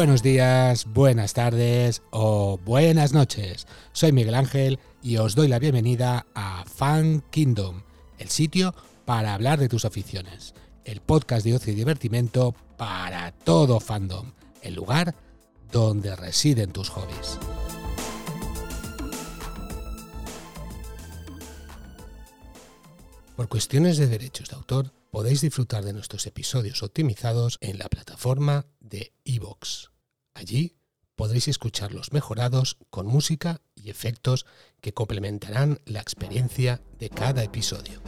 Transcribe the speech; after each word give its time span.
Buenos 0.00 0.22
días, 0.22 0.86
buenas 0.86 1.34
tardes 1.34 2.00
o 2.08 2.58
buenas 2.64 3.12
noches. 3.12 3.66
Soy 3.92 4.12
Miguel 4.12 4.34
Ángel 4.34 4.78
y 5.02 5.18
os 5.18 5.34
doy 5.34 5.46
la 5.46 5.58
bienvenida 5.58 6.24
a 6.34 6.64
Fan 6.64 7.22
Kingdom, 7.28 7.82
el 8.18 8.30
sitio 8.30 8.74
para 9.04 9.34
hablar 9.34 9.58
de 9.60 9.68
tus 9.68 9.84
aficiones, 9.84 10.54
el 10.86 11.02
podcast 11.02 11.44
de 11.44 11.54
ocio 11.54 11.74
y 11.74 11.76
divertimento 11.76 12.54
para 12.78 13.32
todo 13.32 13.78
fandom, 13.78 14.32
el 14.62 14.74
lugar 14.74 15.14
donde 15.70 16.16
residen 16.16 16.72
tus 16.72 16.88
hobbies. 16.88 17.38
Por 23.36 23.50
cuestiones 23.50 23.98
de 23.98 24.06
derechos 24.06 24.48
de 24.48 24.56
autor, 24.56 24.94
podéis 25.10 25.42
disfrutar 25.42 25.84
de 25.84 25.92
nuestros 25.92 26.26
episodios 26.26 26.82
optimizados 26.82 27.58
en 27.60 27.78
la 27.78 27.90
plataforma 27.90 28.64
de 28.80 29.12
iVoox. 29.24 29.89
Allí 30.34 30.76
podréis 31.16 31.48
escucharlos 31.48 32.12
mejorados 32.12 32.78
con 32.88 33.06
música 33.06 33.60
y 33.74 33.90
efectos 33.90 34.46
que 34.80 34.94
complementarán 34.94 35.80
la 35.84 36.00
experiencia 36.00 36.82
de 36.98 37.10
cada 37.10 37.42
episodio. 37.42 38.00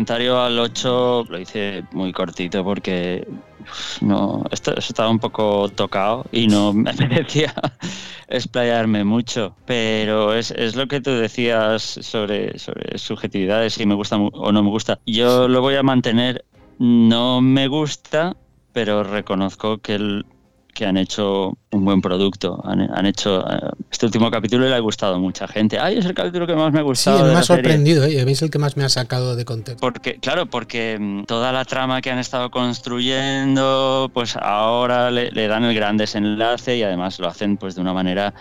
Comentario 0.00 0.40
al 0.40 0.58
8 0.58 1.26
lo 1.28 1.38
hice 1.38 1.84
muy 1.92 2.10
cortito 2.10 2.64
porque 2.64 3.28
no 4.00 4.42
esto, 4.50 4.74
estaba 4.78 5.10
un 5.10 5.18
poco 5.18 5.68
tocado 5.68 6.24
y 6.32 6.46
no 6.46 6.72
me 6.72 6.88
apetecía 6.88 7.52
explayarme 8.26 9.04
mucho. 9.04 9.54
Pero 9.66 10.32
es, 10.32 10.52
es 10.52 10.74
lo 10.74 10.88
que 10.88 11.02
tú 11.02 11.10
decías 11.10 11.82
sobre, 11.82 12.58
sobre 12.58 12.96
subjetividades, 12.96 13.74
si 13.74 13.84
me 13.84 13.94
gusta 13.94 14.16
o 14.16 14.52
no 14.52 14.62
me 14.62 14.70
gusta. 14.70 14.98
Yo 15.04 15.48
lo 15.48 15.60
voy 15.60 15.74
a 15.74 15.82
mantener. 15.82 16.46
No 16.78 17.42
me 17.42 17.68
gusta, 17.68 18.34
pero 18.72 19.04
reconozco 19.04 19.78
que 19.82 19.96
el, 19.96 20.24
que 20.80 20.86
han 20.86 20.96
hecho 20.96 21.58
un 21.72 21.84
buen 21.84 22.00
producto. 22.00 22.58
Han, 22.64 22.80
han 22.80 23.04
hecho 23.04 23.44
eh, 23.46 23.68
este 23.90 24.06
último 24.06 24.30
capítulo 24.30 24.66
le 24.66 24.74
ha 24.74 24.78
gustado 24.78 25.16
a 25.16 25.18
mucha 25.18 25.46
gente. 25.46 25.78
Ay, 25.78 25.98
es 25.98 26.06
el 26.06 26.14
capítulo 26.14 26.46
que 26.46 26.54
más 26.54 26.72
me 26.72 26.78
ha 26.78 26.82
Sí, 26.82 26.86
gustado. 26.86 27.18
la 27.18 27.38
ha 27.40 27.42
serie". 27.42 27.62
sorprendido, 27.62 28.04
¿eh? 28.06 28.24
es 28.26 28.40
el 28.40 28.50
que 28.50 28.58
más 28.58 28.78
me 28.78 28.84
ha 28.84 28.88
sacado 28.88 29.36
de 29.36 29.44
contexto. 29.44 29.78
Porque, 29.80 30.14
claro, 30.20 30.46
porque 30.46 30.96
mm, 30.98 31.24
toda 31.24 31.52
la 31.52 31.66
trama 31.66 32.00
que 32.00 32.10
han 32.10 32.18
estado 32.18 32.50
construyendo, 32.50 34.10
pues 34.14 34.36
ahora 34.36 35.10
le, 35.10 35.30
le 35.32 35.48
dan 35.48 35.64
el 35.64 35.74
gran 35.74 35.98
desenlace 35.98 36.78
y 36.78 36.82
además 36.82 37.18
lo 37.18 37.28
hacen 37.28 37.58
pues 37.58 37.74
de 37.74 37.82
una 37.82 37.92
manera 37.92 38.32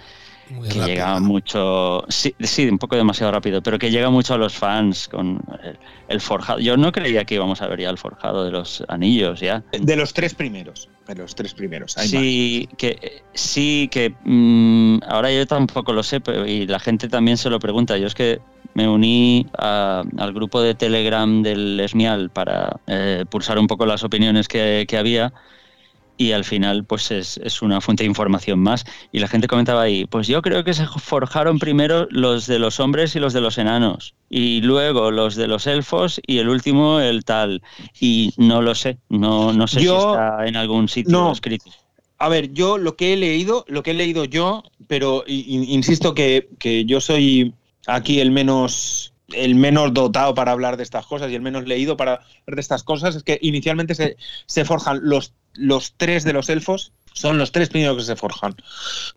Muy 0.50 0.68
que 0.68 0.80
rápido. 0.80 0.88
llega 0.88 1.20
mucho, 1.20 2.04
sí, 2.10 2.36
sí, 2.40 2.68
un 2.68 2.80
poco 2.80 2.96
demasiado 2.96 3.32
rápido, 3.32 3.62
pero 3.62 3.78
que 3.78 3.92
llega 3.92 4.10
mucho 4.10 4.34
a 4.34 4.38
los 4.38 4.56
fans 4.58 5.08
con 5.08 5.40
el, 5.64 5.78
el 6.08 6.22
forjado. 6.22 6.60
Yo 6.60 6.76
no 6.76 6.92
creía 6.92 7.24
que 7.26 7.36
íbamos 7.36 7.62
a 7.62 7.68
ver 7.68 7.82
ya 7.82 7.90
el 7.90 7.98
forjado 8.00 8.44
de 8.46 8.52
los 8.52 8.84
anillos 8.88 9.40
ya. 9.40 9.64
De 9.72 9.96
los 9.96 10.14
tres 10.14 10.34
primeros. 10.34 10.90
De 11.08 11.16
los 11.16 11.36
tres 11.36 11.54
primeros. 11.54 11.98
Hay 11.98 12.08
Sí, 12.08 12.70
que 12.78 13.24
sí, 13.34 13.90
que 13.92 14.16
mm, 14.24 15.00
ahora 15.08 15.32
yo 15.32 15.46
tampoco 15.46 15.94
lo 15.94 16.02
sé, 16.04 16.20
pero 16.20 16.46
y 16.48 16.66
la 16.66 16.80
gente 16.80 17.10
también 17.10 17.38
se 17.38 17.50
lo 17.50 17.60
pregunta. 17.60 17.98
Yo 17.98 18.08
es 18.08 18.16
que 18.16 18.40
me 18.74 18.88
uní 18.88 19.46
a- 19.58 20.04
al 20.18 20.34
grupo 20.34 20.62
de 20.62 20.76
Telegram 20.76 21.42
del 21.44 21.80
Esmial 21.80 22.30
para 22.32 22.80
eh, 22.88 23.26
pulsar 23.30 23.60
un 23.60 23.68
poco 23.68 23.86
las 23.86 24.04
opiniones 24.04 24.48
que, 24.48 24.86
que 24.88 24.98
había 24.98 25.34
y 26.20 26.34
al 26.34 26.44
final 26.44 26.84
pues 26.84 27.12
es, 27.12 27.38
es 27.38 27.62
una 27.62 27.80
fuente 27.80 28.04
de 28.04 28.08
información 28.10 28.60
más. 28.60 28.84
Y 29.14 29.20
la 29.20 29.30
gente 29.30 29.48
comentaba 29.48 29.82
ahí, 29.84 30.06
pues 30.06 30.28
yo 30.28 30.42
creo 30.42 30.66
que 30.66 30.74
se 30.74 30.86
forjaron 30.86 31.60
primero 31.60 32.08
los 32.12 32.46
de 32.46 32.60
los 32.60 32.82
hombres 32.82 33.16
y 33.16 33.20
los 33.20 33.32
de 33.32 33.40
los 33.40 33.58
enanos, 33.58 34.14
y 34.30 34.60
luego 34.62 35.12
los 35.12 35.36
de 35.38 35.48
los 35.48 35.66
elfos 35.66 36.20
y 36.28 36.40
el 36.40 36.50
último 36.50 37.00
el 37.00 37.24
tal. 37.24 37.62
Y 38.02 38.34
no 38.36 38.62
lo 38.62 38.76
sé, 38.76 38.98
no, 39.08 39.54
no 39.54 39.66
sé 39.66 39.82
Yo- 39.82 39.94
si 39.94 40.08
está 40.08 40.46
en 40.46 40.58
algún 40.58 40.90
sitio 40.90 41.12
No. 41.14 41.32
escrito. 41.32 41.72
A 42.18 42.28
ver, 42.28 42.52
yo 42.52 42.78
lo 42.78 42.98
que 42.98 43.14
he 43.14 43.16
leído, 43.16 43.64
lo 43.70 43.82
que 43.82 43.92
he 43.92 43.94
leído 43.94 44.26
yo, 44.26 44.64
pero 44.88 45.24
insisto 45.26 46.14
que, 46.14 46.50
que 46.60 46.84
yo 46.84 47.00
soy 47.00 47.54
aquí 47.88 48.20
el 48.20 48.32
menos 48.32 49.14
el 49.32 49.54
menos 49.54 49.94
dotado 49.94 50.34
para 50.34 50.52
hablar 50.52 50.76
de 50.76 50.82
estas 50.82 51.06
cosas 51.06 51.32
y 51.32 51.36
el 51.36 51.42
menos 51.44 51.66
leído 51.66 51.96
para 51.96 52.14
hablar 52.16 52.56
de 52.56 52.62
estas 52.62 52.84
cosas 52.84 53.16
es 53.16 53.22
que 53.24 53.38
inicialmente 53.44 53.94
se, 53.94 54.18
se 54.48 54.66
forjan 54.66 55.02
los, 55.04 55.34
los 55.54 55.94
tres 55.98 56.24
de 56.24 56.34
los 56.34 56.50
elfos, 56.50 56.92
son 57.14 57.38
los 57.38 57.52
tres 57.52 57.70
primeros 57.70 57.98
que 57.98 58.04
se 58.04 58.16
forjan. 58.16 58.56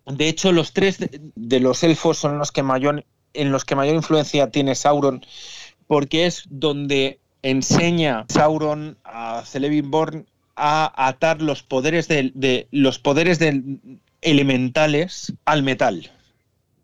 De 0.05 0.27
hecho, 0.27 0.51
los 0.51 0.73
tres 0.73 0.97
de, 0.99 1.21
de 1.35 1.59
los 1.59 1.83
elfos 1.83 2.17
son 2.17 2.37
los 2.37 2.51
que 2.51 2.63
mayor, 2.63 3.05
en 3.33 3.51
los 3.51 3.65
que 3.65 3.75
mayor 3.75 3.95
influencia 3.95 4.49
tiene 4.51 4.75
Sauron, 4.75 5.25
porque 5.87 6.25
es 6.25 6.43
donde 6.49 7.19
enseña 7.43 8.25
Sauron 8.29 8.97
a 9.03 9.43
Celebrimbor 9.45 10.25
a 10.55 11.07
atar 11.07 11.41
los 11.41 11.63
poderes 11.63 12.07
de, 12.07 12.31
de- 12.35 12.67
los 12.71 12.99
poderes 12.99 13.39
del- 13.39 13.79
elementales 14.21 15.33
al 15.45 15.63
metal. 15.63 16.11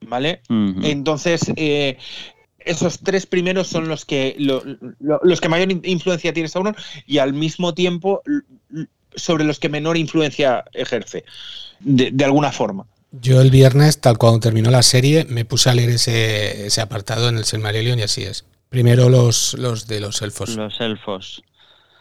¿Vale? 0.01 0.41
Entonces, 0.85 1.41
eh, 1.57 1.97
esos 2.59 2.99
tres 2.99 3.25
primeros 3.25 3.67
son 3.67 3.87
los 3.89 4.05
que 4.05 4.35
lo- 4.39 4.63
lo- 4.99 5.19
los 5.23 5.41
que 5.41 5.49
mayor 5.49 5.71
in- 5.71 5.81
influencia 5.83 6.33
tiene 6.33 6.47
Sauron 6.49 6.75
y 7.05 7.17
al 7.17 7.33
mismo 7.33 7.73
tiempo 7.73 8.21
sobre 9.16 9.44
los 9.44 9.59
que 9.59 9.70
menor 9.70 9.97
influencia 9.97 10.66
ejerce, 10.74 11.25
de, 11.80 12.12
de 12.12 12.25
alguna 12.25 12.52
forma. 12.52 12.86
Yo 13.12 13.42
el 13.42 13.50
viernes, 13.50 14.00
tal 14.00 14.18
cuando 14.18 14.40
terminó 14.40 14.70
la 14.70 14.84
serie, 14.84 15.25
me 15.30 15.44
puse 15.44 15.70
a 15.70 15.74
leer 15.74 15.90
ese, 15.90 16.68
ese 16.68 16.81
apartado 16.81 17.30
en 17.30 17.38
el 17.38 17.46
Silmarillion 17.46 17.97
y 17.97 18.03
así 18.03 18.24
es. 18.24 18.46
Primero 18.70 19.09
los, 19.09 19.56
los 19.56 19.88
de 19.88 20.00
los 20.00 20.22
elfos. 20.22 20.56
Los 20.56 20.80
elfos. 20.80 21.44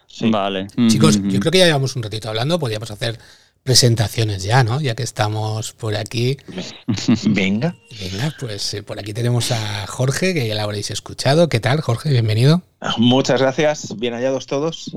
Sí. 0.07 0.31
Vale. 0.31 0.67
Chicos, 0.89 1.21
yo 1.23 1.41
creo 1.41 1.53
que 1.53 1.59
ya 1.59 1.67
llevamos 1.67 1.97
un 1.97 2.03
ratito 2.03 2.29
hablando, 2.29 2.59
podríamos 2.59 2.91
hacer 2.91 3.19
presentaciones 3.63 4.43
ya, 4.43 4.65
¿no? 4.65 4.81
Ya 4.81 4.95
que 4.95 5.03
estamos 5.03 5.73
por 5.73 5.97
aquí. 5.97 6.37
Venga. 7.27 7.77
Venga, 8.01 8.35
pues 8.41 8.75
eh, 8.75 8.83
por 8.83 8.99
aquí 8.99 9.13
tenemos 9.13 9.51
a 9.53 9.87
Jorge, 9.87 10.33
que 10.35 10.47
ya 10.49 10.55
lo 10.55 10.63
habréis 10.63 10.91
escuchado. 10.91 11.49
¿Qué 11.49 11.61
tal, 11.61 11.81
Jorge? 11.81 12.11
Bienvenido. 12.11 12.63
Muchas 12.97 13.41
gracias, 13.41 13.97
bien 13.99 14.15
hallados 14.15 14.47
todos. 14.47 14.91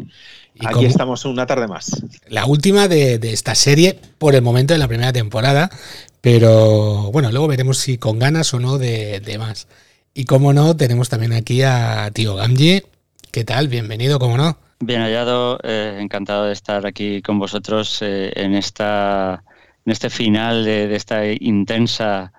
Y 0.53 0.65
Aquí 0.65 0.85
estamos 0.85 1.25
una 1.25 1.45
tarde 1.47 1.67
más. 1.67 2.03
la 2.27 2.45
última 2.45 2.87
de, 2.87 3.17
de 3.19 3.33
esta 3.33 3.55
serie 3.55 3.99
por 4.17 4.35
el 4.35 4.41
momento 4.41 4.73
de 4.73 4.79
la 4.79 4.87
primera 4.87 5.13
temporada, 5.13 5.71
pero 6.19 7.09
bueno, 7.11 7.31
luego 7.31 7.47
veremos 7.47 7.77
si 7.77 7.97
con 7.97 8.19
ganas 8.19 8.53
o 8.53 8.59
no 8.59 8.77
de, 8.77 9.19
de 9.21 9.37
más. 9.37 9.67
Y 10.13 10.25
como 10.25 10.51
no, 10.53 10.75
tenemos 10.75 11.09
también 11.09 11.33
aquí 11.33 11.63
a 11.63 12.11
Tío 12.13 12.35
Gamji. 12.35 12.83
¿Qué 13.31 13.45
tal? 13.45 13.69
Bienvenido, 13.69 14.19
como 14.19 14.37
no. 14.37 14.57
Bien 14.81 15.01
hallado, 15.01 15.59
eh, 15.63 15.97
encantado 16.01 16.45
de 16.45 16.53
estar 16.53 16.85
aquí 16.85 17.21
con 17.21 17.37
vosotros 17.39 17.99
eh, 18.01 18.31
en 18.35 18.55
esta 18.55 19.43
en 19.85 19.91
este 19.91 20.09
final 20.09 20.63
de, 20.65 20.87
de 20.87 20.95
esta 20.95 21.25
intensa 21.25 22.31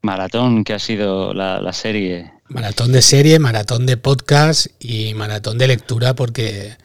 maratón 0.00 0.64
que 0.64 0.74
ha 0.74 0.78
sido 0.78 1.32
la, 1.34 1.60
la 1.60 1.72
serie. 1.72 2.32
Maratón 2.48 2.90
de 2.92 3.02
serie, 3.02 3.38
maratón 3.38 3.86
de 3.86 3.96
podcast 3.96 4.66
y 4.80 5.14
maratón 5.14 5.58
de 5.58 5.68
lectura, 5.68 6.14
porque 6.14 6.76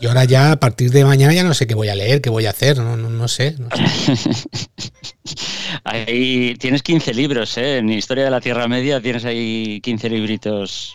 yo 0.00 0.10
ahora 0.10 0.24
ya 0.24 0.52
a 0.52 0.60
partir 0.60 0.90
de 0.90 1.04
mañana 1.04 1.32
ya 1.34 1.42
no 1.44 1.52
sé 1.54 1.66
qué 1.66 1.74
voy 1.74 1.88
a 1.88 1.94
leer, 1.94 2.20
qué 2.20 2.30
voy 2.30 2.46
a 2.46 2.50
hacer, 2.50 2.78
no, 2.78 2.96
no, 2.96 3.08
no 3.10 3.28
sé. 3.28 3.56
no 3.58 3.68
sé. 3.74 4.12
Ahí 5.84 6.54
tienes 6.58 6.82
15 6.82 7.14
libros, 7.14 7.56
¿eh? 7.58 7.78
En 7.78 7.88
Historia 7.90 8.24
de 8.24 8.30
la 8.30 8.40
Tierra 8.40 8.68
Media 8.68 9.00
tienes 9.00 9.24
ahí 9.24 9.80
15 9.82 10.10
libritos. 10.10 10.94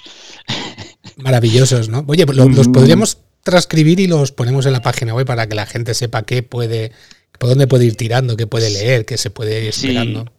Maravillosos, 1.18 1.90
¿no? 1.90 2.04
Oye, 2.08 2.26
pues 2.26 2.38
lo- 2.38 2.48
los 2.50 2.68
Mm. 2.68 2.72
podríamos 2.72 3.18
transcribir 3.46 4.00
y 4.02 4.08
los 4.08 4.32
ponemos 4.34 4.66
en 4.66 4.74
la 4.74 4.82
página 4.82 5.14
web 5.14 5.26
para 5.26 5.48
que 5.48 5.56
la 5.56 5.66
gente 5.68 5.94
sepa 5.94 6.24
qué 6.24 6.44
puede, 6.44 6.92
por 7.40 7.50
dónde 7.50 7.68
puede 7.68 7.86
ir 7.86 7.96
tirando, 7.96 8.36
qué 8.36 8.48
puede 8.48 8.70
leer, 8.72 9.06
qué 9.06 9.18
se 9.18 9.30
puede 9.30 9.66
ir 9.68 9.74
Sí. 9.74 9.88
esperando. 9.88 10.32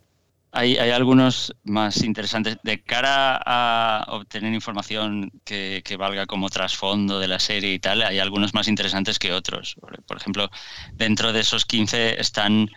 Hay, 0.52 0.78
hay 0.78 0.90
algunos 0.90 1.54
más 1.64 2.02
interesantes. 2.02 2.56
De 2.62 2.82
cara 2.82 3.38
a 3.44 4.06
obtener 4.08 4.54
información 4.54 5.30
que, 5.44 5.82
que 5.84 5.96
valga 5.98 6.24
como 6.26 6.48
trasfondo 6.48 7.20
de 7.20 7.28
la 7.28 7.38
serie 7.38 7.74
y 7.74 7.78
tal, 7.78 8.00
hay 8.02 8.18
algunos 8.18 8.54
más 8.54 8.66
interesantes 8.66 9.18
que 9.18 9.32
otros. 9.34 9.76
Por, 9.80 10.02
por 10.04 10.16
ejemplo, 10.16 10.50
dentro 10.94 11.32
de 11.34 11.40
esos 11.40 11.66
15 11.66 12.20
están 12.20 12.70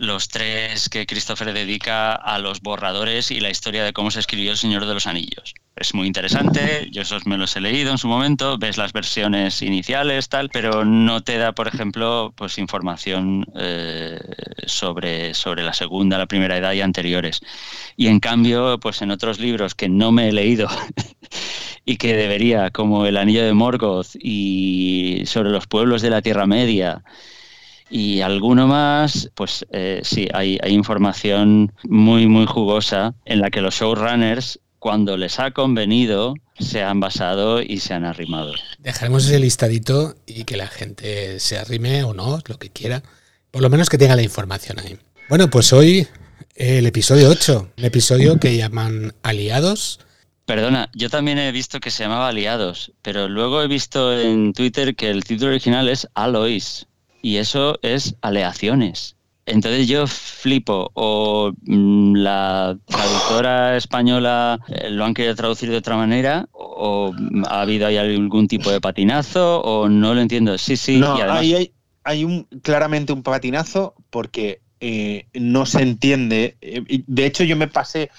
los 0.00 0.28
tres 0.28 0.88
que 0.88 1.06
Christopher 1.06 1.52
dedica 1.52 2.14
a 2.14 2.38
los 2.38 2.62
borradores 2.62 3.30
y 3.30 3.38
la 3.38 3.50
historia 3.50 3.84
de 3.84 3.92
cómo 3.92 4.10
se 4.10 4.20
escribió 4.20 4.50
El 4.50 4.56
Señor 4.56 4.86
de 4.86 4.94
los 4.94 5.06
Anillos. 5.06 5.54
es 5.76 5.94
muy 5.94 6.06
interesante, 6.06 6.88
yo 6.90 7.02
esos 7.02 7.26
me 7.26 7.36
los 7.36 7.54
he 7.54 7.60
leído 7.60 7.90
en 7.90 7.98
su 7.98 8.08
momento, 8.08 8.56
ves 8.56 8.78
las 8.78 8.94
versiones 8.94 9.60
iniciales, 9.60 10.30
tal, 10.30 10.48
pero 10.48 10.86
no 10.86 11.22
te 11.22 11.36
da, 11.36 11.52
por 11.52 11.68
ejemplo, 11.68 12.32
pues 12.34 12.56
información 12.56 13.46
eh, 13.56 14.18
sobre, 14.66 15.34
sobre 15.34 15.62
la 15.64 15.74
segunda, 15.74 16.16
la 16.16 16.26
primera 16.26 16.56
edad 16.56 16.72
y 16.72 16.80
anteriores. 16.80 17.40
Y 17.96 18.06
en 18.06 18.20
cambio, 18.20 18.80
pues 18.80 19.02
en 19.02 19.10
otros 19.10 19.38
libros 19.38 19.74
que 19.74 19.90
no 19.90 20.12
me 20.12 20.30
he 20.30 20.32
leído 20.32 20.66
y 21.84 21.98
que 21.98 22.16
debería, 22.16 22.70
como 22.70 23.04
El 23.04 23.18
Anillo 23.18 23.44
de 23.44 23.52
Morgoth 23.52 24.16
y 24.18 25.24
sobre 25.26 25.50
los 25.50 25.66
pueblos 25.66 26.00
de 26.00 26.08
la 26.08 26.22
Tierra 26.22 26.46
Media, 26.46 27.02
y 27.90 28.20
alguno 28.20 28.68
más, 28.68 29.30
pues 29.34 29.66
eh, 29.72 30.00
sí, 30.04 30.28
hay, 30.32 30.58
hay, 30.62 30.72
información 30.72 31.72
muy, 31.82 32.26
muy 32.26 32.46
jugosa 32.46 33.14
en 33.24 33.40
la 33.40 33.50
que 33.50 33.60
los 33.60 33.74
showrunners, 33.74 34.60
cuando 34.78 35.16
les 35.16 35.40
ha 35.40 35.50
convenido, 35.50 36.34
se 36.58 36.82
han 36.82 37.00
basado 37.00 37.60
y 37.60 37.80
se 37.80 37.92
han 37.92 38.04
arrimado. 38.04 38.54
Dejaremos 38.78 39.26
ese 39.26 39.40
listadito 39.40 40.14
y 40.26 40.44
que 40.44 40.56
la 40.56 40.68
gente 40.68 41.40
se 41.40 41.58
arrime 41.58 42.04
o 42.04 42.14
no, 42.14 42.38
lo 42.46 42.58
que 42.58 42.70
quiera. 42.70 43.02
Por 43.50 43.62
lo 43.62 43.68
menos 43.68 43.88
que 43.88 43.98
tenga 43.98 44.14
la 44.14 44.22
información 44.22 44.78
ahí. 44.78 44.96
Bueno, 45.28 45.50
pues 45.50 45.72
hoy 45.72 46.06
el 46.54 46.86
episodio 46.86 47.28
8, 47.28 47.72
el 47.76 47.84
episodio 47.84 48.38
que 48.38 48.56
llaman 48.56 49.14
Aliados. 49.22 50.00
Perdona, 50.44 50.90
yo 50.94 51.10
también 51.10 51.38
he 51.38 51.52
visto 51.52 51.80
que 51.80 51.90
se 51.90 52.04
llamaba 52.04 52.28
Aliados, 52.28 52.92
pero 53.02 53.28
luego 53.28 53.62
he 53.62 53.68
visto 53.68 54.18
en 54.18 54.52
Twitter 54.52 54.94
que 54.94 55.10
el 55.10 55.24
título 55.24 55.50
original 55.50 55.88
es 55.88 56.08
Alois 56.14 56.86
y 57.22 57.36
eso 57.36 57.78
es 57.82 58.16
aleaciones. 58.20 59.16
Entonces 59.46 59.88
yo 59.88 60.06
flipo, 60.06 60.90
o 60.94 61.52
mm, 61.62 62.14
la 62.14 62.78
traductora 62.86 63.76
española 63.76 64.60
eh, 64.68 64.90
lo 64.90 65.04
han 65.04 65.14
querido 65.14 65.34
traducir 65.34 65.70
de 65.70 65.76
otra 65.76 65.96
manera, 65.96 66.48
o 66.52 67.12
ha 67.48 67.60
habido 67.62 67.86
ahí 67.86 67.96
algún 67.96 68.46
tipo 68.46 68.70
de 68.70 68.80
patinazo, 68.80 69.60
o 69.62 69.88
no 69.88 70.14
lo 70.14 70.20
entiendo. 70.20 70.56
Sí, 70.56 70.76
sí. 70.76 70.98
No, 70.98 71.14
hay, 71.14 71.72
hay 72.04 72.24
un, 72.24 72.44
claramente 72.62 73.12
un 73.12 73.22
patinazo 73.22 73.94
porque 74.10 74.60
eh, 74.80 75.26
no 75.34 75.66
se 75.66 75.82
entiende. 75.82 76.56
Eh, 76.60 77.02
de 77.06 77.26
hecho, 77.26 77.42
yo 77.42 77.56
me 77.56 77.66
pasé 77.66 78.10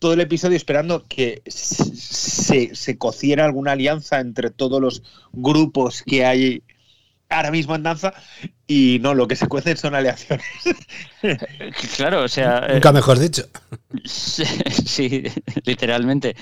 todo 0.00 0.14
el 0.14 0.20
episodio 0.20 0.56
esperando 0.56 1.06
que 1.06 1.42
se, 1.46 2.74
se 2.74 2.98
cociera 2.98 3.44
alguna 3.44 3.72
alianza 3.72 4.18
entre 4.18 4.50
todos 4.50 4.80
los 4.80 5.04
grupos 5.32 6.02
que 6.02 6.24
hay 6.24 6.62
ahora 7.32 7.50
mismo 7.50 7.74
en 7.74 7.82
danza 7.82 8.12
y 8.66 8.98
no, 9.00 9.14
lo 9.14 9.26
que 9.26 9.36
se 9.36 9.48
cuecen 9.48 9.76
son 9.76 9.94
aleaciones. 9.94 10.46
Claro, 11.96 12.24
o 12.24 12.28
sea... 12.28 12.66
Nunca 12.68 12.88
eh, 12.88 12.92
mejor 12.92 13.18
dicho. 13.18 13.44
Sí, 14.04 15.24
literalmente. 15.64 16.34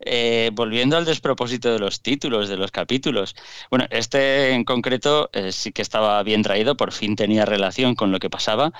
Eh, 0.00 0.50
volviendo 0.52 0.96
al 0.96 1.04
despropósito 1.04 1.72
de 1.72 1.78
los 1.78 2.02
títulos 2.02 2.48
de 2.48 2.56
los 2.56 2.70
capítulos. 2.70 3.34
Bueno, 3.70 3.86
este 3.90 4.50
en 4.50 4.64
concreto 4.64 5.30
eh, 5.32 5.52
sí 5.52 5.72
que 5.72 5.82
estaba 5.82 6.22
bien 6.22 6.42
traído, 6.42 6.76
por 6.76 6.92
fin 6.92 7.16
tenía 7.16 7.44
relación 7.46 7.94
con 7.94 8.10
lo 8.12 8.18
que 8.18 8.30
pasaba, 8.30 8.72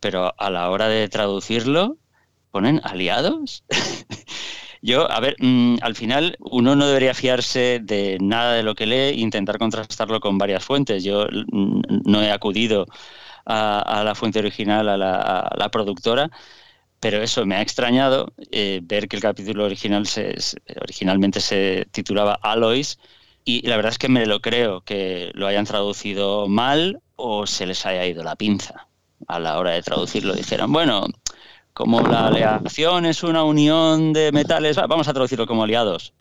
pero 0.00 0.34
a 0.38 0.50
la 0.50 0.68
hora 0.70 0.88
de 0.88 1.08
traducirlo, 1.08 1.96
ponen 2.50 2.80
aliados. 2.84 3.64
Yo, 4.82 5.10
a 5.10 5.20
ver, 5.20 5.36
mm, 5.40 5.76
al 5.82 5.94
final 5.94 6.36
uno 6.40 6.76
no 6.76 6.86
debería 6.86 7.14
fiarse 7.14 7.80
de 7.82 8.18
nada 8.20 8.54
de 8.54 8.62
lo 8.62 8.74
que 8.74 8.86
lee 8.86 8.96
e 8.96 9.20
intentar 9.20 9.58
contrastarlo 9.58 10.20
con 10.20 10.38
varias 10.38 10.64
fuentes. 10.64 11.04
Yo 11.04 11.26
mm, 11.26 11.82
no 12.04 12.22
he 12.22 12.30
acudido 12.30 12.86
a, 13.46 14.02
la 14.04 14.14
fuente 14.14 14.38
original, 14.38 14.88
a 14.88 14.96
la, 14.96 15.68
productora, 15.70 16.30
pero 17.00 17.22
eso 17.22 17.46
me 17.46 17.56
ha 17.56 17.62
extrañado 17.62 18.32
eh, 18.50 18.80
ver 18.82 19.08
que 19.08 19.16
el 19.16 19.22
capítulo 19.22 19.64
original 19.64 20.06
se, 20.06 20.36
originalmente 20.80 21.40
se 21.40 21.86
titulaba 21.92 22.38
Alois 22.42 22.98
y 23.44 23.66
la 23.66 23.76
verdad 23.76 23.92
es 23.92 23.98
que 23.98 24.08
me 24.08 24.26
lo 24.26 24.40
creo 24.40 24.82
que 24.82 25.30
lo 25.34 25.46
hayan 25.46 25.64
traducido 25.64 26.48
mal 26.48 27.00
o 27.16 27.46
se 27.46 27.66
les 27.66 27.86
haya 27.86 28.04
ido 28.06 28.22
la 28.22 28.36
pinza 28.36 28.88
a 29.26 29.38
la 29.40 29.58
hora 29.58 29.72
de 29.72 29.82
traducirlo. 29.82 30.34
Dijeron, 30.34 30.72
bueno, 30.72 31.06
como 31.78 32.00
la 32.00 32.26
aleación 32.26 33.06
es 33.06 33.22
una 33.22 33.44
unión 33.44 34.12
de 34.12 34.32
metales, 34.32 34.74
vamos 34.88 35.06
a 35.06 35.12
traducirlo 35.12 35.46
como 35.46 35.62
aliados. 35.62 36.12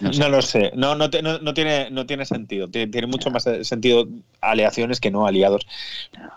No, 0.00 0.28
lo 0.28 0.42
sé, 0.42 0.72
no, 0.74 0.96
no, 0.96 1.08
tiene, 1.08 1.38
no 1.90 2.04
tiene 2.06 2.24
sentido. 2.24 2.68
Tiene, 2.68 3.06
mucho 3.06 3.30
más 3.30 3.46
sentido 3.62 4.08
aleaciones 4.40 4.98
que 4.98 5.12
no 5.12 5.24
aliados. 5.24 5.68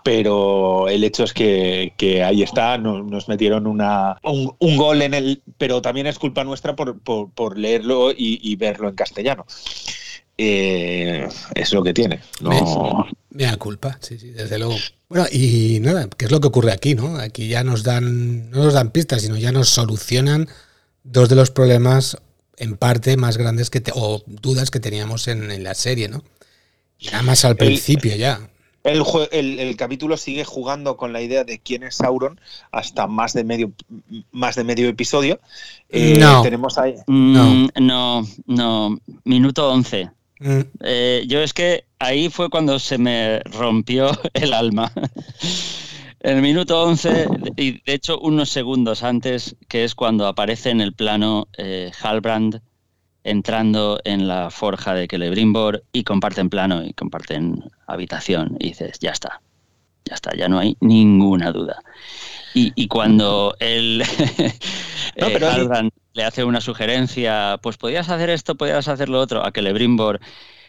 Pero 0.03 0.89
el 0.89 1.03
hecho 1.03 1.23
es 1.23 1.33
que, 1.33 2.23
ahí 2.23 2.43
está, 2.43 2.77
nos, 2.77 3.27
metieron 3.27 3.65
una, 3.65 4.19
un, 4.21 4.77
gol 4.77 5.01
en 5.01 5.15
el. 5.15 5.41
Pero 5.57 5.81
también 5.81 6.05
es 6.05 6.19
culpa 6.19 6.43
nuestra 6.43 6.75
por, 6.75 7.57
leerlo 7.57 8.11
y, 8.15 8.55
verlo 8.57 8.89
en 8.89 8.95
castellano. 8.95 9.47
Eh, 10.37 11.27
es 11.53 11.73
lo 11.73 11.83
que 11.83 11.93
tiene. 11.93 12.19
No. 12.41 13.07
Me 13.29 13.45
da 13.45 13.57
culpa, 13.57 13.97
sí, 14.01 14.17
sí, 14.19 14.29
desde 14.29 14.59
luego. 14.59 14.75
Bueno, 15.09 15.25
y 15.31 15.79
nada, 15.81 16.07
¿qué 16.17 16.25
es 16.25 16.31
lo 16.31 16.39
que 16.39 16.47
ocurre 16.47 16.71
aquí, 16.71 16.95
no? 16.95 17.17
Aquí 17.17 17.47
ya 17.47 17.63
nos 17.63 17.83
dan, 17.83 18.49
no 18.51 18.63
nos 18.63 18.73
dan 18.73 18.91
pistas, 18.91 19.21
sino 19.21 19.37
ya 19.37 19.51
nos 19.51 19.69
solucionan 19.69 20.47
dos 21.03 21.29
de 21.29 21.35
los 21.35 21.51
problemas 21.51 22.17
en 22.57 22.77
parte 22.77 23.17
más 23.17 23.37
grandes 23.37 23.69
que 23.69 23.83
o 23.93 24.23
dudas 24.25 24.71
que 24.71 24.79
teníamos 24.79 25.27
en, 25.27 25.63
la 25.63 25.73
serie, 25.73 26.09
¿no? 26.09 26.23
Nada 27.11 27.23
más 27.23 27.43
al 27.43 27.55
principio 27.55 28.15
ya. 28.15 28.49
El, 28.83 29.03
el, 29.31 29.75
capítulo 29.77 30.17
sigue 30.17 30.43
jugando 30.43 30.97
con 30.97 31.13
la 31.13 31.21
idea 31.21 31.45
de 31.45 31.59
quién 31.59 31.83
es 31.83 31.95
Sauron 31.95 32.39
hasta 32.71 33.07
más 33.07 33.33
de 33.33 33.45
medio, 33.45 33.71
más 34.31 34.55
de 34.55 34.65
medio 34.65 34.89
episodio. 34.89 35.39
Eh, 35.89 36.17
no. 36.19 36.41
Tenemos 36.41 36.77
ahí. 36.77 36.95
Mm, 37.07 37.67
no, 37.79 38.27
no, 38.45 38.99
Minuto 39.23 39.71
11. 39.71 40.11
Mm. 40.43 40.61
Eh, 40.81 41.23
yo 41.25 41.39
es 41.39 41.53
que 41.53 41.85
ahí 41.99 42.29
fue 42.29 42.49
cuando 42.49 42.77
se 42.77 42.97
me 42.97 43.39
rompió 43.39 44.11
el 44.33 44.53
alma. 44.53 44.91
En 46.19 46.37
el 46.37 46.41
minuto 46.41 46.83
11, 46.83 47.27
y 47.57 47.81
de 47.83 47.93
hecho 47.93 48.19
unos 48.19 48.49
segundos 48.49 49.03
antes, 49.03 49.55
que 49.67 49.83
es 49.83 49.95
cuando 49.95 50.27
aparece 50.27 50.69
en 50.69 50.81
el 50.81 50.93
plano 50.93 51.47
eh, 51.57 51.91
Halbrand 52.01 52.61
entrando 53.23 53.99
en 54.03 54.27
la 54.27 54.49
forja 54.49 54.93
de 54.93 55.07
Celebrimbor 55.09 55.83
y 55.93 56.03
comparten 56.03 56.49
plano 56.49 56.83
y 56.83 56.93
comparten 56.93 57.63
habitación. 57.87 58.57
Y 58.59 58.69
dices, 58.69 58.99
ya 58.99 59.11
está, 59.11 59.41
ya 60.05 60.15
está, 60.15 60.35
ya 60.35 60.49
no 60.49 60.59
hay 60.59 60.75
ninguna 60.81 61.51
duda. 61.51 61.81
Y, 62.55 62.87
cuando 62.87 63.55
él, 63.59 64.03
eh, 65.15 65.39
Halbrand 65.41 65.91
le 66.13 66.23
hace 66.23 66.43
una 66.43 66.61
sugerencia, 66.61 67.59
pues 67.61 67.77
podías 67.77 68.09
hacer 68.09 68.29
esto, 68.29 68.55
podías 68.55 68.87
hacer 68.87 69.09
lo 69.09 69.19
otro, 69.19 69.45
a 69.45 69.51
Celebrimbor 69.51 70.19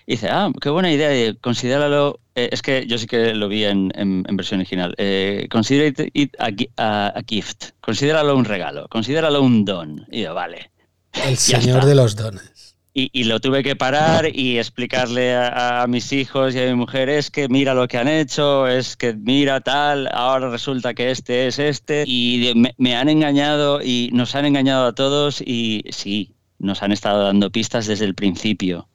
dice, 0.07 0.29
ah, 0.31 0.51
qué 0.61 0.71
buena 0.71 0.93
idea, 0.93 1.35
considéralo, 1.41 2.21
eh, 2.35 2.51
es 2.53 2.63
que 2.63 2.87
yo 2.87 2.99
sí 2.99 3.07
que 3.07 3.35
lo 3.35 3.49
vi 3.49 3.65
en, 3.65 3.91
versión 4.33 4.61
original, 4.61 4.95
eh, 4.99 5.47
consider 5.51 5.95
it 6.13 6.35
a, 6.39 7.23
gift, 7.27 7.71
considéralo 7.81 8.37
un 8.37 8.45
regalo, 8.45 8.89
considéralo 8.89 9.43
un 9.43 9.65
don. 9.65 10.07
Y 10.11 10.23
yo, 10.23 10.35
vale. 10.35 10.71
El 11.13 11.37
señor 11.39 11.85
de 11.85 11.95
los 11.95 12.17
dones. 12.17 12.74
Y, 12.97 13.25
lo 13.25 13.41
tuve 13.41 13.65
que 13.65 13.75
parar 13.75 14.29
y 14.33 14.57
explicarle 14.57 15.35
a, 15.35 15.85
mis 15.89 16.13
hijos 16.13 16.55
y 16.55 16.61
a 16.61 16.67
mi 16.67 16.75
mujer, 16.75 17.09
es 17.09 17.29
que 17.29 17.49
mira 17.49 17.75
lo 17.75 17.89
que 17.89 17.99
han 17.99 18.07
hecho, 18.07 18.69
es 18.69 18.97
que 18.97 19.15
mira 19.15 19.61
tal, 19.63 20.09
ahora 20.13 20.49
resulta 20.49 20.95
que 20.95 21.11
este 21.11 21.49
es 21.49 21.59
este, 21.59 22.05
y 22.07 22.53
me, 22.55 22.73
me 22.79 22.95
han 22.95 23.09
engañado 23.09 23.83
y 23.83 24.11
nos 24.13 24.37
han 24.37 24.45
engañado 24.45 24.87
a 24.87 24.95
todos 24.95 25.41
y 25.41 25.83
sí, 25.91 26.35
nos 26.61 26.85
han 26.85 26.93
estado 26.93 27.25
dando 27.25 27.51
pistas 27.51 27.87
desde 27.87 28.05
el 28.05 28.15
principio. 28.15 28.89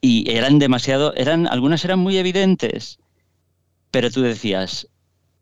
Y 0.00 0.30
eran 0.30 0.60
demasiado, 0.60 1.12
eran, 1.16 1.48
algunas 1.48 1.84
eran 1.84 1.98
muy 1.98 2.18
evidentes, 2.18 3.00
pero 3.90 4.10
tú 4.10 4.22
decías, 4.22 4.88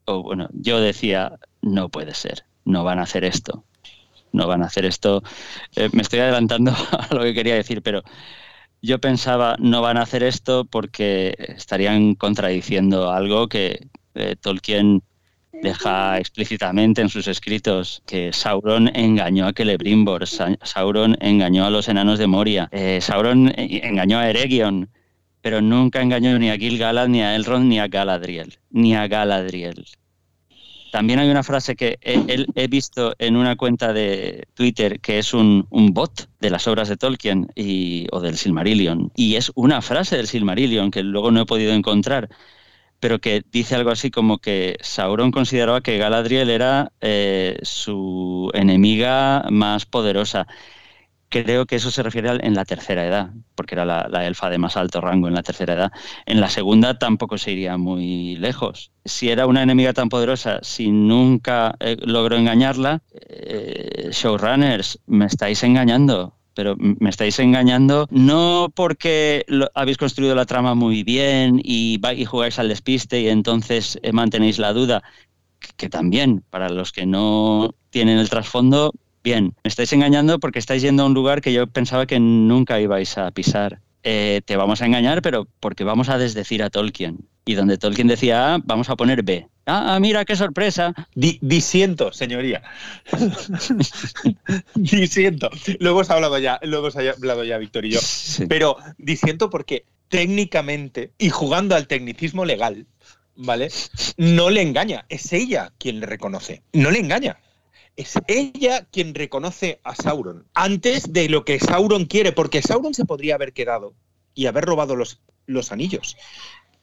o 0.06 0.22
bueno, 0.22 0.48
yo 0.52 0.80
decía, 0.80 1.38
no 1.60 1.90
puede 1.90 2.14
ser, 2.14 2.44
no 2.64 2.82
van 2.82 2.98
a 2.98 3.02
hacer 3.02 3.24
esto, 3.24 3.64
no 4.34 4.46
van 4.46 4.62
a 4.62 4.66
hacer 4.66 4.84
esto. 4.84 5.22
Eh, 5.76 5.88
me 5.92 6.02
estoy 6.02 6.20
adelantando 6.20 6.72
a 6.92 7.14
lo 7.14 7.22
que 7.22 7.32
quería 7.32 7.54
decir, 7.54 7.82
pero 7.82 8.02
yo 8.82 9.00
pensaba, 9.00 9.56
no 9.58 9.80
van 9.80 9.96
a 9.96 10.02
hacer 10.02 10.22
esto 10.22 10.66
porque 10.66 11.34
estarían 11.56 12.14
contradiciendo 12.14 13.10
algo 13.10 13.48
que 13.48 13.88
eh, 14.14 14.36
Tolkien 14.38 15.02
deja 15.62 16.18
explícitamente 16.18 17.00
en 17.00 17.08
sus 17.08 17.26
escritos 17.28 18.02
que 18.06 18.32
Sauron 18.32 18.94
engañó 18.94 19.46
a 19.46 19.52
Celebrimbor, 19.52 20.26
Sauron 20.26 21.16
engañó 21.20 21.64
a 21.64 21.70
los 21.70 21.88
enanos 21.88 22.18
de 22.18 22.26
Moria, 22.26 22.68
eh, 22.72 23.00
Sauron 23.00 23.52
engañó 23.56 24.18
a 24.18 24.28
Eregion, 24.28 24.90
pero 25.40 25.60
nunca 25.60 26.02
engañó 26.02 26.38
ni 26.38 26.50
a 26.50 26.56
Gil-galad, 26.56 27.08
ni 27.08 27.22
a 27.22 27.36
Elrond, 27.36 27.66
ni 27.66 27.78
a 27.78 27.88
Galadriel, 27.88 28.58
ni 28.70 28.94
a 28.94 29.06
Galadriel. 29.06 29.86
También 30.94 31.18
hay 31.18 31.28
una 31.28 31.42
frase 31.42 31.74
que 31.74 31.98
he, 32.02 32.68
visto 32.68 33.16
en 33.18 33.34
una 33.34 33.56
cuenta 33.56 33.92
de 33.92 34.46
Twitter 34.54 35.00
que 35.00 35.18
es 35.18 35.34
un, 35.34 35.66
bot 35.68 36.28
de 36.38 36.50
las 36.50 36.68
obras 36.68 36.88
de 36.88 36.96
Tolkien 36.96 37.48
o 38.12 38.20
del 38.20 38.36
Silmarillion. 38.36 39.10
Y 39.16 39.34
es 39.34 39.50
una 39.56 39.82
frase 39.82 40.16
del 40.16 40.28
Silmarillion 40.28 40.92
que 40.92 41.02
luego 41.02 41.32
no 41.32 41.40
he 41.40 41.46
podido 41.46 41.72
encontrar 41.72 42.28
pero 43.00 43.18
que 43.18 43.42
dice 43.50 43.74
algo 43.74 43.90
así 43.90 44.12
como 44.12 44.38
que 44.38 44.76
Sauron 44.82 45.32
consideraba 45.32 45.80
que 45.80 45.98
Galadriel 45.98 46.48
era 46.48 46.92
eh, 47.00 47.58
su 47.62 48.52
enemiga 48.54 49.46
más 49.50 49.86
poderosa. 49.86 50.46
Creo 51.42 51.66
que 51.66 51.74
eso 51.74 51.90
se 51.90 52.04
refiere 52.04 52.30
en 52.46 52.54
la 52.54 52.64
tercera 52.64 53.04
edad, 53.04 53.30
porque 53.56 53.74
era 53.74 53.84
la, 53.84 54.24
elfa 54.24 54.50
de 54.50 54.58
más 54.58 54.76
alto 54.76 55.00
rango 55.00 55.26
en 55.26 55.34
la 55.34 55.42
tercera 55.42 55.74
edad. 55.74 55.92
En 56.26 56.40
la 56.40 56.48
segunda 56.48 56.96
tampoco 56.96 57.38
se 57.38 57.50
iría 57.50 57.76
muy 57.76 58.36
lejos. 58.36 58.92
Si 59.04 59.30
era 59.30 59.48
una 59.48 59.64
enemiga 59.64 59.92
tan 59.92 60.08
poderosa, 60.08 60.60
si 60.62 60.92
nunca 60.92 61.74
eh, 61.80 61.96
logró 62.04 62.36
engañarla, 62.36 63.02
eh, 63.12 64.10
showrunners, 64.12 65.00
me 65.08 65.26
estáis 65.26 65.64
engañando 65.64 66.36
pero 66.56 66.76
me 66.78 67.10
estáis 67.10 67.40
engañando 67.40 68.06
no 68.12 68.70
porque 68.72 69.44
habéis 69.74 69.98
construido 69.98 70.36
la 70.36 70.44
trama 70.44 70.76
muy 70.76 71.02
bien 71.02 71.60
y, 71.60 72.00
y 72.14 72.24
jugáis 72.26 72.60
al 72.60 72.68
despiste 72.68 73.20
y 73.20 73.28
entonces 73.28 73.98
eh, 74.04 74.12
mantenéis 74.12 74.60
la 74.60 74.72
duda, 74.72 75.02
que 75.76 75.88
también 75.88 76.44
para 76.50 76.68
los 76.68 76.92
que 76.92 77.06
no 77.06 77.74
tienen 77.90 78.18
el 78.18 78.30
trasfondo, 78.30 78.92
bien, 79.24 79.54
me 79.64 79.68
estáis 79.68 79.92
engañando 79.92 80.38
porque 80.38 80.58
estáis 80.58 80.82
yendo 80.82 81.02
a 81.02 81.06
un 81.06 81.14
lugar 81.14 81.40
que 81.40 81.52
yo 81.52 81.66
pensaba 81.66 82.06
que 82.06 82.20
nunca 82.20 82.80
ibais 82.80 83.18
a 83.18 83.30
pisar. 83.32 83.80
Eh, 84.06 84.42
te 84.44 84.56
vamos 84.56 84.82
a 84.82 84.86
engañar, 84.86 85.22
pero 85.22 85.48
porque 85.60 85.82
vamos 85.82 86.10
a 86.10 86.18
desdecir 86.18 86.62
a 86.62 86.68
Tolkien. 86.68 87.26
Y 87.46 87.54
donde 87.54 87.78
Tolkien 87.78 88.06
decía 88.06 88.54
A, 88.54 88.60
vamos 88.62 88.90
a 88.90 88.96
poner 88.96 89.22
B. 89.22 89.48
Ah, 89.66 89.94
ah 89.94 90.00
mira, 90.00 90.26
qué 90.26 90.36
sorpresa. 90.36 90.94
disiento, 91.14 92.12
señoría. 92.12 92.62
disiento. 94.74 95.50
Lo 95.80 95.90
hemos 95.90 96.10
hablado 96.10 96.38
ya, 96.38 96.60
lo 96.62 96.78
hemos 96.78 96.96
hablado 96.96 97.44
ya, 97.44 97.56
Víctor 97.56 97.86
y 97.86 97.92
yo. 97.92 98.00
Pero 98.46 98.76
disiento 98.98 99.48
porque 99.48 99.86
técnicamente 100.08 101.12
y 101.16 101.30
jugando 101.30 101.74
al 101.74 101.86
tecnicismo 101.86 102.44
legal, 102.44 102.86
¿vale? 103.36 103.70
No 104.18 104.50
le 104.50 104.60
engaña, 104.60 105.06
es 105.08 105.32
ella 105.32 105.72
quien 105.78 106.00
le 106.00 106.06
reconoce, 106.06 106.62
no 106.74 106.90
le 106.90 106.98
engaña. 106.98 107.38
Es 107.96 108.14
ella 108.26 108.86
quien 108.90 109.14
reconoce 109.14 109.80
a 109.84 109.94
Sauron 109.94 110.46
antes 110.54 111.12
de 111.12 111.28
lo 111.28 111.44
que 111.44 111.60
Sauron 111.60 112.06
quiere, 112.06 112.32
porque 112.32 112.62
Sauron 112.62 112.94
se 112.94 113.04
podría 113.04 113.36
haber 113.36 113.52
quedado 113.52 113.94
y 114.34 114.46
haber 114.46 114.64
robado 114.64 114.96
los, 114.96 115.20
los 115.46 115.70
anillos, 115.70 116.16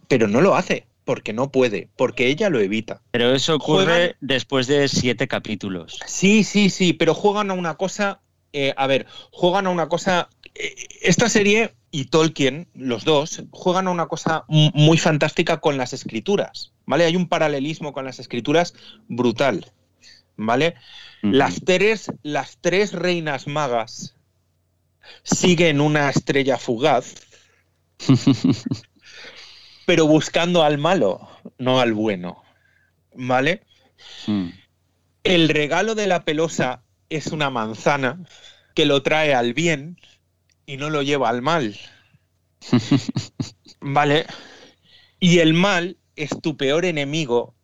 pero 0.08 0.27
no 0.27 0.41
lo 0.41 0.56
hace 0.56 0.88
porque 1.03 1.34
no 1.34 1.51
puede, 1.51 1.89
porque 1.96 2.27
ella 2.27 2.50
lo 2.50 2.60
evita. 2.60 3.01
Pero 3.12 3.34
eso 3.34 3.56
ocurre 3.56 4.15
después 4.22 4.68
de 4.68 4.88
siete 4.88 5.27
capítulos. 5.27 6.00
Sí, 6.06 6.44
sí, 6.44 6.70
sí, 6.70 6.94
pero 6.94 7.13
juegan 7.13 7.51
a 7.51 7.53
una 7.53 7.75
cosa, 7.75 8.22
eh, 8.53 8.74
a 8.77 8.88
ver, 8.88 9.08
juegan 9.32 9.68
a 9.68 9.72
una 9.72 9.89
cosa, 9.89 10.30
eh, 10.56 10.75
esta 11.01 11.27
serie 11.27 11.74
y 11.91 12.06
Tolkien, 12.06 12.68
los 12.74 13.03
dos, 13.03 13.44
juegan 13.51 13.88
a 13.88 13.91
una 13.91 14.08
cosa 14.08 14.46
muy 14.48 14.98
fantástica 14.98 15.60
con 15.60 15.77
las 15.77 15.91
escrituras, 15.91 16.72
¿vale? 16.86 17.03
Hay 17.06 17.15
un 17.15 17.27
paralelismo 17.27 17.91
con 17.91 18.06
las 18.06 18.20
escrituras 18.20 18.74
brutal, 19.10 19.72
¿vale? 20.36 20.76
Las 21.22 21.62
tres, 21.64 22.12
las 22.24 22.58
tres 22.62 22.94
reinas 22.94 23.48
magas 23.48 24.16
siguen 25.24 25.82
una 25.82 26.10
estrella 26.10 26.58
fugaz 26.58 27.16
pero 29.86 30.08
buscando 30.08 30.64
al 30.64 30.78
malo, 30.78 31.28
no 31.58 31.80
al 31.80 31.94
bueno. 31.94 32.44
¿Vale? 33.14 33.66
Hmm. 34.26 34.50
El 35.24 35.50
regalo 35.50 35.96
de 35.96 36.08
la 36.08 36.24
pelosa 36.24 36.84
es 37.10 37.28
una 37.28 37.50
manzana 37.50 38.24
que 38.74 38.86
lo 38.86 39.04
trae 39.04 39.34
al 39.34 39.54
bien 39.54 40.00
y 40.66 40.78
no 40.78 40.90
lo 40.90 41.02
lleva 41.02 41.30
al 41.30 41.42
mal. 41.42 41.78
¿Vale? 43.82 44.26
Y 45.20 45.40
el 45.40 45.54
mal 45.54 45.98
es 46.16 46.30
tu 46.42 46.56
peor 46.58 46.86
enemigo 46.86 47.56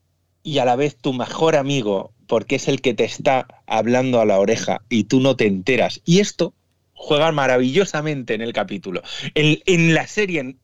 y 0.44 0.60
a 0.60 0.66
la 0.66 0.76
vez 0.76 0.98
tu 0.98 1.14
mejor 1.14 1.56
amigo 1.56 2.14
porque 2.28 2.56
es 2.56 2.68
el 2.68 2.82
que 2.82 2.94
te 2.94 3.06
está 3.06 3.48
hablando 3.66 4.22
a 4.22 4.26
la 4.26 4.40
oreja 4.40 4.82
y 4.90 5.06
tú 5.06 5.20
no 5.20 5.36
te 5.36 5.48
enteras. 5.48 6.02
Y 6.06 6.20
esto 6.20 6.54
juegan 6.94 7.36
maravillosamente 7.36 8.34
en 8.34 8.42
el 8.42 8.54
capítulo, 8.54 9.02
en, 9.36 9.94
la 9.94 10.08
serie 10.08 10.58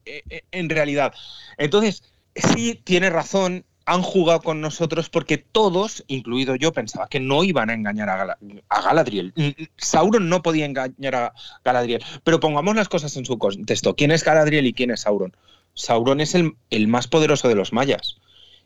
en, 0.52 0.70
realidad. 0.70 1.14
Entonces, 1.58 2.04
sí 2.36 2.82
tiene 2.84 3.10
razón, 3.10 3.66
han 3.86 4.02
jugado 4.02 4.42
con 4.42 4.60
nosotros 4.60 5.10
porque 5.10 5.38
todos, 5.38 6.04
incluido 6.08 6.56
yo, 6.56 6.74
pensaba 6.74 7.08
que 7.08 7.20
no 7.20 7.44
iban 7.44 7.70
a 7.70 7.74
engañar 7.74 8.10
a, 8.10 8.38
Galadriel. 8.84 9.34
Sauron 9.78 10.28
no 10.28 10.42
podía 10.42 10.66
engañar 10.66 11.16
a 11.16 11.34
Galadriel, 11.64 12.04
pero 12.24 12.40
pongamos 12.40 12.76
las 12.76 12.90
cosas 12.90 13.16
en 13.16 13.26
su 13.26 13.38
contexto. 13.38 13.96
¿Quién 13.96 14.12
es 14.12 14.24
Galadriel 14.24 14.66
y 14.66 14.74
quién 14.74 14.92
es 14.92 15.02
Sauron? 15.02 15.36
Sauron 15.76 16.20
es 16.20 16.36
el, 16.36 16.88
más 16.88 17.08
poderoso 17.08 17.48
de 17.48 17.56
los 17.56 17.74
mayas. 17.74 18.18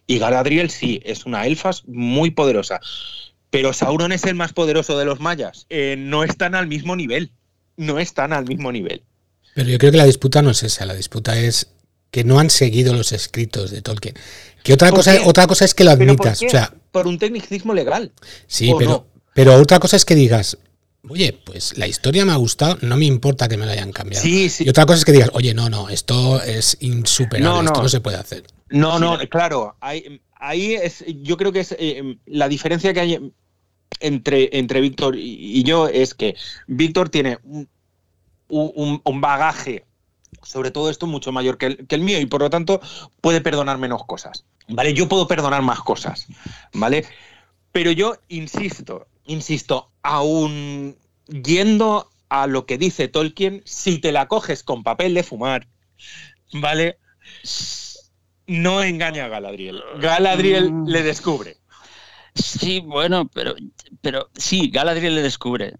Y 0.07 0.19
Galadriel 0.19 0.69
sí, 0.69 1.01
es 1.03 1.25
una 1.25 1.45
elfa 1.45 1.71
muy 1.85 2.31
poderosa. 2.31 2.79
Pero 3.49 3.73
Sauron 3.73 4.11
es 4.11 4.23
el 4.25 4.35
más 4.35 4.53
poderoso 4.53 4.97
de 4.97 5.05
los 5.05 5.19
mayas. 5.19 5.67
Eh, 5.69 5.95
no 5.97 6.23
están 6.23 6.55
al 6.55 6.67
mismo 6.67 6.95
nivel 6.95 7.31
no 7.77 7.99
están 7.99 8.33
al 8.33 8.45
mismo 8.45 8.71
nivel. 8.71 9.03
Pero 9.55 9.69
yo 9.69 9.77
creo 9.77 9.91
que 9.91 9.97
la 9.97 10.05
disputa 10.05 10.41
no 10.41 10.51
es 10.51 10.63
esa, 10.63 10.85
la 10.85 10.93
disputa 10.93 11.39
es 11.39 11.67
que 12.11 12.23
no 12.23 12.39
han 12.39 12.49
seguido 12.49 12.93
los 12.93 13.11
escritos 13.11 13.71
de 13.71 13.81
Tolkien. 13.81 14.15
Que 14.63 14.73
otra 14.73 14.91
cosa, 14.91 15.15
otra 15.25 15.47
cosa 15.47 15.65
es 15.65 15.73
que 15.73 15.83
lo 15.83 15.91
admitas. 15.91 16.39
Por, 16.39 16.47
o 16.47 16.51
sea, 16.51 16.73
por 16.91 17.07
un 17.07 17.17
tecnicismo 17.17 17.73
legal. 17.73 18.11
Sí, 18.47 18.73
pero, 18.77 19.07
pero 19.33 19.55
otra 19.55 19.79
cosa 19.79 19.95
es 19.95 20.05
que 20.05 20.15
digas, 20.15 20.57
oye, 21.07 21.39
pues 21.45 21.77
la 21.77 21.87
historia 21.87 22.25
me 22.25 22.33
ha 22.33 22.35
gustado, 22.35 22.77
no 22.81 22.97
me 22.97 23.05
importa 23.05 23.47
que 23.47 23.57
me 23.57 23.65
la 23.65 23.73
hayan 23.73 23.91
cambiado. 23.91 24.23
Sí, 24.23 24.49
sí. 24.49 24.65
Y 24.65 24.69
otra 24.69 24.85
cosa 24.85 24.99
es 24.99 25.05
que 25.05 25.11
digas, 25.11 25.29
oye, 25.33 25.53
no, 25.53 25.69
no, 25.69 25.89
esto 25.89 26.41
es 26.41 26.77
insuperable, 26.81 27.65
esto 27.65 27.81
no 27.81 27.89
se 27.89 28.01
puede 28.01 28.17
hacer. 28.17 28.43
No, 28.69 28.99
no, 28.99 29.17
claro, 29.29 29.75
ahí, 29.79 30.73
es, 30.75 31.05
yo 31.21 31.37
creo 31.37 31.51
que 31.51 31.61
es 31.61 31.75
eh, 31.79 32.17
la 32.25 32.49
diferencia 32.49 32.93
que 32.93 32.99
hay 32.99 33.31
entre, 33.99 34.57
entre 34.57 34.81
Víctor 34.81 35.15
y, 35.17 35.63
yo 35.63 35.87
es 35.87 36.13
que 36.13 36.35
Víctor 36.67 37.09
tiene 37.09 37.39
un, 37.43 37.69
un, 39.03 39.21
bagaje 39.21 39.85
sobre 40.43 40.71
todo 40.71 40.89
esto 40.89 41.07
mucho 41.07 41.31
mayor 41.31 41.57
que 41.57 41.85
el, 41.87 42.01
mío 42.01 42.19
y 42.19 42.25
por 42.25 42.41
lo 42.41 42.49
tanto 42.49 42.79
puede 43.21 43.41
perdonar 43.41 43.77
menos 43.77 44.05
cosas. 44.05 44.45
¿Vale? 44.67 44.93
Yo 44.93 45.07
puedo 45.07 45.27
perdonar 45.27 45.61
más 45.61 45.79
cosas. 45.79 46.27
¿Vale? 46.73 47.05
Pero 47.71 47.91
yo 47.91 48.17
insisto, 48.27 49.07
insisto, 49.25 49.91
aún 50.01 50.97
yendo 51.27 52.09
a 52.29 52.47
lo 52.47 52.65
que 52.65 52.77
dice 52.77 53.07
Tolkien, 53.07 53.61
si 53.65 53.99
te 53.99 54.11
la 54.11 54.27
coges 54.27 54.63
con 54.63 54.83
papel 54.83 55.13
de 55.13 55.23
fumar, 55.23 55.67
¿vale? 56.53 56.97
No 58.47 58.81
engaña 58.81 59.25
a 59.25 59.27
Galadriel. 59.27 59.83
Galadriel 59.99 60.71
mm. 60.71 60.87
le 60.87 61.03
descubre. 61.03 61.57
Sí, 62.33 62.81
bueno, 62.81 63.29
pero, 63.33 63.55
pero 64.01 64.29
sí, 64.35 64.69
Galadriel 64.69 65.15
le 65.15 65.21
descubre. 65.21 65.75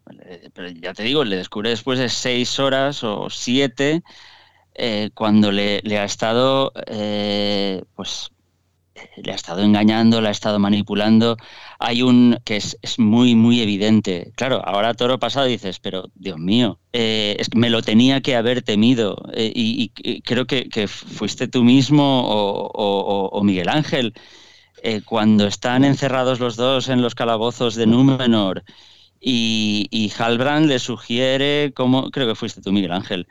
Pero 0.54 0.70
ya 0.70 0.94
te 0.94 1.04
digo, 1.04 1.24
le 1.24 1.38
descubre 1.38 1.70
después 1.70 2.00
de 2.00 2.10
seis 2.10 2.60
horas 2.60 3.04
o 3.04 3.30
siete, 3.30 4.04
eh, 4.74 5.10
cuando 5.14 5.52
le, 5.52 5.82
ha 5.98 6.04
estado, 6.04 6.74
eh, 6.88 7.84
pues, 7.96 8.32
le 9.18 9.32
ha 9.32 9.36
estado 9.36 9.64
engañando, 9.64 10.22
le 10.22 10.30
ha 10.30 10.32
estado 10.32 10.60
manipulando. 10.60 11.38
Hay 11.80 12.02
un 12.02 12.40
que 12.44 12.58
es, 12.58 12.78
muy, 12.98 13.36
muy 13.36 13.62
evidente. 13.62 14.32
Claro, 14.36 14.62
ahora 14.66 14.94
toro 14.94 15.20
pasado 15.20 15.46
dices, 15.46 15.80
pero 15.80 16.10
Dios 16.16 16.38
mío, 16.40 16.80
eh, 16.94 17.36
es 17.40 17.54
me 17.56 17.70
lo 17.70 17.82
tenía 17.82 18.22
que 18.22 18.36
haber 18.36 18.62
temido. 18.62 19.18
y, 19.36 19.90
creo 20.22 20.46
que, 20.46 20.88
fuiste 20.88 21.48
tú 21.48 21.64
mismo 21.64 22.24
o 22.28 23.44
Miguel 23.44 23.70
Ángel 23.70 24.14
eh, 24.84 25.02
cuando 25.04 25.48
están 25.48 25.84
encerrados 25.84 26.40
los 26.40 26.56
dos 26.56 26.90
en 26.90 27.02
los 27.02 27.16
calabozos 27.16 27.76
de 27.76 27.88
Númenor 27.88 28.64
y, 29.20 29.88
y 29.90 30.12
Halbrand 30.18 30.68
le 30.68 30.78
sugiere, 30.80 31.74
como 31.76 32.12
creo 32.12 32.28
que 32.28 32.36
fuiste 32.36 32.62
tú, 32.62 32.72
Miguel 32.72 32.92
Ángel, 32.92 33.28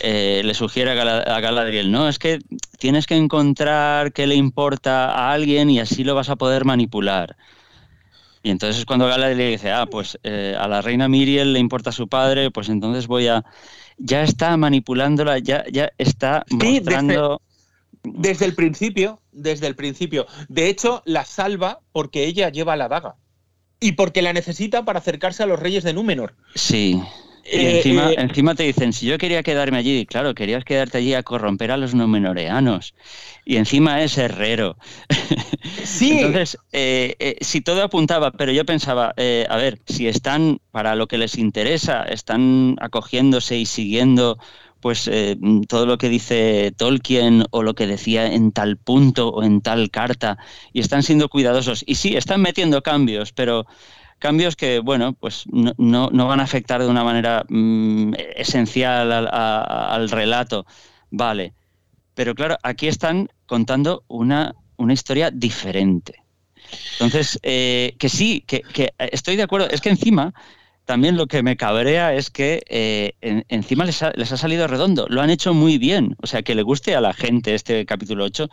eh, 0.00 0.42
le 0.44 0.54
sugiere 0.54 0.90
a, 0.90 1.40
Galadriel, 1.40 1.90
no, 1.90 2.08
es 2.08 2.18
que 2.18 2.40
tienes 2.78 3.06
que 3.06 3.16
encontrar 3.16 4.12
qué 4.12 4.26
le 4.26 4.34
importa 4.34 5.12
a 5.12 5.32
alguien 5.32 5.70
y 5.70 5.78
así 5.78 6.04
lo 6.04 6.14
vas 6.14 6.30
a 6.30 6.36
poder 6.36 6.64
manipular. 6.64 7.36
Y 8.42 8.50
entonces 8.50 8.80
es 8.80 8.84
cuando 8.84 9.06
Galadriel 9.06 9.52
dice, 9.52 9.70
ah, 9.70 9.86
pues 9.86 10.18
eh, 10.22 10.54
a 10.58 10.68
la 10.68 10.82
reina 10.82 11.08
Miriel 11.08 11.52
le 11.52 11.60
importa 11.60 11.90
a 11.90 11.94
su 11.94 12.08
padre, 12.08 12.50
pues 12.50 12.68
entonces 12.68 13.06
voy 13.06 13.28
a... 13.28 13.44
Ya 13.96 14.22
está 14.22 14.56
manipulándola, 14.56 15.38
ya, 15.38 15.64
ya 15.70 15.92
está 15.98 16.44
mostrando... 16.50 17.40
Desde 18.02 18.44
el 18.44 18.54
principio, 18.54 19.22
desde 19.32 19.66
el 19.66 19.76
principio. 19.76 20.26
De 20.48 20.68
hecho, 20.68 21.02
la 21.06 21.24
salva 21.24 21.80
porque 21.90 22.26
ella 22.26 22.50
lleva 22.50 22.76
la 22.76 22.88
daga. 22.88 23.16
Y 23.80 23.92
porque 23.92 24.20
la 24.20 24.34
necesita 24.34 24.84
para 24.84 24.98
acercarse 24.98 25.42
a 25.42 25.46
los 25.46 25.58
reyes 25.58 25.84
de 25.84 25.94
Númenor. 25.94 26.34
Sí. 26.54 27.02
Y 27.44 27.56
eh, 27.56 27.76
encima, 27.76 28.10
eh, 28.10 28.16
encima, 28.18 28.54
te 28.54 28.62
dicen, 28.62 28.92
si 28.92 29.06
yo 29.06 29.18
quería 29.18 29.42
quedarme 29.42 29.78
allí, 29.78 30.06
claro, 30.06 30.34
querías 30.34 30.64
quedarte 30.64 30.98
allí 30.98 31.14
a 31.14 31.22
corromper 31.22 31.70
a 31.70 31.76
los 31.76 31.94
numenoreanos. 31.94 32.94
Y 33.44 33.56
encima 33.56 34.02
es 34.02 34.18
herrero. 34.18 34.76
Sí. 35.82 36.12
Entonces, 36.12 36.58
eh, 36.72 37.36
si 37.40 37.62
todo 37.62 37.82
apuntaba, 37.82 38.30
pero 38.32 38.52
yo 38.52 38.66
pensaba, 38.66 39.14
a 39.48 39.56
ver, 39.56 39.78
si 39.86 40.06
están 40.08 40.60
para 40.70 40.94
lo 40.94 41.06
que 41.06 41.16
les 41.16 41.38
interesa, 41.38 42.02
están 42.02 42.76
acogiéndose 42.80 43.56
y 43.56 43.64
siguiendo 43.64 44.38
pues 44.84 45.08
eh, 45.10 45.38
todo 45.66 45.86
lo 45.86 45.96
que 45.96 46.10
dice 46.10 46.70
Tolkien 46.76 47.46
o 47.52 47.62
lo 47.62 47.74
que 47.74 47.86
decía 47.86 48.26
en 48.26 48.52
tal 48.52 48.76
punto 48.76 49.30
o 49.30 49.42
en 49.42 49.62
tal 49.62 49.90
carta 49.90 50.36
y 50.74 50.80
están 50.80 51.02
siendo 51.02 51.30
cuidadosos. 51.30 51.82
Y 51.86 51.94
sí, 51.94 52.18
están 52.18 52.42
metiendo 52.42 52.82
cambios, 52.82 53.32
pero 53.32 53.64
cambios 54.18 54.56
que, 54.56 54.78
bueno, 54.78 55.12
pues 55.12 55.44
no, 55.50 55.74
no, 56.10 56.26
van 56.26 56.40
a 56.40 56.44
afectar 56.44 56.80
de 56.82 56.88
una 56.88 57.04
manera 57.04 57.44
mm, 57.48 58.14
esencial 58.36 59.12
al, 59.12 60.10
relato. 60.10 60.66
Vale. 61.10 61.52
Pero 62.14 62.34
claro, 62.34 62.56
aquí 62.62 62.88
están 62.88 63.28
contando 63.46 64.04
una, 64.08 64.54
una 64.76 64.92
historia 64.92 65.30
diferente. 65.30 66.22
Entonces, 66.92 67.38
eh, 67.42 67.94
que 67.98 68.08
sí, 68.08 68.42
que, 68.46 68.62
que 68.62 68.94
estoy 68.98 69.36
de 69.36 69.42
acuerdo. 69.42 69.68
Es 69.70 69.80
que 69.80 69.90
encima 69.90 70.32
también 70.84 71.16
lo 71.16 71.26
que 71.26 71.42
me 71.42 71.56
cabrea 71.56 72.14
es 72.14 72.30
que 72.30 72.62
eh, 72.68 73.14
encima 73.48 73.84
les 73.84 74.02
ha, 74.02 74.36
salido 74.36 74.66
redondo. 74.66 75.06
Lo 75.08 75.22
han 75.22 75.30
hecho 75.30 75.54
muy 75.54 75.78
bien. 75.78 76.14
O 76.22 76.26
sea, 76.26 76.42
que 76.42 76.54
le 76.54 76.62
guste 76.62 76.94
a 76.94 77.00
la 77.00 77.14
gente 77.14 77.54
este 77.54 77.86
capítulo 77.86 78.24
8 78.24 78.48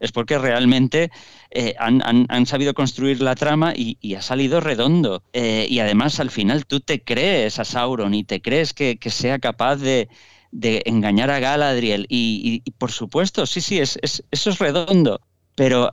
es 0.00 0.12
porque 0.12 0.38
realmente 0.38 1.10
eh, 1.50 1.74
han, 1.78 2.46
sabido 2.46 2.74
construir 2.74 3.20
la 3.22 3.34
trama 3.36 3.72
y, 3.76 4.14
ha 4.14 4.22
salido 4.22 4.60
redondo. 4.60 5.22
Eh, 5.32 5.66
y 5.70 5.78
además, 5.78 6.18
al 6.18 6.30
final, 6.30 6.66
tú 6.66 6.80
te 6.80 7.02
crees 7.02 7.58
a 7.58 7.64
Sauron 7.64 8.14
y 8.14 8.24
te 8.24 8.42
crees 8.42 8.72
que, 8.72 8.98
sea 9.06 9.38
capaz 9.38 9.76
de, 9.76 10.08
engañar 10.52 11.30
a 11.30 11.38
Galadriel. 11.38 12.06
Y, 12.08 12.62
por 12.78 12.90
supuesto, 12.90 13.46
sí, 13.46 13.60
sí, 13.60 13.78
es, 13.78 13.98
eso 14.02 14.50
es 14.50 14.58
redondo 14.58 15.20
pero 15.58 15.90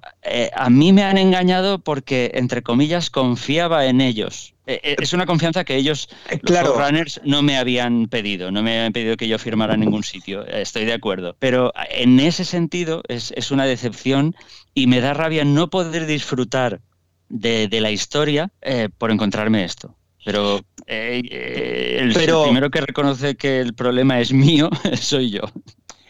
a 0.58 0.70
mí 0.70 0.92
me 0.92 1.04
han 1.04 1.18
engañado 1.18 1.80
porque, 1.80 2.32
entre 2.34 2.64
comillas, 2.64 3.10
confiaba 3.10 3.86
en 3.86 4.02
ellos. 4.02 4.52
Eh, 4.65 4.79
eh, 4.82 4.96
es 5.00 5.12
una 5.12 5.25
confianza 5.25 5.65
que 5.65 5.75
ellos, 5.75 6.08
eh, 6.29 6.39
los 6.41 6.75
runners, 6.75 7.20
no 7.25 7.41
me 7.41 7.58
habían 7.58 8.08
pedido, 8.08 8.50
no 8.51 8.63
me 8.63 8.77
habían 8.77 8.93
pedido 8.93 9.17
que 9.17 9.27
yo 9.27 9.38
firmara 9.38 9.74
en 9.74 9.82
ningún 9.82 10.03
sitio, 10.03 10.46
estoy 10.46 10.86
de 10.86 10.93
acuerdo. 10.93 11.36
Pero 11.39 11.74
en 11.89 12.20
ese 12.20 12.46
sentido 12.46 13.03
es, 13.08 13.51
una 13.51 13.65
decepción 13.65 14.36
y 14.74 14.88
me 14.88 15.01
da 15.01 15.13
rabia 15.13 15.43
no 15.43 15.70
poder 15.70 16.05
disfrutar 16.05 16.82
de, 17.27 17.67
la 17.82 17.91
historia 17.91 18.51
por 18.98 19.12
encontrarme 19.12 19.65
esto. 19.65 19.96
Pero, 20.25 20.62
el, 20.88 22.13
primero 22.13 22.72
que 22.72 22.82
reconoce 22.82 23.36
que 23.36 23.60
el 23.60 23.74
problema 23.74 24.22
es 24.22 24.32
mío 24.32 24.70
soy 25.00 25.32
yo. 25.32 25.41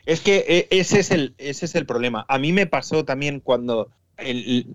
Es 0.06 0.20
que 0.20 0.68
ese 0.70 1.00
es, 1.00 1.10
el, 1.10 1.34
ese 1.40 1.66
es 1.66 1.74
el 1.74 1.88
problema. 1.88 2.26
A 2.30 2.38
mí 2.38 2.54
me 2.54 2.68
pasó 2.68 3.04
también 3.04 3.40
cuando 3.40 3.90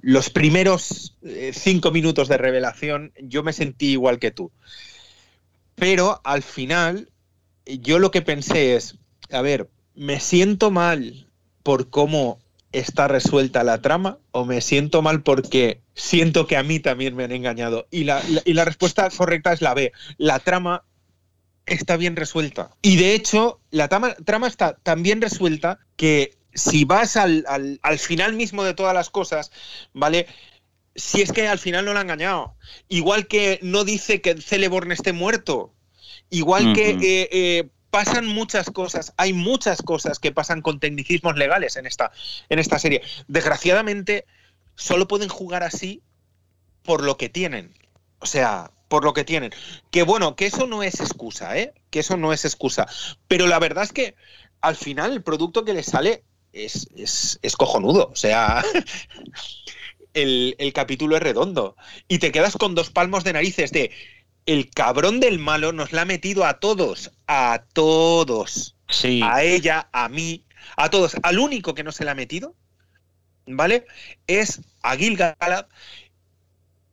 los 0.03 0.31
primeros 0.31 1.17
eh, 1.23 1.53
cinco 1.55 1.91
minutos 1.91 2.29
de 2.29 2.39
revelación 2.39 3.13
yo 3.21 3.43
me 3.43 3.53
sentí 3.53 3.93
igual 3.93 4.19
que 4.19 4.31
tú. 4.31 4.51
Pero 5.75 6.21
al 6.25 6.43
final 6.43 7.11
yo 7.65 7.99
lo 7.99 8.11
que 8.11 8.23
pensé 8.23 8.75
es, 8.75 8.97
a 9.31 9.43
ver, 9.43 9.69
¿me 9.95 10.21
siento 10.21 10.71
mal 10.71 11.29
por 11.63 11.91
cómo 11.91 12.41
está 12.73 13.09
resuelta 13.09 13.65
la 13.65 13.81
trama 13.81 14.19
o 14.33 14.45
me 14.45 14.61
siento 14.61 15.03
mal 15.03 15.23
porque 15.23 15.81
siento 15.95 16.47
que 16.47 16.57
a 16.57 16.63
mí 16.63 16.81
también 16.81 17.15
me 17.15 17.25
han 17.25 17.33
engañado? 17.33 17.87
Y 17.91 18.05
la, 18.05 18.23
y 18.45 18.53
la 18.55 18.65
respuesta 18.65 19.09
correcta 19.11 19.53
es 19.53 19.63
la 19.63 19.75
B. 19.75 19.93
La 20.17 20.41
trama 20.41 20.85
está 21.67 21.97
bien 21.97 22.17
resuelta. 22.17 22.71
Y 22.83 22.97
de 22.97 23.15
hecho, 23.15 23.61
la 23.71 23.89
trama, 23.89 24.15
trama 24.25 24.49
está 24.49 24.75
tan 24.83 25.03
bien 25.03 25.21
resuelta 25.21 25.79
que 25.97 26.38
si 26.59 26.85
vas 26.85 27.17
al, 27.17 27.79
final 27.99 28.35
mismo 28.35 28.65
de 28.65 28.75
todas 28.75 28.95
las 28.95 29.11
cosas, 29.11 29.51
¿vale? 29.93 30.27
Si 30.95 31.23
es 31.23 31.33
que 31.33 31.49
al 31.49 31.59
final 31.59 31.85
no 31.85 31.93
lo 31.93 31.99
ha 31.99 32.03
engañado. 32.03 32.57
Igual 32.89 33.27
que 33.27 33.59
no 33.63 33.85
dice 33.85 34.21
que 34.21 34.41
Celeborn 34.41 34.93
esté 34.93 35.13
muerto. 35.13 35.73
Igual 36.31 36.75
que 36.75 36.91
eh, 36.91 37.29
eh, 37.33 37.69
pasan 37.91 38.27
muchas 38.27 38.71
cosas, 38.71 39.15
hay 39.17 39.33
muchas 39.33 39.81
cosas 39.81 40.19
que 40.19 40.33
pasan 40.33 40.61
con 40.61 40.79
tecnicismos 40.79 41.37
legales 41.37 41.77
en 41.77 41.87
esta, 41.87 42.13
en 42.49 42.59
esta 42.59 42.79
serie. 42.79 43.03
Desgraciadamente, 43.29 44.27
solo 44.75 45.09
pueden 45.09 45.29
jugar 45.29 45.63
así 45.63 46.03
por 46.83 47.03
lo 47.03 47.17
que 47.17 47.29
tienen. 47.29 47.75
O 48.19 48.27
sea, 48.27 48.73
por 48.89 49.05
lo 49.05 49.15
que 49.15 49.25
tienen. 49.25 49.53
Que 49.91 50.03
bueno, 50.03 50.37
que 50.37 50.47
eso 50.47 50.67
no 50.67 50.83
es 50.83 51.01
excusa, 51.01 51.57
¿eh? 51.57 51.73
Que 51.91 52.01
eso 52.01 52.17
no 52.17 52.33
es 52.33 52.45
excusa. 52.45 52.87
Pero 53.29 53.47
la 53.47 53.59
verdad 53.59 53.85
es 53.85 53.93
que 53.93 54.17
al 54.61 54.77
final 54.77 55.13
el 55.13 55.23
producto 55.23 55.65
que 55.65 55.75
les 55.75 55.87
sale 55.87 56.25
es, 56.53 57.39
es, 57.43 57.57
cojonudo. 57.57 58.11
O 58.13 58.17
sea, 58.17 58.65
el, 60.15 60.73
capítulo 60.75 61.17
es 61.17 61.23
redondo. 61.23 61.77
Y 62.09 62.19
te 62.19 62.33
quedas 62.33 62.57
con 62.57 62.75
dos 62.75 62.91
palmos 62.91 63.25
de 63.25 63.33
narices 63.33 63.73
de 63.73 63.91
el 64.47 64.71
cabrón 64.71 65.21
del 65.21 65.39
malo 65.39 65.73
nos 65.73 65.93
la 65.93 66.03
ha 66.03 66.07
metido 66.07 66.47
a 66.47 66.59
todos, 66.59 67.13
a 67.27 67.65
todos. 67.75 68.77
Sí. 68.89 69.21
A 69.23 69.43
ella, 69.43 69.89
a 69.93 70.09
mí, 70.09 70.47
a 70.77 70.89
todos. 70.89 71.17
Al 71.23 71.39
único 71.39 71.75
que 71.75 71.85
no 71.85 71.93
se 71.93 72.05
la 72.05 72.13
ha 72.13 72.15
metido, 72.15 72.55
¿vale? 73.47 73.85
Es 74.27 74.63
a 74.83 74.97
Gil-galad. 74.97 75.67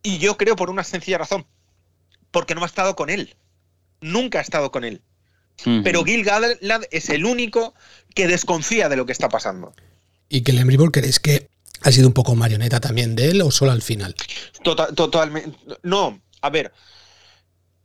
Y 0.03 0.17
yo 0.17 0.37
creo 0.37 0.55
por 0.55 0.69
una 0.69 0.83
sencilla 0.83 1.17
razón. 1.17 1.47
Porque 2.31 2.55
no 2.55 2.63
ha 2.63 2.67
estado 2.67 2.95
con 2.95 3.09
él. 3.09 3.37
Nunca 4.01 4.39
ha 4.39 4.41
estado 4.41 4.69
con 4.69 4.83
él. 4.83 5.01
Pero 5.63 6.03
Gil-galad 6.03 6.83
es 6.91 7.09
el 7.09 7.25
único 7.25 7.73
que 8.13 8.27
desconfía 8.27 8.89
de 8.89 8.97
lo 8.97 9.05
que 9.05 9.13
está 9.13 9.29
pasando. 9.29 9.73
¿Y 10.29 10.41
que 10.41 10.51
el 10.51 10.91
crees 10.91 11.19
que 11.19 11.49
ha 11.81 11.91
sido 11.91 12.07
un 12.07 12.13
poco 12.13 12.35
marioneta 12.35 12.79
también 12.79 13.15
de 13.15 13.31
él 13.31 13.41
o 13.41 13.51
solo 13.51 13.71
al 13.71 13.81
final? 13.81 14.15
totalmente. 14.63 15.57
No, 15.83 16.19
a 16.41 16.49
ver. 16.49 16.71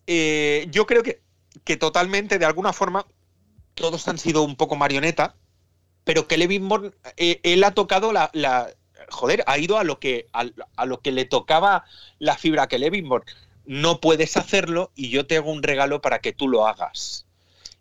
Eh, 0.06 0.66
yo 0.70 0.86
creo 0.86 1.02
que, 1.02 1.20
que 1.64 1.76
totalmente, 1.76 2.38
de 2.38 2.44
alguna 2.44 2.72
forma, 2.72 3.06
todos 3.74 4.06
han 4.08 4.18
sido 4.18 4.42
un 4.42 4.56
poco 4.56 4.76
marioneta, 4.76 5.36
pero 6.04 6.26
que 6.26 6.38
Levinborn, 6.38 6.94
eh, 7.16 7.40
él 7.42 7.64
ha 7.64 7.72
tocado 7.72 8.12
la, 8.12 8.30
joder, 9.08 9.44
ha 9.46 9.58
ido 9.58 9.78
a 9.78 9.84
lo 9.84 9.98
que 9.98 10.26
a, 10.32 10.84
lo 10.84 11.00
que 11.00 11.12
le 11.12 11.24
tocaba 11.24 11.84
la 12.18 12.36
fibra 12.36 12.68
que 12.68 12.78
Levinborn. 12.78 13.24
No 13.66 14.00
puedes 14.00 14.36
hacerlo 14.36 14.90
y 14.94 15.10
yo 15.10 15.26
te 15.26 15.36
hago 15.36 15.52
un 15.52 15.62
regalo 15.62 16.00
para 16.00 16.20
que 16.20 16.32
tú 16.32 16.48
lo 16.48 16.66
hagas. 16.66 17.26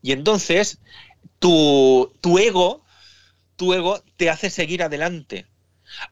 Y 0.02 0.12
entonces 0.12 0.80
tu, 1.40 2.12
ego, 2.40 2.84
tu 3.56 3.74
ego 3.74 4.04
te 4.18 4.30
hace 4.30 4.50
seguir 4.50 4.84
adelante. 4.84 5.46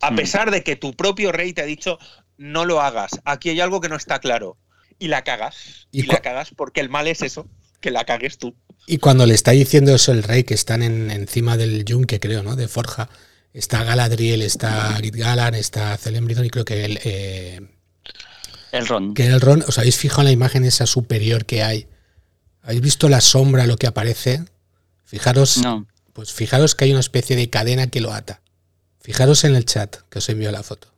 A 0.02 0.12
mm. 0.12 0.15
pesar 0.15 0.52
de 0.52 0.63
que 0.63 0.76
tu 0.76 0.93
propio 0.95 1.32
rey 1.32 1.54
te 1.54 1.62
ha 1.62 1.65
dicho, 1.65 2.00
no 2.38 2.65
lo 2.65 2.82
hagas, 2.82 3.12
aquí 3.26 3.50
hay 3.50 3.60
algo 3.60 3.82
que 3.82 3.89
no 3.89 3.95
está 3.95 4.19
claro. 4.19 4.58
Y 5.00 5.10
la 5.10 5.23
cagas. 5.23 5.88
Y, 5.91 6.04
la 6.04 6.21
cagas 6.21 6.52
porque 6.56 6.82
el 6.82 6.89
mal 6.89 7.08
es 7.08 7.21
eso, 7.21 7.47
que 7.80 7.91
la 7.91 8.06
cagues 8.06 8.39
tú. 8.39 8.56
Y 8.88 8.97
cuando 8.97 9.26
le 9.26 9.36
está 9.36 9.52
diciendo 9.52 9.93
eso 9.93 10.12
el 10.12 10.23
rey, 10.23 10.43
que 10.43 10.56
están 10.56 10.82
en, 10.82 11.12
encima 11.12 11.56
del 11.56 11.86
yunque, 11.86 12.19
creo, 12.19 12.41
¿no? 12.41 12.56
De 12.56 12.67
Forja, 12.67 13.10
está 13.54 13.84
Galadriel, 13.84 14.41
está 14.41 14.95
Git 15.02 15.15
Galan, 15.15 15.54
está 15.54 15.95
Celembridon 15.97 16.45
y 16.45 16.50
creo 16.50 16.65
que 16.65 16.86
el... 16.86 17.00
Eh, 17.04 17.62
el 18.71 18.88
Ron. 18.88 19.13
Que 19.13 19.28
el 19.28 19.39
Ron, 19.39 19.63
¿os 19.67 19.78
habéis 19.78 19.97
fijado 19.97 20.21
en 20.21 20.26
la 20.28 20.32
imagen 20.32 20.65
esa 20.65 20.86
superior 20.86 21.45
que 21.45 21.63
hay? 21.63 21.88
¿Habéis 22.67 22.82
visto 22.82 23.08
la 23.08 23.21
sombra, 23.21 23.65
lo 23.65 23.77
que 23.77 23.88
aparece? 23.88 24.43
Fijaros, 25.06 25.62
pues 26.12 26.34
fijaros 26.34 26.75
que 26.75 26.84
hay 26.84 26.91
una 26.91 26.99
especie 26.99 27.38
de 27.38 27.49
cadena 27.49 27.88
que 27.88 28.01
lo 28.01 28.12
ata. 28.12 28.41
Fijaros 28.99 29.45
en 29.45 29.56
el 29.56 29.63
chat 29.63 29.95
que 30.10 30.19
os 30.19 30.27
envío 30.27 30.51
la 30.51 30.63
foto. 30.63 30.89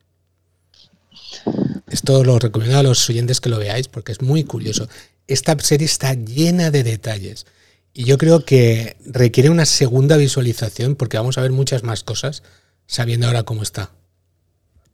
Esto 1.87 2.23
lo 2.23 2.39
recomiendo 2.39 2.79
a 2.79 2.81
los 2.81 3.07
oyentes 3.07 3.39
que 3.39 3.49
lo 3.49 3.59
veáis 3.59 3.87
porque 3.87 4.11
es 4.11 4.23
muy 4.23 4.45
curioso. 4.45 4.89
Esta 5.27 5.55
serie 5.59 5.85
está 5.85 6.15
llena 6.15 6.71
de 6.71 6.81
detalles 6.81 7.45
y 7.93 8.05
yo 8.05 8.17
creo 8.17 8.43
que 8.45 8.97
requiere 9.05 9.51
una 9.51 9.67
segunda 9.67 10.17
visualización 10.17 10.95
porque 10.95 11.17
vamos 11.17 11.37
a 11.37 11.41
ver 11.41 11.51
muchas 11.51 11.83
más 11.83 12.03
cosas 12.03 12.41
sabiendo 12.87 13.27
ahora 13.27 13.43
cómo 13.43 13.61
está 13.61 13.91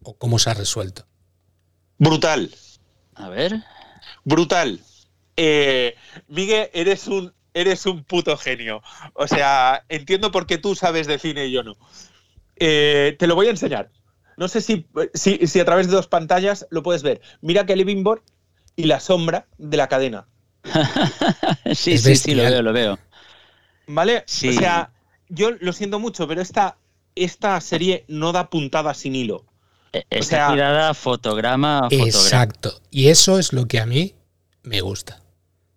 o 0.02 0.12
cómo 0.18 0.38
se 0.38 0.50
ha 0.50 0.54
resuelto. 0.54 1.06
Brutal. 1.96 2.54
A 3.14 3.30
ver. 3.30 3.64
Brutal. 4.24 4.82
Eh, 5.36 5.94
Miguel, 6.28 6.70
eres 6.72 7.06
un 7.08 7.32
eres 7.56 7.86
un 7.86 8.04
puto 8.04 8.36
genio. 8.36 8.82
O 9.14 9.26
sea, 9.26 9.84
entiendo 9.88 10.30
por 10.30 10.46
qué 10.46 10.58
tú 10.58 10.74
sabes 10.74 11.06
de 11.06 11.18
cine 11.18 11.46
y 11.46 11.52
yo 11.52 11.62
no. 11.62 11.74
Eh, 12.56 13.16
te 13.18 13.26
lo 13.26 13.34
voy 13.34 13.46
a 13.46 13.50
enseñar. 13.50 13.90
No 14.36 14.48
sé 14.48 14.60
si, 14.60 14.86
si, 15.14 15.60
a 15.60 15.64
través 15.64 15.86
de 15.86 15.94
dos 15.94 16.06
pantallas 16.06 16.66
lo 16.70 16.82
puedes 16.82 17.02
ver. 17.02 17.22
Mira 17.40 17.64
que 17.64 17.74
Living 17.74 18.04
Board 18.04 18.22
y 18.76 18.84
la 18.84 19.00
sombra 19.00 19.48
de 19.56 19.78
la 19.78 19.88
cadena. 19.88 20.28
sí, 21.74 21.96
sí, 21.96 22.16
sí, 22.16 22.34
lo 22.34 22.42
veo, 22.42 22.62
lo 22.62 22.72
veo. 22.74 22.98
¿Vale? 23.86 24.24
Sí. 24.26 24.50
O 24.50 24.52
sea, 24.52 24.92
yo 25.30 25.52
lo 25.52 25.72
siento 25.72 25.98
mucho, 25.98 26.28
pero 26.28 26.42
esta, 26.42 26.76
esta 27.14 27.58
serie 27.62 28.04
no 28.08 28.32
da 28.32 28.50
puntada 28.50 28.92
sin 28.92 29.14
hilo. 29.14 29.46
E, 29.94 30.04
está 30.10 30.52
tirada 30.52 30.92
fotograma 30.92 31.78
a 31.78 31.82
fotograma. 31.84 32.06
Exacto. 32.06 32.82
Y 32.90 33.08
eso 33.08 33.38
es 33.38 33.54
lo 33.54 33.66
que 33.66 33.80
a 33.80 33.86
mí 33.86 34.14
me 34.62 34.82
gusta 34.82 35.22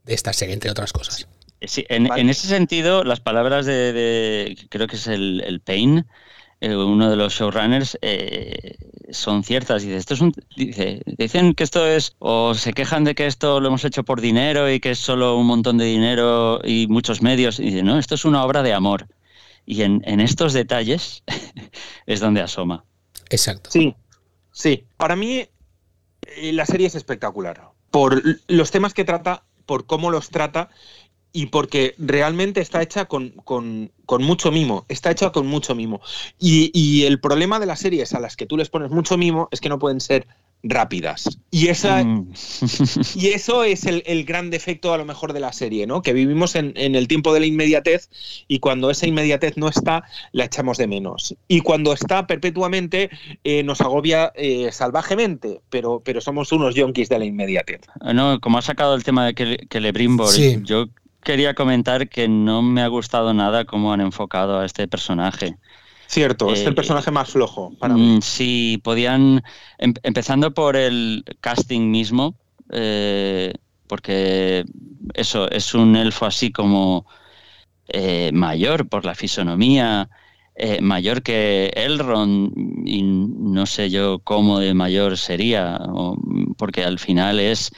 de 0.05 0.13
esta 0.13 0.33
serie, 0.33 0.53
entre 0.53 0.71
otras 0.71 0.93
cosas. 0.93 1.27
Sí, 1.61 1.85
en, 1.89 2.29
ese 2.29 2.47
sentido, 2.47 3.03
las 3.03 3.19
palabras 3.19 3.65
de, 3.65 4.57
creo 4.69 4.87
que 4.87 4.95
es 4.95 5.07
el, 5.07 5.61
Pain, 5.63 6.05
eh, 6.61 6.75
uno 6.75 7.09
de 7.09 7.17
los 7.17 7.33
showrunners, 7.33 7.97
eh, 8.01 8.75
son 9.09 9.43
ciertas. 9.43 9.81
Dice, 9.81 9.97
esto 9.97 10.13
es 10.13 10.21
un, 10.21 10.33
dice, 10.55 11.01
dicen 11.05 11.53
que 11.53 11.65
esto 11.65 11.85
es, 11.85 12.15
o 12.19 12.53
se 12.53 12.71
quejan 12.71 13.03
de 13.03 13.13
que 13.13 13.27
esto 13.27 13.59
lo 13.59 13.67
hemos 13.67 13.83
hecho 13.83 14.03
por 14.03 14.21
dinero 14.21 14.71
y 14.71 14.79
que 14.79 14.91
es 14.91 14.99
solo 14.99 15.37
un 15.37 15.47
montón 15.47 15.77
de 15.77 15.85
dinero 15.85 16.61
y 16.63 16.87
muchos 16.87 17.21
medios. 17.21 17.59
Y 17.59 17.65
dice, 17.65 17.83
no, 17.83 17.99
esto 17.99 18.15
es 18.15 18.23
una 18.23 18.45
obra 18.45 18.63
de 18.63 18.73
amor. 18.73 19.07
Y 19.65 19.81
en, 19.81 20.01
en 20.05 20.21
estos 20.21 20.53
detalles 20.53 21.23
es 22.05 22.21
donde 22.21 22.41
asoma. 22.41 22.85
Exacto. 23.29 23.69
Sí, 23.69 23.95
sí. 24.51 24.85
Para 24.95 25.17
mí 25.17 25.45
eh, 26.37 26.53
la 26.53 26.65
serie 26.65 26.87
es 26.87 26.95
espectacular. 26.95 27.69
Por 27.91 28.21
los 28.47 28.71
temas 28.71 28.93
que 28.93 29.03
trata, 29.03 29.43
por 29.69 29.85
cómo 29.85 30.09
los 30.09 30.31
trata 30.31 30.71
y 31.31 31.45
porque 31.45 31.93
realmente 31.99 32.59
está 32.59 32.81
hecha 32.81 33.05
con, 33.05 33.29
con, 33.45 33.91
mucho 34.19 34.51
mimo, 34.51 34.83
está 34.89 35.11
hecha 35.11 35.31
con 35.31 35.45
mucho 35.45 35.75
mimo. 35.75 36.01
Y, 36.39 36.71
y, 36.73 37.05
el 37.05 37.19
problema 37.19 37.59
de 37.59 37.67
las 37.67 37.79
series 37.79 38.15
a 38.15 38.19
las 38.19 38.35
que 38.35 38.47
tú 38.47 38.57
les 38.57 38.71
pones 38.71 38.89
mucho 38.89 39.15
mimo 39.15 39.47
es 39.51 39.61
que 39.61 39.69
no 39.69 39.77
pueden 39.77 40.01
ser 40.01 40.25
rápidas. 40.63 41.39
Y, 41.51 41.67
esa, 41.67 42.03
mm. 42.03 42.33
y 43.15 43.27
eso 43.27 43.63
es 43.63 43.85
el, 43.85 44.03
el, 44.05 44.25
gran 44.25 44.49
defecto 44.49 44.93
a 44.93 44.97
lo 44.97 45.05
mejor 45.05 45.33
de 45.33 45.39
la 45.39 45.53
serie, 45.53 45.87
¿no? 45.87 46.01
Que 46.01 46.13
vivimos 46.13 46.55
en, 46.55 46.73
en, 46.75 46.95
el 46.95 47.07
tiempo 47.07 47.33
de 47.33 47.39
la 47.39 47.45
inmediatez 47.45 48.09
y 48.47 48.59
cuando 48.59 48.89
esa 48.89 49.07
inmediatez 49.07 49.57
no 49.57 49.69
está, 49.69 50.03
la 50.31 50.45
echamos 50.45 50.77
de 50.77 50.87
menos. 50.87 51.35
Y 51.47 51.61
cuando 51.61 51.93
está 51.93 52.27
perpetuamente, 52.27 53.09
eh, 53.43 53.63
nos 53.63 53.81
agobia 53.81 54.31
eh, 54.35 54.69
salvajemente, 54.71 55.61
pero, 55.69 56.01
pero 56.03 56.21
somos 56.21 56.51
unos 56.51 56.75
yonkis 56.75 57.09
de 57.09 57.19
la 57.19 57.25
inmediatez. 57.25 57.81
No, 58.13 58.39
como 58.39 58.57
ha 58.57 58.61
sacado 58.61 58.95
el 58.95 59.03
tema 59.03 59.25
de 59.25 59.33
que, 59.33 59.57
que 59.69 59.79
Lebrimbor, 59.79 60.29
sí. 60.29 60.59
yo 60.63 60.87
quería 61.23 61.53
comentar 61.53 62.09
que 62.09 62.27
no 62.27 62.61
me 62.61 62.81
ha 62.81 62.87
gustado 62.87 63.33
nada 63.33 63.65
cómo 63.65 63.93
han 63.93 64.01
enfocado 64.01 64.59
a 64.59 64.65
este 64.65 64.87
personaje. 64.87 65.57
Cierto, 66.09 66.51
es 66.51 66.65
el 66.65 66.73
personaje 66.73 67.11
más 67.11 67.29
flojo 67.29 67.71
para 67.79 67.93
mí. 67.93 68.17
Mm, 68.17 68.21
sí, 68.21 68.81
podían, 68.83 69.43
em, 69.77 69.93
empezando 70.01 70.51
por 70.55 70.75
el 70.75 71.23
casting 71.39 71.91
mismo, 71.91 72.35
eh, 72.71 73.53
porque 73.87 74.65
eso, 75.13 75.47
es 75.51 75.75
un 75.75 75.95
elfo 75.95 76.25
así 76.25 76.51
como 76.51 77.05
eh, 77.89 78.31
mayor 78.33 78.89
por 78.89 79.05
la 79.05 79.13
fisonomía, 79.13 80.09
eh, 80.55 80.81
mayor 80.81 81.21
que 81.21 81.71
Elrond, 81.75 82.87
y 82.87 83.03
no 83.03 83.67
sé 83.67 83.91
yo 83.91 84.17
cómo 84.23 84.57
de 84.59 84.73
mayor 84.73 85.15
sería, 85.15 85.77
o, 85.93 86.17
porque 86.57 86.83
al 86.83 86.97
final 86.97 87.39
es 87.39 87.69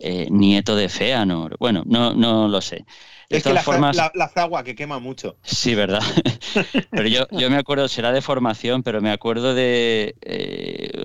eh, 0.00 0.26
nieto 0.30 0.74
de 0.76 0.88
Feanor. 0.88 1.56
Bueno, 1.60 1.84
no, 1.86 2.12
no 2.14 2.48
lo 2.48 2.60
sé. 2.60 2.84
De 3.28 3.36
es 3.38 3.42
que 3.42 3.52
la, 3.52 3.62
formas... 3.62 3.94
la, 3.94 4.10
la, 4.14 4.28
fragua 4.28 4.64
que 4.64 4.74
quema 4.74 4.98
mucho. 5.00 5.36
Sí, 5.42 5.74
¿verdad? 5.74 6.00
pero 6.90 7.08
yo, 7.08 7.26
yo 7.30 7.50
me 7.50 7.56
acuerdo, 7.56 7.86
será 7.88 8.10
de 8.10 8.22
formación, 8.22 8.82
pero 8.82 9.02
me 9.02 9.10
acuerdo 9.10 9.54
de 9.54 10.14
eh, 10.22 11.04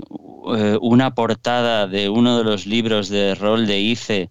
una 0.81 1.15
portada 1.15 1.88
de 1.88 2.07
uno 2.07 2.38
de 2.38 2.45
los 2.45 2.65
libros 2.65 3.09
de 3.09 3.36
rol 3.36 3.67
de 3.67 3.79
ICE 3.79 4.29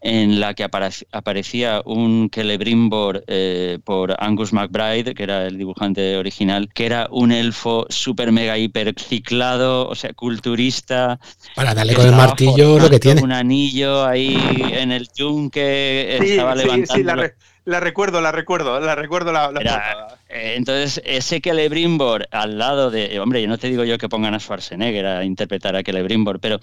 en 0.00 0.40
la 0.40 0.54
que 0.54 0.64
aparecía 0.64 1.82
un 1.84 2.30
Celebrimbor 2.32 3.22
eh, 3.26 3.78
por 3.84 4.16
Angus 4.18 4.52
McBride, 4.52 5.14
que 5.14 5.22
era 5.22 5.46
el 5.46 5.58
dibujante 5.58 6.16
original, 6.16 6.70
que 6.72 6.86
era 6.86 7.06
un 7.10 7.32
elfo 7.32 7.86
super 7.90 8.32
mega 8.32 8.56
hiper 8.56 8.94
ciclado, 8.98 9.88
o 9.88 9.94
sea, 9.94 10.12
culturista. 10.14 11.20
Para 11.54 11.74
darle 11.74 11.94
con 11.94 12.06
el 12.06 12.12
martillo 12.12 12.78
lo 12.78 12.88
que 12.88 12.98
tiene. 12.98 13.22
Un 13.22 13.32
anillo 13.32 14.06
ahí 14.06 14.38
en 14.72 14.92
el 14.92 15.08
yunque, 15.14 16.18
sí, 16.20 16.30
estaba 16.32 16.56
sí, 16.56 16.62
levantando. 16.62 16.94
Sí, 16.94 17.02
la, 17.02 17.14
re 17.16 17.34
la, 17.66 17.80
recuerdo, 17.80 18.20
la 18.22 18.32
recuerdo, 18.32 18.80
la 18.80 18.94
recuerdo 18.94 19.32
la, 19.32 19.50
la 19.52 19.60
era, 19.60 20.19
Entonces, 20.32 21.02
ese 21.04 21.40
Celebrimbor 21.40 22.28
al 22.30 22.58
lado 22.58 22.90
de. 22.90 23.18
Hombre, 23.18 23.42
yo 23.42 23.48
no 23.48 23.58
te 23.58 23.68
digo 23.68 23.84
yo 23.84 23.98
que 23.98 24.08
pongan 24.08 24.34
a 24.34 24.38
Schwarzenegger 24.38 25.06
a 25.06 25.24
interpretar 25.24 25.74
a 25.74 25.82
Celebrimbor, 25.82 26.38
pero 26.38 26.60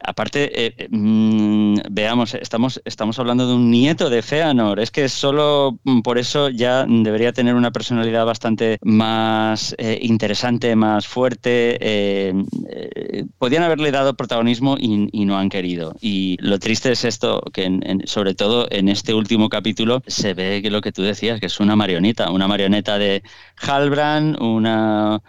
aparte, 0.00 0.66
eh, 0.66 0.88
mmm, 0.90 1.76
veamos, 1.90 2.34
estamos, 2.34 2.82
estamos 2.84 3.18
hablando 3.18 3.48
de 3.48 3.54
un 3.54 3.70
nieto 3.70 4.10
de 4.10 4.20
Feanor. 4.20 4.80
Es 4.80 4.90
que 4.90 5.08
solo 5.08 5.78
por 6.04 6.18
eso 6.18 6.50
ya 6.50 6.84
debería 6.86 7.32
tener 7.32 7.54
una 7.54 7.70
personalidad 7.70 8.26
bastante 8.26 8.78
más 8.82 9.74
eh, 9.78 9.98
interesante, 10.02 10.76
más 10.76 11.06
fuerte. 11.06 11.78
Eh, 11.80 12.34
podían 13.38 13.62
haberle 13.62 13.90
dado 13.90 14.14
protagonismo 14.14 14.76
y, 14.78 15.24
no 15.26 15.38
han 15.38 15.48
querido. 15.48 15.96
Y 16.00 16.36
lo 16.40 16.58
triste 16.58 16.92
es 16.92 17.04
esto, 17.04 17.42
que 17.52 17.64
en, 17.64 18.02
sobre 18.06 18.34
todo 18.34 18.68
en 18.70 18.88
este 18.88 19.12
último 19.14 19.48
capítulo 19.48 20.02
se 20.06 20.34
ve 20.34 20.60
que 20.62 20.70
lo 20.70 20.80
que 20.80 20.92
tú 20.92 21.02
decías, 21.02 21.40
que 21.40 21.46
es 21.46 21.58
una 21.58 21.74
marioneta, 21.74 22.30
una 22.30 22.46
marioneta 22.46 22.98
de 22.98 23.05
Halbrand, 23.60 24.40
una 24.40 25.22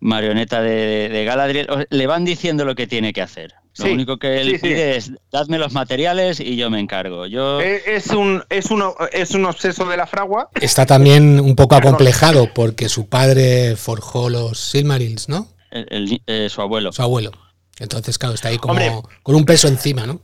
marioneta 0.00 0.60
de, 0.62 1.08
de 1.08 1.24
Galadriel. 1.24 1.86
Le 1.90 2.06
van 2.06 2.24
diciendo 2.24 2.64
lo 2.64 2.74
que 2.74 2.86
tiene 2.86 3.12
que 3.12 3.22
hacer. 3.22 3.54
Lo 3.76 3.86
sí, 3.86 3.90
único 3.90 4.18
que 4.18 4.40
él 4.40 4.50
sí, 4.52 4.58
pide 4.58 5.00
sí. 5.00 5.12
es 5.12 5.20
dadme 5.32 5.58
los 5.58 5.72
materiales 5.72 6.38
y 6.38 6.54
yo 6.56 6.70
me 6.70 6.78
encargo. 6.78 7.26
Yo 7.26 7.60
es 7.60 8.06
un 8.10 8.44
es 8.48 8.70
uno 8.70 8.94
es 9.10 9.32
un 9.32 9.44
obseso 9.46 9.84
de 9.86 9.96
la 9.96 10.06
fragua. 10.06 10.48
Está 10.60 10.86
también 10.86 11.40
un 11.40 11.56
poco 11.56 11.74
acomplejado 11.74 12.54
porque 12.54 12.88
su 12.88 13.08
padre 13.08 13.74
forjó 13.74 14.30
los 14.30 14.60
Silmarils, 14.60 15.28
¿no? 15.28 15.48
El, 15.72 15.86
el, 15.90 16.22
eh, 16.26 16.48
su 16.48 16.60
abuelo. 16.60 16.92
Su 16.92 17.02
abuelo. 17.02 17.32
Entonces, 17.80 18.16
claro, 18.16 18.34
está 18.34 18.48
ahí 18.48 18.58
como 18.58 18.74
Hombre, 18.74 18.92
con 19.24 19.34
un 19.34 19.44
peso 19.44 19.66
encima, 19.66 20.06
¿no? 20.06 20.20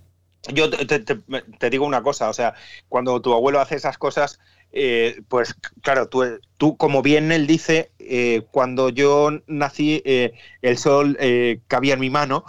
Yo 0.54 0.70
te, 0.70 1.00
te, 1.00 1.16
te, 1.58 1.70
digo 1.70 1.84
una 1.84 2.02
cosa, 2.02 2.30
o 2.30 2.32
sea, 2.32 2.54
cuando 2.88 3.20
tu 3.20 3.34
abuelo 3.34 3.60
hace 3.60 3.74
esas 3.74 3.98
cosas, 3.98 4.38
eh, 4.72 5.22
pues 5.28 5.54
claro, 5.82 6.08
tú, 6.08 6.24
tú, 6.56 6.76
como 6.76 7.02
bien 7.02 7.32
él 7.32 7.46
dice, 7.46 7.90
eh, 7.98 8.42
cuando 8.50 8.88
yo 8.88 9.30
nací, 9.46 10.02
eh, 10.04 10.32
el 10.62 10.78
sol 10.78 11.18
cabía 11.66 11.94
en 11.94 12.00
mi 12.00 12.10
mano, 12.10 12.44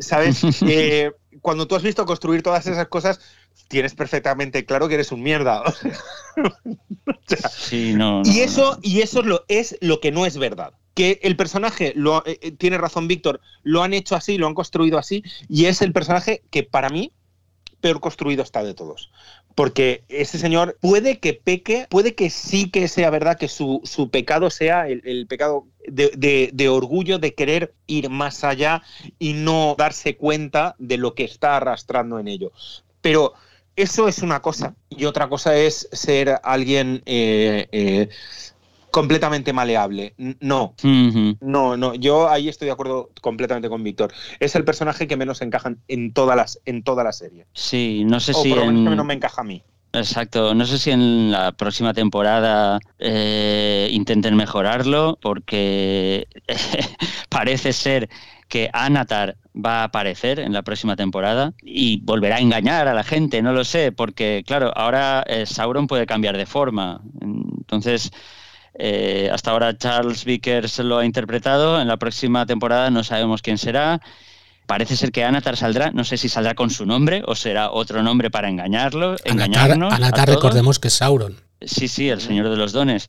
¿sabes? 0.00 0.42
Cuando 1.42 1.66
tú 1.66 1.74
has 1.74 1.82
visto 1.82 2.04
construir 2.04 2.42
todas 2.42 2.66
esas 2.66 2.88
cosas, 2.88 3.20
tienes 3.68 3.94
perfectamente 3.94 4.66
claro 4.66 4.88
que 4.88 4.94
eres 4.94 5.12
un 5.12 5.22
mierda. 5.22 5.62
o 5.62 5.72
sea, 7.26 7.48
sí, 7.48 7.94
no, 7.94 8.22
no, 8.22 8.30
y 8.30 8.40
eso, 8.40 8.78
y 8.82 9.00
eso 9.00 9.20
es, 9.20 9.26
lo, 9.26 9.44
es 9.48 9.78
lo 9.80 10.00
que 10.00 10.10
no 10.10 10.26
es 10.26 10.36
verdad 10.36 10.74
que 10.94 11.20
el 11.22 11.36
personaje, 11.36 11.92
lo, 11.94 12.24
tiene 12.58 12.76
razón 12.76 13.06
Víctor, 13.06 13.40
lo 13.62 13.82
han 13.82 13.94
hecho 13.94 14.16
así, 14.16 14.36
lo 14.36 14.48
han 14.48 14.54
construido 14.54 14.98
así, 14.98 15.22
y 15.48 15.66
es 15.66 15.82
el 15.82 15.92
personaje 15.92 16.42
que 16.50 16.64
para 16.64 16.90
mí 16.90 17.12
peor 17.80 18.00
construido 18.00 18.42
está 18.42 18.62
de 18.62 18.74
todos. 18.74 19.10
Porque 19.54 20.04
ese 20.08 20.38
señor 20.38 20.78
puede 20.80 21.18
que 21.18 21.34
peque, 21.34 21.86
puede 21.90 22.14
que 22.14 22.30
sí 22.30 22.70
que 22.70 22.88
sea 22.88 23.10
verdad 23.10 23.38
que 23.38 23.48
su, 23.48 23.80
su 23.84 24.10
pecado 24.10 24.50
sea 24.50 24.88
el, 24.88 25.26
pecado 25.26 25.66
de, 25.86 26.12
de, 26.16 26.50
de, 26.52 26.68
orgullo, 26.68 27.18
de 27.18 27.34
querer 27.34 27.74
ir 27.86 28.10
más 28.10 28.44
allá 28.44 28.82
y 29.18 29.32
no 29.32 29.74
darse 29.76 30.16
cuenta 30.16 30.76
de 30.78 30.96
lo 30.96 31.14
que 31.14 31.24
está 31.24 31.56
arrastrando 31.56 32.18
en 32.18 32.28
ello. 32.28 32.52
Pero 33.00 33.34
eso 33.76 34.08
es 34.08 34.18
una 34.18 34.40
cosa. 34.40 34.74
Y 34.88 35.04
otra 35.04 35.28
cosa 35.28 35.56
es 35.56 35.88
ser 35.92 36.38
alguien 36.42 37.02
eh, 37.06 37.68
eh, 37.72 38.08
completamente 38.90 39.52
maleable. 39.52 40.14
No, 40.40 40.74
uh 40.82 40.86
-huh. 40.86 41.38
no, 41.40 41.76
no. 41.76 41.94
Yo 41.94 42.28
ahí 42.28 42.48
estoy 42.48 42.66
de 42.66 42.72
acuerdo 42.72 43.10
completamente 43.20 43.68
con 43.68 43.82
Víctor. 43.82 44.12
Es 44.38 44.54
el 44.54 44.64
personaje 44.64 45.06
que 45.06 45.16
menos 45.16 45.40
encaja 45.42 45.74
en 45.88 46.12
toda 46.12 46.36
la, 46.36 46.46
en 46.64 46.82
toda 46.82 47.04
la 47.04 47.12
serie. 47.12 47.46
Sí, 47.54 48.04
no 48.04 48.20
sé 48.20 48.32
o 48.32 48.42
si. 48.42 48.50
Por 48.50 48.58
lo 48.58 48.66
menos 48.66 48.80
en... 48.80 48.90
que 48.90 48.96
no 48.96 49.04
me 49.04 49.14
encaja 49.14 49.40
a 49.40 49.44
mí. 49.44 49.62
Exacto, 49.92 50.54
no 50.54 50.66
sé 50.66 50.78
si 50.78 50.92
en 50.92 51.32
la 51.32 51.50
próxima 51.50 51.92
temporada 51.92 52.78
eh, 53.00 53.88
intenten 53.90 54.36
mejorarlo, 54.36 55.18
porque 55.20 56.28
parece 57.28 57.72
ser 57.72 58.08
que 58.46 58.70
Anatar 58.72 59.36
va 59.54 59.80
a 59.80 59.84
aparecer 59.84 60.38
en 60.38 60.52
la 60.52 60.62
próxima 60.62 60.94
temporada 60.94 61.54
y 61.62 62.00
volverá 62.02 62.36
a 62.36 62.40
engañar 62.40 62.86
a 62.86 62.94
la 62.94 63.02
gente, 63.02 63.42
no 63.42 63.52
lo 63.52 63.64
sé, 63.64 63.90
porque 63.90 64.44
claro, 64.46 64.72
ahora 64.76 65.24
eh, 65.26 65.44
Sauron 65.44 65.88
puede 65.88 66.06
cambiar 66.06 66.36
de 66.36 66.46
forma. 66.46 67.00
Entonces, 67.20 68.12
eh, 68.74 69.28
hasta 69.32 69.50
ahora 69.50 69.76
Charles 69.76 70.24
Vickers 70.24 70.78
lo 70.78 70.98
ha 70.98 71.04
interpretado, 71.04 71.80
en 71.80 71.88
la 71.88 71.96
próxima 71.96 72.46
temporada 72.46 72.90
no 72.90 73.04
sabemos 73.04 73.42
quién 73.42 73.58
será. 73.58 74.00
Parece 74.66 74.96
ser 74.96 75.10
que 75.10 75.24
Anatar 75.24 75.56
saldrá, 75.56 75.90
no 75.90 76.04
sé 76.04 76.16
si 76.16 76.28
saldrá 76.28 76.54
con 76.54 76.70
su 76.70 76.86
nombre 76.86 77.22
o 77.26 77.34
será 77.34 77.70
otro 77.72 78.02
nombre 78.02 78.30
para 78.30 78.48
engañarlo, 78.48 79.10
Anatar, 79.10 79.32
engañarnos. 79.32 79.92
Anatar 79.92 80.28
recordemos 80.28 80.78
que 80.78 80.88
es 80.88 80.94
Sauron. 80.94 81.36
Sí, 81.60 81.88
sí, 81.88 82.08
el 82.08 82.20
Señor 82.20 82.48
de 82.48 82.56
los 82.56 82.72
Dones. 82.72 83.08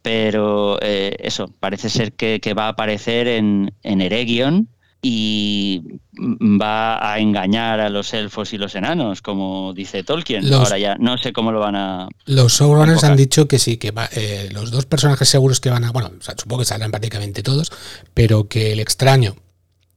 Pero 0.00 0.78
eh, 0.82 1.16
eso, 1.20 1.48
parece 1.60 1.88
ser 1.88 2.14
que, 2.14 2.40
que, 2.40 2.54
va 2.54 2.66
a 2.66 2.68
aparecer 2.70 3.28
en, 3.28 3.72
en 3.84 4.00
Eregion 4.00 4.68
y 5.04 5.82
va 6.22 7.12
a 7.12 7.18
engañar 7.18 7.80
a 7.80 7.90
los 7.90 8.14
elfos 8.14 8.52
y 8.52 8.58
los 8.58 8.76
enanos, 8.76 9.20
como 9.20 9.74
dice 9.74 10.04
Tolkien. 10.04 10.48
Los, 10.48 10.60
Ahora 10.60 10.78
ya 10.78 10.94
no 10.94 11.18
sé 11.18 11.32
cómo 11.32 11.50
lo 11.50 11.58
van 11.58 11.74
a. 11.74 12.08
Los 12.24 12.52
showrunners 12.52 13.02
han 13.02 13.16
dicho 13.16 13.48
que 13.48 13.58
sí, 13.58 13.78
que 13.78 13.90
va, 13.90 14.08
eh, 14.12 14.48
los 14.52 14.70
dos 14.70 14.86
personajes 14.86 15.28
seguros 15.28 15.60
que 15.60 15.70
van 15.70 15.84
a. 15.84 15.90
Bueno, 15.90 16.12
o 16.18 16.22
sea, 16.22 16.36
supongo 16.38 16.60
que 16.60 16.66
saldrán 16.66 16.92
prácticamente 16.92 17.42
todos, 17.42 17.72
pero 18.14 18.46
que 18.46 18.72
el 18.72 18.78
extraño, 18.78 19.34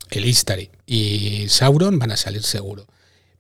el 0.10 0.26
Istari 0.26 0.72
y 0.88 1.46
Sauron 1.50 2.00
van 2.00 2.12
a 2.12 2.18
salir 2.18 2.42
seguro. 2.42 2.88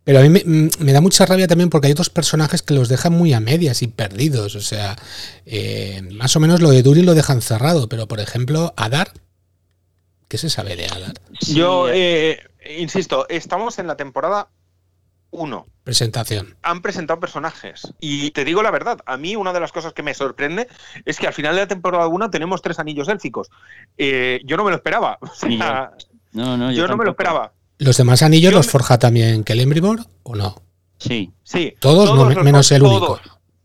Pero 0.03 0.19
a 0.19 0.21
mí 0.21 0.29
me, 0.29 0.43
mm, 0.45 0.69
me 0.81 0.93
da 0.93 1.01
mucha 1.01 1.25
rabia 1.25 1.47
también 1.47 1.71
porque 1.71 1.87
hay 1.87 1.93
otros 1.93 2.11
personajes 2.11 2.61
que 2.61 2.75
los 2.75 2.89
dejan 2.89 3.13
muy 3.13 3.33
a 3.33 3.39
medias 3.39 3.81
y 3.81 3.87
perdidos. 3.87 4.55
O 4.55 4.61
sea, 4.61 4.95
eh, 5.47 6.03
más 6.11 6.35
o 6.35 6.39
menos 6.39 6.61
lo 6.61 6.69
de 6.69 6.83
Duri 6.83 7.01
lo 7.01 7.15
dejan 7.15 7.41
cerrado, 7.41 7.89
pero 7.89 8.07
por 8.07 8.19
ejemplo, 8.19 8.71
Adar, 8.77 9.13
¿qué 10.27 10.37
se 10.37 10.49
sabe 10.49 10.75
de 10.75 10.85
Adar? 10.87 11.13
Sí, 11.39 11.55
Yo, 11.55 11.87
eh, 11.89 12.39
insisto, 12.77 13.25
estamos 13.29 13.79
en 13.79 13.87
la 13.87 13.95
temporada 13.97 14.49
1. 15.31 15.65
Presentación. 15.83 16.55
Han 16.63 16.81
presentado 16.81 17.19
personajes. 17.19 17.93
Y 17.99 18.31
te 18.31 18.45
digo 18.45 18.63
la 18.63 18.71
verdad, 18.71 18.99
a 19.05 19.17
mí 19.17 19.35
una 19.35 19.51
de 19.53 19.59
las 19.59 19.71
cosas 19.71 19.93
que 19.93 20.01
me 20.03 20.13
sorprende 20.13 20.67
es 21.03 21.17
que 21.19 21.27
al 21.27 21.33
final 21.33 21.55
de 21.55 21.61
la 21.61 21.67
temporada 21.67 22.07
1 22.07 22.29
tenemos 22.29 22.61
tres 22.61 22.79
anillos 22.79 23.07
élficos. 23.09 23.49
Eh, 23.97 24.39
yo 24.45 24.55
no 24.57 24.63
me 24.63 24.71
lo 24.71 24.77
esperaba. 24.77 25.17
O 25.21 25.27
sea, 25.35 25.49
Ni 25.49 25.57
yo. 25.57 25.65
no, 26.33 26.57
no, 26.57 26.71
yo, 26.71 26.77
yo, 26.83 26.87
no 26.87 26.97
me 26.97 27.03
lo 27.05 27.11
esperaba. 27.11 27.53
¿Los 27.77 27.97
demás 27.97 28.21
anillos 28.23 28.51
Yo 28.53 28.57
los 28.57 28.67
me- 28.67 28.71
forja 28.71 28.97
también 28.97 29.43
Celebrimbor 29.45 29.99
o 30.23 30.35
no? 30.35 30.61
Sí, 30.97 31.31
Sí. 31.43 31.73
Todos, 31.79 32.15
no, 32.15 32.29
los 32.29 32.43
menos 32.43 32.71
el 32.71 32.83
único. 32.83 33.19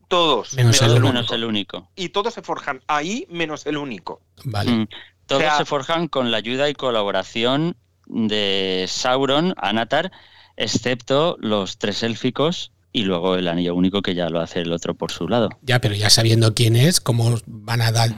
Todos. 0.09 0.55
Menos 0.55 0.75
el 0.83 0.88
todos 0.88 0.99
único. 0.99 1.12
menos 1.14 1.31
el 1.33 1.44
único. 1.44 1.90
Y 1.94 2.09
todos 2.09 2.35
se 2.35 2.42
forjan 2.42 2.83
ahí 2.88 3.27
menos 3.31 3.64
el 3.66 3.77
único. 3.77 4.20
Vale. 4.44 4.73
Mm. 4.73 4.88
Todos 5.31 5.43
O 5.43 5.47
sea- 5.47 5.59
se 5.59 5.64
forjan 5.64 6.09
con 6.09 6.33
la 6.33 6.38
ayuda 6.38 6.69
y 6.69 6.75
colaboración 6.75 7.77
de 8.07 8.87
Sauron, 8.88 9.55
Anatar, 9.59 10.11
excepto 10.57 11.37
los 11.38 11.79
tres 11.79 12.03
élficos 12.03 12.73
y 12.93 13.05
luego 13.05 13.37
el 13.37 13.47
anillo 13.47 13.77
único 13.77 14.03
que 14.03 14.16
ya 14.16 14.29
lo 14.29 14.40
hace 14.40 14.61
el 14.62 14.73
otro 14.73 14.95
por 14.95 15.12
su 15.12 15.29
lado. 15.29 15.49
Ya, 15.62 15.81
pero 15.81 15.95
ya 15.95 16.11
sabiendo 16.11 16.53
quién 16.53 16.75
es, 16.75 17.01
¿cómo 17.01 17.37
van 17.47 17.81
a 17.81 17.93
dar, 17.93 18.11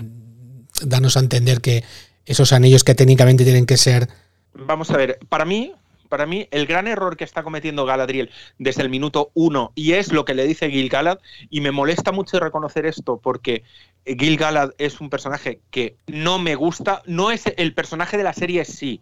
darnos 0.86 1.18
a 1.18 1.20
entender 1.20 1.60
que 1.60 1.84
esos 2.24 2.54
anillos 2.54 2.82
que 2.82 2.94
técnicamente 2.94 3.44
tienen 3.44 3.66
que 3.66 3.76
ser... 3.76 4.08
Vamos 4.54 4.90
a 4.90 4.96
ver, 4.96 5.18
para 5.28 5.44
mí, 5.44 5.74
para 6.08 6.24
mí, 6.24 6.48
el 6.50 6.66
gran 6.66 6.88
error 6.88 7.18
que 7.18 7.24
está 7.24 7.42
cometiendo 7.42 7.84
Galadriel 7.84 8.30
desde 8.58 8.80
el 8.80 8.88
minuto 8.88 9.30
uno, 9.34 9.72
y 9.74 9.92
es 9.92 10.12
lo 10.12 10.24
que 10.24 10.34
le 10.34 10.46
dice 10.46 10.70
Gil 10.70 10.88
Galad, 10.88 11.18
y 11.50 11.60
me 11.60 11.70
molesta 11.72 12.10
mucho 12.10 12.40
reconocer 12.40 12.86
esto, 12.86 13.20
porque 13.22 13.64
Gil 14.04 14.36
Galad 14.36 14.70
es 14.78 15.00
un 15.00 15.10
personaje 15.10 15.60
que 15.70 15.96
no 16.06 16.38
me 16.38 16.54
gusta, 16.54 17.02
no 17.06 17.30
es 17.30 17.44
el 17.56 17.74
personaje 17.74 18.16
de 18.16 18.24
la 18.24 18.32
serie 18.32 18.64
sí, 18.64 19.00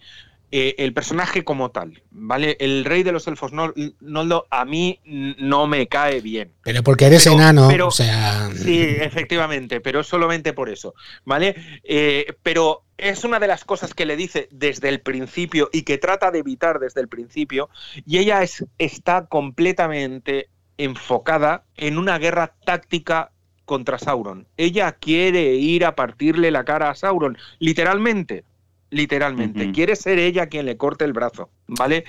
eh, 0.53 0.75
el 0.79 0.93
personaje 0.93 1.45
como 1.45 1.71
tal, 1.71 2.03
¿vale? 2.11 2.57
El 2.59 2.85
rey 2.85 3.05
de 3.05 3.13
los 3.13 3.29
elfos 3.29 3.53
no, 3.53 3.73
no 4.01 4.25
lo- 4.25 4.47
a 4.51 4.65
mí 4.65 4.99
no 5.05 5.69
me 5.69 5.87
cae 5.87 6.21
bien. 6.21 6.51
Pero 6.65 6.83
porque 6.83 7.07
eres 7.07 7.23
Pero- 7.23 7.37
enano, 7.37 7.69
pero- 7.69 7.87
o 7.87 7.91
sea... 7.93 8.51
Sí, 8.57 8.81
efectivamente, 8.83 9.81
pero 9.81 10.03
solamente 10.03 10.53
por 10.53 10.69
eso, 10.69 10.93
¿vale? 11.25 11.55
Eh, 11.85 12.35
pero 12.43 12.83
es 12.99 13.23
una 13.23 13.39
de 13.39 13.47
las 13.47 13.65
cosas 13.65 13.95
que 13.95 14.05
le 14.07 14.17
dice 14.17 14.49
desde 14.51 14.89
el 14.89 15.01
principio 15.01 15.71
y 15.73 15.83
que 15.83 15.99
trata 15.99 16.33
de 16.33 16.41
evitar 16.41 16.81
desde 16.81 17.01
el 17.01 17.07
principio, 17.09 17.71
y 18.05 18.19
ella 18.19 18.43
es, 18.43 18.65
está 18.79 19.27
completamente 19.27 20.49
enfocada 20.79 21.65
en 21.77 21.97
una 21.97 22.19
guerra 22.19 22.55
táctica 22.65 23.31
contra 23.71 24.01
Sauron. 24.01 24.49
Ella 24.57 24.91
quiere 24.91 25.55
ir 25.55 25.85
a 25.85 25.95
partirle 25.95 26.51
la 26.51 26.65
cara 26.65 26.91
a 26.91 26.97
Sauron, 26.97 27.39
literalmente, 27.61 28.43
literalmente. 28.91 29.71
Quiere 29.71 29.95
ser 29.95 30.19
ella 30.19 30.49
quien 30.49 30.67
le 30.67 30.77
corte 30.77 31.05
el 31.05 31.13
brazo, 31.13 31.51
¿vale? 31.69 32.03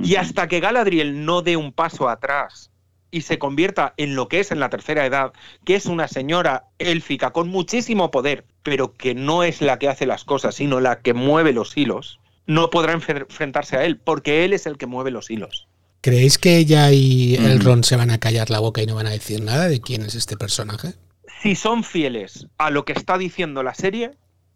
Y 0.00 0.14
hasta 0.14 0.46
que 0.46 0.60
Galadriel 0.60 1.24
no 1.24 1.42
dé 1.42 1.56
un 1.56 1.72
paso 1.72 2.08
atrás 2.08 2.70
y 3.10 3.22
se 3.22 3.36
convierta 3.40 3.94
en 3.96 4.14
lo 4.14 4.28
que 4.28 4.38
es 4.38 4.52
en 4.52 4.60
la 4.60 4.70
tercera 4.70 5.04
edad, 5.04 5.32
que 5.64 5.74
es 5.74 5.86
una 5.86 6.06
señora 6.06 6.66
élfica 6.78 7.32
con 7.32 7.48
muchísimo 7.48 8.12
poder, 8.12 8.44
pero 8.62 8.94
que 8.94 9.16
no 9.16 9.42
es 9.42 9.60
la 9.60 9.80
que 9.80 9.88
hace 9.88 10.06
las 10.06 10.22
cosas, 10.22 10.54
sino 10.54 10.78
la 10.78 11.00
que 11.00 11.14
mueve 11.14 11.52
los 11.52 11.76
hilos, 11.76 12.20
no 12.46 12.70
podrá 12.70 12.92
enfrentarse 12.92 13.76
a 13.76 13.84
él, 13.84 13.96
porque 13.96 14.44
él 14.44 14.52
es 14.52 14.66
el 14.66 14.76
que 14.78 14.86
mueve 14.86 15.10
los 15.10 15.32
hilos. 15.32 15.66
¿Creéis 16.00 16.38
que 16.38 16.58
ella 16.58 16.92
y 16.92 17.36
Mm. 17.40 17.44
Elrond 17.46 17.84
se 17.84 17.96
van 17.96 18.10
a 18.12 18.18
callar 18.18 18.50
la 18.50 18.60
boca 18.60 18.80
y 18.80 18.86
no 18.86 18.94
van 18.94 19.08
a 19.08 19.10
decir 19.10 19.42
nada 19.42 19.68
de 19.68 19.80
quién 19.80 20.02
es 20.02 20.14
este 20.14 20.36
personaje? 20.36 20.94
Si 21.42 21.54
son 21.54 21.84
fieles 21.84 22.46
a 22.58 22.70
lo 22.70 22.84
que 22.84 22.92
está 22.92 23.18
diciendo 23.18 23.62
la 23.62 23.74
serie, 23.74 24.12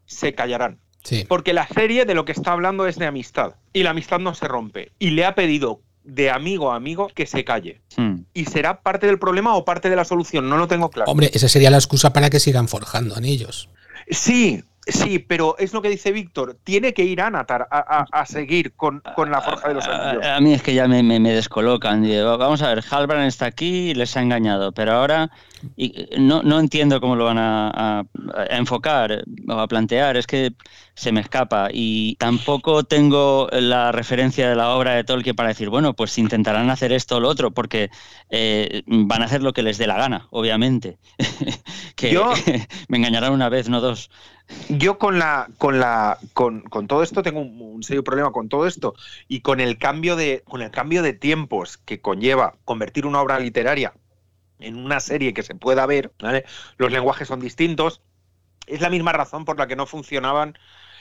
se 0.07 0.35
callarán. 0.35 0.79
Sí. 1.05 1.25
Porque 1.29 1.53
la 1.53 1.67
serie 1.67 2.05
de 2.05 2.15
lo 2.15 2.25
que 2.25 2.33
está 2.33 2.53
hablando 2.53 2.87
es 2.87 2.99
de 2.99 3.07
amistad. 3.07 3.55
Y 3.73 3.83
la 3.83 3.91
amistad 3.91 4.19
no 4.19 4.35
se 4.35 4.47
rompe. 4.49 4.93
Y 4.99 5.11
le 5.11 5.25
ha 5.25 5.35
pedido 5.35 5.81
de 6.05 6.31
amigo 6.31 6.73
a 6.73 6.77
amigo 6.77 7.09
que 7.15 7.27
se 7.27 7.45
calle. 7.45 7.81
Mm. 7.97 8.21
¿Y 8.35 8.45
será 8.47 8.83
parte 8.83 9.07
del 9.07 9.19
problema 9.19 9.55
o 9.55 9.65
parte 9.65 9.91
de 9.91 9.97
la 9.97 10.05
solución? 10.05 10.49
No 10.49 10.57
lo 10.57 10.69
tengo 10.69 10.91
claro. 10.91 11.11
Hombre, 11.11 11.31
esa 11.33 11.49
sería 11.49 11.71
la 11.71 11.79
excusa 11.79 12.13
para 12.13 12.31
que 12.31 12.41
sigan 12.41 12.69
forjando 12.69 13.15
anillos. 13.17 13.69
Sí, 14.11 14.65
sí, 14.87 15.19
pero 15.19 15.57
es 15.59 15.73
lo 15.73 15.81
que 15.83 15.89
dice 15.89 16.13
Víctor. 16.13 16.57
Tiene 16.65 16.93
que 16.93 17.05
ir 17.05 17.21
Anatar 17.21 17.69
a, 17.71 17.79
a- 18.01 18.07
a 18.21 18.27
seguir 18.27 18.73
con, 18.75 19.03
con 19.15 19.31
la 19.31 19.41
forja 19.41 19.69
de 19.69 19.75
los 19.75 19.87
anillos. 19.87 20.25
A, 20.25 20.37
a 20.37 20.41
mí 20.41 20.53
es 20.55 20.63
que 20.63 20.75
ya 20.75 20.87
me, 20.89 21.03
me- 21.03 21.21
me 21.21 21.33
descolocan. 21.33 22.03
Digo, 22.03 22.37
vamos 22.39 22.63
a 22.63 22.69
ver, 22.75 22.83
Halbrand 22.91 23.27
está 23.27 23.47
aquí 23.47 23.91
y 23.91 23.95
les 23.95 24.17
ha 24.17 24.23
engañado, 24.23 24.73
pero 24.73 24.93
ahora 24.93 25.31
y, 25.77 26.09
no, 26.19 26.43
no 26.43 26.59
entiendo 26.59 27.01
cómo 27.01 27.15
lo 27.15 27.27
van 27.27 27.39
a, 27.39 28.05
enfocar 28.51 29.25
o 29.49 29.53
a 29.53 29.69
plantear. 29.69 30.17
Es 30.17 30.27
que 30.27 30.53
se 30.95 31.13
me 31.13 31.21
escapa 31.21 31.69
y 31.73 32.17
tampoco 32.17 32.83
tengo 32.85 33.49
la 33.53 33.93
referencia 33.93 34.49
de 34.49 34.57
la 34.57 34.71
obra 34.71 34.93
de 34.95 35.05
Tolkien 35.05 35.37
para 35.37 35.49
decir, 35.51 35.69
bueno, 35.71 35.95
pues 35.95 36.19
intentarán 36.19 36.69
hacer 36.71 36.93
esto 36.93 37.17
o 37.17 37.21
lo 37.21 37.29
otro, 37.29 37.51
porque 37.53 37.91
eh, 38.31 38.83
van 38.87 39.23
a 39.23 39.27
hacer 39.27 39.43
lo 39.43 39.53
que 39.53 39.63
les 39.63 39.79
dé 39.79 39.87
la 39.87 39.97
gana, 39.97 40.27
obviamente. 40.31 40.99
que 41.97 42.13
Yo- 42.13 42.33
me 42.89 42.99
engañarán 42.99 43.33
una 43.33 43.49
vez, 43.49 43.69
no 43.69 43.81
dos. 43.81 44.11
Yo 44.69 44.99
con 44.99 45.19
la, 45.19 45.49
con 45.59 45.79
la, 45.79 46.19
con, 46.33 46.63
con 46.63 46.87
todo 46.87 47.03
esto 47.03 47.23
tengo 47.23 47.41
un, 47.41 47.83
serio 47.83 48.05
problema 48.05 48.33
con 48.33 48.49
todo 48.49 48.67
esto 48.67 48.95
y 49.29 49.41
con 49.41 49.61
el 49.61 49.79
cambio 49.79 50.17
de, 50.17 50.43
con 50.47 50.63
el 50.63 50.71
cambio 50.71 51.03
de 51.03 51.13
tiempos 51.13 51.79
que 51.79 52.01
conlleva 52.01 52.55
convertir 52.65 53.07
una 53.07 53.21
obra 53.21 53.39
literaria 53.39 53.95
en 54.59 54.77
una 54.77 55.01
serie 55.01 55.35
que 55.35 55.43
se 55.43 55.55
pueda 55.55 55.87
ver, 55.87 56.13
¿vale? 56.21 56.45
Los 56.77 56.93
lenguajes 56.93 57.29
son 57.29 57.41
distintos. 57.41 58.03
Es 58.67 58.81
la 58.81 58.91
misma 58.91 59.13
razón 59.13 59.45
por 59.45 59.59
la 59.59 59.67
que 59.67 59.75
no 59.75 59.87
funcionaban 59.87 60.57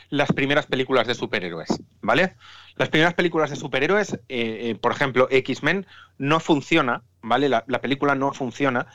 las 0.10 0.32
primeras 0.32 0.66
películas 0.66 1.08
de 1.08 1.14
superhéroes, 1.16 1.82
¿vale? 2.02 2.36
Las 2.76 2.90
primeras 2.90 3.14
películas 3.14 3.50
de 3.50 3.56
superhéroes, 3.56 4.14
eh, 4.14 4.20
eh, 4.30 4.78
por 4.82 4.92
ejemplo, 4.92 5.28
X-Men, 5.30 5.86
no 6.18 6.40
funciona, 6.40 7.04
¿vale? 7.22 7.48
La 7.50 7.82
película 7.82 8.16
no 8.16 8.34
funciona 8.34 8.88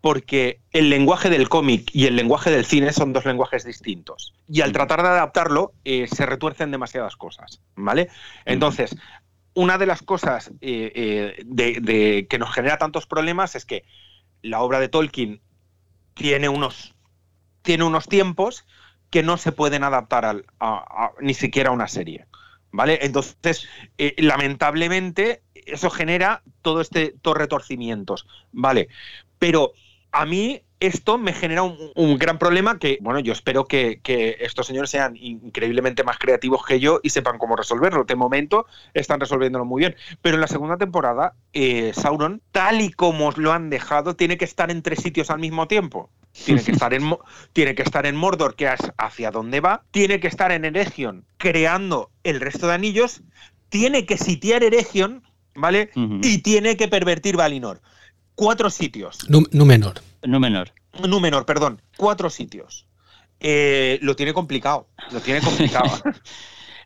porque 0.00 0.60
el 0.72 0.90
lenguaje 0.90 1.28
del 1.28 1.48
cómic 1.48 1.90
y 1.92 2.06
el 2.06 2.16
lenguaje 2.16 2.50
del 2.50 2.64
cine 2.64 2.92
son 2.92 3.12
dos 3.12 3.24
lenguajes 3.24 3.64
distintos. 3.64 4.34
Y 4.48 4.60
al 4.60 4.72
tratar 4.72 5.02
de 5.02 5.08
adaptarlo, 5.08 5.72
eh, 5.84 6.06
se 6.06 6.24
retuercen 6.24 6.70
demasiadas 6.70 7.16
cosas, 7.16 7.60
¿vale? 7.74 8.08
Entonces, 8.44 8.96
una 9.54 9.76
de 9.76 9.86
las 9.86 10.02
cosas 10.02 10.52
eh, 10.60 10.92
eh, 10.94 11.42
de- 11.44 11.78
de- 11.80 12.26
que 12.28 12.38
nos 12.38 12.52
genera 12.54 12.78
tantos 12.78 13.06
problemas 13.06 13.56
es 13.56 13.64
que 13.64 13.84
la 14.42 14.60
obra 14.60 14.78
de 14.78 14.88
Tolkien 14.88 15.40
tiene 16.14 16.48
unos, 16.48 16.94
tiene 17.62 17.82
unos 17.84 18.06
tiempos 18.06 18.66
que 19.10 19.22
no 19.24 19.36
se 19.36 19.50
pueden 19.52 19.82
adaptar 19.82 20.24
al- 20.24 20.44
a- 20.60 21.06
a- 21.06 21.12
ni 21.20 21.34
siquiera 21.34 21.70
a 21.70 21.72
una 21.72 21.88
serie. 21.88 22.26
¿Vale? 22.70 22.98
Entonces, 23.02 23.66
eh, 23.96 24.14
lamentablemente, 24.18 25.42
eso 25.54 25.88
genera 25.90 26.42
todo 26.62 26.82
este 26.82 27.14
estos 27.14 27.36
retorcimientos. 27.36 28.26
¿Vale? 28.52 28.88
Pero 29.38 29.72
a 30.12 30.26
mí 30.26 30.62
esto 30.80 31.18
me 31.18 31.32
genera 31.32 31.62
un, 31.62 31.76
un 31.96 32.18
gran 32.18 32.38
problema 32.38 32.78
que, 32.78 32.98
bueno, 33.00 33.18
yo 33.18 33.32
espero 33.32 33.66
que, 33.66 34.00
que 34.02 34.36
estos 34.40 34.66
señores 34.66 34.90
sean 34.90 35.16
increíblemente 35.16 36.04
más 36.04 36.18
creativos 36.18 36.64
que 36.64 36.78
yo 36.78 37.00
y 37.02 37.10
sepan 37.10 37.38
cómo 37.38 37.56
resolverlo. 37.56 38.04
De 38.04 38.14
momento 38.14 38.66
están 38.94 39.20
resolviéndolo 39.20 39.64
muy 39.64 39.80
bien. 39.80 39.96
Pero 40.22 40.36
en 40.36 40.40
la 40.40 40.46
segunda 40.46 40.76
temporada, 40.76 41.34
eh, 41.52 41.92
Sauron, 41.94 42.42
tal 42.52 42.80
y 42.80 42.92
como 42.92 43.32
lo 43.32 43.52
han 43.52 43.70
dejado, 43.70 44.14
tiene 44.14 44.38
que 44.38 44.44
estar 44.44 44.70
en 44.70 44.82
tres 44.82 45.00
sitios 45.00 45.30
al 45.30 45.40
mismo 45.40 45.66
tiempo. 45.66 46.10
Tiene 46.44 46.62
que 46.62 46.70
estar 46.70 46.94
en, 46.94 47.16
tiene 47.52 47.74
que 47.74 47.82
estar 47.82 48.06
en 48.06 48.14
Mordor, 48.14 48.54
que 48.54 48.66
es 48.66 48.80
hacia 48.98 49.30
dónde 49.30 49.60
va. 49.60 49.82
Tiene 49.90 50.20
que 50.20 50.28
estar 50.28 50.52
en 50.52 50.64
Eregion, 50.64 51.24
creando 51.38 52.10
el 52.22 52.40
resto 52.40 52.68
de 52.68 52.74
anillos. 52.74 53.22
Tiene 53.68 54.06
que 54.06 54.16
sitiar 54.16 54.62
Eregion, 54.62 55.24
¿vale? 55.54 55.90
Y 55.94 56.38
tiene 56.38 56.76
que 56.76 56.88
pervertir 56.88 57.36
Valinor. 57.36 57.82
Cuatro 58.38 58.70
sitios. 58.70 59.18
Nú- 59.28 59.48
Númenor. 59.50 59.94
No 60.22 60.38
menor. 60.38 60.70
Númenor, 61.04 61.44
perdón. 61.44 61.82
Cuatro 61.96 62.30
sitios. 62.30 62.86
Eh, 63.40 63.98
lo 64.00 64.14
tiene 64.14 64.32
complicado. 64.32 64.86
Lo 65.10 65.20
tiene 65.20 65.40
complicado. 65.40 65.90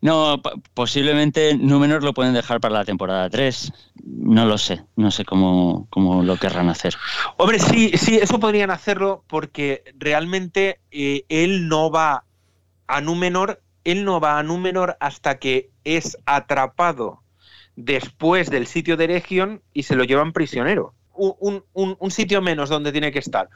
No, 0.05 0.43
posiblemente 0.75 1.55
Númenor 1.57 2.03
lo 2.03 2.13
pueden 2.13 2.35
dejar 2.35 2.59
para 2.61 2.75
la 2.75 2.85
temporada 2.85 3.31
3. 3.31 3.73
No 4.03 4.47
lo 4.47 4.59
sé. 4.59 4.83
No 4.97 5.13
sé 5.13 5.25
cómo, 5.25 5.87
cómo 5.91 6.25
lo 6.25 6.37
querrán 6.39 6.69
hacer. 6.71 6.95
Hombre, 7.37 7.61
sí, 7.61 7.93
sí, 7.97 8.17
eso 8.21 8.41
podrían 8.41 8.73
hacerlo 8.73 9.23
porque 9.29 9.85
realmente 9.97 10.81
eh, 10.91 11.25
él 11.29 11.69
no 11.69 11.93
va 11.93 12.25
a 12.89 13.01
Númenor, 13.01 13.63
él 13.85 14.05
no 14.05 14.19
va 14.19 14.41
a 14.41 14.43
Númenor 14.43 14.97
hasta 14.99 15.39
que 15.39 15.71
es 15.85 16.19
atrapado 16.27 17.23
después 17.77 18.51
del 18.51 18.67
sitio 18.67 18.97
de 18.97 19.05
Eregion 19.05 19.63
y 19.73 19.85
se 19.85 19.95
lo 19.95 20.03
llevan 20.03 20.33
prisionero. 20.33 20.95
Un, 21.25 21.65
un- 21.73 22.11
sitio 22.11 22.43
menos 22.43 22.69
donde 22.69 22.91
tiene 22.91 23.13
que 23.13 23.21
estar. 23.21 23.49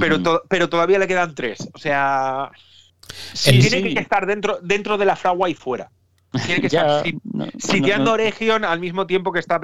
Pero, 0.00 0.20
to- 0.22 0.42
pero 0.48 0.68
todavía 0.68 0.98
le 0.98 1.06
quedan 1.06 1.34
tres. 1.34 1.68
O 1.72 1.78
sea, 1.78 2.50
Sí, 3.32 3.50
tiene 3.60 3.88
sí. 3.88 3.94
que 3.94 4.00
estar 4.00 4.26
dentro, 4.26 4.58
dentro 4.62 4.98
de 4.98 5.04
la 5.04 5.14
fragua 5.14 5.48
y 5.48 5.54
fuera. 5.54 5.90
Tiene 6.46 6.60
que 6.60 6.68
Ya, 6.70 6.98
estar 7.02 7.14
no- 7.32 7.46
sitiando 7.58 8.10
no- 8.10 8.14
Eregion 8.16 8.64
al 8.64 8.80
mismo 8.80 9.06
tiempo 9.06 9.30
que 9.32 9.38
está 9.38 9.60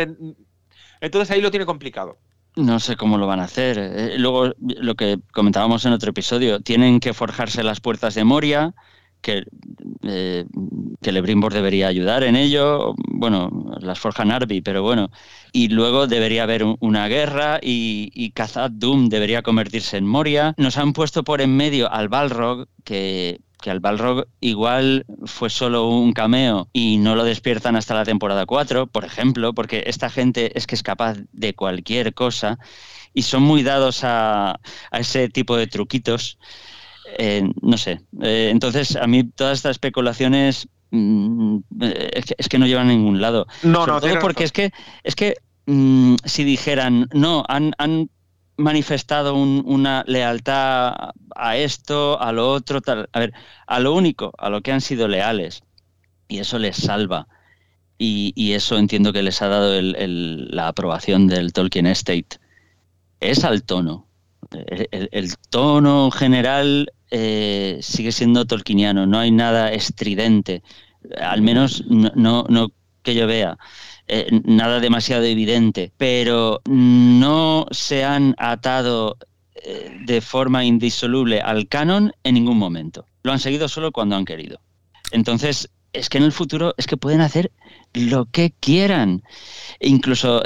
Entonces 1.01 1.31
ahí 1.31 1.41
lo 1.41 1.51
tiene 1.51 1.67
complicado. 1.67 2.19
No 2.57 2.79
sé 2.81 2.97
cómo 2.97 3.17
lo 3.19 3.27
van 3.27 3.41
a 3.41 3.45
hacer. 3.45 3.79
Eh, 3.79 4.19
luego, 4.19 4.53
lo 4.59 4.95
que 4.95 5.19
comentábamos 5.33 5.85
en 5.87 5.93
otro 5.93 6.11
episodio, 6.11 6.61
tienen 6.61 7.01
que 7.01 7.15
forjarse 7.15 7.63
las 7.63 7.81
puertas 7.81 8.15
de 8.15 8.25
Moria, 8.25 8.75
que, 9.21 9.45
eh, 10.03 10.45
que 11.01 11.13
debería 11.53 11.89
ayudar 11.89 12.25
en 12.25 12.37
ello. 12.37 12.95
Bueno, 13.09 13.51
las 13.81 13.99
forja 13.99 14.25
Narvi, 14.25 14.61
pero 14.61 14.83
bueno. 14.83 15.11
Y 15.53 15.69
luego 15.69 16.07
debería 16.07 16.45
haber 16.45 16.65
una 16.81 17.09
guerra 17.09 17.59
y, 17.63 18.11
y 18.15 18.31
Khazad 18.31 18.71
Doom 18.71 19.09
debería 19.09 19.43
convertirse 19.43 19.97
en 19.97 20.07
Moria. 20.07 20.55
Nos 20.57 20.77
han 20.79 20.93
puesto 20.93 21.25
por 21.25 21.41
en 21.41 21.57
medio 21.57 21.91
al 21.93 22.09
Balrog, 22.09 22.67
que 22.85 23.41
que 23.61 23.71
al 23.71 23.81
Balrog 23.81 24.27
igual 24.41 25.05
fue 25.25 25.51
solo 25.51 25.89
un 25.89 26.13
cameo 26.13 26.69
y 26.73 26.99
no 26.99 27.15
lo 27.15 27.25
despiertan 27.25 27.77
hasta 27.77 27.95
la 27.95 28.05
temporada 28.05 28.47
4, 28.47 28.87
por 28.87 29.05
ejemplo, 29.05 29.53
porque 29.53 29.85
esta 29.87 30.11
gente 30.11 30.57
es 30.57 30.67
que 30.67 30.75
es 30.75 30.83
capaz 30.83 31.19
de 31.33 31.55
cualquier 31.55 32.15
cosa 32.15 32.59
y 33.13 33.23
son 33.23 33.43
muy 33.43 33.63
dados 33.63 34.01
a, 34.05 34.61
ese 34.93 35.29
tipo 35.29 35.57
de 35.57 35.67
truquitos. 35.67 36.39
Eh, 37.19 37.43
no 37.63 37.79
sé. 37.79 38.01
Eh, 38.23 38.49
entonces, 38.51 38.97
a 38.97 39.07
mí 39.07 39.25
todas 39.25 39.59
estas 39.59 39.73
especulaciones 39.73 40.69
mm, 40.91 41.59
es, 41.81 42.49
que, 42.49 42.59
no 42.59 42.67
llevan 42.67 42.89
a 42.89 42.93
ningún 42.93 43.21
lado. 43.21 43.47
No, 43.63 43.87
no, 43.87 44.01
todo 44.01 44.19
porque 44.21 44.45
es 44.45 44.53
que, 44.53 44.73
es 45.05 45.15
que 45.15 45.37
mm, 45.67 46.17
si 46.25 46.45
dijeran, 46.45 47.09
no, 47.13 47.45
han, 47.49 47.73
han 47.79 48.11
manifestado 48.61 49.35
una 49.35 50.05
lealtad 50.07 50.95
a 51.35 51.57
esto, 51.57 52.21
a 52.21 52.33
lo 52.33 52.51
otro, 52.51 52.81
tal. 52.81 53.09
A 53.13 53.19
ver, 53.19 53.33
a 53.67 53.81
lo 53.81 53.95
único, 53.95 54.33
a 54.39 54.51
lo 54.51 54.61
que 54.61 54.73
han 54.73 54.81
sido 54.81 55.09
leales, 55.09 55.63
y 56.29 56.39
eso 56.39 56.59
les 56.59 56.77
salva. 56.77 57.27
Y, 58.03 58.53
eso 58.55 58.79
entiendo 58.79 59.13
que 59.13 59.23
les 59.23 59.43
ha 59.43 59.49
dado 59.49 59.79
la 59.83 60.69
aprobación 60.69 61.27
del 61.27 61.53
Tolkien 61.53 61.87
Estate. 61.87 62.39
Es 63.21 63.45
al 63.45 63.63
tono. 63.63 64.07
El, 64.91 65.37
tono 65.51 66.11
general 66.11 66.91
eh, 67.11 67.79
sigue 67.83 68.13
siendo 68.13 68.45
tolkieniano, 68.45 69.05
no 69.05 69.19
hay 69.19 69.33
nada 69.33 69.73
estridente, 69.73 70.63
al 71.21 71.43
menos 71.43 71.85
no, 71.89 72.47
que 73.03 73.15
yo 73.15 73.27
vea. 73.27 73.59
Eh, 74.07 74.29
nada 74.45 74.81
demasiado 74.81 75.25
evidente, 75.25 75.93
pero 75.97 76.61
no 76.67 77.67
se 77.73 78.05
han 78.05 78.35
atado 78.39 79.17
eh, 79.55 79.97
de 80.05 80.21
forma 80.21 80.65
indisoluble 80.65 81.41
al 81.41 81.67
canon 81.67 82.13
en 82.23 82.35
ningún 82.35 82.59
momento. 82.59 83.07
Lo 83.23 83.33
han 83.33 83.41
seguido 83.41 83.69
solo 83.69 83.91
cuando 83.91 84.15
han 84.17 84.25
querido. 84.25 84.61
Entonces, 85.11 85.69
es 85.93 86.09
que 86.09 86.19
en 86.19 86.25
el 86.25 86.33
futuro 86.33 86.75
es 86.77 86.87
que 86.87 86.97
pueden 86.97 87.21
hacer 87.21 87.51
lo 87.93 88.27
que 88.27 88.53
quieran. 88.61 89.23
incluso 89.81 90.43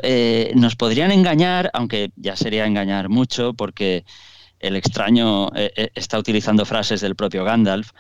nos 0.55 0.77
podrían 0.77 1.11
engañar, 1.11 1.71
aunque 1.75 2.11
ya 2.17 2.37
sería 2.37 2.67
engañar 2.67 3.11
mucho, 3.11 3.53
porque 3.53 4.05
el 4.67 4.77
extraño 4.77 5.51
está 5.95 6.19
utilizando 6.19 6.65
frases 6.65 7.01
del 7.01 7.17
propio 7.17 7.45
Gandalf, 7.45 7.91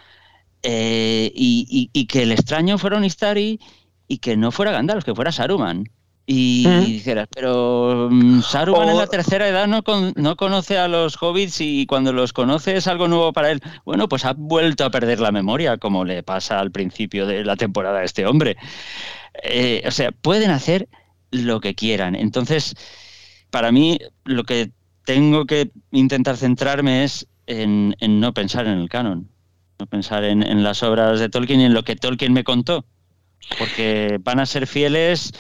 y, 0.62 2.07
que 2.09 2.22
el 2.22 2.33
extraño 2.33 2.79
fuera 2.79 2.96
un 2.96 3.05
Istari 3.05 3.61
y 4.09 4.18
que 4.18 4.37
no 4.37 4.50
fuera 4.50 4.72
Gandalf, 4.72 5.05
que 5.05 5.14
fuera 5.14 5.33
Saruman. 5.33 5.88
Y 6.27 6.66
dijeras, 6.87 7.29
pero 7.35 8.09
mm, 8.11 8.40
Saruman 8.40 8.88
en 8.88 8.96
la 8.96 9.07
tercera 9.07 9.46
edad 9.46 9.66
no, 9.66 9.83
no 10.16 10.37
conoce 10.37 10.79
a 10.79 10.88
los 10.88 11.20
hobbits 11.20 11.61
y 11.61 11.85
cuando 11.85 12.14
los 12.14 12.33
conoce 12.33 12.77
es 12.77 12.87
algo 12.87 13.09
nuevo 13.09 13.35
para 13.35 13.50
él. 13.50 13.61
Bueno, 13.85 14.09
pues 14.09 14.24
ha 14.24 14.33
vuelto 14.33 14.87
a 14.87 14.90
perder 14.90 15.20
la 15.20 15.33
memoria, 15.33 15.77
como 15.77 16.05
le 16.05 16.22
pasa 16.22 16.61
al 16.61 16.70
principio 16.70 17.27
de 17.27 17.44
la 17.44 17.57
temporada 17.57 17.98
a 17.98 18.05
este 18.05 18.24
hombre. 18.27 18.57
Eh, 19.42 19.83
o 19.87 19.90
sea, 19.90 20.12
pueden 20.12 20.50
hacer 20.50 20.88
lo 21.31 21.61
que 21.61 21.74
quieran. 21.74 22.14
Entonces, 22.14 22.74
para 23.50 23.70
mí, 23.70 23.98
lo 24.24 24.44
que 24.44 24.70
tengo 25.05 25.47
que 25.47 25.71
intentar 25.90 26.37
centrarme 26.37 27.05
es 27.05 27.27
en, 27.47 27.95
no 28.01 28.33
pensar 28.33 28.67
en 28.67 28.79
el 28.79 28.88
canon, 28.88 29.31
no 29.79 29.87
pensar 29.87 30.25
en, 30.25 30.43
en 30.43 30.62
las 30.62 30.83
obras 30.83 31.21
de 31.21 31.29
Tolkien 31.29 31.61
y 31.61 31.64
en 31.64 31.75
lo 31.75 31.85
que 31.85 31.97
Tolkien 31.97 32.33
me 32.33 32.45
contó 32.45 32.85
porque 33.59 34.19
van 34.21 34.40
a 34.40 34.47
ser 34.47 34.67
fieles 34.67 35.33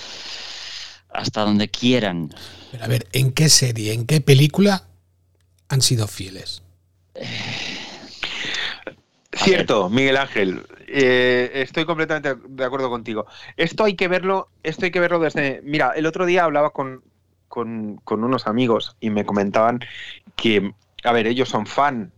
hasta 1.10 1.42
donde 1.42 1.68
quieran. 1.68 2.30
Pero 2.70 2.84
a 2.84 2.88
ver, 2.88 3.06
¿en 3.12 3.32
qué 3.32 3.48
serie, 3.48 3.92
en 3.92 4.06
qué 4.06 4.20
película 4.20 4.84
han 5.68 5.80
sido 5.80 6.06
fieles? 6.06 6.62
Cierto, 9.32 9.88
Miguel 9.88 10.16
Ángel. 10.16 10.62
Eh, 10.86 11.50
estoy 11.54 11.84
completamente 11.84 12.34
de 12.48 12.64
acuerdo 12.64 12.88
contigo. 12.90 13.26
Esto 13.56 13.84
hay 13.84 13.94
que 13.94 14.08
verlo, 14.08 14.48
esto 14.62 14.84
hay 14.84 14.90
que 14.90 15.00
verlo 15.00 15.18
desde. 15.18 15.60
Mira, 15.64 15.92
el 15.96 16.06
otro 16.06 16.26
día 16.26 16.44
hablaba 16.44 16.70
con, 16.70 17.02
con, 17.54 18.24
unos 18.24 18.46
amigos 18.46 18.96
y 19.00 19.10
me 19.10 19.24
comentaban 19.24 19.80
que, 20.34 20.74
a 21.04 21.12
ver, 21.12 21.26
ellos 21.26 21.48
son 21.48 21.66
fans 21.66 22.10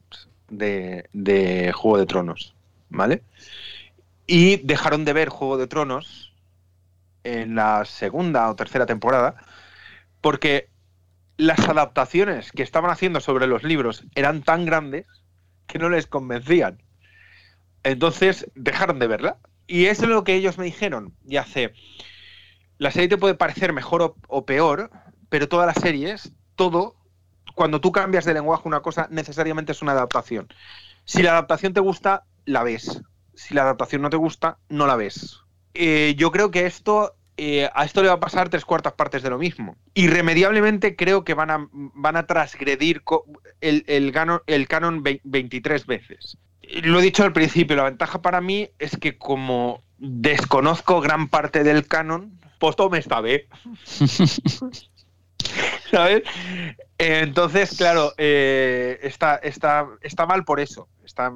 de, 0.48 1.08
de 1.12 1.72
Juego 1.72 1.98
de 1.98 2.06
Tronos, 2.06 2.54
¿vale? 2.88 3.22
Y 4.26 4.56
dejaron 4.56 5.04
de 5.04 5.12
ver 5.12 5.28
Juego 5.28 5.58
de 5.58 5.66
Tronos 5.66 6.32
en 7.22 7.54
la 7.54 7.84
segunda 7.84 8.48
o 8.48 8.56
tercera 8.56 8.86
temporada 8.86 9.36
porque 10.20 10.68
las 11.36 11.68
adaptaciones 11.68 12.50
que 12.50 12.62
estaban 12.62 12.90
haciendo 12.90 13.20
sobre 13.20 13.46
los 13.46 13.62
libros 13.62 14.04
eran 14.14 14.42
tan 14.42 14.64
grandes 14.64 15.06
que 15.66 15.78
no 15.78 15.90
les 15.90 16.06
convencían. 16.06 16.82
Entonces 17.82 18.50
dejaron 18.54 18.98
de 18.98 19.06
verla. 19.06 19.38
Y 19.66 19.86
eso 19.86 20.04
es 20.04 20.08
lo 20.08 20.24
que 20.24 20.34
ellos 20.34 20.58
me 20.58 20.64
dijeron. 20.64 21.14
Y 21.26 21.36
hace. 21.36 21.72
La 22.78 22.90
serie 22.90 23.08
te 23.08 23.18
puede 23.18 23.34
parecer 23.34 23.72
mejor 23.72 24.14
o, 24.28 24.46
peor, 24.46 24.90
pero 25.28 25.48
todas 25.48 25.66
las 25.66 25.82
series, 25.82 26.32
todo, 26.54 26.96
cuando 27.54 27.80
tú 27.80 27.92
cambias 27.92 28.24
de 28.24 28.34
lenguaje 28.34 28.68
una 28.68 28.80
cosa, 28.80 29.08
necesariamente 29.10 29.72
es 29.72 29.82
una 29.82 29.92
adaptación. 29.92 30.48
Si 31.04 31.22
la 31.22 31.30
adaptación 31.30 31.72
te 31.72 31.80
gusta, 31.80 32.24
la 32.44 32.62
ves 32.62 33.02
si 33.36 33.54
la 33.54 33.62
adaptación 33.62 34.02
no 34.02 34.10
te 34.10 34.16
gusta, 34.16 34.58
no 34.68 34.86
la 34.86 34.96
ves. 34.96 35.40
Eh, 35.74 36.14
yo 36.16 36.32
creo 36.32 36.50
que 36.50 36.66
esto 36.66 37.14
eh, 37.36 37.68
a 37.74 37.84
esto 37.84 38.02
le 38.02 38.08
va 38.08 38.14
a 38.14 38.20
pasar 38.20 38.48
tres 38.48 38.64
cuartas 38.64 38.94
partes 38.94 39.22
de 39.22 39.30
lo 39.30 39.38
mismo. 39.38 39.76
Irremediablemente 39.94 40.96
creo 40.96 41.22
que 41.22 41.34
van 41.34 41.50
a, 41.50 41.68
van 41.70 42.16
a 42.16 42.26
transgredir 42.26 43.02
el, 43.60 43.84
el, 43.86 44.12
el 44.46 44.68
canon 44.68 45.02
23 45.02 45.86
veces. 45.86 46.38
Lo 46.82 46.98
he 46.98 47.02
dicho 47.02 47.22
al 47.22 47.32
principio, 47.32 47.76
la 47.76 47.84
ventaja 47.84 48.22
para 48.22 48.40
mí 48.40 48.70
es 48.78 48.96
que 48.96 49.18
como 49.18 49.82
desconozco 49.98 51.00
gran 51.00 51.28
parte 51.28 51.62
del 51.62 51.86
canon, 51.86 52.40
pues 52.58 52.74
todo 52.74 52.90
me 52.90 52.98
está 52.98 53.20
bien. 53.20 53.42
¿Sabes? 55.90 56.22
Entonces, 56.98 57.76
claro, 57.76 58.12
eh, 58.16 58.98
está, 59.02 59.36
está, 59.36 59.86
está 60.02 60.26
mal 60.26 60.44
por 60.44 60.60
eso. 60.60 60.88
Está, 61.04 61.32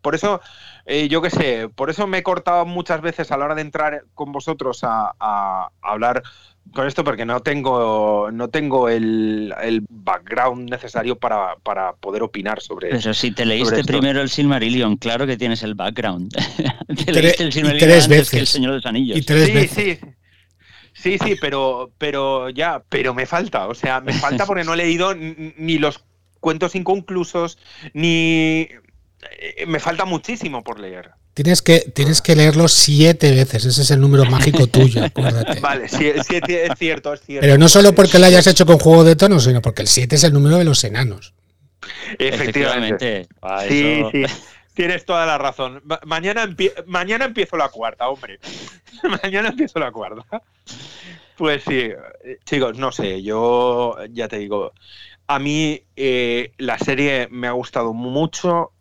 por 0.00 0.14
eso, 0.14 0.40
eh, 0.86 1.08
yo 1.08 1.20
qué 1.20 1.30
sé, 1.30 1.68
por 1.74 1.90
eso 1.90 2.06
me 2.06 2.18
he 2.18 2.22
cortado 2.22 2.64
muchas 2.64 3.00
veces 3.00 3.30
a 3.30 3.36
la 3.36 3.44
hora 3.46 3.54
de 3.54 3.62
entrar 3.62 4.04
con 4.14 4.32
vosotros 4.32 4.80
a, 4.82 5.68
hablar 5.82 6.22
con 6.72 6.86
esto 6.86 7.02
porque 7.02 7.24
no 7.24 7.40
tengo 7.40 8.30
no 8.30 8.48
tengo 8.48 8.88
el, 8.88 9.52
background 9.88 10.70
necesario 10.70 11.18
para, 11.18 11.56
poder 12.00 12.22
opinar 12.22 12.60
sobre 12.60 12.90
Pero 12.90 13.12
si 13.12 13.32
te 13.32 13.44
leíste 13.44 13.84
primero 13.84 14.20
el 14.20 14.30
Silmarillion, 14.30 14.96
claro 14.96 15.26
que 15.26 15.36
tienes 15.36 15.62
el 15.62 15.74
background. 15.74 16.32
te 17.04 17.12
leíste 17.12 17.44
el 17.44 17.52
Silmarillion 17.52 17.90
antes 17.90 18.08
veces. 18.08 18.30
que 18.30 18.38
el 18.38 18.46
Señor 18.46 18.70
de 18.72 18.76
los 18.76 18.86
Anillos. 18.86 19.18
Y 19.18 19.22
tres 19.22 19.46
sí, 19.46 19.52
veces. 19.52 19.98
sí. 20.00 20.08
Sí, 21.02 21.18
sí, 21.18 21.36
pero, 21.40 21.90
pero 21.98 22.50
ya, 22.50 22.82
pero 22.88 23.14
me 23.14 23.26
falta. 23.26 23.68
O 23.68 23.74
sea, 23.74 24.00
me 24.00 24.12
falta 24.12 24.46
porque 24.46 24.64
no 24.64 24.74
he 24.74 24.78
leído 24.78 25.14
ni 25.14 25.78
los 25.78 26.04
cuentos 26.40 26.74
inconclusos, 26.74 27.58
ni 27.94 28.68
eh, 29.38 29.66
me 29.66 29.80
falta 29.80 30.04
muchísimo 30.04 30.62
por 30.62 30.80
leer. 30.80 31.10
Tienes 31.34 31.62
que, 31.62 31.80
tienes 31.94 32.20
que 32.20 32.34
leerlo 32.34 32.68
siete 32.68 33.30
veces, 33.30 33.64
ese 33.64 33.82
es 33.82 33.90
el 33.90 34.00
número 34.00 34.24
mágico 34.24 34.66
tuyo, 34.66 35.04
acuérdate. 35.04 35.60
Vale, 35.60 35.88
sí, 35.88 36.06
es 36.06 36.26
cierto, 36.26 37.14
es 37.14 37.20
cierto. 37.20 37.40
Pero 37.40 37.56
no 37.56 37.68
solo 37.68 37.94
porque 37.94 38.18
lo 38.18 38.26
hayas 38.26 38.46
hecho 38.46 38.66
con 38.66 38.78
Juego 38.78 39.04
de 39.04 39.16
Tonos, 39.16 39.44
sino 39.44 39.62
porque 39.62 39.82
el 39.82 39.88
7 39.88 40.16
es 40.16 40.24
el 40.24 40.32
número 40.32 40.58
de 40.58 40.64
los 40.64 40.82
enanos. 40.84 41.34
Efectivamente. 42.18 43.26
sí, 43.68 44.02
sí. 44.12 44.24
Tienes 44.74 45.04
toda 45.04 45.26
la 45.26 45.38
razón. 45.38 45.82
mañana, 46.06 46.48
mañana 46.86 47.24
empiezo 47.26 47.56
la 47.56 47.68
cuarta, 47.68 48.08
hombre. 48.08 48.38
mañana 49.22 49.48
empiezo 49.48 49.78
la 49.78 49.92
cuarta. 49.92 50.42
Pues 51.36 51.64
sí, 51.64 51.90
chicos, 52.44 52.78
no 52.78 52.92
sé, 52.92 53.22
yo 53.22 53.96
ya 54.10 54.28
te 54.28 54.38
digo, 54.38 54.72
a 55.26 55.38
mí 55.38 55.82
eh, 55.96 56.52
la 56.58 56.78
serie 56.78 57.28
me 57.30 57.46
ha 57.46 57.52
gustado 57.52 57.94
mucho, 57.94 58.72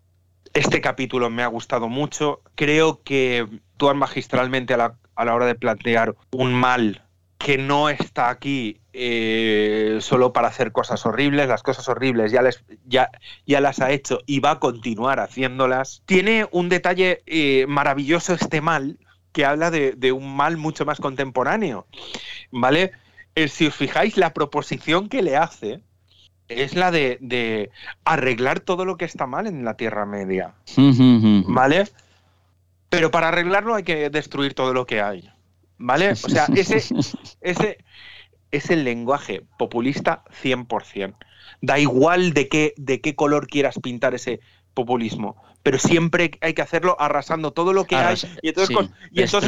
este 0.54 0.82
capítulo 0.82 1.30
me 1.30 1.44
ha 1.44 1.48
gustado 1.48 1.88
mucho. 1.88 2.42
Creo 2.56 3.02
que 3.04 3.48
actúan 3.72 3.98
magistralmente 3.98 4.74
a 4.74 4.78
la, 4.78 4.96
a 5.16 5.26
la 5.26 5.36
hora 5.36 5.46
de 5.46 5.56
plantear 5.56 6.16
un 6.32 6.54
mal 6.54 7.04
que 7.40 7.58
no 7.58 7.90
está 7.90 8.30
aquí 8.30 8.82
eh, 8.94 9.98
solo 10.02 10.34
para 10.34 10.50
hacer 10.50 10.72
cosas 10.72 11.06
horribles, 11.06 11.48
las 11.48 11.64
cosas 11.64 11.88
horribles 11.88 12.32
ya, 12.32 12.42
les, 12.42 12.64
ya, 12.86 13.10
ya 13.48 13.62
las 13.62 13.80
ha 13.80 13.92
hecho 13.92 14.20
y 14.28 14.42
va 14.42 14.52
a 14.52 14.60
continuar 14.60 15.20
haciéndolas. 15.20 16.04
Tiene 16.06 16.48
un 16.52 16.70
detalle 16.70 17.24
eh, 17.26 17.66
maravilloso 17.68 18.34
este 18.34 18.62
mal 18.62 19.00
que 19.32 19.46
habla 19.46 19.72
de, 19.72 19.94
de, 19.94 20.12
un 20.12 20.36
mal 20.36 20.58
mucho 20.58 20.86
más 20.86 21.00
contemporáneo, 21.00 21.88
¿vale? 22.52 22.92
eh, 23.36 23.48
si 23.48 23.68
os 23.68 23.76
fijáis, 23.76 24.18
la 24.18 24.34
proposición 24.34 25.08
que 25.08 25.22
le 25.22 25.38
hace 25.38 25.82
es 26.50 26.76
la 26.76 26.92
de, 26.92 27.20
de 27.22 27.70
arreglar 28.04 28.60
todo 28.60 28.84
lo 28.84 28.98
que 28.98 29.06
está 29.06 29.28
mal 29.28 29.48
en 29.48 29.64
la 29.64 29.76
Tierra 29.76 30.06
Media. 30.06 30.56
¿Vale? 31.48 31.88
Pero 32.90 33.12
para 33.12 33.30
arreglarlo 33.30 33.76
hay 33.76 33.84
que 33.84 34.10
destruir 34.10 34.56
todo 34.56 34.74
lo 34.74 34.86
que 34.86 35.02
hay. 35.02 35.30
¿Vale? 35.80 36.12
O 36.12 36.16
sea, 36.16 36.46
ese, 36.56 36.78
ese 37.42 37.78
es 38.52 38.70
el 38.70 38.84
lenguaje 38.84 39.44
populista 39.58 40.24
100%. 40.44 41.16
Da 41.62 41.80
igual 41.80 42.34
de 42.34 42.48
qué, 42.48 42.74
de 42.78 43.02
qué 43.02 43.16
color 43.16 43.48
quieras 43.48 43.80
pintar 43.82 44.14
ese 44.14 44.40
populismo 44.80 45.36
pero 45.64 45.78
siempre 45.78 46.32
hay 46.42 46.54
que 46.54 46.62
hacerlo 46.62 46.96
arrasando 47.00 47.52
todo 47.52 47.74
lo 47.74 47.86
que 47.86 47.96
hay 47.96 48.18
y 48.42 48.50
entonces, 48.50 48.76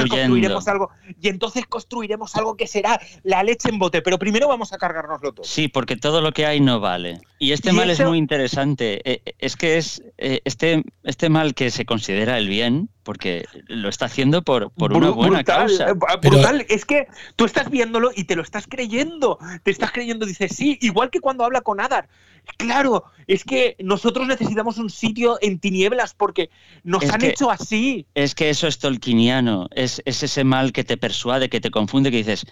construiremos 0.10 0.68
algo 0.68 0.90
y 1.22 1.30
entonces 1.30 1.66
construiremos 1.68 2.36
algo 2.36 2.58
que 2.58 2.68
será 2.68 3.00
la 3.24 3.44
leche 3.44 3.70
en 3.70 3.80
bote, 3.80 4.02
pero 4.02 4.20
primero 4.20 4.48
vamos 4.48 4.74
a 4.74 4.78
cargárnoslo 4.78 5.34
todo. 5.34 5.46
Sí, 5.46 5.68
porque 5.68 5.96
todo 5.96 6.22
lo 6.22 6.32
que 6.32 6.46
hay 6.46 6.60
no 6.60 6.80
vale. 6.80 7.22
Y 7.40 7.54
este 7.54 7.72
mal 7.72 7.90
es 7.90 8.00
muy 8.02 8.18
interesante. 8.18 9.02
Eh, 9.10 9.22
eh, 9.26 9.34
es 9.40 9.56
que 9.56 9.78
es 9.78 10.04
eh, 10.18 10.42
este, 10.46 10.84
este 11.04 11.30
mal 11.30 11.54
que 11.54 11.72
se 11.72 11.86
considera 11.86 12.38
el 12.38 12.48
bien, 12.48 12.90
porque 13.04 13.46
lo 13.68 13.90
está 13.90 14.06
haciendo 14.06 14.44
por, 14.44 14.72
por 14.72 14.94
una 14.94 15.10
buena 15.10 15.44
causa. 15.44 15.94
Brutal, 15.94 16.66
es 16.70 16.86
que 16.86 17.08
tú 17.36 17.46
estás 17.46 17.70
viéndolo 17.70 18.12
y 18.16 18.26
te 18.26 18.36
lo 18.36 18.44
estás 18.44 18.68
creyendo. 18.68 19.40
Te 19.64 19.72
estás 19.72 19.92
creyendo, 19.92 20.26
dices, 20.26 20.56
sí, 20.56 20.78
igual 20.82 21.10
que 21.10 21.20
cuando 21.20 21.44
habla 21.44 21.62
con 21.62 21.80
Adar. 21.80 22.10
Claro, 22.58 23.06
es 23.28 23.44
que 23.44 23.76
nosotros 23.80 24.28
necesitamos 24.28 24.78
un 24.78 24.90
sitio 24.90 25.38
en 25.42 25.60
tinieblas 25.60 26.14
porque 26.14 26.50
nos 26.84 27.10
han 27.10 27.24
hecho 27.24 27.50
así. 27.50 28.06
Es 28.14 28.36
que 28.36 28.50
eso 28.50 28.68
es 28.68 28.80
tolkiniano, 28.80 29.68
es, 29.72 30.02
es, 30.06 30.24
ese 30.24 30.44
mal 30.44 30.72
que 30.72 30.84
te 30.84 30.98
persuade, 30.98 31.50
que 31.50 31.62
te 31.62 31.72
confunde, 31.72 32.12
que 32.12 32.18
dices, 32.18 32.46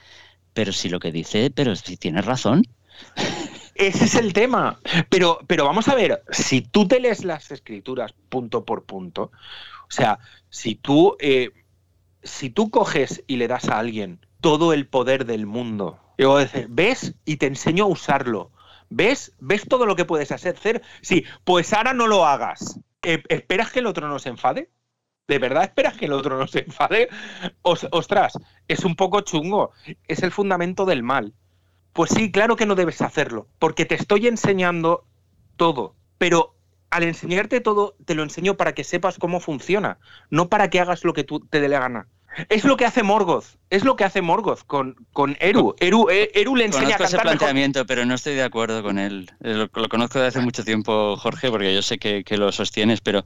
pero 0.53 0.71
si 0.71 0.89
lo 0.89 0.99
que 0.99 1.11
dice, 1.11 1.51
pero 1.51 1.75
si 1.75 1.97
tienes 1.97 2.25
razón. 2.25 2.63
Ese 3.75 4.05
es 4.05 4.15
el 4.15 4.33
tema. 4.33 4.79
Pero, 5.09 5.39
pero 5.47 5.65
vamos 5.65 5.87
a 5.87 5.95
ver, 5.95 6.23
si 6.31 6.61
tú 6.61 6.87
te 6.87 6.99
lees 6.99 7.23
las 7.23 7.51
escrituras 7.51 8.13
punto 8.29 8.65
por 8.65 8.83
punto, 8.83 9.31
o 9.83 9.91
sea, 9.91 10.19
si 10.49 10.75
tú, 10.75 11.15
eh, 11.19 11.51
si 12.23 12.49
tú 12.49 12.69
coges 12.69 13.23
y 13.27 13.37
le 13.37 13.47
das 13.47 13.69
a 13.69 13.79
alguien 13.79 14.19
todo 14.41 14.73
el 14.73 14.87
poder 14.87 15.25
del 15.25 15.45
mundo, 15.45 15.99
decir, 16.17 16.67
ves 16.69 17.15
y 17.25 17.37
te 17.37 17.47
enseño 17.47 17.85
a 17.85 17.87
usarlo 17.87 18.51
¿Ves? 18.89 19.33
¿Ves 19.39 19.67
todo 19.67 19.85
lo 19.85 19.95
que 19.95 20.05
puedes 20.05 20.31
hacer? 20.31 20.81
Sí, 21.01 21.25
pues 21.43 21.73
ahora 21.73 21.93
no 21.93 22.07
lo 22.07 22.25
hagas. 22.25 22.79
Eh, 23.01 23.23
¿Esperas 23.29 23.71
que 23.71 23.79
el 23.79 23.87
otro 23.87 24.07
no 24.07 24.19
se 24.19 24.29
enfade? 24.29 24.71
¿De 25.27 25.37
verdad 25.37 25.63
esperas 25.63 25.95
que 25.95 26.05
el 26.05 26.13
otro 26.13 26.37
no 26.37 26.47
se 26.47 26.59
enfade? 26.61 27.07
ostras, 27.61 28.33
es 28.67 28.83
un 28.83 28.95
poco 28.95 29.21
chungo. 29.21 29.71
Es 30.07 30.23
el 30.23 30.31
fundamento 30.31 30.85
del 30.85 31.03
mal. 31.03 31.35
Pues 31.93 32.11
sí, 32.11 32.31
claro 32.31 32.55
que 32.55 32.65
no 32.65 32.75
debes 32.75 33.01
hacerlo, 33.01 33.47
porque 33.59 33.85
te 33.85 33.95
estoy 33.95 34.27
enseñando 34.27 35.05
todo, 35.55 35.95
pero 36.17 36.55
al 36.89 37.03
enseñarte 37.03 37.61
todo, 37.61 37.95
te 38.05 38.15
lo 38.15 38.23
enseño 38.23 38.57
para 38.57 38.73
que 38.73 38.83
sepas 38.83 39.17
cómo 39.17 39.39
funciona, 39.39 39.99
no 40.29 40.49
para 40.49 40.69
que 40.69 40.79
hagas 40.79 41.03
lo 41.03 41.13
que 41.13 41.23
tú 41.23 41.39
te 41.41 41.59
dé 41.59 41.67
la 41.67 41.79
gana. 41.79 42.07
Es 42.47 42.63
lo 42.63 42.77
que 42.77 42.85
hace 42.85 43.03
Morgoth, 43.03 43.45
es 43.69 43.83
lo 43.83 43.95
que 43.95 44.03
hace 44.03 44.21
Morgoth 44.21 44.61
con, 44.65 44.95
con 45.13 45.35
Eru. 45.39 45.75
Eru, 45.79 46.09
eh, 46.09 46.31
Eru 46.33 46.55
le 46.55 46.65
enseña 46.65 46.95
a 46.95 46.97
cantar 46.97 47.07
ese 47.07 47.19
planteamiento, 47.19 47.85
pero 47.85 48.05
no 48.05 48.15
estoy 48.15 48.35
de 48.35 48.43
acuerdo 48.43 48.81
con 48.83 48.97
él. 48.97 49.29
Eh, 49.43 49.53
lo, 49.53 49.89
conozco 49.89 50.19
desde 50.19 50.39
hace 50.39 50.39
mucho 50.39 50.63
tiempo, 50.63 51.17
Jorge, 51.17 51.49
porque 51.49 51.73
yo 51.73 51.81
sé 51.81 51.97
que, 51.97 52.23
lo 52.37 52.51
sostienes, 52.51 53.01
pero 53.01 53.25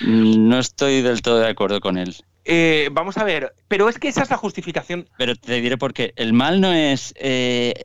no 0.00 0.58
estoy 0.58 1.02
del 1.02 1.20
todo 1.20 1.40
de 1.40 1.48
acuerdo 1.48 1.80
con 1.80 1.98
él. 1.98 2.16
Eh, 2.46 2.88
vamos 2.92 3.16
a 3.18 3.24
ver, 3.24 3.54
pero 3.68 3.88
es 3.88 3.98
que 3.98 4.08
esa 4.08 4.22
es 4.22 4.30
la 4.30 4.36
justificación. 4.36 5.08
Pero 5.18 5.34
te 5.34 5.60
diré 5.60 5.76
por 5.76 5.92
qué. 5.92 6.12
El 6.16 6.32
mal 6.32 6.60
no 6.60 6.72
es 6.72 7.14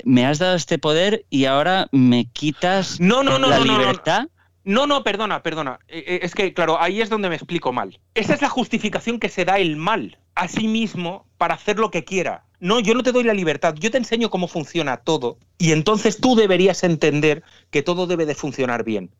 me 0.05 0.25
has 0.25 0.39
dado 0.39 0.55
este 0.55 0.77
poder 0.77 1.25
y 1.29 1.45
ahora 1.45 1.87
me 1.91 2.25
quitas 2.25 2.99
no, 2.99 3.23
no, 3.23 3.39
no, 3.39 3.47
la 3.47 3.59
libertad. 3.59 4.27
No, 4.63 4.87
no, 4.87 5.03
perdona, 5.03 5.41
perdona. 5.41 5.79
Es 5.87 6.35
que, 6.35 6.53
claro, 6.53 6.79
ahí 6.81 7.01
es 7.01 7.09
donde 7.09 7.29
me 7.29 7.35
explico 7.35 7.71
mal. 7.71 7.99
Esa 8.13 8.33
es 8.33 8.41
la 8.41 8.49
justificación 8.49 9.19
que 9.19 9.29
se 9.29 9.45
da 9.45 9.57
el 9.57 9.77
mal 9.77 10.17
a 10.35 10.47
sí 10.47 10.67
mismo 10.67 11.25
para 11.37 11.55
hacer 11.55 11.79
lo 11.79 11.91
que 11.91 12.03
quiera. 12.03 12.45
No, 12.59 12.79
yo 12.79 12.93
no 12.93 13.03
te 13.03 13.13
doy 13.13 13.23
la 13.23 13.33
libertad, 13.33 13.75
yo 13.79 13.89
te 13.89 13.97
enseño 13.97 14.29
cómo 14.29 14.47
funciona 14.47 14.97
todo 14.97 15.37
y 15.57 15.71
entonces 15.71 16.19
tú 16.19 16.35
deberías 16.35 16.83
entender 16.83 17.41
que 17.69 17.83
todo 17.83 18.05
debe 18.05 18.25
de 18.25 18.35
funcionar 18.35 18.83
bien. 18.83 19.11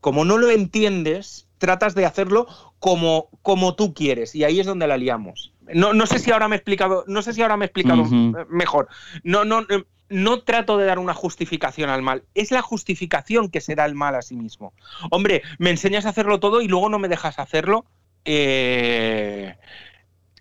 Como 0.00 0.24
no 0.24 0.36
lo 0.36 0.50
entiendes, 0.50 1.48
tratas 1.58 1.94
de 1.94 2.06
hacerlo 2.06 2.48
como, 2.80 3.28
como 3.42 3.76
tú 3.76 3.94
quieres 3.94 4.34
y 4.34 4.44
ahí 4.44 4.58
es 4.58 4.66
donde 4.66 4.88
la 4.88 4.96
liamos. 4.96 5.52
No, 5.72 5.92
no 5.92 6.06
sé 6.06 6.18
si 6.18 6.32
ahora 6.32 6.48
me 6.48 6.56
he 6.56 6.58
explicado, 6.58 7.04
no 7.06 7.22
sé 7.22 7.32
si 7.34 7.42
ahora 7.42 7.56
me 7.56 7.66
he 7.66 7.66
explicado 7.66 8.04
mejor. 8.48 8.88
No, 9.22 9.44
no, 9.44 9.64
no 10.08 10.42
trato 10.42 10.78
de 10.78 10.86
dar 10.86 10.98
una 10.98 11.14
justificación 11.14 11.90
al 11.90 12.02
mal, 12.02 12.24
es 12.34 12.50
la 12.50 12.62
justificación 12.62 13.48
que 13.48 13.60
se 13.60 13.74
da 13.74 13.84
el 13.84 13.94
mal 13.94 14.14
a 14.14 14.22
sí 14.22 14.36
mismo. 14.36 14.72
Hombre, 15.10 15.42
me 15.58 15.70
enseñas 15.70 16.06
a 16.06 16.10
hacerlo 16.10 16.40
todo 16.40 16.60
y 16.60 16.68
luego 16.68 16.88
no 16.88 16.98
me 16.98 17.08
dejas 17.08 17.38
hacerlo. 17.38 17.84
Eh, 18.24 19.54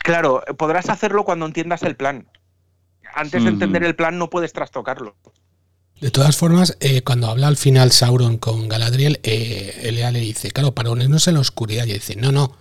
Claro, 0.07 0.41
podrás 0.57 0.87
hacerlo 0.87 1.25
cuando 1.25 1.45
entiendas 1.45 1.83
el 1.83 1.97
plan. 1.97 2.29
Antes 3.13 3.43
de 3.43 3.49
entender 3.49 3.83
el 3.83 3.93
plan 3.93 4.17
no 4.17 4.29
puedes 4.29 4.53
trastocarlo. 4.53 5.17
De 5.99 6.11
todas 6.11 6.37
formas, 6.37 6.77
eh, 6.79 7.01
cuando 7.01 7.27
habla 7.27 7.49
al 7.49 7.57
final 7.57 7.91
Sauron 7.91 8.37
con 8.37 8.69
Galadriel, 8.69 9.19
eh, 9.23 9.81
Elea 9.83 10.11
le 10.11 10.21
dice, 10.21 10.51
claro, 10.51 10.73
para 10.73 10.91
unirnos 10.91 11.27
en 11.27 11.33
la 11.33 11.41
oscuridad. 11.41 11.85
Y 11.87 11.91
dice, 11.91 12.15
no, 12.15 12.31
no, 12.31 12.55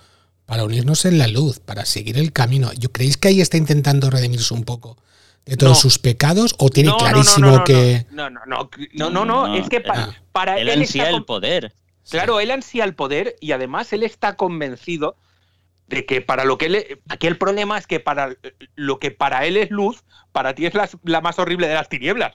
para 0.44 0.64
unirnos 0.64 1.04
en 1.04 1.18
la 1.18 1.28
luz, 1.28 1.60
para 1.60 1.84
seguir 1.84 2.18
el 2.18 2.32
camino. 2.32 2.72
¿Yo 2.72 2.90
creéis 2.90 3.16
que 3.16 3.28
ahí 3.28 3.40
está 3.40 3.56
intentando 3.56 4.10
redimirse 4.10 4.52
un 4.52 4.64
poco 4.64 4.96
de 5.46 5.56
todos 5.56 5.78
sus 5.78 5.98
pecados 5.98 6.54
o 6.58 6.68
tiene 6.68 6.92
clarísimo 6.98 7.62
que... 7.64 8.04
No, 8.10 8.28
no, 8.28 8.40
no, 8.46 8.68
no, 8.92 9.10
no, 9.10 9.24
no, 9.24 9.54
es 9.54 9.68
que 9.68 9.80
para, 9.80 10.58
él, 10.58 10.68
él 10.68 10.80
ansía 10.80 11.08
el 11.08 11.24
poder. 11.24 11.72
Claro, 12.10 12.40
él 12.40 12.50
ansía 12.50 12.84
el 12.84 12.94
poder 12.94 13.36
y 13.40 13.52
además 13.52 13.92
él 13.92 14.02
está 14.02 14.36
convencido 14.36 15.16
de 15.88 16.04
que 16.04 16.20
para 16.20 16.44
lo 16.44 16.58
que 16.58 16.66
él, 16.66 17.00
aquí 17.08 17.26
el 17.26 17.38
problema 17.38 17.78
es 17.78 17.86
que 17.86 18.00
para 18.00 18.34
lo 18.74 18.98
que 18.98 19.12
para 19.12 19.46
él 19.46 19.56
es 19.56 19.70
luz, 19.70 20.04
para 20.32 20.54
ti 20.54 20.66
es 20.66 20.74
la, 20.74 21.20
más 21.20 21.38
horrible 21.38 21.68
de 21.68 21.74
las 21.74 21.88
tinieblas. 21.88 22.34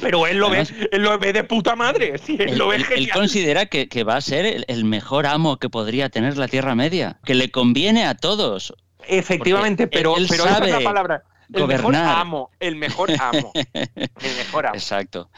Pero 0.00 0.26
él 0.26 0.38
lo 0.38 0.50
ve, 0.50 0.66
él 0.90 1.02
lo 1.02 1.18
ve 1.18 1.32
de 1.32 1.44
puta 1.44 1.76
madre. 1.76 2.20
él, 2.26 2.58
lo 2.58 2.68
ve 2.68 2.84
él, 2.94 3.08
considera 3.10 3.66
que, 3.66 4.04
va 4.04 4.16
a 4.16 4.20
ser 4.20 4.64
el, 4.66 4.84
mejor 4.84 5.26
amo 5.26 5.58
que 5.58 5.70
podría 5.70 6.10
tener 6.10 6.36
la 6.36 6.48
Tierra 6.48 6.74
Media, 6.74 7.18
que 7.24 7.34
le 7.34 7.50
conviene 7.50 8.04
a 8.04 8.16
todos. 8.16 8.74
Efectivamente, 9.08 9.86
pero, 9.86 10.14
pero 10.28 10.44
esa 10.44 10.64
es 10.64 10.70
la 10.70 10.80
palabra. 10.80 11.24
El 11.52 11.66
mejor 11.66 11.96
amo, 11.96 12.50
el 12.60 12.76
mejor 12.76 13.10
amo. 13.18 13.52
el 13.74 14.36
mejor 14.36 14.66
amo. 14.66 14.74
Exacto. 14.74 15.30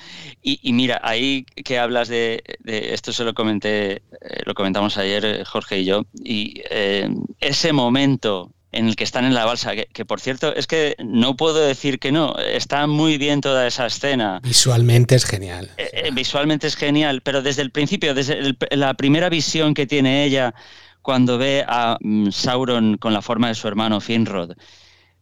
Y, 0.42 0.72
mira, 0.72 1.00
ahí 1.02 1.44
que 1.64 1.78
hablas 1.78 2.08
de, 2.08 2.42
esto 2.64 3.12
se 3.12 3.24
lo 3.24 3.34
comenté, 3.34 3.92
eh, 3.92 4.02
lo 4.44 4.54
comentamos 4.54 4.96
ayer 4.98 5.24
eh, 5.24 5.44
Jorge 5.44 5.80
y 5.80 5.84
yo, 5.84 6.04
y 6.22 6.62
eh, 6.70 7.08
ese 7.40 7.72
momento 7.72 8.50
en 8.72 8.88
el 8.88 8.96
que 8.96 9.04
están 9.04 9.24
en 9.24 9.34
la 9.34 9.44
balsa, 9.44 9.72
que, 9.76 10.04
por 10.04 10.20
cierto 10.20 10.54
es 10.54 10.66
que 10.66 10.96
no 10.98 11.36
puedo 11.36 11.64
decir 11.64 12.00
que 12.00 12.10
no, 12.10 12.36
está 12.38 12.88
muy 12.88 13.18
bien 13.18 13.40
toda 13.40 13.66
esa 13.66 13.86
escena. 13.86 14.40
Visualmente 14.42 15.14
es 15.14 15.24
genial. 15.24 15.70
visualmente 16.12 16.66
es 16.66 16.74
genial, 16.74 17.20
pero 17.22 17.40
desde 17.40 17.62
el 17.62 17.70
principio, 17.70 18.14
desde 18.14 18.56
la 18.72 18.94
primera 18.94 19.28
visión 19.28 19.74
que 19.74 19.86
tiene 19.86 20.24
ella 20.24 20.54
cuando 21.04 21.36
ve 21.36 21.64
a 21.68 21.98
mm, 22.00 22.30
Sauron 22.30 22.96
con 22.96 23.12
la 23.12 23.20
forma 23.20 23.48
de 23.48 23.54
su 23.54 23.68
hermano 23.68 24.00
Finrod, 24.00 24.56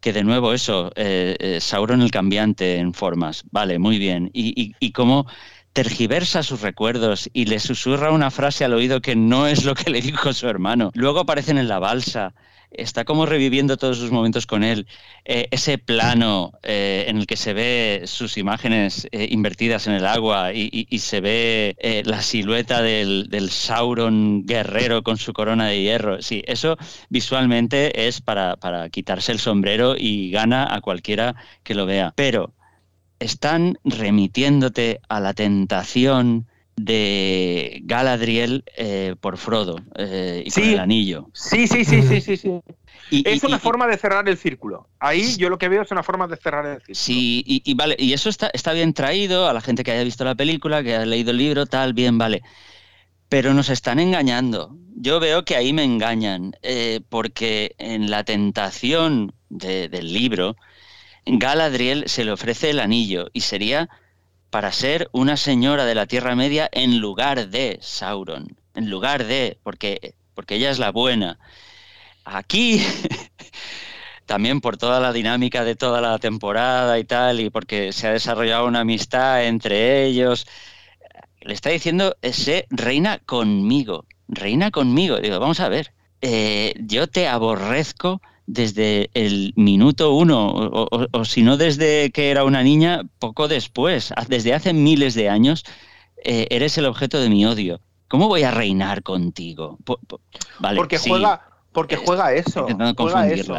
que 0.02 0.12
de 0.12 0.24
nuevo 0.24 0.52
eso, 0.52 0.90
eh, 0.96 1.36
eh, 1.38 1.60
Sauron 1.60 2.02
el 2.02 2.10
cambiante 2.10 2.76
en 2.76 2.92
formas, 2.92 3.44
vale, 3.52 3.78
muy 3.78 3.98
bien. 3.98 4.30
Y, 4.34 4.74
y, 4.78 4.90
cómo 4.90 5.26
tergiversa 5.72 6.42
sus 6.42 6.60
recuerdos 6.60 7.30
y 7.32 7.46
le 7.46 7.60
susurra 7.60 8.10
una 8.10 8.32
frase 8.32 8.64
al 8.64 8.74
oído 8.74 9.00
que 9.00 9.14
no 9.14 9.46
es 9.46 9.64
lo 9.64 9.74
que 9.74 9.90
le 9.90 10.02
dijo 10.02 10.32
su 10.32 10.48
hermano. 10.48 10.90
Luego 10.94 11.20
aparecen 11.20 11.56
en 11.56 11.68
la 11.68 11.78
balsa 11.78 12.34
está 12.74 13.04
como 13.04 13.26
reviviendo 13.26 13.76
todos 13.76 13.98
sus 13.98 14.10
momentos 14.10 14.46
con 14.46 14.64
él. 14.64 14.86
Eh, 15.24 15.48
ese 15.50 15.78
plano 15.78 16.52
eh, 16.62 17.04
en 17.08 17.18
el 17.18 17.26
que 17.26 17.36
se 17.36 17.52
ve 17.52 18.02
sus 18.06 18.36
imágenes 18.38 19.08
eh, 19.12 19.28
invertidas 19.30 19.86
en 19.86 19.94
el 19.94 20.06
agua 20.06 20.52
y, 20.52 20.98
se 20.98 21.20
ve 21.20 22.02
la 22.04 22.22
silueta 22.22 22.80
del, 22.82 23.28
Sauron 23.50 24.44
guerrero 24.46 25.02
con 25.02 25.18
su 25.18 25.32
corona 25.32 25.66
de 25.66 25.82
hierro. 25.82 26.22
Sí, 26.22 26.42
eso 26.46 26.76
visualmente 27.08 28.06
es 28.06 28.20
para, 28.20 28.56
para 28.56 28.88
quitarse 28.88 29.32
el 29.32 29.38
sombrero 29.38 29.94
y 29.98 30.30
gana 30.30 30.72
a 30.72 30.80
cualquiera 30.80 31.34
que 31.64 31.74
lo 31.74 31.86
vea. 31.86 32.12
Pero 32.16 32.54
están 33.18 33.78
remitiéndote 33.84 35.00
a 35.08 35.20
la 35.20 35.34
tentación 35.34 36.46
de 36.76 37.80
Galadriel 37.84 38.64
eh, 38.76 39.14
por 39.20 39.36
Frodo 39.36 39.76
eh, 39.96 40.42
y 40.46 40.50
con 40.50 40.64
el 40.64 40.78
anillo. 40.78 41.28
Sí, 41.34 41.66
sí, 41.66 41.84
sí, 41.84 42.02
sí, 42.02 42.20
sí, 42.20 42.36
sí. 42.36 42.60
es 43.10 43.44
una 43.44 43.58
forma 43.58 43.86
de 43.86 43.98
cerrar 43.98 44.28
el 44.28 44.36
círculo. 44.36 44.88
Ahí 44.98 45.36
yo 45.36 45.48
lo 45.50 45.58
que 45.58 45.68
veo 45.68 45.82
es 45.82 45.90
una 45.90 46.02
forma 46.02 46.26
de 46.26 46.36
cerrar 46.36 46.64
el 46.66 46.76
círculo. 46.78 46.94
Sí, 46.94 47.44
y, 47.46 47.74
vale, 47.74 47.96
y 47.98 48.12
eso 48.12 48.28
está, 48.28 48.50
está 48.52 48.72
bien 48.72 48.94
traído 48.94 49.48
a 49.48 49.52
la 49.52 49.60
gente 49.60 49.84
que 49.84 49.92
haya 49.92 50.04
visto 50.04 50.24
la 50.24 50.34
película, 50.34 50.82
que 50.82 50.94
haya 50.94 51.06
leído 51.06 51.30
el 51.30 51.38
libro, 51.38 51.66
tal, 51.66 51.92
bien, 51.92 52.18
vale. 52.18 52.42
Pero 53.28 53.54
nos 53.54 53.68
están 53.68 53.98
engañando. 53.98 54.76
Yo 54.94 55.20
veo 55.20 55.44
que 55.44 55.56
ahí 55.56 55.72
me 55.72 55.84
engañan, 55.84 56.54
eh, 56.62 57.00
porque 57.08 57.74
en 57.78 58.10
la 58.10 58.24
tentación 58.24 59.34
del 59.48 60.12
libro, 60.12 60.56
Galadriel 61.26 62.04
se 62.06 62.24
le 62.24 62.32
ofrece 62.32 62.70
el 62.70 62.80
anillo 62.80 63.28
y 63.32 63.40
sería 63.40 63.88
para 64.52 64.70
ser 64.70 65.08
una 65.12 65.38
señora 65.38 65.86
de 65.86 65.94
la 65.94 66.04
Tierra 66.04 66.36
Media 66.36 66.68
en 66.72 66.98
lugar 66.98 67.48
de 67.48 67.78
Sauron, 67.80 68.54
en 68.74 68.90
lugar 68.90 69.24
de, 69.24 69.58
porque, 69.62 70.14
porque 70.34 70.56
ella 70.56 70.70
es 70.70 70.78
la 70.78 70.92
buena. 70.92 71.38
Aquí, 72.26 72.84
también 74.26 74.60
por 74.60 74.76
toda 74.76 75.00
la 75.00 75.14
dinámica 75.14 75.64
de 75.64 75.74
toda 75.74 76.02
la 76.02 76.18
temporada 76.18 76.98
y 76.98 77.04
tal, 77.04 77.40
y 77.40 77.48
porque 77.48 77.94
se 77.94 78.08
ha 78.08 78.12
desarrollado 78.12 78.66
una 78.66 78.80
amistad 78.80 79.46
entre 79.46 80.04
ellos, 80.04 80.46
le 81.40 81.54
está 81.54 81.70
diciendo, 81.70 82.18
se 82.20 82.66
reina 82.68 83.20
conmigo, 83.20 84.04
reina 84.28 84.70
conmigo. 84.70 85.16
Digo, 85.16 85.40
vamos 85.40 85.60
a 85.60 85.70
ver, 85.70 85.94
eh, 86.20 86.74
yo 86.78 87.06
te 87.06 87.26
aborrezco 87.26 88.20
desde 88.46 89.10
el 89.14 89.52
minuto 89.56 90.14
uno, 90.14 90.50
o, 90.50 91.24
si 91.24 91.42
no 91.42 91.56
desde 91.56 92.10
que 92.10 92.30
era 92.30 92.44
una 92.44 92.62
niña, 92.62 93.02
poco 93.18 93.48
después, 93.48 94.12
desde 94.28 94.54
hace 94.54 94.72
miles 94.72 95.14
de 95.14 95.28
años, 95.28 95.64
eh, 96.24 96.46
eres 96.50 96.76
el 96.78 96.86
objeto 96.86 97.20
de 97.20 97.28
mi 97.28 97.44
odio. 97.46 97.80
¿Cómo 98.08 98.28
voy 98.28 98.42
a 98.42 98.50
reinar 98.50 99.02
contigo? 99.02 99.78
vale, 100.58 100.76
porque 100.76 100.98
juega, 100.98 101.48
porque 101.72 101.96
juega 101.96 102.34
eso. 102.34 102.66
Juega 102.96 103.26
eso. 103.28 103.56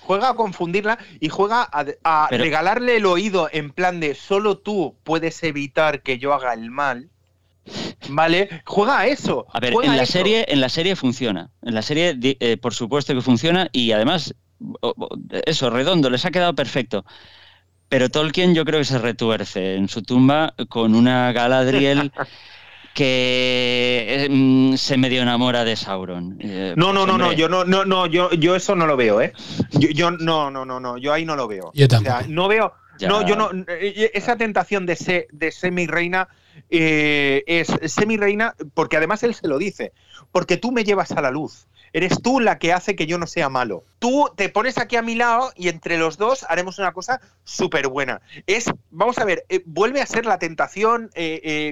Juega 0.00 0.30
a 0.30 0.34
confundirla 0.34 0.98
y 1.20 1.28
juega 1.28 1.62
a, 1.62 2.28
regalarle 2.30 2.96
el 2.96 3.06
oído 3.06 3.48
en 3.52 3.70
plan 3.70 4.00
de 4.00 4.14
solo 4.14 4.58
tú 4.58 4.96
puedes 5.04 5.42
evitar 5.44 6.02
que 6.02 6.18
yo 6.18 6.34
haga 6.34 6.52
el 6.52 6.70
mal. 6.70 7.11
¿Vale? 8.08 8.48
Juega 8.64 9.00
a 9.00 9.06
eso. 9.06 9.46
A 9.52 9.60
ver, 9.60 9.74
en 9.82 9.96
la, 9.96 10.06
serie, 10.06 10.44
en 10.48 10.60
la 10.60 10.68
serie 10.68 10.96
funciona. 10.96 11.50
En 11.62 11.74
la 11.74 11.82
serie, 11.82 12.18
eh, 12.22 12.56
por 12.56 12.74
supuesto 12.74 13.14
que 13.14 13.20
funciona 13.20 13.68
y 13.72 13.92
además, 13.92 14.34
eso, 15.46 15.70
redondo, 15.70 16.10
les 16.10 16.24
ha 16.24 16.30
quedado 16.30 16.54
perfecto. 16.54 17.04
Pero 17.88 18.08
Tolkien 18.08 18.54
yo 18.54 18.64
creo 18.64 18.80
que 18.80 18.86
se 18.86 18.98
retuerce 18.98 19.76
en 19.76 19.88
su 19.88 20.02
tumba 20.02 20.54
con 20.68 20.94
una 20.94 21.30
Galadriel 21.32 22.10
que 22.94 24.28
mm, 24.30 24.74
se 24.74 24.96
medio 24.96 25.22
enamora 25.22 25.64
de 25.64 25.76
Sauron. 25.76 26.38
Eh, 26.40 26.74
no, 26.76 26.92
no, 26.92 27.06
no, 27.06 27.18
no, 27.18 27.32
yo 27.32 27.48
no, 27.48 27.64
no, 27.64 27.84
no, 27.84 28.06
yo, 28.06 28.30
yo 28.32 28.56
eso 28.56 28.74
no 28.76 28.86
lo 28.86 28.96
veo, 28.96 29.20
¿eh? 29.20 29.32
Yo, 29.72 30.10
no, 30.10 30.50
no, 30.50 30.64
no, 30.64 30.80
no, 30.80 30.98
yo 30.98 31.12
ahí 31.12 31.24
no 31.24 31.36
lo 31.36 31.48
veo. 31.48 31.70
Yo 31.74 31.88
tampoco. 31.88 32.20
no 32.28 32.48
veo, 32.48 32.74
no, 33.00 33.26
yo 33.26 33.36
no, 33.36 33.50
eh, 33.68 34.10
esa 34.14 34.36
tentación 34.36 34.86
de, 34.86 34.96
ser, 34.96 35.26
de 35.32 35.50
semi-reina 35.50 36.28
eh, 36.70 37.42
es 37.46 37.68
semi-reina 37.92 38.54
porque 38.74 38.96
además 38.96 39.22
él 39.22 39.34
se 39.34 39.48
lo 39.48 39.58
dice, 39.58 39.92
porque 40.30 40.56
tú 40.56 40.72
me 40.72 40.84
llevas 40.84 41.12
a 41.12 41.20
la 41.20 41.30
luz. 41.30 41.68
Eres 41.94 42.22
tú 42.22 42.40
la 42.40 42.58
que 42.58 42.72
hace 42.72 42.96
que 42.96 43.06
yo 43.06 43.18
no 43.18 43.26
sea 43.26 43.50
malo. 43.50 43.84
Tú 43.98 44.30
te 44.34 44.48
pones 44.48 44.78
aquí 44.78 44.96
a 44.96 45.02
mi 45.02 45.14
lado 45.14 45.52
y 45.56 45.68
entre 45.68 45.98
los 45.98 46.16
dos 46.16 46.46
haremos 46.48 46.78
una 46.78 46.92
cosa 46.92 47.20
súper 47.44 47.88
buena. 47.88 48.22
Es, 48.46 48.70
vamos 48.90 49.18
a 49.18 49.26
ver, 49.26 49.44
eh, 49.50 49.62
vuelve 49.66 50.00
a 50.00 50.06
ser 50.06 50.24
la 50.24 50.38
tentación 50.38 51.10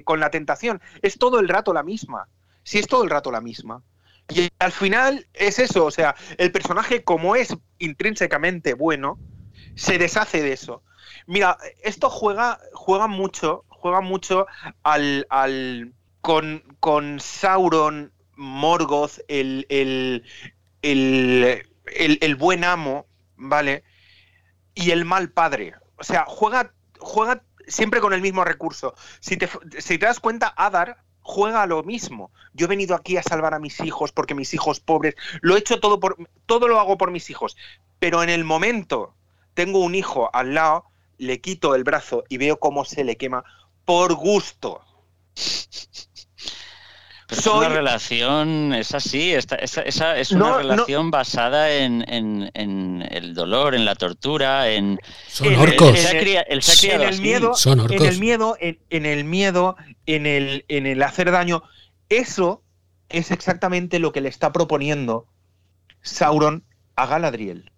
con 0.04 0.20
la 0.20 0.30
tentación. 0.30 0.82
Es 1.00 1.16
todo 1.16 1.40
el 1.40 1.48
rato 1.48 1.72
la 1.72 1.82
misma. 1.82 2.28
Si 2.62 2.78
es 2.78 2.86
todo 2.86 3.02
el 3.02 3.10
rato 3.10 3.30
la 3.30 3.40
misma. 3.40 3.82
Y 4.30 4.48
al 4.58 4.72
final 4.72 5.26
es 5.34 5.58
eso, 5.58 5.84
o 5.84 5.90
sea, 5.90 6.14
el 6.38 6.52
personaje 6.52 7.02
como 7.02 7.34
es 7.34 7.56
intrínsecamente 7.78 8.74
bueno, 8.74 9.18
se 9.74 9.98
deshace 9.98 10.42
de 10.42 10.52
eso. 10.52 10.82
Mira, 11.26 11.58
esto 11.82 12.10
juega, 12.10 12.60
juega 12.72 13.06
mucho, 13.06 13.64
juega 13.80 14.00
mucho 14.00 14.46
al, 14.82 15.26
al 15.30 15.92
con, 16.20 16.62
con 16.80 17.18
Sauron, 17.20 18.12
Morgoth, 18.36 19.20
el, 19.28 19.66
el, 19.68 20.24
el, 20.82 22.36
buen 22.36 22.64
amo, 22.64 23.06
¿vale? 23.36 23.84
Y 24.74 24.90
el 24.90 25.04
mal 25.04 25.30
padre. 25.30 25.74
O 25.96 26.04
sea, 26.04 26.24
juega, 26.26 26.72
juega 26.98 27.42
siempre 27.66 28.00
con 28.00 28.12
el 28.12 28.20
mismo 28.20 28.44
recurso. 28.44 28.94
Si 29.20 29.36
te, 29.36 29.48
si 29.78 29.98
te 29.98 30.06
das 30.06 30.20
cuenta, 30.20 30.52
Adar 30.56 31.02
juega 31.22 31.66
lo 31.66 31.82
mismo. 31.82 32.32
Yo 32.52 32.66
he 32.66 32.68
venido 32.68 32.94
aquí 32.94 33.16
a 33.16 33.22
salvar 33.22 33.54
a 33.54 33.58
mis 33.58 33.80
hijos 33.80 34.12
porque 34.12 34.34
mis 34.34 34.52
hijos 34.54 34.80
pobres, 34.80 35.14
lo 35.40 35.56
he 35.56 35.60
hecho 35.60 35.80
todo 35.80 36.00
por 36.00 36.16
todo 36.46 36.68
lo 36.68 36.80
hago 36.80 36.98
por 36.98 37.10
mis 37.10 37.30
hijos, 37.30 37.56
pero 37.98 38.22
en 38.22 38.30
el 38.30 38.44
momento 38.44 39.14
tengo 39.54 39.80
un 39.80 39.94
hijo 39.94 40.30
al 40.34 40.54
lado, 40.54 40.86
le 41.18 41.40
quito 41.40 41.74
el 41.74 41.84
brazo 41.84 42.24
y 42.28 42.38
veo 42.38 42.58
cómo 42.58 42.84
se 42.84 43.04
le 43.04 43.16
quema 43.16 43.44
por 43.90 44.14
gusto. 44.14 44.80
Pero 47.26 47.40
es 47.40 47.46
una 47.48 47.68
relación, 47.68 48.72
es 48.72 48.94
así, 48.94 49.32
esa, 49.32 49.56
es 49.56 50.30
una 50.30 50.58
relación 50.58 51.10
basada 51.10 51.72
en, 51.72 52.04
el 52.54 53.34
dolor, 53.34 53.74
en 53.74 53.84
la 53.84 53.96
tortura, 53.96 54.70
en... 54.70 55.00
Son 55.26 55.52
orcos. 55.56 55.98
en 56.04 57.02
el 57.02 57.20
miedo, 57.20 57.52
En 57.66 58.04
el 58.04 58.18
miedo, 58.20 58.56
en, 58.60 59.06
el 59.06 59.24
miedo, 59.24 59.76
en 60.06 60.26
el, 60.26 60.64
en 60.68 60.86
el 60.86 61.02
hacer 61.02 61.32
daño. 61.32 61.64
Eso 62.08 62.62
es 63.08 63.32
exactamente 63.32 63.98
lo 63.98 64.12
que 64.12 64.20
le 64.20 64.28
está 64.28 64.52
proponiendo 64.52 65.26
Sauron 66.00 66.64
a 66.94 67.06
Galadriel. 67.06 67.72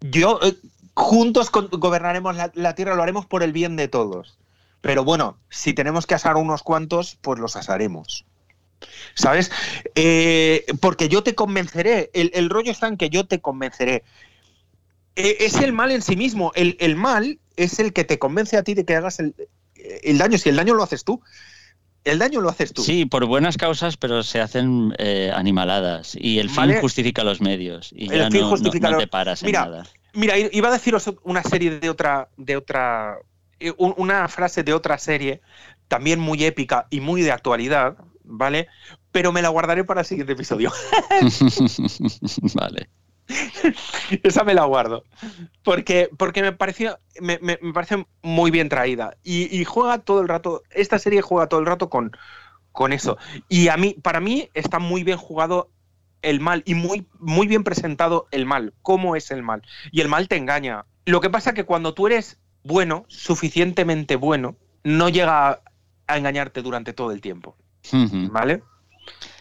Yo, 0.00 0.38
eh, 0.44 0.54
juntos 0.94 1.50
gobernaremos 1.50 2.36
la, 2.54 2.74
tierra, 2.76 2.94
lo 2.94 3.02
haremos 3.02 3.26
por 3.26 3.42
el 3.42 3.52
bien 3.52 3.74
de 3.74 3.88
todos. 3.88 4.38
Pero 4.82 5.04
bueno, 5.04 5.38
si 5.48 5.72
tenemos 5.72 6.06
que 6.06 6.14
asar 6.14 6.36
unos 6.36 6.62
cuantos, 6.62 7.16
pues 7.22 7.38
los 7.38 7.56
asaremos. 7.56 8.26
¿Sabes? 9.14 9.50
Eh, 9.94 10.66
porque 10.80 11.08
yo 11.08 11.22
te 11.22 11.34
convenceré. 11.34 12.10
El, 12.12 12.50
rollo 12.50 12.72
está 12.72 12.88
en 12.88 12.96
que 12.96 13.08
yo 13.08 13.24
te 13.24 13.40
convenceré. 13.40 14.02
E, 15.14 15.36
es 15.40 15.54
el 15.54 15.72
mal 15.72 15.92
en 15.92 16.02
sí 16.02 16.16
mismo. 16.16 16.50
El, 16.56 16.96
mal 16.96 17.38
es 17.56 17.78
el 17.78 17.92
que 17.92 18.02
te 18.02 18.18
convence 18.18 18.56
a 18.56 18.64
ti 18.64 18.74
de 18.74 18.84
que 18.84 18.96
hagas 18.96 19.20
el, 19.20 19.34
daño. 20.18 20.36
Si 20.36 20.48
el 20.48 20.56
daño 20.56 20.74
lo 20.74 20.82
haces 20.82 21.04
tú, 21.04 21.22
el 22.02 22.18
daño 22.18 22.40
lo 22.40 22.50
haces 22.50 22.72
tú. 22.72 22.82
Sí, 22.82 23.06
por 23.06 23.24
buenas 23.26 23.56
causas, 23.56 23.96
pero 23.96 24.24
se 24.24 24.40
hacen 24.40 24.96
eh, 24.98 25.30
animaladas. 25.32 26.16
Y 26.18 26.40
el 26.40 26.50
fin 26.50 26.74
justifica 26.80 27.22
los 27.22 27.40
medios. 27.40 27.92
Y 27.92 28.08
ya 28.08 28.28
no, 28.28 28.98
te 28.98 29.06
paras 29.06 29.44
en 29.44 29.52
nada. 29.52 29.86
Mira, 30.14 30.34
iba 30.36 30.68
a 30.68 30.72
deciros 30.72 31.08
una 31.22 31.42
serie 31.42 31.78
de 31.78 31.88
otra, 31.88 32.28
de 32.36 32.56
otra, 32.56 33.18
una 33.76 34.28
frase 34.28 34.62
de 34.62 34.74
otra 34.74 34.98
serie, 34.98 35.40
también 35.88 36.20
muy 36.20 36.44
épica 36.44 36.86
y 36.90 37.00
muy 37.00 37.22
de 37.22 37.32
actualidad, 37.32 37.96
¿vale? 38.24 38.68
Pero 39.10 39.32
me 39.32 39.42
la 39.42 39.48
guardaré 39.48 39.84
para 39.84 40.00
el 40.00 40.06
siguiente 40.06 40.32
episodio. 40.32 40.72
vale. 42.54 42.88
Esa 44.22 44.44
me 44.44 44.54
la 44.54 44.64
guardo. 44.64 45.04
Porque, 45.62 46.10
porque 46.16 46.42
me, 46.42 46.52
pareció, 46.52 46.98
me, 47.20 47.38
parece 47.74 48.06
muy 48.22 48.50
bien 48.50 48.68
traída. 48.68 49.16
Y, 49.22 49.64
juega 49.64 49.98
todo 49.98 50.20
el 50.20 50.28
rato, 50.28 50.62
esta 50.70 50.98
serie 50.98 51.22
juega 51.22 51.48
todo 51.48 51.60
el 51.60 51.66
rato 51.66 51.88
con, 51.88 52.12
con 52.72 52.92
eso. 52.92 53.18
Y 53.48 53.68
a 53.68 53.76
mí, 53.76 53.96
para 54.02 54.20
mí 54.20 54.50
está 54.54 54.78
muy 54.78 55.04
bien 55.04 55.18
jugado 55.18 55.70
el 56.22 56.40
mal 56.40 56.62
y 56.66 56.74
muy, 56.74 57.06
muy 57.18 57.46
bien 57.46 57.64
presentado 57.64 58.28
el 58.30 58.46
mal, 58.46 58.74
cómo 58.82 59.16
es 59.16 59.30
el 59.30 59.42
mal. 59.42 59.62
Y 59.90 60.00
el 60.00 60.08
mal 60.08 60.28
te 60.28 60.36
engaña. 60.36 60.86
Lo 61.04 61.20
que 61.20 61.30
pasa 61.30 61.50
es 61.50 61.56
que 61.56 61.64
cuando 61.64 61.94
tú 61.94 62.06
eres 62.06 62.38
bueno, 62.64 63.04
suficientemente 63.08 64.16
bueno, 64.16 64.56
no 64.84 65.08
llega 65.08 65.60
a, 66.06 66.16
engañarte 66.16 66.62
durante 66.62 66.92
todo 66.92 67.12
el 67.12 67.20
tiempo. 67.20 67.56
¿Vale? 68.30 68.62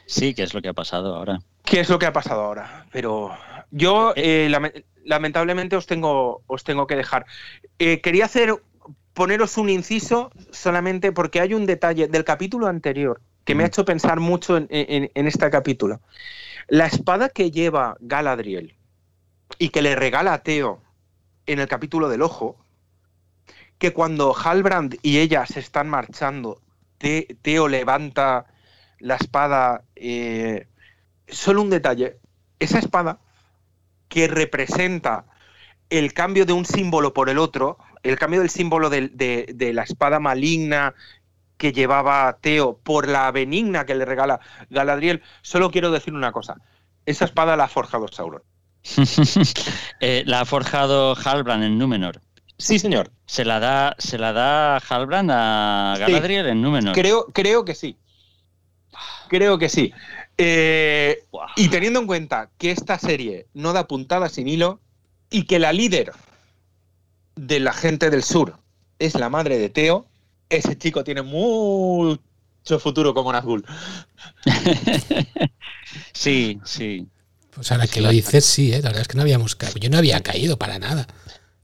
Sí, 0.05 0.33
que 0.33 0.43
es 0.43 0.53
lo 0.53 0.61
que 0.61 0.69
ha 0.69 0.73
pasado 0.73 1.15
ahora. 1.15 1.39
¿Qué 1.63 1.79
es 1.79 1.89
lo 1.89 1.99
que 1.99 2.05
ha 2.05 2.13
pasado 2.13 2.41
ahora? 2.41 2.85
Pero 2.91 3.31
yo, 3.69 4.13
eh, 4.15 4.49
lamentablemente, 5.03 5.75
os 5.75 5.85
tengo, 5.85 6.43
os 6.47 6.63
tengo 6.63 6.87
que 6.87 6.95
dejar. 6.95 7.25
Eh, 7.77 8.01
quería 8.01 8.25
hacer, 8.25 8.61
poneros 9.13 9.57
un 9.57 9.69
inciso 9.69 10.31
solamente 10.51 11.11
porque 11.11 11.39
hay 11.41 11.53
un 11.53 11.65
detalle 11.65 12.07
del 12.07 12.23
capítulo 12.23 12.67
anterior 12.67 13.21
que 13.43 13.55
me 13.55 13.63
ha 13.63 13.67
hecho 13.67 13.85
pensar 13.85 14.19
mucho 14.19 14.57
en, 14.57 14.67
en 14.69 15.27
este 15.27 15.49
capítulo. 15.49 15.99
La 16.67 16.85
espada 16.85 17.29
que 17.29 17.51
lleva 17.51 17.97
Galadriel 17.99 18.75
y 19.57 19.69
que 19.69 19.81
le 19.81 19.95
regala 19.95 20.33
a 20.33 20.43
Teo 20.43 20.81
en 21.45 21.59
el 21.59 21.67
capítulo 21.67 22.07
del 22.07 22.21
ojo, 22.21 22.60
que 23.81 23.93
cuando 23.93 24.35
Halbrand 24.35 24.99
y 25.01 25.17
ella 25.17 25.47
se 25.47 25.59
están 25.59 25.89
marchando, 25.89 26.61
Teo 26.99 27.67
levanta 27.67 28.45
la 28.99 29.15
espada. 29.15 29.85
Eh, 29.95 30.67
solo 31.27 31.63
un 31.63 31.71
detalle. 31.71 32.19
Esa 32.59 32.77
espada 32.77 33.17
que 34.07 34.27
representa 34.27 35.25
el 35.89 36.13
cambio 36.13 36.45
de 36.45 36.53
un 36.53 36.63
símbolo 36.63 37.11
por 37.15 37.27
el 37.27 37.39
otro, 37.39 37.79
el 38.03 38.19
cambio 38.19 38.41
del 38.41 38.51
símbolo 38.51 38.91
de, 38.91 39.07
de, 39.09 39.73
la 39.73 39.81
espada 39.81 40.19
maligna 40.19 40.93
que 41.57 41.73
llevaba 41.73 42.37
Teo 42.39 42.77
por 42.77 43.07
la 43.07 43.31
benigna 43.31 43.87
que 43.87 43.95
le 43.95 44.05
regala 44.05 44.41
Galadriel, 44.69 45.23
solo 45.41 45.71
quiero 45.71 45.89
decir 45.89 46.13
una 46.13 46.31
cosa. 46.31 46.57
Esa 47.07 47.25
espada 47.25 47.57
la 47.57 47.63
ha 47.63 47.67
forjado 47.67 48.07
Sauron. 48.09 48.43
Eh, 49.99 50.23
la 50.27 50.41
ha 50.41 50.45
forjado 50.45 51.15
Halbrand 51.15 51.63
en 51.63 51.79
Númenor. 51.79 52.21
Sí, 52.61 52.77
señor. 52.77 53.11
¿Se 53.25 53.43
la 53.43 53.59
da, 53.59 53.95
se 53.97 54.19
la 54.19 54.33
da 54.33 54.77
Halbrand 54.77 55.31
a 55.31 55.95
Galadriel 55.97 56.45
en 56.45 56.61
Númenor? 56.61 56.93
Creo, 56.93 57.25
creo 57.33 57.65
que 57.65 57.73
sí. 57.73 57.97
Creo 59.29 59.57
que 59.57 59.67
sí. 59.67 59.91
Eh, 60.37 61.23
y 61.55 61.69
teniendo 61.69 61.99
en 61.99 62.05
cuenta 62.05 62.51
que 62.59 62.69
esta 62.69 62.99
serie 62.99 63.47
no 63.55 63.73
da 63.73 63.87
puntada 63.87 64.29
sin 64.29 64.47
hilo 64.47 64.79
y 65.31 65.45
que 65.45 65.57
la 65.57 65.73
líder 65.73 66.11
de 67.35 67.59
la 67.59 67.73
gente 67.73 68.11
del 68.11 68.23
sur. 68.23 68.59
Es 68.99 69.15
la 69.15 69.29
madre 69.29 69.57
de 69.57 69.69
Teo. 69.69 70.05
Ese 70.49 70.77
chico 70.77 71.03
tiene 71.03 71.23
mucho 71.23 72.19
futuro 72.79 73.15
como 73.15 73.33
Nazgul. 73.33 73.65
sí, 76.13 76.59
sí. 76.63 77.07
Pues 77.55 77.71
ahora 77.71 77.87
que 77.87 78.01
lo 78.01 78.09
dices, 78.09 78.45
sí, 78.45 78.71
¿eh? 78.71 78.81
la 78.81 78.89
verdad 78.89 79.01
es 79.01 79.07
que 79.07 79.17
no 79.17 79.23
habíamos 79.23 79.55
caído. 79.55 79.79
Yo 79.79 79.89
no 79.89 79.97
había 79.97 80.21
caído 80.21 80.57
para 80.59 80.77
nada. 80.77 81.07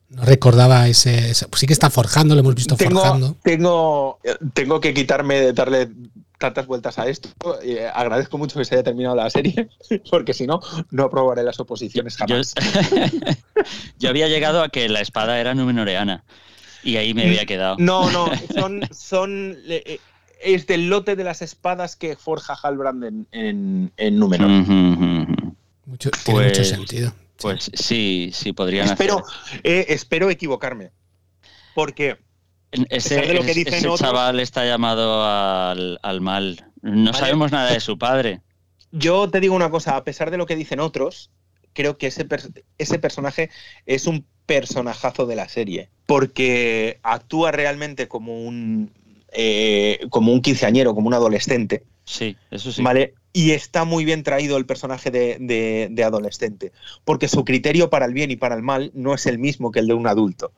No 0.09 0.23
recordaba 0.23 0.87
ese, 0.87 1.33
Pues 1.49 1.59
sí 1.59 1.67
que 1.67 1.73
está 1.73 1.89
forjando, 1.89 2.33
lo 2.33 2.39
hemos 2.39 2.55
visto 2.55 2.77
forjando. 2.77 3.35
Tengo, 3.43 4.19
tengo 4.53 4.79
que 4.79 4.93
quitarme 4.93 5.41
de 5.41 5.53
darle 5.53 5.89
tantas 6.37 6.65
vueltas 6.67 6.97
a 6.99 7.07
esto. 7.07 7.29
Eh, 7.63 7.89
agradezco 7.93 8.37
mucho 8.37 8.57
que 8.57 8.65
se 8.65 8.75
haya 8.75 8.83
terminado 8.83 9.15
la 9.15 9.29
serie, 9.29 9.69
porque 10.09 10.33
si 10.33 10.47
no, 10.47 10.61
no 10.91 11.03
aprobaré 11.03 11.43
las 11.43 11.59
oposiciones 11.59 12.15
jamás. 12.15 12.53
Yo, 13.99 14.09
había 14.09 14.27
llegado 14.27 14.63
a 14.63 14.69
que 14.69 14.87
la 14.87 15.01
espada 15.01 15.39
era 15.39 15.53
numenoreana 15.53 16.23
y 16.83 16.97
ahí 16.97 17.13
me 17.13 17.23
había 17.23 17.45
quedado. 17.45 17.75
No, 17.79 18.09
no, 18.11 18.29
son, 18.53 18.87
son 18.91 19.57
eh, 19.67 19.99
es 20.41 20.67
del 20.67 20.87
lote 20.89 21.15
de 21.15 21.23
las 21.23 21.41
espadas 21.41 21.95
que 21.95 22.15
forja 22.15 22.53
Halbrand 22.53 23.03
en, 23.03 23.27
en, 23.31 23.91
en 23.97 24.19
Númenor. 24.19 24.47
mucho, 25.85 26.11
tiene 26.11 26.45
mucho 26.45 26.59
pues, 26.61 26.69
sentido. 26.69 27.13
Pues 27.39 27.71
sí, 27.73 28.31
sí, 28.33 28.53
podrían 28.53 28.87
espero, 28.87 29.23
eh, 29.63 29.85
espero 29.89 30.29
equivocarme. 30.29 30.91
Porque 31.75 32.17
ese, 32.89 33.21
chaval 33.97 34.39
está 34.39 34.65
llamado 34.65 35.23
al, 35.23 36.21
mal. 36.21 36.65
No 36.81 37.13
sabemos 37.13 37.51
nada 37.51 37.71
de 37.71 37.79
su 37.79 37.97
padre. 37.97 38.41
Yo 38.91 39.29
te 39.29 39.39
digo 39.39 39.55
una 39.55 39.69
cosa, 39.69 39.95
a 39.95 40.03
pesar 40.03 40.31
de 40.31 40.37
lo 40.37 40.45
que 40.45 40.55
dicen 40.55 40.79
otros, 40.79 41.31
creo 41.73 41.97
que 41.97 42.07
ese, 42.07 42.27
ese 42.77 42.99
personaje 42.99 43.49
es 43.85 44.07
un 44.07 44.25
personajazo 44.45 45.25
de 45.25 45.35
la 45.35 45.47
serie. 45.49 45.89
Porque 46.05 46.99
actúa 47.03 47.51
realmente 47.51 48.07
como 48.07 48.43
un. 48.43 48.91
Eh, 49.33 49.99
como 50.09 50.31
un 50.31 50.41
quinceañero, 50.41 50.95
como 50.95 51.07
un 51.07 51.13
adolescente. 51.13 51.83
Sí, 52.07 52.37
eso 52.49 52.71
sí. 52.71 52.81
¿Vale? 52.81 53.13
Y 53.33 53.51
está 53.51 53.83
muy 53.83 54.05
bien 54.05 54.23
traído 54.23 54.57
el 54.57 54.65
personaje 54.65 55.11
de, 55.11 56.03
adolescente. 56.03 56.71
Porque 57.03 57.27
su 57.27 57.43
criterio 57.43 57.89
para 57.89 58.05
el 58.05 58.13
bien 58.13 58.31
y 58.31 58.37
para 58.37 58.55
el 58.55 58.63
mal 58.63 58.91
no 58.93 59.13
es 59.13 59.25
el 59.25 59.37
mismo 59.37 59.71
que 59.71 59.79
el 59.79 59.87
de 59.87 59.93
un 59.93 60.07
adulto. 60.07 60.53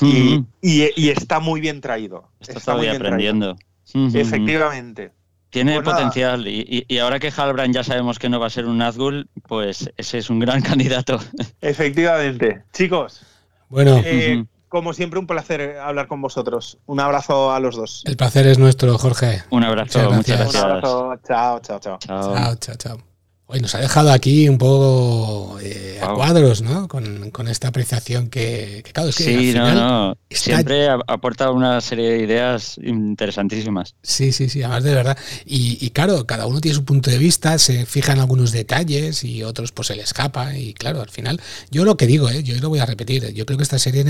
y, 0.00 0.42
está 1.10 1.40
muy 1.40 1.60
bien 1.60 1.80
traído. 1.80 2.30
está, 2.40 2.74
muy 2.74 2.88
aprendiendo. 2.88 3.56
Efectivamente. 3.94 5.12
Tiene 5.50 5.82
pues 5.82 5.94
potencial 5.94 6.46
y, 6.46 6.98
ahora 6.98 7.18
que 7.18 7.32
Halbrand 7.36 7.74
ya 7.74 7.84
sabemos 7.84 8.18
que 8.18 8.28
no 8.28 8.40
va 8.40 8.46
a 8.46 8.50
ser 8.50 8.66
un 8.66 8.78
Nazgul, 8.78 9.28
pues 9.46 9.92
ese 9.96 10.18
es 10.18 10.30
un 10.30 10.38
gran 10.38 10.62
candidato. 10.62 11.20
Efectivamente. 11.60 12.62
Chicos, 12.72 13.22
bueno, 13.68 14.00
eh, 14.04 14.44
como 14.70 14.94
siempre 14.94 15.18
un 15.18 15.26
placer 15.26 15.78
hablar 15.78 16.06
con 16.06 16.22
vosotros. 16.22 16.78
Un 16.86 17.00
abrazo 17.00 17.52
a 17.52 17.60
los 17.60 17.76
dos. 17.76 18.02
El 18.06 18.16
placer 18.16 18.46
es 18.46 18.58
nuestro, 18.58 18.96
Jorge. 18.96 19.42
Un 19.50 19.64
abrazo, 19.64 20.10
muchas 20.12 20.38
gracias. 20.38 20.54
Un 20.54 20.70
abrazo, 20.70 21.14
chao, 21.26 21.60
chao, 21.60 21.80
chao. 21.80 21.98
Chao, 21.98 22.56
chao, 22.56 22.76
chao. 22.76 23.09
Hoy 23.52 23.60
nos 23.60 23.74
ha 23.74 23.80
dejado 23.80 24.12
aquí 24.12 24.48
un 24.48 24.58
poco 24.58 25.58
eh, 25.60 25.98
a 26.00 26.14
cuadros, 26.14 26.62
¿no? 26.62 26.86
Con, 26.86 27.48
esta 27.48 27.66
apreciación 27.66 28.28
que, 28.28 28.84
claro, 28.92 29.08
es 29.08 29.16
que 29.16 29.24
sí, 29.24 29.52
no, 29.52 29.74
no. 29.74 30.16
Siempre 30.30 30.88
aporta 30.88 31.50
una 31.50 31.80
serie 31.80 32.10
de 32.10 32.22
ideas 32.22 32.78
interesantísimas. 32.80 33.96
Sí, 34.04 34.30
sí, 34.30 34.48
sí, 34.48 34.62
además 34.62 34.84
de 34.84 34.94
verdad. 34.94 35.18
Y, 35.44 35.90
claro, 35.90 36.24
cada 36.26 36.46
uno 36.46 36.60
tiene 36.60 36.76
su 36.76 36.84
punto 36.84 37.10
de 37.10 37.18
vista, 37.18 37.58
se 37.58 37.86
fija 37.86 38.12
en 38.12 38.20
algunos 38.20 38.52
detalles 38.52 39.24
y 39.24 39.42
otros 39.42 39.72
pues 39.72 39.88
se 39.88 39.96
le 39.96 40.02
escapa. 40.02 40.56
Y 40.56 40.72
claro, 40.72 41.02
al 41.02 41.10
final, 41.10 41.40
yo 41.72 41.84
lo 41.84 41.96
que 41.96 42.06
digo, 42.06 42.30
¿eh? 42.30 42.44
yo 42.44 42.54
lo 42.60 42.68
voy 42.68 42.78
a 42.78 42.86
repetir, 42.86 43.32
yo 43.34 43.46
creo 43.46 43.56
que 43.56 43.64
esta 43.64 43.80
serie 43.80 44.04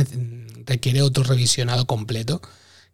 requiere 0.67 1.01
otro 1.01 1.25
revisionado 1.25 1.87
completo 1.87 2.43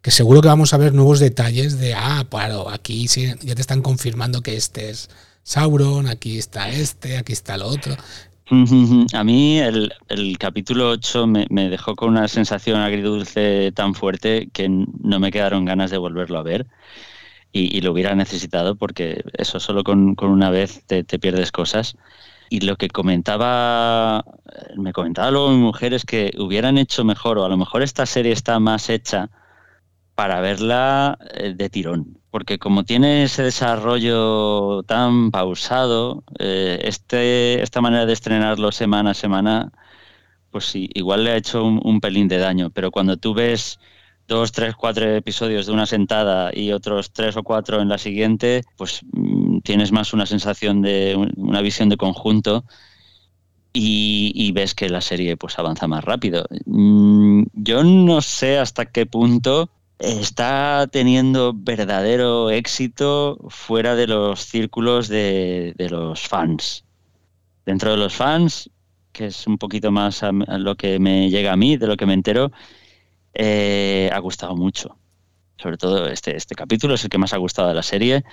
que 0.01 0.11
seguro 0.11 0.41
que 0.41 0.47
vamos 0.47 0.73
a 0.73 0.77
ver 0.77 0.93
nuevos 0.93 1.19
detalles 1.19 1.77
de, 1.77 1.93
ah, 1.93 2.25
claro, 2.29 2.69
aquí 2.69 3.09
sí, 3.09 3.33
ya 3.41 3.53
te 3.55 3.59
están 3.59 3.81
confirmando 3.81 4.41
que 4.41 4.55
este 4.55 4.91
es 4.91 5.09
Sauron, 5.47 6.09
aquí 6.09 6.37
está 6.37 6.67
este, 6.67 7.17
aquí 7.17 7.31
está 7.31 7.55
el 7.55 7.61
otro. 7.61 7.95
A 9.13 9.23
mí 9.23 9.59
el, 9.59 9.93
capítulo 10.37 10.89
8 10.89 11.25
me, 11.25 11.69
dejó 11.69 11.95
con 11.95 12.09
una 12.09 12.27
sensación 12.27 12.81
agridulce 12.81 13.71
tan 13.71 13.95
fuerte 13.95 14.49
que 14.51 14.67
no 14.67 15.21
me 15.21 15.31
quedaron 15.31 15.63
ganas 15.63 15.89
de 15.89 15.99
volverlo 15.99 16.37
a 16.37 16.43
ver 16.43 16.67
y, 17.53 17.79
lo 17.79 17.93
hubiera 17.93 18.13
necesitado 18.13 18.75
porque 18.75 19.23
eso 19.37 19.61
solo 19.61 19.85
con, 19.85 20.17
una 20.19 20.49
vez 20.49 20.83
te, 20.85 21.05
pierdes 21.05 21.53
cosas. 21.53 21.95
Y 22.49 22.59
lo 22.59 22.75
que 22.75 22.89
comentaba, 22.89 24.25
me 24.75 24.91
comentaba 24.91 25.31
luego 25.31 25.51
mi 25.51 25.59
mujer 25.59 25.93
es 25.93 26.03
que 26.03 26.33
hubieran 26.37 26.77
hecho 26.77 27.05
mejor 27.05 27.37
o 27.37 27.45
a 27.45 27.49
lo 27.49 27.55
mejor 27.55 27.83
esta 27.83 28.05
serie 28.05 28.33
está 28.33 28.59
más 28.59 28.89
hecha 28.89 29.29
para 30.17 30.41
verla 30.41 31.17
eh, 31.35 31.53
de 31.55 31.69
tirón 31.69 32.17
porque 32.37 32.59
como 32.59 32.83
tiene 32.83 33.23
ese 33.23 33.41
desarrollo 33.41 34.83
tan 34.83 35.31
pausado, 35.31 36.23
eh, 36.37 36.79
este, 36.83 37.63
esta 37.63 37.81
manera 37.81 38.05
de 38.05 38.13
estrenarlo 38.13 38.71
semana 38.71 39.09
a 39.09 39.13
semana, 39.15 39.71
pues 40.51 40.65
sí, 40.65 40.87
igual 40.93 41.23
le 41.23 41.31
ha 41.31 41.35
hecho 41.35 41.63
un, 41.65 41.99
pelín 41.99 42.27
de 42.27 42.37
daño, 42.37 42.69
pero 42.69 42.91
cuando 42.91 43.17
tú 43.17 43.33
ves 43.33 43.79
dos, 44.27 44.51
tres, 44.51 44.75
cuatro 44.75 45.15
episodios 45.15 45.65
de 45.65 45.73
una 45.73 45.87
sentada 45.87 46.51
y 46.53 46.73
otros 46.73 47.11
tres 47.11 47.35
o 47.37 47.43
cuatro 47.43 47.81
en 47.81 47.89
la 47.89 47.97
siguiente, 47.97 48.63
pues 48.77 49.01
mm, 49.13 49.61
tienes 49.61 49.91
más 49.91 50.13
una 50.13 50.27
sensación 50.27 50.83
de 50.83 51.15
una 51.37 51.61
visión 51.61 51.89
de 51.89 51.97
conjunto 51.97 52.65
y, 53.73 54.51
ves 54.53 54.75
que 54.75 54.89
la 54.89 55.01
serie 55.01 55.37
pues 55.37 55.57
avanza 55.57 55.87
más 55.87 56.03
rápido. 56.03 56.45
Mm, 56.65 57.45
yo 57.53 57.83
no 57.83 58.21
sé 58.21 58.59
hasta 58.59 58.85
qué 58.85 59.07
punto 59.07 59.71
está 59.99 60.87
teniendo 60.91 61.53
verdadero 61.55 62.49
éxito 62.49 63.37
fuera 63.49 63.95
de 63.95 64.07
los 64.07 64.41
círculos 64.41 65.07
de, 65.07 65.73
los 65.89 66.21
fans. 66.27 66.85
Dentro 67.65 67.91
de 67.91 67.97
los 67.97 68.13
fans, 68.13 68.69
que 69.11 69.27
es 69.27 69.47
un 69.47 69.57
poquito 69.57 69.91
más 69.91 70.23
a, 70.23 70.31
lo 70.31 70.75
que 70.75 70.99
me 70.99 71.29
llega 71.29 71.53
a 71.53 71.57
mí, 71.57 71.77
de 71.77 71.87
lo 71.87 71.97
que 71.97 72.05
me 72.05 72.13
entero, 72.13 72.51
eh, 73.33 74.09
ha 74.13 74.19
gustado 74.19 74.55
mucho. 74.55 74.97
Sobre 75.57 75.77
todo 75.77 76.07
este, 76.07 76.37
este 76.37 76.55
capítulo 76.55 76.93
es 76.93 77.03
el 77.03 77.09
que 77.09 77.17
más 77.17 77.33
ha 77.33 77.37
gustado 77.37 77.69
de 77.69 77.73
la 77.73 77.83
serie. 77.83 78.23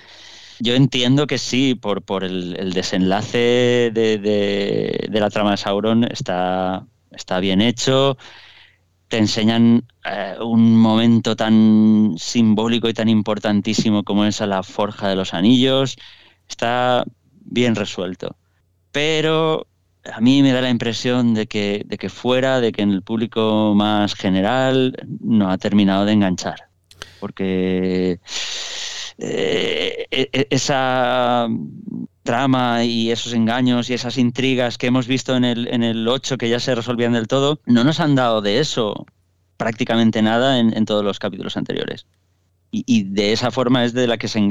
Yo 0.59 0.75
entiendo 0.75 1.27
que 1.27 1.37
sí, 1.37 1.75
por, 1.75 2.03
por 2.03 2.23
el, 2.23 2.71
desenlace 2.73 3.91
de, 3.93 4.17
de, 4.19 5.19
la 5.19 5.29
trama 5.29 5.51
de 5.51 5.57
Sauron 5.57 6.05
está, 6.05 6.85
está 7.11 7.39
bien 7.39 7.61
hecho 7.61 8.17
te 9.15 9.19
enseñan 9.21 9.87
eh, 10.03 10.35
un 10.41 10.75
momento 10.75 11.37
tan 11.37 12.15
simbólico 12.17 12.89
y 12.89 12.93
tan 12.93 13.07
importantísimo 13.07 14.03
como 14.03 14.25
es 14.25 14.41
la 14.41 14.61
forja 14.61 15.07
de 15.07 15.15
los 15.15 15.33
anillos. 15.33 15.95
Está 16.49 17.05
bien 17.45 17.75
resuelto. 17.75 18.35
Pero 18.91 19.67
a 20.03 20.19
mí 20.19 20.43
me 20.43 20.51
da 20.51 20.59
la 20.59 20.69
impresión 20.69 21.33
de 21.33 21.47
que, 21.47 21.83
de 21.85 21.97
que 21.97 22.09
fuera, 22.09 22.59
de 22.59 22.73
que 22.73 22.81
en 22.81 22.91
el 22.91 23.03
público 23.03 23.73
más 23.73 24.15
general 24.15 24.97
no 25.21 25.49
ha 25.49 25.57
terminado 25.57 26.03
de 26.03 26.11
enganchar. 26.11 26.67
Porque 27.21 28.19
eh, 29.17 30.07
e, 30.11 30.29
e, 30.33 30.47
esa 30.49 31.47
trama 32.25 32.83
y 32.83 33.11
esos 33.11 33.33
engaños 33.33 33.89
y 33.89 33.93
esas 33.93 34.17
intrigas 34.17 34.77
que 34.77 34.87
hemos 34.87 35.07
visto 35.07 35.37
en 35.37 35.45
el, 35.45 35.67
en 35.67 35.83
el 35.83 36.05
8 36.07 36.37
que 36.37 36.49
ya 36.49 36.59
se 36.59 36.75
resolvían 36.75 37.13
del 37.13 37.27
todo, 37.27 37.61
no 37.65 37.85
nos 37.85 38.01
han 38.01 38.15
dado 38.15 38.41
de 38.41 38.59
eso 38.59 39.05
prácticamente 39.55 40.21
nada 40.21 40.59
en, 40.59 40.85
todos 40.85 41.05
los 41.05 41.19
capítulos 41.19 41.55
anteriores. 41.55 42.07
Y, 42.71 43.03
de 43.03 43.31
esa 43.31 43.51
forma 43.51 43.85
es 43.85 43.93
de 43.93 44.05
la 44.05 44.17
que 44.17 44.27
se 44.27 44.45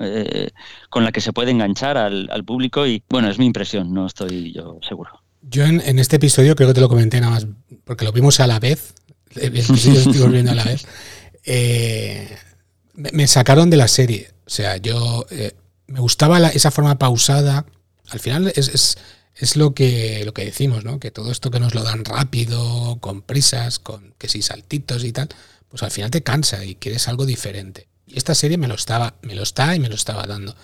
eh, 0.00 0.50
con 0.90 1.04
la 1.04 1.12
que 1.12 1.20
se 1.20 1.32
puede 1.32 1.52
enganchar 1.52 1.96
al, 1.96 2.44
público 2.44 2.88
y 2.88 3.04
bueno, 3.08 3.30
es 3.30 3.38
mi 3.38 3.46
impresión, 3.46 3.92
no 3.92 4.06
estoy 4.06 4.52
yo 4.52 4.80
seguro. 4.88 5.22
Yo 5.42 5.64
en, 5.64 5.98
este 6.00 6.16
episodio 6.16 6.56
creo 6.56 6.68
que 6.68 6.74
te 6.74 6.80
lo 6.80 6.88
comenté 6.88 7.20
nada 7.20 7.34
más, 7.34 7.46
porque 7.84 8.04
lo 8.04 8.10
vimos 8.10 8.40
a 8.40 8.48
la 8.48 8.58
vez, 8.58 8.94
el 9.36 9.56
estoy 9.56 10.18
volviendo 10.18 10.50
a 10.50 10.54
la 10.56 10.64
vez, 10.64 10.88
eh, 11.44 12.36
me, 12.94 13.28
sacaron 13.28 13.70
de 13.70 13.76
la 13.76 13.86
serie. 13.86 14.30
O 14.44 14.50
sea, 14.50 14.78
yo 14.78 15.24
eh, 15.30 15.52
me 15.86 16.00
gustaba 16.00 16.38
esa 16.48 16.70
forma 16.70 16.98
pausada. 16.98 17.66
Al 18.08 18.20
final 18.20 18.52
es, 18.54 18.98
es, 19.34 19.56
lo, 19.56 19.74
que, 19.74 20.22
lo 20.24 20.32
que 20.32 20.44
decimos, 20.44 20.84
¿no? 20.84 20.98
Que 20.98 21.10
todo 21.10 21.30
esto 21.30 21.50
que 21.50 21.60
nos 21.60 21.74
lo 21.74 21.82
dan 21.82 22.04
rápido, 22.04 22.98
con 23.00 23.22
prisas, 23.22 23.78
con 23.78 24.14
que 24.18 24.28
si 24.28 24.42
saltitos 24.42 25.04
y 25.04 25.12
tal, 25.12 25.28
pues 25.68 25.82
al 25.82 25.90
final 25.90 26.10
te 26.10 26.22
cansa 26.22 26.64
y 26.64 26.76
quieres 26.76 27.08
algo 27.08 27.26
diferente. 27.26 27.88
Y 28.06 28.18
esta 28.18 28.34
serie 28.34 28.58
me 28.58 28.68
lo 28.68 28.74
estaba, 28.74 29.16
me 29.22 29.34
lo 29.34 29.42
está 29.42 29.74
y 29.74 29.80
me 29.80 29.88
lo 29.88 29.94
estaba 29.94 30.26
dando. 30.26 30.54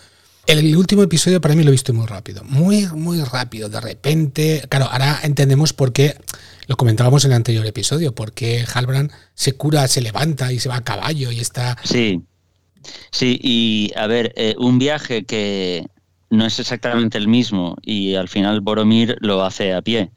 El 0.46 0.76
último 0.76 1.04
episodio 1.04 1.40
para 1.40 1.54
mí 1.54 1.62
lo 1.62 1.70
he 1.70 1.72
visto 1.72 1.94
muy 1.94 2.06
rápido, 2.06 2.42
muy, 2.44 2.86
muy 2.86 3.20
rápido. 3.22 3.68
De 3.68 3.80
repente, 3.80 4.64
claro, 4.68 4.88
ahora 4.90 5.20
entendemos 5.22 5.72
por 5.72 5.92
qué, 5.92 6.16
lo 6.66 6.76
comentábamos 6.76 7.24
en 7.24 7.30
el 7.30 7.36
anterior 7.36 7.64
episodio, 7.64 8.12
por 8.14 8.32
qué 8.32 8.64
Halbrand 8.72 9.12
se 9.34 9.52
cura, 9.52 9.86
se 9.86 10.00
levanta 10.00 10.52
y 10.52 10.58
se 10.58 10.68
va 10.68 10.76
a 10.76 10.84
caballo 10.84 11.30
y 11.30 11.40
está... 11.40 11.76
Sí, 11.84 12.24
Sí, 13.10 13.38
y 13.42 13.92
a 13.96 14.06
ver, 14.06 14.32
eh, 14.36 14.54
un 14.58 14.78
viaje 14.78 15.24
que 15.24 15.86
no 16.30 16.46
es 16.46 16.58
exactamente 16.58 17.18
el 17.18 17.28
mismo 17.28 17.76
y 17.82 18.14
al 18.14 18.28
final 18.28 18.60
Boromir 18.62 19.16
lo 19.20 19.44
hace 19.44 19.74
a 19.74 19.82
pie. 19.82 20.10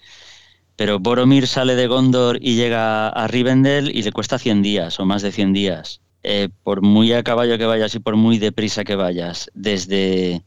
pero 0.77 0.99
Boromir 0.99 1.47
sale 1.47 1.75
de 1.75 1.87
Gondor 1.87 2.39
y 2.41 2.55
llega 2.55 3.09
a 3.09 3.27
Rivendell 3.27 3.89
y 3.95 4.03
le 4.03 4.11
cuesta 4.11 4.39
100 4.39 4.61
días 4.61 4.99
o 4.99 5.05
más 5.05 5.21
de 5.21 5.31
100 5.31 5.53
días. 5.53 6.01
Eh, 6.23 6.49
por 6.63 6.81
muy 6.81 7.13
a 7.13 7.23
caballo 7.23 7.57
que 7.57 7.65
vayas 7.65 7.95
y 7.95 7.99
por 7.99 8.15
muy 8.17 8.39
deprisa 8.39 8.83
que 8.83 8.95
vayas, 8.95 9.49
desde 9.53 10.43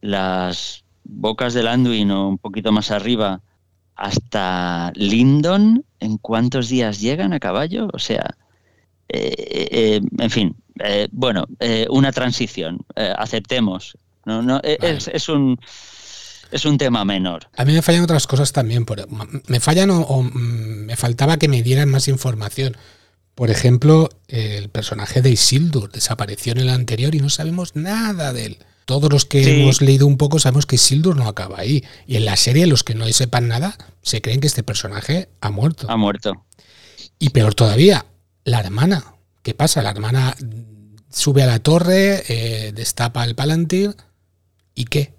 las 0.00 0.84
bocas 1.04 1.54
del 1.54 1.68
Anduin 1.68 2.10
o 2.12 2.28
un 2.28 2.38
poquito 2.38 2.72
más 2.72 2.90
arriba 2.90 3.42
hasta 3.96 4.92
Lindon, 4.94 5.84
¿en 6.00 6.18
cuántos 6.18 6.68
días 6.68 7.00
llegan 7.00 7.32
a 7.32 7.40
caballo? 7.40 7.88
O 7.92 7.98
sea, 7.98 8.36
eh, 9.08 10.00
en 10.18 10.30
fin, 10.30 10.56
bueno, 11.12 11.46
una 11.90 12.12
transición, 12.12 12.78
aceptemos. 12.94 13.96
No, 14.24 14.42
no, 14.42 14.60
es, 14.62 15.28
un 15.28 15.58
es 16.50 16.64
un 16.64 16.78
tema 16.78 17.04
menor. 17.04 17.48
A 17.56 17.64
mí 17.64 17.72
me 17.72 17.82
fallan 17.82 18.02
otras 18.02 18.26
cosas 18.26 18.52
también. 18.52 18.86
me 19.46 19.60
fallan 19.60 19.90
o, 19.90 20.22
me 20.22 20.96
faltaba 20.96 21.38
que 21.38 21.48
me 21.48 21.62
dieran 21.62 21.90
más 21.90 22.08
información. 22.08 22.76
Por 23.34 23.50
ejemplo, 23.50 24.08
el 24.28 24.70
personaje 24.70 25.20
de 25.20 25.30
Isildur 25.30 25.92
desapareció 25.92 26.52
en 26.52 26.58
el 26.58 26.70
anterior 26.70 27.14
y 27.14 27.20
no 27.20 27.28
sabemos 27.28 27.76
nada 27.76 28.32
de 28.32 28.46
él. 28.46 28.58
Todos 28.86 29.12
los 29.12 29.24
que 29.24 29.60
hemos 29.60 29.82
leído 29.82 30.06
un 30.06 30.16
poco 30.16 30.38
sabemos 30.38 30.64
que 30.64 30.76
Isildur 30.76 31.16
no 31.16 31.28
acaba 31.28 31.58
ahí. 31.58 31.84
Y 32.06 32.16
en 32.16 32.24
la 32.24 32.36
serie, 32.36 32.66
los 32.66 32.84
que 32.84 32.94
no 32.94 33.06
sepan 33.08 33.48
nada, 33.48 33.76
se 34.02 34.22
creen 34.22 34.40
que 34.40 34.46
este 34.46 34.62
personaje 34.62 35.28
ha 35.40 35.50
muerto. 35.50 35.86
Ha 35.90 35.96
muerto. 35.96 36.46
Y 37.18 37.30
peor 37.30 37.54
todavía, 37.54 38.06
la 38.44 38.60
hermana. 38.60 39.15
¿Qué 39.46 39.54
pasa? 39.54 39.80
La 39.80 39.90
hermana 39.90 40.34
sube 41.08 41.44
a 41.44 41.46
la 41.46 41.60
torre, 41.60 42.24
eh, 42.28 42.72
destapa 42.72 43.22
el 43.22 43.36
Palantir. 43.36 43.94
¿Y 44.74 44.86
qué? 44.86 45.14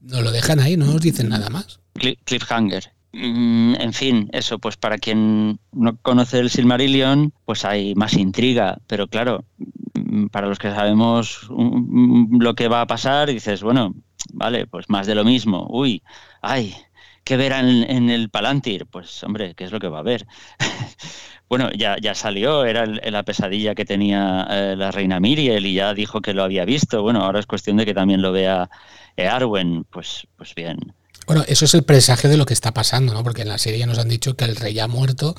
Nos 0.00 0.22
lo 0.22 0.32
dejan 0.32 0.58
ahí, 0.58 0.78
no 0.78 0.86
nos 0.86 1.02
dicen 1.02 1.28
nada 1.28 1.50
más. 1.50 1.80
Cliffhanger. 2.24 2.94
Mm, 3.12 3.74
en 3.74 3.92
fin, 3.92 4.30
eso, 4.32 4.58
pues 4.58 4.78
para 4.78 4.96
quien 4.96 5.60
no 5.70 5.98
conoce 5.98 6.38
el 6.38 6.48
Silmarillion, 6.48 7.34
pues 7.44 7.66
hay 7.66 7.94
más 7.94 8.14
intriga, 8.14 8.78
pero 8.86 9.06
claro, 9.06 9.44
mm, 9.92 10.28
para 10.28 10.46
los 10.46 10.58
que 10.58 10.70
sabemos 10.70 11.46
mm, 11.50 12.40
lo 12.40 12.54
que 12.54 12.68
va 12.68 12.80
a 12.80 12.86
pasar, 12.86 13.28
dices, 13.28 13.62
bueno, 13.62 13.94
vale, 14.32 14.66
pues 14.66 14.88
más 14.88 15.06
de 15.06 15.14
lo 15.14 15.24
mismo. 15.24 15.66
Uy, 15.68 16.02
ay, 16.40 16.74
¿qué 17.22 17.36
verán 17.36 17.68
en, 17.68 18.08
el 18.08 18.30
Palantir? 18.30 18.86
Pues 18.86 19.22
hombre, 19.24 19.54
¿qué 19.54 19.64
es 19.64 19.72
lo 19.72 19.78
que 19.78 19.88
va 19.88 19.98
a 19.98 20.02
ver? 20.02 20.26
bueno, 21.48 21.70
ya, 21.72 21.96
ya 22.00 22.14
salió, 22.14 22.64
era 22.64 22.86
la 22.86 23.22
pesadilla 23.22 23.74
que 23.74 23.84
tenía 23.84 24.46
eh, 24.50 24.74
la 24.76 24.90
reina 24.90 25.20
Miriel 25.20 25.66
y 25.66 25.74
ya 25.74 25.94
dijo 25.94 26.20
que 26.20 26.34
lo 26.34 26.42
había 26.42 26.64
visto. 26.64 27.02
Bueno, 27.02 27.22
ahora 27.22 27.40
es 27.40 27.46
cuestión 27.46 27.76
de 27.76 27.86
que 27.86 27.94
también 27.94 28.20
lo 28.20 28.32
vea 28.32 28.68
Arwen, 29.16 29.84
pues, 29.84 30.26
pues 30.36 30.54
bien. 30.54 30.78
Bueno, 31.26 31.44
eso 31.46 31.64
es 31.64 31.74
el 31.74 31.82
presagio 31.82 32.30
de 32.30 32.36
lo 32.36 32.46
que 32.46 32.54
está 32.54 32.72
pasando, 32.72 33.12
¿no? 33.12 33.22
Porque 33.22 33.42
en 33.42 33.48
la 33.48 33.58
serie 33.58 33.86
nos 33.86 33.98
han 33.98 34.08
dicho 34.08 34.36
que 34.36 34.44
el 34.44 34.56
rey 34.56 34.78
ha 34.78 34.88
muerto. 34.88 35.34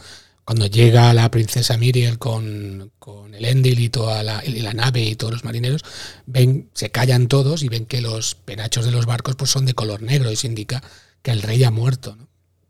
Cuando 0.45 0.65
llega 0.65 1.13
la 1.13 1.29
princesa 1.29 1.77
Miriel 1.77 2.17
con, 2.17 2.91
el 3.33 3.45
Endil 3.45 3.79
y 3.79 3.89
toda 3.89 4.23
la, 4.23 4.41
y 4.45 4.61
la, 4.61 4.73
nave 4.73 5.01
y 5.01 5.15
todos 5.15 5.33
los 5.33 5.43
marineros, 5.43 5.83
ven, 6.25 6.69
se 6.73 6.89
callan 6.89 7.27
todos 7.27 7.63
y 7.63 7.69
ven 7.69 7.85
que 7.85 7.99
los 7.99 8.35
penachos 8.35 8.85
de 8.85 8.91
los 8.91 9.05
barcos 9.05 9.35
pues, 9.35 9.51
son 9.51 9.65
de 9.65 9.73
color 9.73 10.01
negro. 10.01 10.29
Eso 10.29 10.47
indica 10.47 10.81
que 11.21 11.31
el 11.31 11.41
rey 11.41 11.63
ha 11.65 11.71
muerto, 11.71 12.15
¿no? 12.15 12.29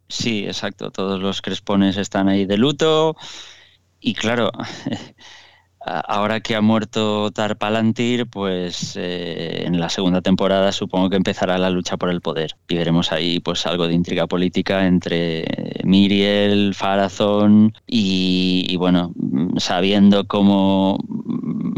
Sí, 0.10 0.46
exacto. 0.46 0.92
Todos 0.92 1.20
los 1.20 1.42
crespones 1.42 1.98
están 1.98 2.30
ahí 2.30 2.46
de 2.46 2.58
luto. 2.58 3.16
Y 4.00 4.14
claro, 4.14 4.52
ahora 5.88 6.40
que 6.42 6.56
ha 6.56 6.62
muerto 6.62 7.32
Tarpalantir, 7.32 8.28
pues 8.28 8.96
eh, 8.96 9.64
en 9.66 9.80
la 9.80 9.90
segunda 9.90 10.22
temporada 10.22 10.72
supongo 10.72 11.10
que 11.10 11.16
empezará 11.16 11.58
la 11.58 11.70
lucha 11.70 11.98
por 11.98 12.10
el 12.10 12.22
poder 12.22 12.56
y 12.68 12.76
veremos 12.76 13.12
ahí 13.12 13.40
pues 13.40 13.66
algo 13.66 13.88
de 13.88 13.94
intriga 13.94 14.28
política 14.28 14.86
entre 14.86 15.46
Miriel, 15.84 16.74
Farazón 16.76 17.74
y, 17.86 18.76
bueno, 18.78 19.14
sabiendo 19.58 20.28
cómo 20.28 20.98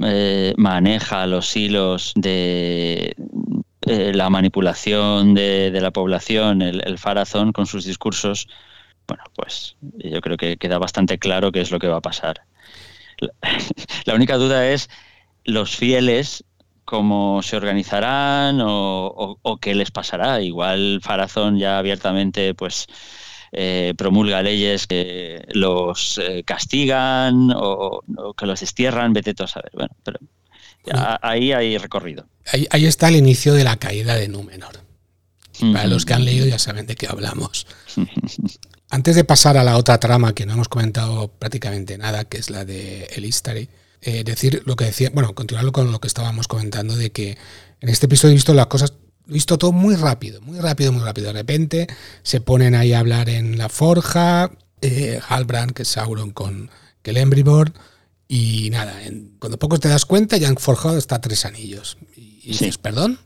eh, 0.04 0.54
maneja 0.58 1.28
los 1.28 1.56
hilos 1.56 2.14
de 2.16 3.16
eh, 3.90 4.14
la 4.14 4.30
manipulación 4.30 5.34
de, 5.34 5.78
la 5.82 5.92
población, 5.92 6.62
el, 6.62 6.82
el 6.86 6.98
Farazón 6.98 7.52
con 7.52 7.66
sus 7.66 7.86
discursos, 7.86 8.48
bueno, 9.08 9.24
pues 9.36 9.76
yo 9.82 10.22
creo 10.22 10.38
que 10.38 10.58
queda 10.58 10.78
bastante 10.78 11.18
claro 11.18 11.52
qué 11.52 11.62
es 11.62 11.72
lo 11.72 11.80
que 11.80 11.88
va 11.88 11.98
a 11.98 12.02
pasar. 12.02 12.42
La 14.06 14.14
única 14.16 14.38
duda 14.38 14.70
es 14.70 14.90
los 15.44 15.76
fieles 15.76 16.44
cómo 16.86 17.42
se 17.44 17.56
organizarán 17.56 18.60
o, 18.62 19.60
qué 19.62 19.76
les 19.76 19.92
pasará. 19.92 20.42
Igual 20.42 21.02
Farazón 21.04 21.60
ya 21.60 21.78
abiertamente 21.78 22.56
pues 22.56 22.88
eh, 23.52 23.94
promulga 23.98 24.42
leyes 24.42 24.88
que 24.88 25.46
los 25.54 26.18
eh, 26.18 26.44
castigan 26.44 27.52
o, 27.56 28.02
que 28.36 28.46
los 28.48 28.60
destierran, 28.60 29.14
vete 29.14 29.36
tú 29.36 29.44
a 29.44 29.48
saber. 29.48 29.72
Bueno, 29.74 29.96
pero 30.04 30.20
ahí 30.94 31.52
hay 31.52 31.78
recorrido. 31.78 32.26
Ahí, 32.72 32.86
está 32.86 33.10
el 33.10 33.16
inicio 33.16 33.54
de 33.54 33.64
la 33.64 33.78
caída 33.78 34.16
de 34.16 34.28
Númenor. 34.28 34.80
Para 35.74 35.88
los 35.88 36.06
que 36.06 36.14
han 36.14 36.24
leído 36.24 36.46
ya 36.46 36.58
saben 36.58 36.88
de 36.88 36.96
qué 36.96 37.08
hablamos. 37.08 37.68
Antes 38.90 39.16
de 39.16 39.24
pasar 39.24 39.58
a 39.58 39.64
la 39.64 39.78
otra 39.78 40.00
trama 40.00 40.34
que 40.34 40.46
no 40.46 40.54
hemos 40.54 40.70
comentado 40.70 41.28
prácticamente 41.28 41.98
nada, 41.98 42.26
que 42.26 42.38
es 42.38 42.50
la 42.50 42.66
de 42.66 43.04
el 43.12 43.26
History, 43.26 43.70
eh, 44.02 44.24
decir 44.24 44.64
lo 44.66 44.76
que 44.76 44.86
decía, 44.86 45.12
bueno, 45.14 45.36
continuarlo 45.36 45.72
con 45.72 45.92
lo 45.92 46.00
que 46.00 46.08
estábamos 46.08 46.48
comentando 46.48 46.96
de 46.96 47.12
que 47.12 47.38
en 47.82 47.90
este 47.90 48.06
episodio 48.06 48.32
he 48.32 48.36
visto 48.36 48.54
las 48.54 48.68
cosas, 48.68 48.94
he 49.28 49.34
visto 49.34 49.58
todo 49.58 49.74
muy 49.74 49.96
rápido, 49.96 50.42
muy 50.42 50.60
rápido, 50.60 50.92
muy 50.92 51.04
rápido. 51.04 51.28
De 51.28 51.34
repente 51.34 51.88
se 52.24 52.42
ponen 52.42 52.74
ahí 52.74 52.94
a 52.94 53.00
hablar 53.00 53.30
en 53.30 53.58
la 53.58 53.70
forja, 53.70 54.52
eh, 54.82 55.20
Halbrand, 55.28 55.74
que 55.74 55.84
es 55.84 55.90
Sauron 55.90 56.32
con 56.32 56.72
Celebrimbor, 57.04 57.74
y 58.32 58.70
nada, 58.70 59.04
en, 59.04 59.36
cuando 59.40 59.58
poco 59.58 59.80
te 59.80 59.88
das 59.88 60.06
cuenta 60.06 60.38
ya 60.38 60.50
han 60.50 60.58
forjado 60.58 60.96
hasta 61.00 61.20
tres 61.20 61.46
anillos. 61.46 61.98
Y, 62.16 62.50
dices, 62.50 62.78
¿perdón? 62.78 63.18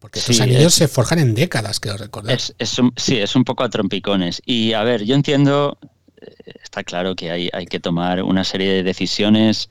Porque 0.00 0.18
estos 0.18 0.40
anillos 0.40 0.74
se 0.74 0.88
forjan 0.88 1.20
en 1.20 1.36
décadas, 1.36 1.78
creo 1.78 1.96
recordar. 1.96 2.34
Es, 2.34 2.52
sí, 2.96 3.18
es 3.18 3.36
un 3.36 3.44
poco 3.44 3.62
a 3.62 3.70
trompicones. 3.70 4.42
Y 4.44 4.72
a 4.72 4.82
ver, 4.82 5.04
yo 5.04 5.14
entiendo, 5.14 5.78
eh, 6.20 6.34
está 6.60 6.82
claro 6.82 7.14
que 7.14 7.30
hay, 7.30 7.50
hay 7.52 7.66
que 7.66 7.78
tomar 7.78 8.24
una 8.24 8.42
serie 8.42 8.72
de 8.72 8.82
decisiones 8.82 9.70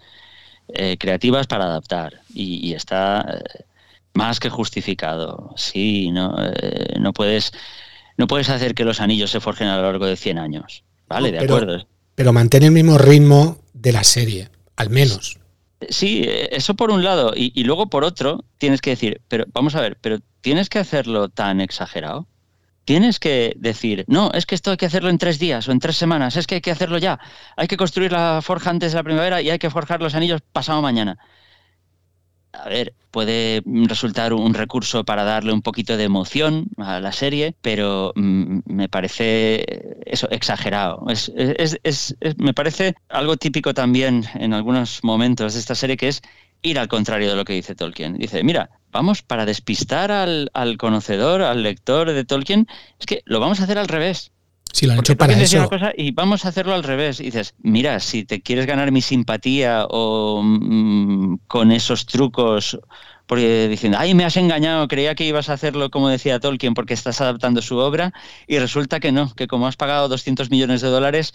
eh, 0.70 0.96
creativas 0.98 1.48
para 1.48 1.66
adaptar. 1.66 2.22
Y, 2.34 2.74
está 2.74 3.26
eh, 3.30 3.66
más 4.14 4.40
que 4.40 4.50
justificado. 4.50 5.54
Sí, 5.58 6.12
no, 6.12 6.34
no, 6.98 7.12
puedes, 7.12 7.52
no 8.16 8.26
puedes 8.26 8.48
hacer 8.48 8.74
que 8.74 8.86
los 8.86 9.02
anillos 9.02 9.32
se 9.32 9.42
forjen 9.42 9.68
a 9.68 9.76
lo 9.76 9.84
largo 9.84 10.06
de 10.06 10.16
100 10.16 10.40
años. 10.40 10.86
Vale, 11.10 11.34
de 11.34 11.40
acuerdo. 11.40 11.86
Pero 12.16 12.32
mantén 12.32 12.64
el 12.64 12.72
mismo 12.72 12.98
ritmo 12.98 13.60
de 13.74 13.92
la 13.92 14.06
serie, 14.06 14.50
al 14.82 14.90
menos. 14.90 15.40
Sí, 15.90 16.24
eso 16.28 16.76
por 16.76 16.92
un 16.92 17.04
lado. 17.04 17.34
Y, 17.36 17.64
luego 17.64 17.90
por 17.90 18.04
otro, 18.04 18.44
tienes 18.58 18.82
que 18.82 18.92
decir, 18.92 19.22
pero 19.28 19.46
vamos 19.54 19.76
a 19.76 19.82
ver, 19.82 19.98
pero 20.00 20.20
tienes 20.42 20.70
que 20.70 20.80
hacerlo 20.80 21.30
tan 21.30 21.62
exagerado. 21.62 22.28
Tienes 22.84 23.20
que 23.20 23.54
decir, 23.58 24.06
no, 24.08 24.32
es 24.34 24.46
que 24.46 24.56
esto 24.56 24.72
hay 24.72 24.78
que 24.78 24.88
hacerlo 24.88 25.10
en 25.10 25.20
tres 25.20 25.38
días 25.38 25.68
o 25.68 25.72
en 25.72 25.80
tres 25.80 25.98
semanas, 25.98 26.36
es 26.36 26.48
que 26.48 26.56
hay 26.56 26.62
que 26.62 26.72
hacerlo 26.72 26.98
ya. 26.98 27.20
Hay 27.56 27.68
que 27.68 27.78
construir 27.78 28.12
la 28.12 28.42
forja 28.42 28.72
antes 28.72 28.92
de 28.92 28.98
la 28.98 29.04
primavera 29.04 29.42
y 29.42 29.50
hay 29.50 29.60
que 29.60 29.70
forjar 29.70 30.02
los 30.02 30.16
anillos 30.16 30.42
pasado 30.52 30.82
mañana 30.82 31.18
a 32.54 32.70
ver, 32.70 32.94
puede 33.12 33.62
resultar 33.66 34.34
un 34.34 34.54
recurso 34.54 35.04
para 35.04 35.24
darle 35.24 35.54
un 35.54 35.62
poquito 35.62 35.98
de 35.98 36.04
emoción 36.04 36.68
a 36.78 37.00
la 37.00 37.12
serie, 37.12 37.56
pero 37.62 38.14
mm, 38.16 38.60
me 38.66 38.90
parece 38.90 39.66
eso 40.06 40.30
exagerado. 40.30 41.06
Me 42.38 42.54
parece 42.54 42.96
algo 43.10 43.38
típico 43.38 43.74
también 43.74 44.26
en 44.36 44.54
algunos 44.54 45.04
momentos 45.04 45.54
de 45.54 45.60
esta 45.60 45.76
serie 45.76 45.98
que 45.98 46.10
es 46.10 46.22
ir 46.62 46.78
al 46.80 46.88
contrario 46.88 47.30
de 47.30 47.36
lo 47.36 47.46
que 47.46 47.54
dice 47.54 47.76
Tolkien. 47.76 48.18
Dice, 48.18 48.44
mira, 48.44 48.70
vamos 48.92 49.22
para 49.22 49.46
despistar 49.46 50.12
al 50.12 50.78
conocedor, 50.78 51.42
al 51.42 51.64
lector 51.64 52.12
de 52.12 52.26
Tolkien, 52.26 52.68
es 53.00 53.06
que 53.06 53.22
lo 53.26 53.40
vamos 53.40 53.60
a 53.60 53.64
hacer 53.64 53.78
al 53.78 53.88
revés. 53.88 54.32
Sí, 54.74 54.86
lo 54.86 54.94
han 54.94 55.00
hecho 55.00 55.16
para 55.16 55.34
eso. 55.40 55.70
y 55.98 56.12
vamos 56.12 56.46
a 56.46 56.50
hacerlo 56.50 56.74
al 56.74 56.84
revés. 56.84 57.20
Y 57.20 57.26
dices, 57.26 57.54
mira, 57.60 58.00
si 58.00 58.24
te 58.24 58.42
quieres 58.42 58.66
ganar 58.66 58.92
mi 58.92 59.02
simpatía 59.02 59.86
o 59.90 60.42
mm, 60.44 61.40
con 61.48 61.72
esos 61.72 62.06
trucos, 62.06 62.80
porque 63.32 63.68
diciendo, 63.70 63.98
ay, 64.00 64.14
me 64.14 64.26
has 64.26 64.36
engañado, 64.36 64.88
creía 64.88 65.16
que 65.16 65.26
ibas 65.26 65.50
a 65.50 65.54
hacerlo 65.54 65.90
como 65.90 66.10
decía 66.10 66.40
Tolkien 66.40 66.74
porque 66.74 66.94
estás 66.94 67.22
adaptando 67.22 67.62
su 67.62 67.78
obra, 67.78 68.14
y 68.48 68.60
resulta 68.60 69.00
que 69.00 69.12
no, 69.12 69.34
que 69.34 69.48
como 69.48 69.68
has 69.68 69.78
pagado 69.78 70.10
200 70.10 70.50
millones 70.50 70.82
de 70.82 70.90
dólares, 70.90 71.32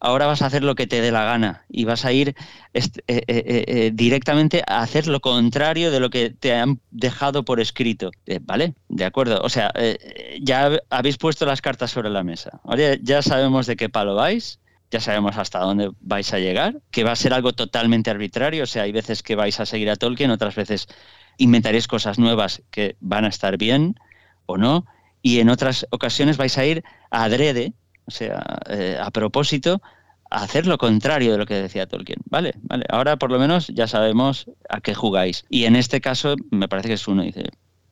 ahora 0.00 0.26
vas 0.26 0.42
a 0.42 0.46
hacer 0.46 0.62
lo 0.62 0.74
que 0.74 0.86
te 0.86 1.00
dé 1.00 1.10
la 1.10 1.24
gana 1.24 1.64
y 1.68 1.84
vas 1.84 2.04
a 2.04 2.12
ir 2.12 2.34
eh, 2.74 2.82
eh, 3.06 3.24
eh, 3.26 3.90
directamente 3.94 4.62
a 4.66 4.80
hacer 4.80 5.06
lo 5.06 5.20
contrario 5.20 5.90
de 5.90 6.00
lo 6.00 6.10
que 6.10 6.30
te 6.30 6.54
han 6.54 6.80
dejado 6.90 7.44
por 7.44 7.60
escrito. 7.60 8.10
¿Vale? 8.42 8.74
De 8.88 9.04
acuerdo. 9.04 9.40
O 9.42 9.48
sea, 9.48 9.72
ya 10.40 10.78
habéis 10.90 11.18
puesto 11.18 11.46
las 11.46 11.60
cartas 11.60 11.90
sobre 11.90 12.10
la 12.10 12.24
mesa. 12.24 12.60
ya 13.02 13.22
sabemos 13.22 13.66
de 13.66 13.76
qué 13.76 13.88
palo 13.88 14.14
vais. 14.14 14.60
Ya 14.90 15.00
sabemos 15.00 15.36
hasta 15.36 15.58
dónde 15.58 15.90
vais 16.00 16.32
a 16.32 16.38
llegar, 16.38 16.80
que 16.92 17.02
va 17.02 17.10
a 17.10 17.16
ser 17.16 17.34
algo 17.34 17.52
totalmente 17.52 18.08
arbitrario, 18.08 18.62
o 18.62 18.66
sea, 18.66 18.84
hay 18.84 18.92
veces 18.92 19.24
que 19.24 19.34
vais 19.34 19.58
a 19.58 19.66
seguir 19.66 19.90
a 19.90 19.96
Tolkien, 19.96 20.30
otras 20.30 20.54
veces 20.54 20.86
inventaréis 21.38 21.88
cosas 21.88 22.20
nuevas 22.20 22.62
que 22.70 22.96
van 23.00 23.24
a 23.24 23.28
estar 23.28 23.58
bien 23.58 23.96
o 24.46 24.56
no, 24.58 24.86
y 25.22 25.40
en 25.40 25.48
otras 25.48 25.88
ocasiones 25.90 26.36
vais 26.36 26.56
a 26.56 26.64
ir 26.64 26.84
a 27.10 27.24
adrede 27.24 27.72
o 28.06 28.10
sea, 28.10 28.42
eh, 28.68 28.98
a 29.00 29.10
propósito, 29.10 29.82
hacer 30.30 30.66
lo 30.66 30.78
contrario 30.78 31.32
de 31.32 31.38
lo 31.38 31.46
que 31.46 31.54
decía 31.54 31.86
Tolkien. 31.86 32.18
Vale, 32.26 32.54
vale, 32.62 32.84
ahora 32.88 33.16
por 33.16 33.30
lo 33.30 33.38
menos 33.38 33.68
ya 33.68 33.86
sabemos 33.86 34.50
a 34.68 34.80
qué 34.80 34.94
jugáis. 34.94 35.44
Y 35.48 35.64
en 35.64 35.76
este 35.76 36.00
caso 36.00 36.36
me 36.50 36.68
parece 36.68 36.88
que 36.88 36.94
es 36.94 37.08
uno, 37.08 37.22
dice, 37.22 37.44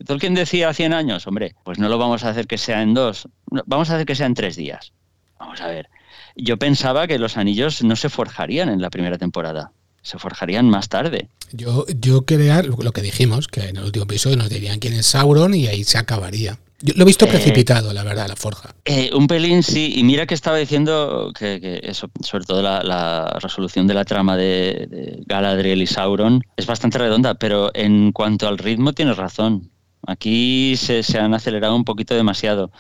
Tolkien 0.05 0.35
decía 0.35 0.73
100 0.73 0.93
años, 0.93 1.27
hombre, 1.27 1.55
pues 1.65 1.79
no 1.79 1.89
lo 1.89 1.99
vamos 1.99 2.25
a 2.25 2.31
hacer 2.31 2.47
que 2.47 2.59
sea 2.59 2.83
en 2.83 2.95
dos, 2.95 3.29
vamos 3.67 3.91
a 3.91 3.95
hacer 3.95 4.07
que 4.07 4.15
sea 4.15 4.27
en 4.27 4.35
tres 4.35 4.57
días. 4.57 4.93
Vamos 5.39 5.61
a 5.61 5.67
ver. 5.69 5.89
Yo 6.37 6.59
pensaba 6.59 7.07
que 7.07 7.19
los 7.19 7.37
anillos 7.37 7.83
no 7.83 7.97
se 7.97 8.09
forjarían 8.09 8.69
en 8.69 8.81
la 8.81 8.91
primera 8.91 9.19
temporada, 9.19 9.73
se 10.05 10.19
forjarían 10.19 10.71
más 10.71 10.89
tarde. 10.89 11.29
Yo, 11.53 11.85
yo 11.99 12.25
quería 12.25 12.63
lo 12.63 12.93
que 12.93 13.03
dijimos, 13.03 13.49
que 13.49 13.69
en 13.69 13.79
el 13.79 13.85
último 13.85 14.05
episodio 14.05 14.37
nos 14.37 14.49
dirían 14.49 14.79
quién 14.79 14.93
es 14.93 15.07
Sauron 15.07 15.55
y 15.55 15.67
ahí 15.67 15.83
se 15.83 15.99
acabaría. 15.99 16.59
Yo 16.81 16.93
lo 16.97 17.05
he 17.05 17.07
visto 17.07 17.25
eh, 17.25 17.29
precipitado, 17.29 17.95
la 17.95 18.03
verdad, 18.03 18.29
la 18.29 18.37
forja. 18.37 18.75
Eh, 18.85 19.11
un 19.15 19.27
pelín 19.27 19.63
sí, 19.63 19.95
y 19.97 20.05
mira 20.05 20.27
que 20.27 20.35
estaba 20.35 20.59
diciendo 20.59 21.33
que, 21.37 21.81
eso, 21.83 22.11
sobre 22.21 22.45
todo 22.45 22.61
la, 22.61 23.39
resolución 23.41 23.87
de 23.87 23.95
la 23.95 24.05
trama 24.05 24.37
de, 24.37 25.23
Galadriel 25.27 25.81
y 25.81 25.87
Sauron 25.87 26.43
es 26.59 26.67
bastante 26.67 26.99
redonda, 26.99 27.37
pero 27.37 27.71
en 27.75 28.13
cuanto 28.13 28.47
al 28.47 28.59
ritmo 28.59 28.93
tienes 28.93 29.17
razón. 29.17 29.71
Aquí 30.07 30.77
se, 30.77 31.03
han 31.19 31.33
acelerado 31.33 31.75
un 31.75 31.85
poquito 31.85 32.15
demasiado. 32.15 32.71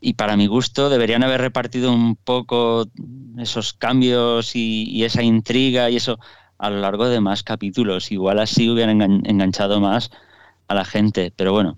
Y 0.00 0.14
para 0.14 0.36
mi 0.36 0.46
gusto 0.46 0.88
deberían 0.88 1.24
haber 1.24 1.40
repartido 1.40 1.92
un 1.92 2.14
poco 2.14 2.86
esos 3.38 3.72
cambios 3.72 4.54
y, 4.54 5.04
esa 5.04 5.22
intriga 5.24 5.90
y 5.90 5.96
eso 5.96 6.20
a 6.62 6.70
lo 6.70 6.80
largo 6.80 7.08
de 7.08 7.20
más 7.20 7.42
capítulos. 7.42 8.12
Igual 8.12 8.38
así 8.38 8.70
hubieran 8.70 9.02
enganchado 9.02 9.80
más 9.80 10.12
a 10.68 10.74
la 10.74 10.84
gente. 10.84 11.32
Pero 11.34 11.52
bueno, 11.52 11.76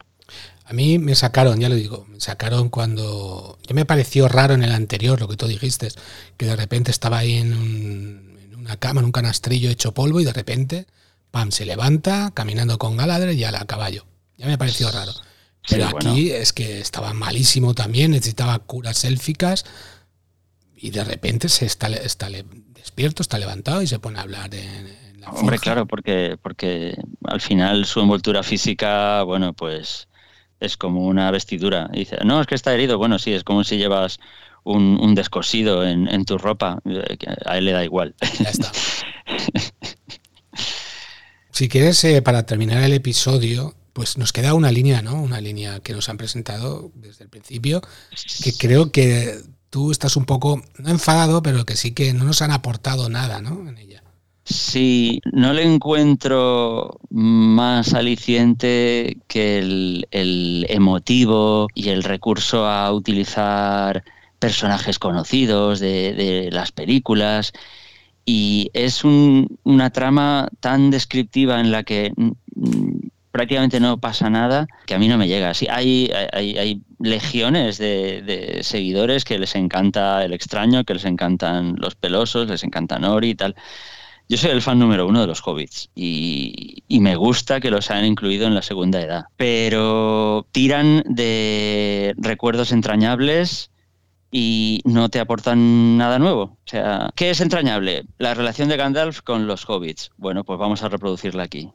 a 0.66 0.74
mí 0.74 0.98
me 0.98 1.14
sacaron, 1.14 1.58
ya 1.58 1.70
lo 1.70 1.74
digo, 1.74 2.04
me 2.10 2.20
sacaron 2.20 2.68
cuando... 2.68 3.58
Ya 3.66 3.74
me 3.74 3.86
pareció 3.86 4.28
raro 4.28 4.52
en 4.52 4.62
el 4.62 4.72
anterior, 4.72 5.18
lo 5.18 5.26
que 5.26 5.38
tú 5.38 5.46
dijiste, 5.46 5.88
que 6.36 6.44
de 6.44 6.54
repente 6.54 6.90
estaba 6.90 7.16
ahí 7.16 7.38
en, 7.38 8.52
una 8.58 8.76
cama, 8.76 9.00
en 9.00 9.06
un 9.06 9.12
canastrillo 9.12 9.70
hecho 9.70 9.94
polvo 9.94 10.20
y 10.20 10.26
de 10.26 10.34
repente, 10.34 10.86
pam, 11.30 11.50
se 11.50 11.64
levanta 11.64 12.30
caminando 12.34 12.76
con 12.76 12.98
Galadriel 12.98 13.38
y 13.38 13.44
a 13.44 13.52
la 13.52 13.64
caballo. 13.64 14.04
Ya 14.36 14.46
me 14.46 14.58
pareció 14.58 14.90
raro. 14.90 15.12
Pero 15.66 15.86
aquí 15.86 16.30
es 16.30 16.52
que 16.52 16.80
estaba 16.80 17.14
malísimo 17.14 17.72
también, 17.72 18.10
necesitaba 18.10 18.58
curas 18.58 19.04
élficas 19.04 19.64
y 20.76 20.90
de 20.90 21.04
repente 21.04 21.48
se 21.48 21.66
está, 21.66 21.88
está 21.88 22.28
despierto, 22.74 23.22
está 23.22 23.38
levantado 23.38 23.82
y 23.82 23.86
se 23.86 23.98
pone 23.98 24.18
a 24.18 24.22
hablar 24.22 24.54
en, 24.54 25.20
la 25.20 25.30
Hombre, 25.30 25.58
claro, 25.58 25.86
porque, 25.86 26.36
porque 26.42 26.96
al 27.24 27.40
final 27.40 27.86
su 27.86 28.00
envoltura 28.00 28.42
física, 28.42 29.22
bueno, 29.22 29.54
pues 29.54 30.08
es 30.60 30.76
como 30.76 31.06
una 31.06 31.30
vestidura. 31.30 31.88
dice, 31.92 32.18
no, 32.24 32.40
es 32.40 32.46
que 32.46 32.54
está 32.54 32.74
herido. 32.74 32.98
Bueno, 32.98 33.18
sí, 33.18 33.32
es 33.32 33.44
como 33.44 33.64
si 33.64 33.76
llevas 33.76 34.18
un, 34.64 35.14
descosido 35.14 35.86
en, 35.86 36.24
tu 36.24 36.38
ropa. 36.38 36.80
Eh, 36.84 37.16
a 37.46 37.58
él 37.58 37.66
le 37.66 37.72
da 37.72 37.84
igual. 37.84 38.14
Ya 38.40 38.50
está. 38.50 38.72
si 41.50 41.68
quieres, 41.68 42.02
eh, 42.04 42.22
para 42.22 42.46
terminar 42.46 42.82
el 42.82 42.92
episodio, 42.92 43.74
pues 43.92 44.18
nos 44.18 44.32
queda 44.32 44.54
una 44.54 44.72
línea, 44.72 45.02
¿no? 45.02 45.22
Una 45.22 45.40
línea 45.40 45.80
que 45.80 45.92
nos 45.92 46.08
han 46.08 46.16
presentado 46.16 46.90
desde 46.94 47.24
el 47.24 47.30
principio, 47.30 47.82
que 48.42 48.52
creo 48.52 48.90
que 48.90 49.38
tú 49.74 49.90
estás 49.90 50.16
un 50.16 50.24
poco, 50.24 50.62
no 50.78 50.88
enfadado, 50.88 51.42
pero 51.42 51.64
que 51.64 51.74
sí 51.74 51.90
que 51.90 52.14
no 52.14 52.22
nos 52.22 52.42
han 52.42 52.52
aportado 52.52 53.08
nada, 53.08 53.42
¿no? 53.42 53.68
En 53.68 53.76
ella. 53.76 54.04
Sí, 54.44 55.20
no 55.32 55.52
le 55.52 55.64
encuentro 55.64 57.00
más 57.10 57.92
aliciente 57.92 59.16
que 59.26 59.58
el, 59.58 60.66
emotivo 60.68 61.66
y 61.74 61.88
el 61.88 62.04
recurso 62.04 62.68
a 62.68 62.92
utilizar 62.92 64.04
personajes 64.38 65.00
conocidos 65.00 65.80
de, 65.80 66.50
las 66.52 66.70
películas. 66.70 67.52
Y 68.24 68.70
es 68.74 69.02
una 69.02 69.90
trama 69.90 70.50
tan 70.60 70.92
descriptiva 70.92 71.58
en 71.58 71.72
la 71.72 71.82
que 71.82 72.12
prácticamente 73.34 73.80
no 73.80 73.98
pasa 73.98 74.30
nada 74.30 74.68
que 74.86 74.94
a 74.94 74.98
mí 75.00 75.08
no 75.08 75.18
me 75.18 75.26
llega. 75.26 75.52
Sí, 75.54 75.66
hay, 75.68 76.08
legiones 77.00 77.78
de, 77.78 78.60
seguidores 78.62 79.24
que 79.24 79.40
les 79.40 79.56
encanta 79.56 80.24
el 80.24 80.32
extraño, 80.32 80.84
que 80.84 80.94
les 80.94 81.04
encantan 81.04 81.74
los 81.76 81.96
pelosos, 81.96 82.46
les 82.46 82.62
encanta 82.62 83.00
Nori 83.00 83.30
y 83.30 83.34
tal. 83.34 83.56
Yo 84.28 84.36
soy 84.36 84.52
el 84.52 84.62
fan 84.62 84.78
número 84.78 85.08
uno 85.08 85.20
de 85.20 85.26
los 85.26 85.42
hobbits 85.44 85.90
y, 85.96 86.84
me 86.88 87.16
gusta 87.16 87.58
que 87.58 87.72
los 87.72 87.90
hayan 87.90 88.04
incluido 88.04 88.46
en 88.46 88.54
la 88.54 88.62
segunda 88.62 89.02
edad, 89.02 89.24
pero 89.36 90.46
tiran 90.52 91.02
de 91.04 92.14
recuerdos 92.16 92.70
entrañables 92.70 93.72
y 94.30 94.80
no 94.84 95.08
te 95.08 95.18
aportan 95.18 95.98
nada 95.98 96.20
nuevo. 96.20 96.42
O 96.42 96.66
sea, 96.66 97.10
¿qué 97.16 97.30
es 97.30 97.40
entrañable? 97.40 98.04
La 98.18 98.34
relación 98.34 98.68
de 98.68 98.76
Gandalf 98.76 99.22
con 99.22 99.48
los 99.48 99.68
hobbits. 99.68 100.12
Bueno, 100.18 100.44
pues 100.44 100.56
vamos 100.60 100.84
a 100.84 100.88
reproducirla 100.88 101.42
aquí. 101.42 101.72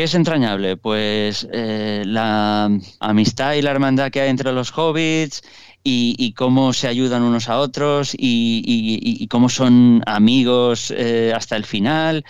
¿Qué 0.00 0.04
es 0.04 0.14
entrañable? 0.14 0.78
Pues 0.78 1.46
eh, 1.52 2.04
la 2.06 2.70
amistad 3.00 3.52
y 3.52 3.60
la 3.60 3.70
hermandad 3.70 4.10
que 4.10 4.22
hay 4.22 4.30
entre 4.30 4.50
los 4.50 4.72
hobbits 4.74 5.42
y, 5.84 6.32
cómo 6.32 6.72
se 6.72 6.88
ayudan 6.88 7.22
unos 7.22 7.50
a 7.50 7.58
otros 7.58 8.16
y, 8.16 9.28
cómo 9.28 9.50
son 9.50 10.02
amigos 10.06 10.90
eh, 10.96 11.34
hasta 11.36 11.54
el 11.54 11.66
final. 11.66 12.24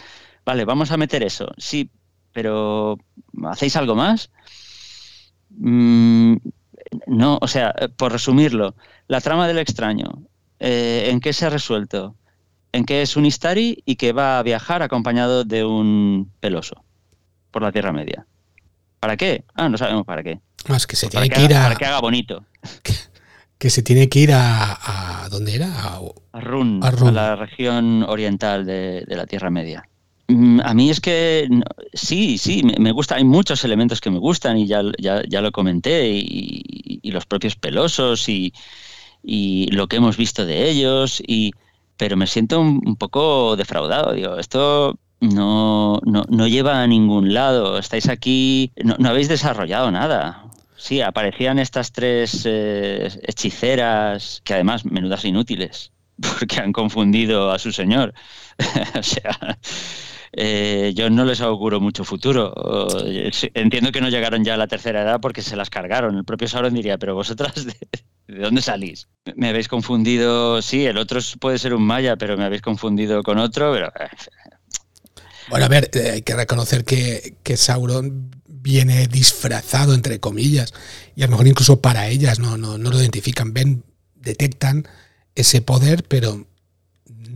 Vale, 0.45 0.65
vamos 0.65 0.91
a 0.91 0.97
meter 0.97 1.23
eso. 1.23 1.47
Sí, 1.59 1.89
pero 2.33 2.99
¿hacéis 3.45 3.77
algo 3.77 3.95
más? 3.95 4.33
Mm, 5.51 6.39
no, 7.07 7.39
o 7.41 7.47
sea, 7.47 7.73
por 7.97 8.11
resumirlo, 8.11 8.75
la 9.07 9.21
trama 9.21 9.47
del 9.47 9.59
extraño, 9.59 10.25
eh, 10.59 11.07
¿en 11.09 11.21
qué 11.21 11.33
se 11.33 11.47
ha 11.47 11.51
resuelto? 11.51 12.17
En 12.73 12.85
que 12.85 13.03
es 13.03 13.17
un 13.17 13.27
Istari 13.27 13.81
y 13.87 13.95
que 13.95 14.13
va 14.13 14.41
a 14.41 14.43
viajar 14.43 14.83
acompañado 14.83 15.45
de 15.45 15.65
un 15.65 16.33
peloso 16.41 16.85
por 17.51 17.63
la 17.63 17.73
Tierra 17.73 17.93
Media. 17.93 18.27
¿Para 18.99 19.17
qué? 19.17 19.45
Ah, 19.55 19.69
no 19.69 19.79
sabemos 19.79 20.05
para 20.05 20.23
qué. 20.23 20.41
Más 20.69 20.87
que 20.87 20.97
se 20.97 21.09
tiene 21.09 21.31
que, 21.31 21.43
ir 21.43 21.55
a... 21.55 21.63
Para 21.63 21.77
que 21.77 21.87
haga 21.87 22.01
bonito. 22.01 22.45
que 23.61 23.69
se 23.69 23.83
tiene 23.83 24.09
que 24.09 24.21
ir 24.21 24.31
a, 24.33 25.29
¿dónde 25.31 25.55
era? 25.55 25.69
A, 26.33 26.41
Run, 26.41 26.81
a, 26.83 26.91
la 27.11 27.37
región 27.37 28.05
oriental 28.05 28.65
de, 28.65 29.05
la 29.07 29.27
Tierra 29.27 29.51
Media. 29.51 29.87
Mm, 30.29 30.61
a 30.65 30.73
mí 30.73 30.89
es 30.89 30.99
que 30.99 31.47
sí, 31.93 32.39
sí, 32.39 32.63
me, 32.63 32.91
gusta, 32.93 33.17
hay 33.17 33.25
muchos 33.25 33.63
elementos 33.63 34.01
que 34.01 34.11
me 34.11 34.19
gustan 34.19 34.57
y 34.57 34.67
ya, 34.67 34.83
ya, 34.99 35.41
lo 35.43 35.53
comenté, 35.53 36.09
y, 36.09 37.11
los 37.11 37.27
propios 37.27 37.55
pelosos 37.55 38.31
y, 38.31 38.55
lo 39.73 39.89
que 39.89 39.97
hemos 39.97 40.17
visto 40.17 40.47
de 40.47 40.71
ellos, 40.71 41.23
y, 41.27 41.53
pero 41.99 42.17
me 42.17 42.27
siento 42.27 42.63
un, 42.63 42.97
poco 42.97 43.57
defraudado. 43.57 44.15
Digo, 44.15 44.39
esto 44.39 44.99
no, 45.21 46.01
no, 46.05 46.47
lleva 46.47 46.83
a 46.83 46.87
ningún 46.87 47.35
lado, 47.35 47.79
estáis 47.79 48.09
aquí, 48.09 48.73
no 48.83 49.09
habéis 49.09 49.29
desarrollado 49.29 49.91
nada. 49.91 50.51
Sí, 50.81 51.03
aparecían 51.03 51.59
estas 51.59 51.93
tres 51.93 52.45
eh, 52.47 53.11
hechiceras, 53.25 54.41
que 54.45 54.55
además 54.55 54.87
menudas 54.87 55.27
inútiles, 55.27 55.93
porque 56.21 56.59
han 56.59 56.73
confundido 56.73 57.51
a 57.51 57.59
su 57.59 57.71
señor. 57.71 58.15
o 58.99 59.03
sea, 59.03 59.59
eh, 60.33 60.93
yo 60.95 61.11
no 61.11 61.27
les 61.27 61.43
auguro 61.43 61.81
mucho 61.81 62.05
futuro. 62.05 62.87
Entiendo 63.55 63.93
que 63.93 64.01
no 64.01 64.09
llegaron 64.09 64.43
ya 64.43 64.55
a 64.55 64.57
la 64.57 64.69
tercera 64.69 65.03
edad 65.03 65.21
porque 65.21 65.43
se 65.43 65.55
las 65.55 65.69
cargaron. 65.69 66.17
El 66.17 66.25
propio 66.25 66.49
Sauron 66.49 66.73
diría, 66.73 66.97
pero 66.97 67.15
vosotras, 67.15 67.67
¿de, 67.67 67.77
dónde 68.27 68.63
salís? 68.63 69.09
Me 69.37 69.51
habéis 69.51 69.69
confundido, 69.69 70.63
sí, 70.63 70.87
el 70.87 70.97
otro 70.97 71.21
puede 71.41 71.59
ser 71.59 71.75
un 71.75 71.83
maya, 71.83 72.17
pero 72.17 72.39
me 72.39 72.45
habéis 72.45 72.63
confundido 72.63 73.23
con 73.23 73.39
otro, 73.39 73.73
pero... 73.73 73.93
Eh, 75.51 75.53
bueno, 75.53 75.67
a 75.67 75.69
ver, 75.69 75.91
hay 76.13 76.23
que 76.23 76.37
reconocer 76.37 76.85
que, 76.85 77.35
que 77.43 77.57
Sauron 77.57 78.31
viene 78.47 79.07
disfrazado, 79.09 79.95
entre 79.95 80.21
comillas, 80.21 80.73
y 81.17 81.23
a 81.23 81.27
lo 81.27 81.33
mejor 81.33 81.49
incluso 81.49 81.81
para 81.81 82.09
ellas 82.09 82.39
no, 82.39 82.57
no, 82.57 82.79
no 82.79 82.91
lo 82.91 83.01
identifican, 83.01 83.53
ven, 83.53 83.83
detectan 84.15 84.87
ese 85.35 85.61
poder, 85.61 86.05
pero 86.07 86.47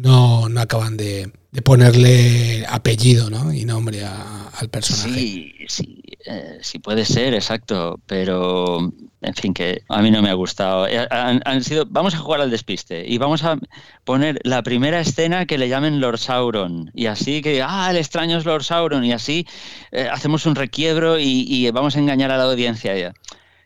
no, 0.05 0.49
no 0.49 0.61
acaban 0.61 0.97
de, 0.97 1.33
de 1.51 1.63
ponerle 1.63 2.67
apellido 2.69 3.31
¿no? 3.31 3.53
y 3.53 3.65
nombre 3.65 4.05
al 4.05 4.69
personaje. 4.69 5.19
Sí, 5.19 5.55
sí, 5.69 6.03
eh, 6.27 6.59
sí 6.61 6.79
puede 6.79 7.05
ser, 7.05 7.33
exacto, 7.33 8.01
pero 8.07 8.93
en 9.23 9.35
fin, 9.35 9.55
que 9.55 9.83
a 9.89 10.03
mí 10.03 10.11
no 10.11 10.21
me 10.21 10.31
ha 10.31 10.35
gustado. 10.35 10.89
Eh, 10.89 11.07
han, 11.11 11.63
sido, 11.63 11.87
vamos 11.89 12.15
a 12.15 12.19
jugar 12.19 12.41
al 12.41 12.51
despiste 12.51 13.05
y 13.07 13.19
vamos 13.19 13.45
a 13.45 13.57
poner 14.05 14.41
la 14.43 14.63
primera 14.63 15.01
escena 15.01 15.47
que 15.47 15.57
le 15.57 15.69
llamen 15.69 16.01
Lord 16.01 16.19
Sauron 16.19 16.91
y 16.93 17.07
así 17.07 17.41
que, 17.41 17.63
ah, 17.63 17.89
el 17.91 17.99
extraño 17.99 18.37
es 18.37 18.45
Lord 18.45 18.65
Sauron 18.65 19.05
y 19.05 19.13
así 19.13 19.47
eh, 19.93 20.09
hacemos 20.11 20.47
un 20.47 20.57
requiebro 20.57 21.19
y, 21.21 21.71
vamos 21.71 21.95
a 21.97 22.01
engañar 22.01 22.31
a 22.31 22.37
la 22.37 22.45
audiencia. 22.45 22.97
Ya. 22.97 23.15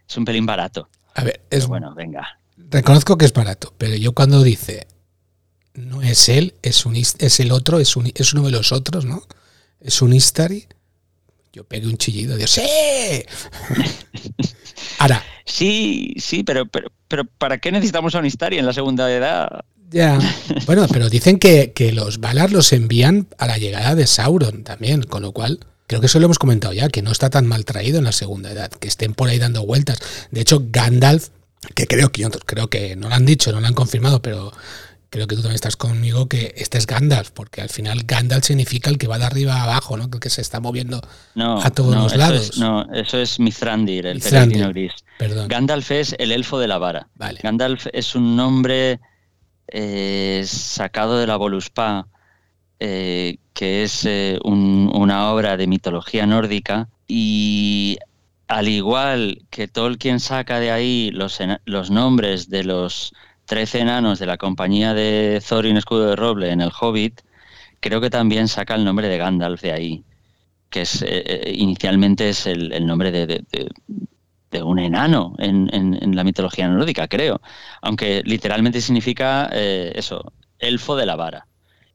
Es 0.07 0.17
un 0.17 0.25
pelín 0.27 0.45
barato. 0.45 0.89
A 1.15 1.25
ver, 1.25 1.41
es 1.51 1.67
bueno, 1.67 1.95
venga. 1.95 2.39
Reconozco 2.57 3.17
que 3.17 3.25
es 3.25 3.33
barato, 3.33 3.73
pero 3.79 3.97
yo 3.97 4.13
cuando 4.13 4.43
dice 4.43 4.88
no 5.79 6.03
es 6.03 6.29
él, 6.29 6.55
es, 6.63 6.85
un, 6.87 6.97
es 6.97 7.41
el 7.41 7.53
otro, 7.53 7.81
es, 7.81 7.97
un, 7.97 8.11
es 8.15 8.33
uno 8.33 8.45
de 8.45 8.53
los 8.53 8.73
otros, 8.73 9.05
¿no? 9.05 9.23
Es 9.81 10.03
un 10.03 10.13
Istari. 10.13 10.67
Yo 11.53 11.65
pegué 11.65 11.87
un 11.87 11.97
chillido, 11.97 12.37
Dios, 12.37 12.51
¡sí! 12.51 12.63
Ahora, 14.99 15.25
Sí, 15.49 16.15
sí, 16.19 16.45
pero, 16.45 16.67
pero, 16.67 16.93
pero 17.09 17.25
¿para 17.25 17.59
qué 17.59 17.73
necesitamos 17.73 18.15
a 18.15 18.19
un 18.19 18.27
Istari 18.27 18.59
en 18.59 18.67
la 18.67 18.73
segunda 18.73 19.11
edad? 19.11 19.65
Ya. 19.91 20.19
Bueno, 20.67 20.87
pero 20.93 21.09
dicen 21.09 21.39
que, 21.39 21.73
que 21.73 21.93
los 21.93 22.21
Valar 22.21 22.53
los 22.53 22.73
envían 22.73 23.27
a 23.39 23.47
la 23.47 23.57
llegada 23.57 23.95
de 23.95 24.07
Sauron 24.07 24.63
también, 24.63 25.03
con 25.03 25.23
lo 25.23 25.33
cual 25.33 25.61
creo 25.87 26.01
que 26.01 26.07
eso 26.07 26.19
lo 26.19 26.27
hemos 26.27 26.39
comentado 26.39 26.75
ya, 26.75 26.91
que 26.91 27.01
no 27.01 27.11
está 27.11 27.31
tan 27.31 27.47
mal 27.47 27.65
traído 27.65 27.99
en 27.99 28.05
la 28.05 28.13
segunda 28.13 28.53
edad, 28.53 28.71
que 28.71 28.89
estén 28.89 29.15
por 29.15 29.31
ahí 29.31 29.39
dando 29.39 29.65
vueltas. 29.65 29.99
De 30.31 30.43
hecho, 30.43 30.63
Gandalf, 30.71 31.29
que 31.75 31.87
creo 31.87 32.13
que 32.13 32.29
creo 32.45 32.69
que 32.69 32.97
no 32.97 33.09
lo 33.09 33.15
han 33.15 33.25
dicho, 33.25 33.51
no 33.51 33.61
lo 33.61 33.67
han 33.67 33.75
confirmado, 33.75 34.21
pero 34.21 34.53
creo 35.11 35.27
que 35.27 35.37
tú 35.37 35.43
también 35.43 35.55
estás 35.55 35.77
conmigo 35.77 36.29
que 36.29 36.55
este 36.57 36.79
es 36.79 36.87
Gandalf, 36.87 37.31
porque 37.31 37.63
al 37.63 37.71
final 37.71 38.03
Gandalf 38.05 38.45
significa 38.45 38.91
el 38.91 38.99
que 38.99 39.07
va 39.07 39.19
de 39.19 39.25
arriba 39.25 39.57
a 39.57 39.63
abajo, 39.65 39.97
¿no? 39.97 40.05
El 40.05 40.21
que 40.21 40.31
se 40.31 40.41
está 40.41 40.61
moviendo 40.61 41.01
a 41.37 41.71
todos 41.71 41.95
los 41.95 42.17
lados. 42.17 42.59
no, 42.59 42.93
eso 42.93 43.19
es 43.19 43.41
Mithrandir, 43.41 44.07
el 44.07 44.21
peregrino 44.21 44.69
gris. 44.69 44.93
Perdón. 45.19 45.49
Gandalf 45.49 45.91
es 45.91 46.15
el 46.19 46.33
elfo 46.33 46.59
de 46.59 46.69
la 46.69 46.79
vara. 46.79 47.09
Gandalf 47.43 47.87
es 47.93 48.15
un 48.15 48.37
nombre 48.37 49.01
eh, 49.69 50.43
sacado 50.47 51.19
de 51.19 51.27
la 51.27 51.37
Voluspa, 51.37 52.09
eh, 52.81 53.39
que 53.55 53.85
es 53.85 54.05
eh, 54.05 54.39
una 54.43 55.33
obra 55.33 55.57
de 55.57 55.67
mitología 55.67 56.27
nórdica, 56.27 56.89
y 57.07 57.99
al 58.47 58.69
igual 58.69 59.43
que 59.51 59.69
Tolkien 59.69 60.21
saca 60.21 60.61
de 60.61 60.71
ahí 60.71 61.11
los, 61.13 61.39
los 61.65 61.91
nombres 61.91 62.49
de 62.49 62.65
los 62.65 63.13
trece 63.49 63.81
enanos 63.81 64.21
de 64.21 64.27
la 64.27 64.37
compañía 64.37 64.95
de 64.95 65.43
Thorin 65.47 65.77
Escudo 65.77 66.11
de 66.11 66.17
Roble 66.17 66.53
en 66.53 66.61
el 66.61 66.71
Hobbit, 66.79 67.23
creo 67.81 68.01
que 68.01 68.11
también 68.11 68.47
saca 68.47 68.77
el 68.77 68.85
nombre 68.85 69.09
de 69.09 69.19
Gandalf 69.19 69.63
de 69.63 69.73
ahí, 69.73 70.05
que 70.71 70.83
es 70.83 71.05
inicialmente 71.47 72.29
es 72.29 72.47
el, 72.47 72.87
nombre 72.87 73.11
de, 73.11 73.45
de 74.51 74.63
un 74.63 74.79
enano 74.79 75.35
en, 75.39 76.17
la 76.17 76.25
mitología 76.25 76.69
nórdica, 76.69 77.09
creo. 77.09 77.41
Aunque 77.83 78.23
literalmente 78.25 78.81
significa 78.81 79.49
eh, 79.53 79.93
eso, 79.95 80.33
elfo 80.59 80.97
de 80.97 81.07
la 81.07 81.17
vara. 81.17 81.47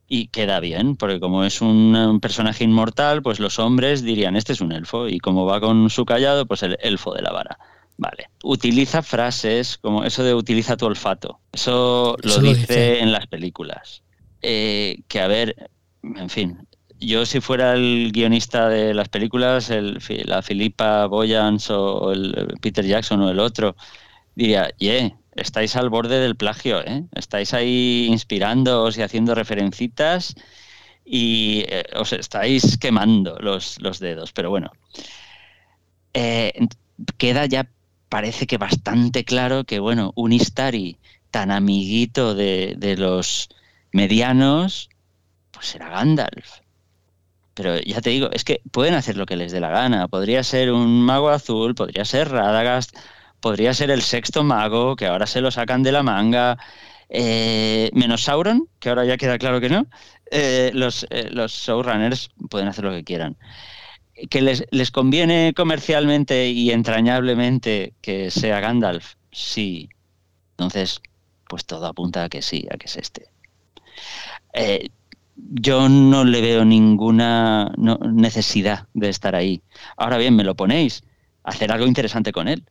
Y 0.08 0.28
queda 0.28 0.60
bien, 0.60 0.96
porque 0.96 1.20
como 1.20 1.44
es 1.44 1.62
un, 1.62 2.20
personaje 2.22 2.64
inmortal, 2.64 3.22
pues 3.24 3.40
los 3.40 3.58
hombres 3.60 4.04
dirían, 4.04 4.36
este 4.36 4.54
es 4.54 4.62
un 4.62 4.72
elfo. 4.72 5.08
Y 5.08 5.20
como 5.20 5.46
va 5.46 5.60
con 5.60 5.90
su 5.90 6.06
callado, 6.06 6.46
pues 6.46 6.64
el 6.64 6.78
elfo 6.82 7.14
de 7.14 7.22
la 7.22 7.32
vara. 7.32 7.58
Vale. 7.98 8.30
Utiliza 8.44 9.02
frases 9.02 9.78
como 9.78 10.04
eso 10.04 10.24
de 10.24 10.34
utiliza 10.34 10.78
tu 10.78 10.86
olfato. 10.86 11.40
Eso, 11.52 12.18
lo, 12.22 12.40
dice, 12.40 13.00
en 13.00 13.12
las 13.12 13.28
películas. 13.28 14.04
Eh, 14.42 15.00
que 15.08 15.22
a 15.22 15.28
ver, 15.28 15.70
en 16.04 16.30
fin, 16.30 16.68
yo 17.00 17.26
si 17.26 17.40
fuera 17.40 17.74
el 17.74 18.12
guionista 18.12 18.68
de 18.70 18.94
las 18.94 19.10
películas, 19.10 19.70
el, 19.70 20.00
la 20.26 20.42
Filipa 20.42 21.06
Boyans 21.06 21.70
o 21.70 22.12
el 22.12 22.58
Peter 22.62 22.86
Jackson 22.86 23.22
o 23.22 23.30
el 23.30 23.40
otro, 23.40 23.76
diría, 24.36 24.70
yeah, 24.78 25.16
estáis 25.36 25.76
al 25.76 25.90
borde 25.90 26.20
del 26.20 26.36
plagio, 26.36 26.82
¿eh? 26.86 27.04
estáis 27.14 27.54
ahí 27.54 28.08
inspirándoos 28.10 28.98
y 28.98 29.02
haciendo 29.02 29.36
referencitas 29.36 30.36
y 31.06 31.66
eh, 31.68 31.84
os 31.96 32.14
estáis 32.14 32.78
quemando 32.78 33.38
los, 33.40 33.80
los 33.82 34.00
dedos. 34.00 34.32
Pero 34.32 34.50
bueno, 34.50 34.72
eh, 36.14 36.54
queda 37.18 37.46
ya, 37.46 37.70
parece 38.14 38.46
que 38.46 38.60
bastante 38.60 39.26
claro 39.26 39.64
que, 39.64 39.80
bueno, 39.80 40.12
un 40.16 40.34
Istari 40.34 41.00
tan 41.32 41.50
amiguito 41.50 42.36
de, 42.36 42.76
de 42.78 42.96
los 42.96 43.50
medianos, 43.92 44.88
pues 45.50 45.66
será 45.66 45.90
Gandalf. 45.90 46.60
Pero 47.56 47.80
ya 47.80 48.02
te 48.02 48.12
digo, 48.12 48.30
es 48.32 48.44
que 48.44 48.62
pueden 48.72 48.94
hacer 48.94 49.18
lo 49.18 49.26
que 49.26 49.36
les 49.36 49.52
dé 49.52 49.60
la 49.60 49.72
gana. 49.72 50.08
Podría 50.08 50.44
ser 50.44 50.72
un 50.72 51.02
mago 51.02 51.30
azul, 51.30 51.74
podría 51.74 52.06
ser 52.06 52.30
Radagast, 52.30 52.96
podría 53.40 53.74
ser 53.74 53.90
el 53.90 54.04
sexto 54.04 54.44
mago, 54.44 54.96
que 54.96 55.08
ahora 55.08 55.26
se 55.26 55.42
lo 55.42 55.50
sacan 55.50 55.82
de 55.82 55.92
la 55.92 56.04
manga. 56.04 56.60
Eh, 57.10 57.90
menos 57.94 58.26
Sauron, 58.26 58.68
que 58.78 58.90
ahora 58.90 59.06
ya 59.06 59.18
queda 59.18 59.40
claro 59.40 59.60
que 59.60 59.70
no. 59.70 59.88
Eh, 60.30 60.70
los, 60.76 61.08
eh, 61.10 61.30
los 61.32 61.52
showrunners 61.52 62.30
pueden 62.48 62.68
hacer 62.68 62.84
lo 62.84 62.92
que 62.92 63.04
quieran. 63.04 63.38
¿Que 64.30 64.42
les, 64.42 64.66
les 64.72 64.92
conviene 64.92 65.54
comercialmente 65.56 66.50
y 66.50 66.72
entrañablemente 66.72 67.94
que 68.02 68.32
sea 68.32 68.60
Gandalf? 68.60 69.16
Sí. 69.32 69.90
Entonces, 70.52 71.02
pues 71.48 71.66
todo 71.66 71.86
apunta 71.86 72.24
a 72.24 72.30
que 72.30 72.42
sí, 72.42 72.68
a 72.72 72.78
que 72.78 72.86
es 72.86 72.96
este. 72.96 73.28
Eh, 74.54 74.90
yo 75.36 75.90
no 75.90 76.24
le 76.24 76.42
veo 76.42 76.66
ninguna 76.66 77.72
necesidad 77.78 78.88
de 78.94 79.10
estar 79.10 79.36
ahí. 79.36 79.62
Ahora 79.98 80.18
bien, 80.18 80.36
me 80.36 80.44
lo 80.44 80.56
ponéis, 80.56 81.04
hacer 81.44 81.72
algo 81.72 81.88
interesante 81.88 82.32
con 82.32 82.48
él. 82.48 82.64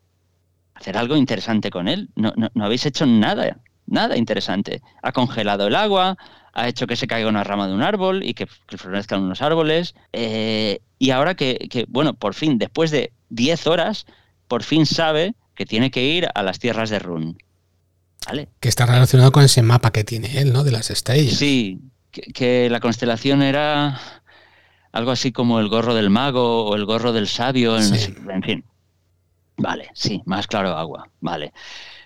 Hacer 0.74 0.96
algo 0.96 1.16
interesante 1.16 1.70
con 1.70 1.88
él. 1.88 2.08
No, 2.16 2.32
no, 2.36 2.64
habéis 2.64 2.86
hecho 2.86 3.04
nada, 3.06 3.58
nada 3.86 4.16
interesante. 4.16 4.80
Ha 5.02 5.12
congelado 5.12 5.66
el 5.66 5.74
agua, 5.74 6.16
ha 6.52 6.68
hecho 6.68 6.86
que 6.86 6.96
se 6.96 7.06
caiga 7.06 7.28
una 7.28 7.44
rama 7.44 7.66
de 7.66 7.74
un 7.74 7.82
árbol 7.82 8.22
y 8.22 8.34
que, 8.34 8.46
florezcan 8.46 9.22
unos 9.22 9.42
árboles. 9.42 9.94
Eh, 10.12 10.80
y 10.98 11.10
ahora 11.10 11.34
que, 11.34 11.68
que, 11.70 11.86
bueno, 11.88 12.14
por 12.14 12.34
fin, 12.34 12.58
después 12.58 12.90
de 12.90 13.12
10 13.30 13.66
horas, 13.66 14.06
por 14.48 14.62
fin 14.62 14.86
sabe 14.86 15.34
que 15.54 15.66
tiene 15.66 15.90
que 15.90 16.04
ir 16.04 16.28
a 16.34 16.42
las 16.42 16.58
tierras 16.58 16.90
de 16.90 16.98
Run. 16.98 17.38
¿Vale? 18.26 18.48
Que 18.60 18.68
está 18.68 18.86
relacionado 18.86 19.32
con 19.32 19.42
ese 19.42 19.62
mapa 19.62 19.90
que 19.90 20.04
tiene 20.04 20.38
él, 20.38 20.52
¿no? 20.52 20.62
De 20.62 20.70
las 20.70 20.90
estrellas. 20.90 21.34
Sí, 21.34 21.80
que, 22.10 22.68
la 22.70 22.80
constelación 22.80 23.42
era 23.42 24.00
algo 24.92 25.10
así 25.10 25.32
como 25.32 25.58
el 25.58 25.68
gorro 25.68 25.94
del 25.94 26.10
mago 26.10 26.66
o 26.66 26.76
el 26.76 26.84
gorro 26.84 27.12
del 27.12 27.26
sabio, 27.26 27.76
en, 27.78 28.42
fin. 28.42 28.64
Vale, 29.56 29.90
sí, 29.94 30.22
más 30.26 30.46
claro 30.46 30.76
agua, 30.76 31.08
vale. 31.20 31.52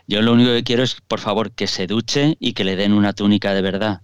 Yo 0.06 0.22
lo 0.22 0.32
único 0.32 0.50
que 0.50 0.62
quiero 0.62 0.84
es, 0.84 1.00
por 1.06 1.20
favor, 1.20 1.50
que 1.50 1.66
se 1.66 1.86
duche 1.86 2.36
y 2.38 2.52
que 2.52 2.64
le 2.64 2.76
den 2.76 2.92
una 2.92 3.12
túnica 3.12 3.52
de 3.52 3.62
verdad. 3.62 4.02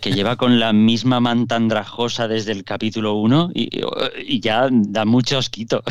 Que 0.00 0.12
lleva 0.12 0.36
con 0.36 0.58
la 0.58 0.72
misma 0.72 1.20
manta 1.20 1.56
andrajosa 1.56 2.28
desde 2.28 2.52
el 2.52 2.64
capítulo 2.64 3.14
1 3.14 3.50
y, 3.54 4.40
ya 4.40 4.68
da 4.70 5.04
mucho 5.04 5.38
osquito. 5.38 5.82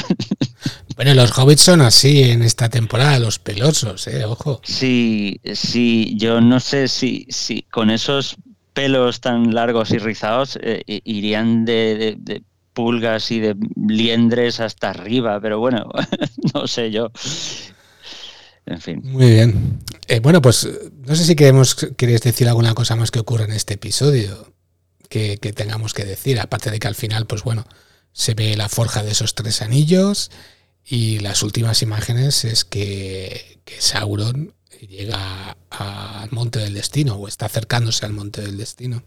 Bueno, 0.95 1.13
los 1.13 1.32
hobbits 1.38 1.61
son 1.61 1.80
así 1.80 2.24
en 2.24 2.41
esta 2.41 2.67
temporada, 2.67 3.20
los 3.20 3.39
pelosos, 3.39 4.05
eh, 4.07 4.26
ojo. 4.26 4.59
Sí, 4.65 5.39
sí, 5.53 6.13
yo 6.17 6.41
no 6.41 6.59
sé 6.59 6.89
si, 6.89 7.26
si 7.30 7.61
con 7.61 7.89
esos 7.89 8.36
pelos 8.74 9.20
tan 9.22 9.53
largos 9.53 9.91
y 9.91 9.97
rizados 9.97 10.57
eh, 10.61 10.84
irían 11.03 11.65
de, 11.65 12.43
pulgas 12.74 13.32
y 13.32 13.39
de 13.39 13.55
liendres 13.76 14.59
hasta 14.59 14.91
arriba, 14.91 15.39
pero 15.41 15.59
bueno, 15.59 15.89
no 16.53 16.67
sé 16.67 16.91
yo. 16.91 17.11
En 18.65 18.80
fin. 18.80 19.01
Muy 19.03 19.32
bien. 19.32 19.80
Eh, 20.07 20.20
bueno, 20.20 20.41
pues 20.41 20.67
no 21.10 21.16
sé 21.16 21.26
si 21.26 21.36
queremos, 21.36 21.74
queréis 21.97 22.22
decir 22.22 22.47
alguna 22.47 22.76
cosa 22.76 22.95
más 22.95 23.10
que 23.10 23.18
ocurra 23.20 23.45
en 23.45 23.51
este 23.51 23.74
episodio 23.74 24.53
que, 25.10 25.38
tengamos 25.55 25.95
que 25.95 26.05
decir, 26.05 26.39
aparte 26.39 26.70
de 26.70 26.78
que 26.78 26.88
al 26.88 26.93
final, 26.93 27.26
pues 27.26 27.41
bueno, 27.41 27.66
se 28.14 28.36
ve 28.36 28.55
la 28.55 28.70
forja 28.70 29.01
de 29.01 29.10
esos 29.10 29.34
tres 29.34 29.64
anillos 29.64 30.30
y 30.86 31.18
las 31.18 31.41
últimas 31.41 31.82
imágenes 31.82 32.45
es 32.45 32.64
que, 32.64 33.60
que 33.66 33.82
Sauron 33.82 34.53
llega 34.88 35.57
al 35.72 36.30
Monte 36.30 36.60
del 36.60 36.76
Destino 36.76 37.16
o 37.16 37.28
está 37.28 37.47
acercándose 37.47 38.05
al 38.05 38.14
Monte 38.14 38.41
del 38.41 38.57
Destino. 38.57 39.01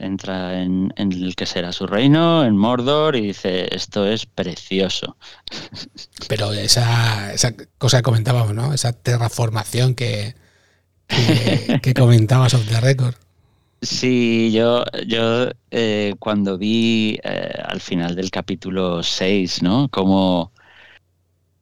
Entra 0.00 0.60
en, 0.60 0.92
el 0.96 1.36
que 1.36 1.46
será 1.46 1.70
su 1.70 1.86
reino, 1.86 2.44
en 2.44 2.56
Mordor, 2.56 3.14
y 3.14 3.28
dice, 3.28 3.72
esto 3.72 4.08
es 4.08 4.26
precioso. 4.26 5.16
Pero 6.26 6.52
esa, 6.52 7.32
esa 7.32 7.54
cosa 7.76 7.98
que 7.98 8.02
comentábamos, 8.02 8.54
¿no? 8.54 8.74
Esa 8.74 8.92
terraformación 8.92 9.94
que, 9.94 10.34
que, 11.82 11.94
comentabas 11.94 12.54
off 12.54 12.68
the 12.68 12.80
record. 12.80 13.14
Sí, 13.80 14.50
yo, 14.52 14.84
yo 15.06 15.50
eh, 15.70 16.14
cuando 16.18 16.58
vi 16.58 17.18
eh, 17.22 17.52
al 17.64 17.80
final 17.80 18.16
del 18.16 18.30
capítulo 18.30 19.02
6, 19.02 19.62
¿no? 19.62 19.88
Como 19.88 20.52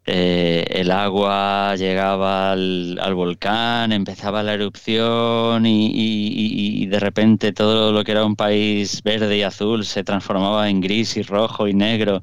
eh, 0.09 0.65
el 0.71 0.93
agua 0.93 1.75
llegaba 1.77 2.53
al, 2.53 3.15
volcán, 3.15 3.93
empezaba 3.93 4.43
la 4.45 4.55
erupción 4.55 5.67
y, 5.67 6.87
de 6.87 7.01
repente 7.01 7.53
todo 7.53 7.91
lo 7.93 8.05
que 8.05 8.13
era 8.13 8.25
un 8.25 8.37
país 8.37 9.03
verde 9.03 9.37
y 9.39 9.43
azul 9.43 9.85
se 9.85 10.05
transformaba 10.05 10.71
en 10.71 10.81
gris 10.81 11.17
y 11.17 11.23
rojo 11.23 11.67
y 11.67 11.75
negro. 11.75 12.23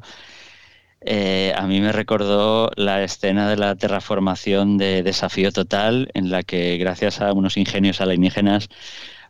Eh, 1.06 1.54
a 1.56 1.68
mí 1.68 1.82
me 1.82 1.92
recordó 1.92 2.72
la 2.76 3.04
escena 3.04 3.50
de 3.50 3.58
la 3.58 3.76
terraformación 3.76 4.78
de 4.78 5.04
Desafío 5.04 5.52
Total, 5.52 6.10
en 6.14 6.32
la 6.32 6.44
que 6.44 6.78
gracias 6.78 7.22
a 7.22 7.34
unos 7.34 7.58
ingenios 7.58 8.00
alienígenas, 8.02 8.70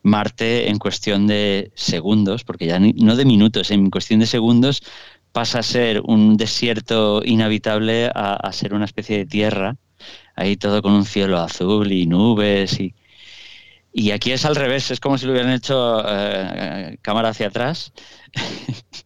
Marte 0.04 0.70
en 0.70 0.80
cuestión 0.80 1.28
de 1.28 1.72
segundos, 1.76 2.44
porque 2.44 2.66
ya 2.68 2.78
no 2.80 3.16
de 3.16 3.26
minutos, 3.26 3.72
en 3.72 3.90
cuestión 3.90 4.20
de 4.20 4.28
segundos 4.28 4.84
pasa 5.32 5.60
a 5.60 5.64
ser 5.64 6.02
un 6.06 6.38
desierto 6.38 7.22
inhabitable 7.26 8.12
a, 8.14 8.52
ser 8.52 8.74
una 8.74 8.86
especie 8.86 9.18
de 9.18 9.26
tierra, 9.26 9.78
ahí 10.36 10.58
todo 10.58 10.82
con 10.82 10.94
un 10.94 11.06
cielo 11.06 11.40
azul 11.40 11.92
y 11.92 12.06
nubes 12.06 12.80
y, 12.82 12.96
y 13.94 14.12
aquí 14.12 14.32
es 14.34 14.46
al 14.46 14.58
revés, 14.58 14.92
es 14.92 15.00
como 15.00 15.18
si 15.18 15.26
lo 15.26 15.32
hubieran 15.32 15.54
hecho 15.54 16.04
eh, 16.06 16.98
cámara 17.02 17.30
hacia 17.30 17.48
atrás 17.48 17.94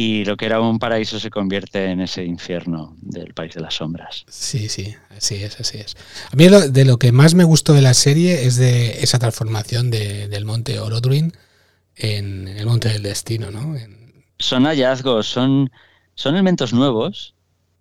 y 0.00 0.24
lo 0.24 0.36
que 0.36 0.46
era 0.46 0.60
un 0.60 0.78
paraíso 0.78 1.18
se 1.18 1.28
convierte 1.28 1.86
en 1.86 2.00
ese 2.00 2.24
infierno 2.24 2.96
del 3.00 3.34
país 3.34 3.54
de 3.54 3.60
las 3.60 3.74
sombras. 3.74 4.24
Sí, 4.28 4.68
sí, 4.68 4.94
así 5.10 5.42
es, 5.42 5.58
así 5.58 5.78
es. 5.78 5.96
A 6.30 6.36
mí 6.36 6.48
lo, 6.48 6.68
de 6.68 6.84
lo 6.84 6.98
que 6.98 7.10
más 7.10 7.34
me 7.34 7.42
gustó 7.42 7.72
de 7.72 7.82
la 7.82 7.94
serie 7.94 8.46
es 8.46 8.54
de 8.54 9.02
esa 9.02 9.18
transformación 9.18 9.90
de, 9.90 10.28
del 10.28 10.44
monte 10.44 10.78
Orodruin 10.78 11.32
en, 11.96 12.46
el 12.46 12.64
monte 12.66 12.90
del 12.90 13.02
destino, 13.02 13.50
¿no? 13.50 13.74
Son 14.38 14.66
hallazgos, 14.66 15.26
son, 15.26 15.68
son 16.14 16.34
elementos 16.34 16.72
nuevos 16.72 17.34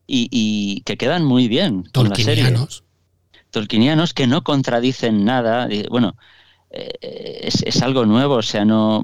y, 0.08 0.82
que 0.88 0.98
quedan 0.98 1.24
muy 1.24 1.48
bien 1.48 1.84
con 1.94 2.10
la 2.10 2.16
serie. 2.16 2.52
Tolkienianos 3.52 4.16
que 4.16 4.26
no 4.26 4.44
contradicen 4.44 5.24
nada. 5.24 5.70
Bueno, 5.92 6.18
eh, 6.72 7.42
es, 7.44 7.62
es, 7.62 7.84
algo 7.84 8.08
nuevo, 8.08 8.38
o 8.38 8.42
sea, 8.42 8.66
no, 8.66 9.04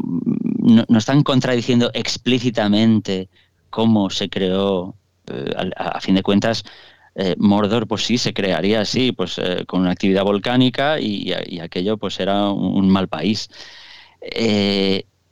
no, 0.63 0.97
están 0.97 1.23
contradiciendo 1.23 1.91
explícitamente 1.93 3.29
cómo 3.69 4.09
se 4.09 4.29
creó, 4.29 4.95
eh, 5.27 5.71
a, 5.75 5.99
fin 5.99 6.15
de 6.15 6.23
cuentas, 6.23 6.63
eh, 7.15 7.35
Mordor 7.37 7.87
pues 7.87 8.03
sí 8.03 8.17
se 8.17 8.33
crearía 8.33 8.81
así, 8.81 9.11
pues 9.11 9.37
eh, 9.37 9.65
con 9.67 9.81
una 9.81 9.91
actividad 9.91 10.23
volcánica 10.23 10.99
y, 10.99 11.31
aquello 11.59 11.97
pues 11.97 12.19
era 12.19 12.49
un, 12.49 12.89
mal 12.89 13.07
país. 13.07 13.49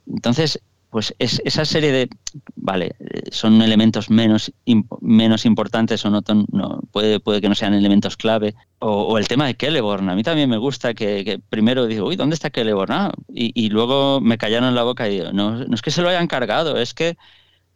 entonces, 0.06 0.60
pues 0.92 1.14
es, 1.18 1.40
esa 1.46 1.64
serie 1.64 1.90
de, 1.90 2.10
vale, 2.54 2.94
son 3.30 3.62
elementos 3.62 4.10
menos, 4.10 4.52
menos 5.00 5.46
importantes 5.46 6.04
o 6.04 6.10
no, 6.10 6.20
no 6.52 6.82
puede, 6.92 7.18
puede 7.18 7.40
que 7.40 7.48
no 7.48 7.54
sean 7.54 7.72
elementos 7.72 8.18
clave. 8.18 8.54
O, 8.78 9.16
el 9.16 9.26
tema 9.26 9.46
de 9.46 9.56
Celeborn, 9.58 10.10
a 10.10 10.14
mí 10.14 10.22
también 10.22 10.50
me 10.50 10.58
gusta 10.58 10.92
que, 10.92 11.40
primero 11.48 11.86
digo, 11.86 12.08
uy, 12.08 12.16
¿dónde 12.16 12.34
está 12.34 12.50
Celeborn? 12.50 12.92
Ah, 12.92 13.12
y, 13.32 13.70
luego 13.70 14.20
me 14.20 14.36
callaron 14.36 14.74
la 14.74 14.82
boca 14.82 15.08
y 15.08 15.12
digo, 15.12 15.32
no, 15.32 15.64
no 15.64 15.74
es 15.74 15.80
que 15.80 15.90
se 15.90 16.02
lo 16.02 16.10
hayan 16.10 16.26
cargado, 16.26 16.76
es 16.76 16.92
que 16.92 17.16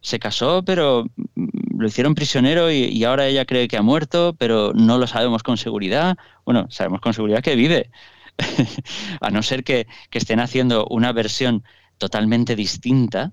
se 0.01 0.19
casó, 0.19 0.63
pero 0.63 1.05
mm, 1.35 1.79
lo 1.79 1.87
hicieron 1.87 2.13
prisionero 2.13 2.71
y, 2.71 3.03
ahora 3.03 3.25
ella 3.25 3.45
cree 3.45 3.67
que 3.67 3.77
ha 3.77 3.81
muerto, 3.81 4.35
pero 4.37 4.73
no 4.75 4.99
lo 4.99 5.07
sabemos 5.07 5.41
con 5.41 5.57
seguridad. 5.57 6.17
Bueno, 6.45 6.67
sabemos 6.69 7.01
con 7.01 7.15
seguridad 7.15 7.41
que 7.41 7.55
vive. 7.55 7.89
a 9.21 9.31
no 9.31 9.41
ser 9.41 9.63
que, 9.63 9.87
que, 10.11 10.19
estén 10.19 10.39
haciendo 10.39 10.85
una 10.91 11.11
versión 11.13 11.63
totalmente 11.97 12.55
distinta 12.55 13.31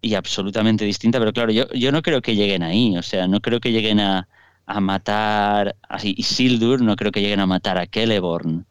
y 0.00 0.14
absolutamente 0.14 0.84
distinta, 0.84 1.18
pero 1.18 1.32
claro, 1.32 1.52
yo, 1.52 1.68
yo 1.72 1.90
no 1.92 2.02
creo 2.02 2.22
que 2.22 2.36
lleguen 2.36 2.62
ahí, 2.62 2.96
o 2.96 3.02
sea, 3.02 3.26
no 3.26 3.40
creo 3.40 3.60
que 3.60 3.72
lleguen 3.72 4.00
a, 4.00 4.28
a 4.66 4.80
matar 4.80 5.76
a 5.88 5.98
Isildur, 6.02 6.82
no 6.82 6.96
creo 6.96 7.12
que 7.12 7.20
lleguen 7.20 7.40
a 7.40 7.46
matar 7.46 7.78
a 7.78 7.86
Celeborn, 7.86 8.66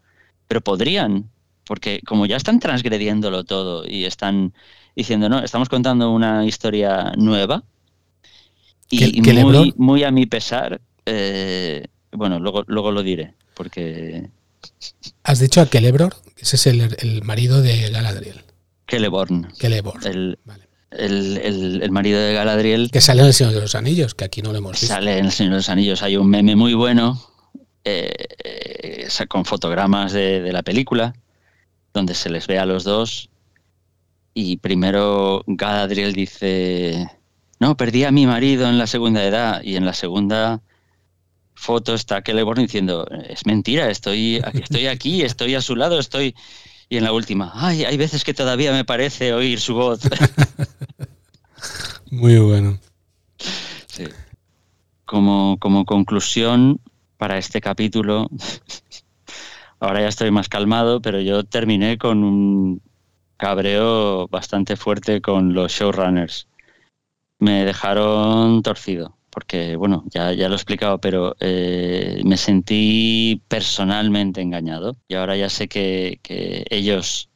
pero 0.47 0.61
podrían, 0.61 1.29
porque 1.65 2.01
como 2.05 2.25
ya 2.25 2.37
están 2.37 2.59
transgrediéndolo 2.59 3.43
todo 3.43 3.85
y 3.87 4.05
están 4.05 4.53
diciendo, 4.95 5.29
no, 5.29 5.39
estamos 5.39 5.69
contando 5.69 6.11
una 6.11 6.45
historia 6.45 7.13
nueva 7.17 7.63
y, 8.89 9.21
muy, 9.21 9.73
muy, 9.77 10.03
a 10.03 10.11
mi 10.11 10.25
pesar, 10.27 10.79
eh, 11.05 11.87
bueno, 12.11 12.39
luego, 12.39 12.63
luego 12.67 12.91
lo 12.91 13.01
diré, 13.01 13.33
porque... 13.55 14.29
Has 15.23 15.39
dicho 15.39 15.61
a 15.61 15.65
Celebror, 15.65 16.15
ese 16.37 16.55
es 16.55 16.67
el, 16.67 16.95
el 16.99 17.23
marido 17.23 17.61
de 17.61 17.89
Galadriel. 17.89 18.45
Celeborn. 18.88 19.47
Celeborn. 19.55 20.01
El, 20.05 20.38
el, 20.91 21.91
marido 21.91 22.19
de 22.19 22.33
Galadriel. 22.33 22.89
Que 22.91 23.01
sale 23.01 23.21
en 23.21 23.27
El 23.27 23.33
Señor 23.33 23.53
de 23.53 23.61
los 23.61 23.75
Anillos, 23.75 24.15
que 24.15 24.25
aquí 24.25 24.41
no 24.41 24.51
lo 24.51 24.59
hemos 24.59 24.73
visto. 24.73 24.88
Sale 24.88 25.17
en 25.17 25.25
El 25.25 25.31
Señor 25.31 25.53
de 25.53 25.57
los 25.57 25.69
Anillos. 25.69 26.03
Hay 26.03 26.17
un 26.17 26.29
meme 26.29 26.55
muy 26.55 26.73
bueno 26.73 27.21
eh, 27.83 29.07
con 29.27 29.45
fotogramas 29.45 30.13
de, 30.13 30.51
la 30.51 30.63
película, 30.63 31.15
donde 31.93 32.15
se 32.15 32.29
les 32.29 32.47
ve 32.47 32.59
a 32.59 32.65
los 32.65 32.83
dos. 32.83 33.29
Y 34.33 34.57
primero 34.57 35.43
Galadriel 35.47 36.13
dice: 36.13 37.09
No, 37.59 37.75
perdí 37.77 38.03
a 38.03 38.11
mi 38.11 38.25
marido 38.25 38.69
en 38.69 38.77
la 38.77 38.88
segunda 38.88 39.23
edad. 39.23 39.61
Y 39.63 39.75
en 39.75 39.86
la 39.86 39.93
segunda 39.93 40.61
foto 41.53 41.93
está 41.93 42.21
Celeborn 42.25 42.61
diciendo: 42.61 43.07
Es 43.27 43.45
mentira, 43.45 43.89
estoy, 43.89 44.41
estoy 44.53 44.88
aquí, 44.88 45.23
estoy 45.23 45.55
a 45.55 45.61
su 45.61 45.75
lado, 45.75 45.99
estoy. 45.99 46.36
Y 46.89 46.97
en 46.97 47.03
la 47.03 47.13
última, 47.13 47.51
ay, 47.55 47.83
hay 47.83 47.97
veces 47.97 48.23
que 48.23 48.33
todavía 48.33 48.71
me 48.71 48.86
parece 48.86 49.33
oír 49.33 49.59
su 49.59 49.73
voz. 49.73 50.01
Muy 52.11 52.38
bueno. 52.38 52.79
Sí. 53.88 54.05
Como, 55.05 55.57
como 55.59 55.86
conclusión 55.86 56.79
para 57.17 57.38
este 57.38 57.61
capítulo, 57.61 58.29
ahora 59.79 60.01
ya 60.01 60.07
estoy 60.07 60.31
más 60.31 60.47
calmado, 60.47 61.01
pero 61.01 61.19
yo 61.21 61.43
terminé 61.43 61.97
con 61.97 62.23
un 62.23 62.81
cabreo 63.38 64.27
bastante 64.27 64.75
fuerte 64.75 65.21
con 65.21 65.53
los 65.53 65.71
showrunners. 65.71 66.47
Me 67.39 67.65
dejaron 67.65 68.61
torcido 68.61 69.17
porque, 69.36 69.75
bueno, 69.75 70.05
ya, 70.11 70.31
ya 70.31 70.47
lo 70.47 70.55
he 70.55 70.55
explicado, 70.55 71.01
pero 71.01 71.36
eh, 71.41 72.21
me 72.23 72.38
sentí 72.38 73.41
personalmente 73.49 74.39
engañado. 74.39 74.95
Y 75.09 75.15
ahora 75.15 75.36
ya 75.36 75.49
sé 75.49 75.67
que, 75.67 76.21
ellos, 76.69 77.29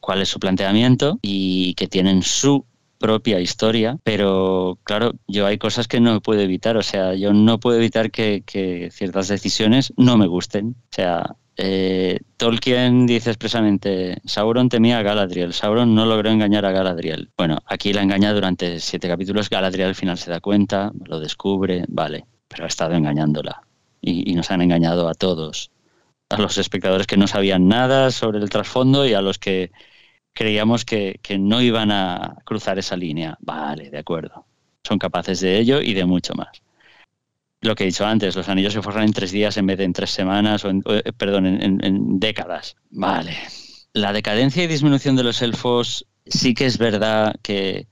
cuál 0.00 0.22
es 0.22 0.30
su 0.30 0.40
planteamiento 0.40 1.18
y 1.20 1.74
que 1.74 1.88
tienen 1.88 2.22
su 2.22 2.64
propia 2.98 3.38
historia, 3.38 3.98
pero 4.02 4.78
claro, 4.82 5.12
yo 5.28 5.44
hay 5.44 5.58
cosas 5.58 5.88
que 5.88 6.00
no 6.00 6.22
puedo 6.22 6.40
evitar, 6.40 6.78
o 6.78 6.82
sea, 6.82 7.14
yo 7.14 7.34
no 7.34 7.60
puedo 7.60 7.76
evitar 7.76 8.10
que, 8.10 8.42
que 8.46 8.90
ciertas 8.90 9.28
decisiones 9.28 9.92
no 9.98 10.16
me 10.16 10.26
gusten, 10.26 10.74
o 10.84 10.94
sea, 10.94 11.36
eh, 11.62 12.18
Tolkien 12.38 13.06
dice 13.06 13.28
expresamente, 13.28 14.16
Sauron 14.24 14.70
temía 14.70 14.98
a 14.98 15.02
Galadriel, 15.02 15.52
Sauron 15.52 15.94
no 15.94 16.06
logró 16.06 16.30
engañar 16.30 16.64
a 16.64 16.72
Galadriel. 16.72 17.30
Bueno, 17.36 17.58
aquí 17.66 17.92
la 17.92 18.00
engaña 18.00 18.32
durante 18.32 18.80
siete 18.80 19.08
capítulos, 19.08 19.50
Galadriel 19.50 19.88
al 19.88 19.94
final 19.94 20.16
se 20.16 20.30
da 20.30 20.40
cuenta, 20.40 20.90
lo 21.04 21.20
descubre, 21.20 21.84
vale, 21.88 22.24
pero 22.48 22.64
ha 22.64 22.66
estado 22.66 22.94
engañándola. 22.94 23.60
Y, 24.00 24.34
nos 24.34 24.50
han 24.50 24.62
engañado 24.62 25.06
a 25.06 25.12
todos, 25.12 25.70
a 26.30 26.38
los 26.38 26.56
espectadores 26.56 27.06
que 27.06 27.18
no 27.18 27.26
sabían 27.26 27.68
nada 27.68 28.10
sobre 28.10 28.38
el 28.38 28.48
trasfondo 28.48 29.06
y 29.06 29.12
a 29.12 29.20
los 29.20 29.38
que 29.38 29.70
creíamos 30.32 30.86
que, 30.86 31.20
que 31.20 31.38
no 31.38 31.60
iban 31.60 31.90
a 31.90 32.38
cruzar 32.46 32.78
esa 32.78 32.96
línea. 32.96 33.36
Vale, 33.40 33.90
de 33.90 33.98
acuerdo. 33.98 34.46
Son 34.82 34.98
capaces 34.98 35.40
de 35.40 35.58
ello 35.58 35.82
y 35.82 35.92
de 35.92 36.06
mucho 36.06 36.32
más 36.34 36.62
lo 37.62 37.74
que 37.74 37.84
he 37.84 37.86
dicho 37.86 38.06
antes, 38.06 38.36
los 38.36 38.48
anillos 38.48 38.72
se 38.72 38.82
forjan 38.82 39.04
en 39.04 39.12
tres 39.12 39.32
días 39.32 39.56
en 39.56 39.66
vez 39.66 39.78
de 39.78 39.84
en 39.84 39.92
tres 39.92 40.10
semanas, 40.10 40.64
o 40.64 40.70
en, 40.70 40.82
eh, 40.86 41.12
perdón, 41.16 41.46
en, 41.46 42.18
décadas. 42.18 42.76
Vale. 42.90 43.36
La 43.92 44.12
decadencia 44.12 44.64
y 44.64 44.66
disminución 44.66 45.16
de 45.16 45.24
los 45.24 45.42
elfos 45.42 46.06
sí 46.24 46.54
que 46.54 46.66
es 46.66 46.78
verdad 46.78 47.34
que, 47.42 47.86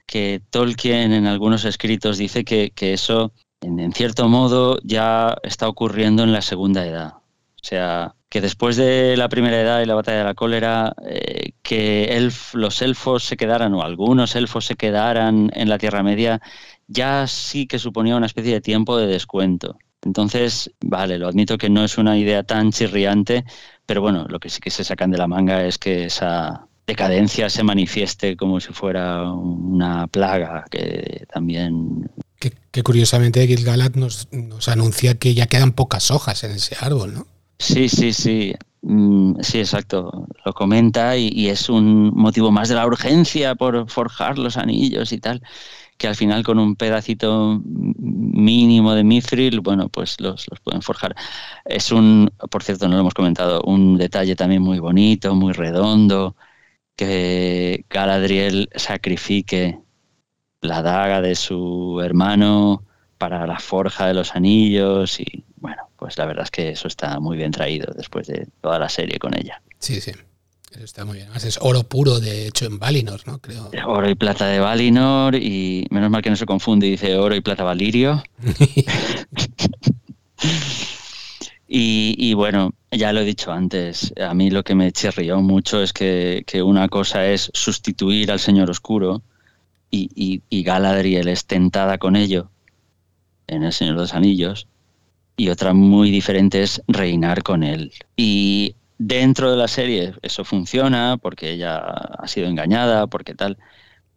Tolkien 0.51 1.12
en 1.12 1.27
algunos 1.27 1.64
escritos 1.64 2.19
dice 2.19 2.45
que, 2.45 2.73
eso, 2.79 3.33
en, 3.61 3.93
cierto 3.93 4.29
modo, 4.29 4.79
ya 4.85 5.37
está 5.43 5.69
ocurriendo 5.69 6.23
en 6.23 6.33
la 6.33 6.43
segunda 6.43 6.87
edad. 6.87 7.14
O 7.14 7.64
sea, 7.69 8.14
que 8.31 8.41
después 8.41 8.77
de 8.77 9.16
la 9.16 9.29
primera 9.29 9.61
edad 9.61 9.83
y 9.83 9.87
la 9.87 9.95
batalla 9.95 10.19
de 10.19 10.25
la 10.25 10.35
cólera, 10.35 10.95
eh, 11.05 11.53
que 11.62 12.31
los 12.53 12.83
elfos 12.83 13.25
se 13.25 13.37
quedaran, 13.37 13.75
o 13.75 13.83
algunos 13.83 14.37
elfos 14.37 14.64
se 14.64 14.77
quedaran 14.77 15.51
en 15.55 15.69
la 15.69 15.79
Tierra 15.79 16.03
Media, 16.03 16.41
ya 16.89 17.26
sí 17.26 17.66
que 17.66 17.78
suponía 17.78 18.16
una 18.16 18.26
especie 18.26 18.55
de 18.55 18.61
tiempo 18.61 18.97
de 18.97 19.07
descuento. 19.07 19.78
Entonces, 20.03 20.70
vale, 20.80 21.18
lo 21.18 21.28
admito 21.28 21.59
que 21.59 21.70
no 21.70 21.84
es 21.84 21.99
una 21.99 22.16
idea 22.18 22.43
tan 22.43 22.72
chirriante, 22.72 23.45
pero 23.86 24.01
bueno, 24.01 24.26
lo 24.28 24.41
que 24.41 24.49
sí 24.49 24.61
que 24.61 24.70
se 24.70 24.84
sacan 24.84 25.11
de 25.11 25.18
la 25.18 25.26
manga 25.26 25.64
es 25.64 25.79
que 25.79 26.04
esa 26.04 26.67
decadencia 26.87 27.50
se 27.50 27.63
manifieste 27.63 28.37
como 28.37 28.61
si 28.61 28.72
fuera 28.72 29.30
una 29.30 30.07
plaga 30.07 30.64
que 30.71 31.26
también... 31.33 32.11
Que, 32.38 32.83
curiosamente 32.83 33.45
Gilgalad 33.46 33.95
nos, 33.95 34.29
nos 34.30 34.68
anuncia 34.68 35.18
que 35.18 35.34
ya 35.34 35.49
quedan 35.49 35.72
pocas 35.72 36.13
hojas 36.13 36.45
en 36.45 36.53
ese 36.53 36.76
árbol, 36.80 37.13
¿no? 37.13 37.26
Sí, 37.58 37.88
sí, 37.88 38.13
sí. 38.13 38.54
Mm, 38.83 39.41
sí, 39.41 39.58
exacto. 39.58 40.29
Lo 40.45 40.53
comenta 40.53 41.17
y, 41.17 41.49
es 41.49 41.68
un 41.68 42.14
motivo 42.14 42.53
más 42.53 42.68
de 42.68 42.76
la 42.76 42.87
urgencia 42.87 43.57
por 43.57 43.91
forjar 43.91 44.38
los 44.38 44.57
anillos 44.57 45.13
y 45.13 45.18
tal 45.18 45.42
que 45.99 46.07
al 46.07 46.14
final 46.14 46.45
con 46.45 46.58
un 46.58 46.76
pedacito 46.76 47.61
mínimo 47.64 48.95
de 48.95 49.04
mithril, 49.04 49.61
bueno, 49.61 49.88
pues 49.88 50.20
los, 50.20 50.46
pueden 50.62 50.80
forjar. 50.80 51.14
Es 51.64 51.91
un, 51.92 52.30
por 52.50 52.62
cierto, 52.62 52.88
no 52.88 52.95
lo 52.95 53.00
hemos 53.00 53.14
comentado, 53.14 53.61
un 53.62 53.99
detalle 53.99 54.37
también 54.37 54.62
muy 54.62 54.79
bonito, 54.79 55.34
muy 55.34 55.53
redondo, 55.53 56.37
que 56.96 57.84
Galadriel 57.91 58.70
sacrifique 58.76 59.80
la 60.61 60.83
daga 60.83 61.20
de 61.20 61.34
su 61.34 62.00
hermano 62.03 62.84
para 63.18 63.46
la 63.46 63.58
forja 63.58 64.07
de 64.07 64.14
los 64.14 64.34
anillos 64.37 65.18
y 65.20 65.45
bueno, 65.57 65.83
pues 65.96 66.16
la 66.16 66.26
verdad 66.26 66.45
es 66.45 66.50
que 66.53 66.70
eso 66.70 66.87
está 66.87 67.18
muy 67.18 67.37
bien 67.37 67.50
traído 67.50 67.92
después 67.96 68.29
de 68.29 68.46
toda 68.61 68.79
la 68.79 68.88
serie 68.88 69.18
con 69.18 69.37
ella. 69.37 69.61
Sí, 69.80 70.00
sí. 70.00 70.12
Eso 70.72 70.84
está 70.84 71.04
muy 71.04 71.16
bien. 71.16 71.26
Además 71.26 71.45
es 71.45 71.58
oro 71.61 71.84
puro, 71.84 72.20
de 72.20 72.46
hecho, 72.46 72.66
en 72.66 72.78
Valinor, 72.78 73.26
¿no? 73.26 73.38
Creo. 73.38 73.70
Oro 73.86 74.08
y 74.08 74.14
plata 74.14 74.46
de 74.46 74.61
Valinor 74.61 75.34
y 75.34 75.86
menos 75.90 76.11
mal 76.11 76.22
que 76.22 76.30
no 76.30 76.36
se 76.36 76.46
confunde, 76.46 76.86
dice 76.86 77.16
oro 77.16 77.34
y 77.34 77.40
plata 77.40 77.64
Valirio. 77.64 78.22
y, 81.68 82.34
bueno, 82.34 82.74
ya 82.90 83.12
lo 83.12 83.20
he 83.20 83.24
dicho 83.24 83.50
antes, 83.50 84.12
a 84.20 84.34
mí 84.34 84.50
lo 84.50 84.62
que 84.62 84.74
me 84.74 84.92
chirrió 84.92 85.40
mucho 85.40 85.82
es 85.82 85.92
que, 85.92 86.45
una 86.62 86.88
cosa 86.88 87.26
es 87.26 87.50
sustituir 87.54 88.30
al 88.30 88.40
Señor 88.40 88.70
Oscuro 88.70 89.22
y, 89.90 90.42
y, 90.50 90.62
Galadriel 90.62 91.28
es 91.28 91.46
tentada 91.46 91.99
con 91.99 92.14
ello 92.14 92.50
en 93.46 93.62
El 93.62 93.72
Señor 93.72 93.95
de 93.95 94.03
los 94.03 94.14
Anillos, 94.14 94.68
y 95.38 95.49
otra 95.49 95.72
muy 95.72 96.11
diferente 96.11 96.62
es 96.62 96.82
reinar 96.88 97.42
con 97.42 97.62
él. 97.62 97.92
Y 98.16 98.74
dentro 98.99 99.50
de 99.50 99.57
la 99.57 99.68
serie 99.68 100.14
eso 100.22 100.45
funciona 100.45 101.16
porque 101.20 101.50
ella 101.53 101.79
ha 101.79 102.29
sido 102.29 102.49
engañada, 102.49 103.07
porque 103.07 103.34
tal, 103.34 103.58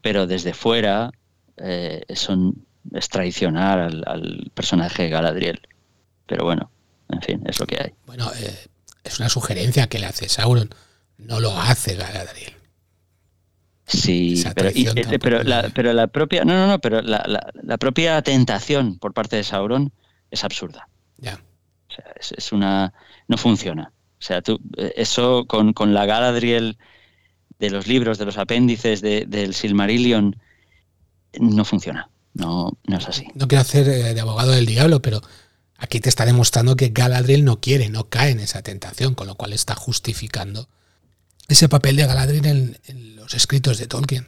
pero 0.02 0.28
desde 0.28 0.54
fuera 0.54 1.12
eh, 1.58 2.04
es 2.08 3.10
traicionar 3.10 3.80
al, 3.80 4.52
personaje 4.54 5.04
de 5.04 5.10
Galadriel. 5.10 5.62
Pero 6.26 6.46
bueno, 6.46 6.72
en 7.10 7.22
fin, 7.22 7.44
es 7.46 7.60
lo 7.60 7.68
que 7.68 7.78
hay. 7.82 7.94
Bueno, 8.06 8.30
eh, 8.36 8.68
es 9.04 9.20
una 9.20 9.30
sugerencia 9.30 9.88
que 9.88 10.00
le 10.00 10.08
hace 10.08 10.28
Sauron, 10.30 10.70
no 11.18 11.40
lo 11.40 11.56
hace 11.60 11.96
Galadriel. 11.96 12.56
Sí, 13.86 14.42
pero, 14.56 14.70
eh, 14.70 15.20
pero, 15.20 15.44
la, 15.44 15.70
pero, 15.74 15.92
la, 15.92 16.08
propia, 16.08 16.46
no, 16.46 16.54
no, 16.54 16.68
no, 16.68 16.80
pero 16.80 17.02
la, 17.02 17.52
la, 17.62 17.78
propia 17.78 18.22
tentación 18.22 18.98
por 19.00 19.14
parte 19.14 19.36
de 19.36 19.44
Sauron 19.44 19.92
es 20.30 20.46
absurda. 20.46 20.88
Ya. 21.18 21.42
O 21.90 21.94
sea, 21.94 22.06
es, 22.16 22.52
una, 22.54 22.94
no 23.28 23.38
funciona. 23.38 23.92
O 24.22 24.24
sea, 24.24 24.42
tú, 24.44 24.60
eh, 24.78 24.94
eso 24.98 25.46
con, 25.48 25.74
con, 25.74 25.96
la 25.96 26.06
Galadriel 26.06 26.78
de 27.58 27.72
los 27.72 27.88
libros, 27.88 28.20
de 28.20 28.26
los 28.26 28.38
apéndices 28.38 29.02
del 29.02 29.56
Silmarillion, 29.56 30.36
no 31.40 31.66
funciona. 31.66 32.10
No, 32.34 32.78
no 32.86 32.98
es 32.98 33.08
así. 33.08 33.26
No 33.34 33.48
quiero 33.48 33.62
hacer 33.62 33.88
eh, 33.90 34.14
de 34.14 34.22
abogado 34.22 34.52
del 34.52 34.66
diablo, 34.66 35.02
pero 35.02 35.22
aquí 35.78 36.00
te 36.00 36.10
está 36.10 36.26
demostrando 36.26 36.76
que 36.76 36.90
Galadriel 36.90 37.44
no 37.44 37.60
quiere, 37.60 37.90
no 37.90 38.10
cae 38.10 38.32
en 38.32 38.40
esa 38.40 38.62
tentación, 38.62 39.16
con 39.16 39.28
lo 39.28 39.36
cual 39.36 39.54
está 39.54 39.76
justificando 39.76 40.70
ese 41.48 41.68
papel 41.68 41.96
de 41.96 42.06
Galadriel 42.06 42.80
en, 42.86 43.16
los 43.16 43.34
escritos 43.34 43.78
de 43.78 43.88
Tolkien. 43.88 44.28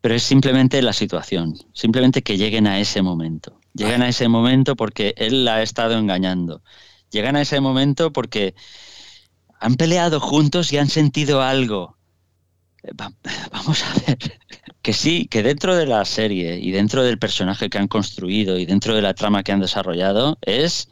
Pero 0.00 0.14
es 0.14 0.22
simplemente 0.22 0.82
la 0.82 0.92
situación, 0.92 1.56
simplemente 1.72 2.22
que 2.22 2.36
lleguen 2.36 2.66
a 2.66 2.78
ese 2.80 3.00
momento. 3.00 3.58
Llegan 3.72 4.02
a 4.02 4.08
ese 4.08 4.28
momento 4.28 4.76
porque 4.76 5.14
él 5.16 5.44
la 5.44 5.56
ha 5.56 5.62
estado 5.62 5.98
engañando. 5.98 6.62
Llegan 7.10 7.36
a 7.36 7.42
ese 7.42 7.60
momento 7.60 8.12
porque 8.12 8.54
han 9.64 9.76
peleado 9.76 10.20
juntos 10.20 10.74
y 10.74 10.76
han 10.76 10.90
sentido 10.90 11.40
algo. 11.40 11.96
Eh, 12.82 12.90
vamos 13.50 13.82
a 13.82 13.94
ver. 14.06 14.18
Que 14.82 14.92
sí, 14.92 15.26
que 15.26 15.42
dentro 15.42 15.74
de 15.74 15.86
la 15.86 16.04
serie 16.04 16.58
y 16.58 16.70
dentro 16.70 17.02
del 17.02 17.18
personaje 17.18 17.70
que 17.70 17.78
han 17.78 17.88
construido 17.88 18.58
y 18.58 18.66
dentro 18.66 18.94
de 18.94 19.00
la 19.00 19.14
trama 19.14 19.42
que 19.42 19.52
han 19.52 19.60
desarrollado 19.60 20.36
es 20.42 20.90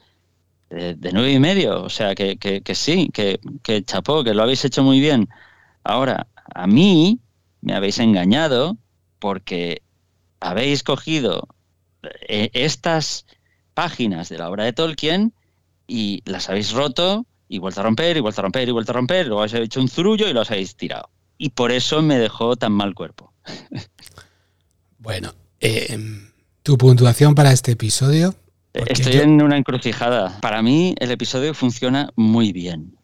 de, 0.71 0.97
nueve 1.13 1.33
y 1.33 1.39
medio. 1.39 1.83
O 1.83 1.91
sea, 1.91 2.15
que, 2.15 2.63
sí, 2.75 3.11
que, 3.13 3.41
que 3.63 3.85
chapó, 3.85 4.25
que 4.25 4.33
lo 4.33 4.43
habéis 4.43 4.65
hecho 4.65 4.83
muy 4.83 5.01
bien. 5.01 5.29
Ahora, 5.85 6.27
a 6.55 6.67
mí 6.67 7.21
me 7.61 7.75
habéis 7.75 7.99
engañado 7.99 8.79
porque 9.19 9.83
habéis 10.41 10.83
cogido 10.83 11.47
eh, 12.27 12.49
estas 12.55 13.27
páginas 13.75 14.31
de 14.31 14.39
la 14.39 14.49
obra 14.49 14.65
de 14.65 14.73
Tolkien 14.73 15.35
y 15.87 16.23
las 16.25 16.49
habéis 16.49 16.73
roto 16.73 17.27
y 17.53 17.59
vuelto 17.59 17.81
a 17.81 17.83
romper 17.83 18.17
y 18.17 18.21
vuelto 18.21 18.41
a 18.41 18.45
romper 18.45 18.67
y 18.67 18.73
vuelto 18.73 18.93
a 18.93 18.95
romper, 18.95 19.27
luego 19.27 19.43
habéis 19.43 19.55
hecho 19.55 19.81
un 19.81 19.89
zurullo 19.89 20.27
y 20.27 20.33
los 20.33 20.51
habéis 20.51 20.75
tirado. 20.75 21.11
Y 21.37 21.51
por 21.51 21.71
eso 21.71 22.01
me 22.01 22.19
dejó 22.19 22.57
tan 22.57 22.73
mal 22.73 22.95
cuerpo. 22.95 23.35
bueno, 24.99 25.35
eh, 25.61 25.99
tu 26.63 26.79
puntuación 26.79 27.35
para 27.35 27.53
este 27.53 27.73
episodio 27.73 28.35
Estoy 28.73 29.17
en 29.17 29.43
una 29.43 29.59
encrucijada. 29.59 30.41
Para 30.41 30.63
mí 30.63 30.95
el 30.99 31.11
episodio 31.11 31.53
funciona 31.53 32.09
muy 32.17 32.53
bien 32.53 32.97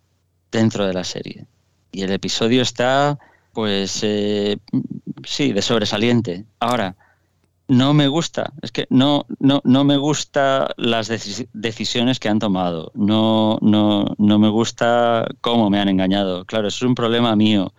dentro 0.51 0.87
de 0.87 0.95
la 0.95 1.05
serie. 1.05 1.45
Y 1.93 2.03
el 2.05 2.13
episodio 2.13 2.63
está, 2.63 3.19
pues, 3.53 4.01
eh, 4.03 4.57
sí, 5.27 5.53
de 5.53 5.61
sobresaliente. 5.61 6.47
Ahora, 6.59 6.97
no 7.69 7.95
me 7.95 8.09
gusta, 8.09 8.53
es 8.63 8.73
que 8.73 8.87
no, 8.91 9.27
no, 9.39 9.61
no 9.65 9.85
me 9.85 9.97
gusta 9.97 10.75
las 10.77 11.09
decisiones 11.09 12.19
que 12.19 12.29
han 12.29 12.39
tomado. 12.39 12.91
No, 12.95 13.59
no, 13.61 14.07
no 14.19 14.39
me 14.39 14.49
gusta 14.49 15.27
cómo 15.41 15.71
me 15.71 15.79
han 15.79 15.89
engañado. 15.89 16.45
Claro, 16.45 16.69
eso 16.69 16.85
es 16.85 16.89
un 16.89 16.95
problema 16.95 17.37
mío. 17.37 17.73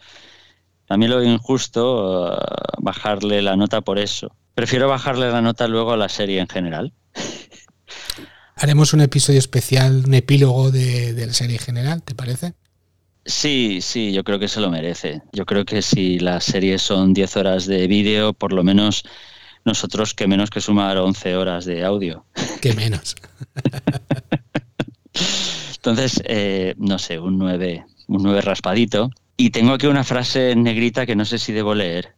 A 0.87 0.97
mí 0.97 1.07
lo 1.07 1.23
injusto 1.23 2.31
uh, 2.31 2.37
bajarle 2.79 3.41
la 3.41 3.55
nota 3.55 3.81
por 3.81 3.99
eso. 3.99 4.35
Prefiero 4.55 4.87
bajarle 4.87 5.31
la 5.31 5.41
nota 5.41 5.67
luego 5.67 5.91
a 5.91 5.97
la 5.97 6.09
serie 6.09 6.39
en 6.39 6.47
general. 6.47 6.93
haremos 8.59 8.93
un 8.93 9.01
episodio 9.01 9.39
especial, 9.39 10.03
un 10.05 10.13
epílogo 10.13 10.69
de, 10.71 11.25
la 11.25 11.33
serie 11.33 11.57
general, 11.57 12.03
¿te 12.03 12.13
parece? 12.13 12.53
Sí, 13.25 13.79
sí, 13.81 14.11
yo 14.11 14.23
creo 14.23 14.39
que 14.39 14.47
se 14.47 14.59
lo 14.59 14.69
merece. 14.69 15.21
Yo 15.31 15.45
creo 15.45 15.65
que 15.65 15.81
si 15.81 16.19
las 16.19 16.45
series 16.45 16.81
son 16.81 17.13
10 17.13 17.37
horas 17.37 17.65
de 17.65 17.87
vídeo, 17.87 18.33
por 18.33 18.53
lo 18.53 18.63
menos 18.63 19.03
nosotros 19.69 20.13
que 20.13 20.27
menos 20.27 20.49
que 20.49 20.61
sumar 20.61 20.97
11 20.97 21.35
horas 21.35 21.65
de 21.65 21.85
audio. 21.85 22.25
Que 22.61 22.73
menos. 22.73 23.15
Entonces, 25.75 26.21
eh, 26.25 26.75
no 26.77 26.99
sé, 26.99 27.19
un 27.19 27.37
9, 27.37 27.85
un 28.07 28.23
9 28.23 28.41
raspadito. 28.41 29.11
Y 29.37 29.51
tengo 29.51 29.71
aquí 29.73 29.87
una 29.87 30.03
frase 30.03 30.55
negrita 30.57 31.05
que 31.05 31.15
no 31.15 31.23
sé 31.23 31.37
si 31.37 31.53
debo 31.53 31.73
leer. 31.73 32.15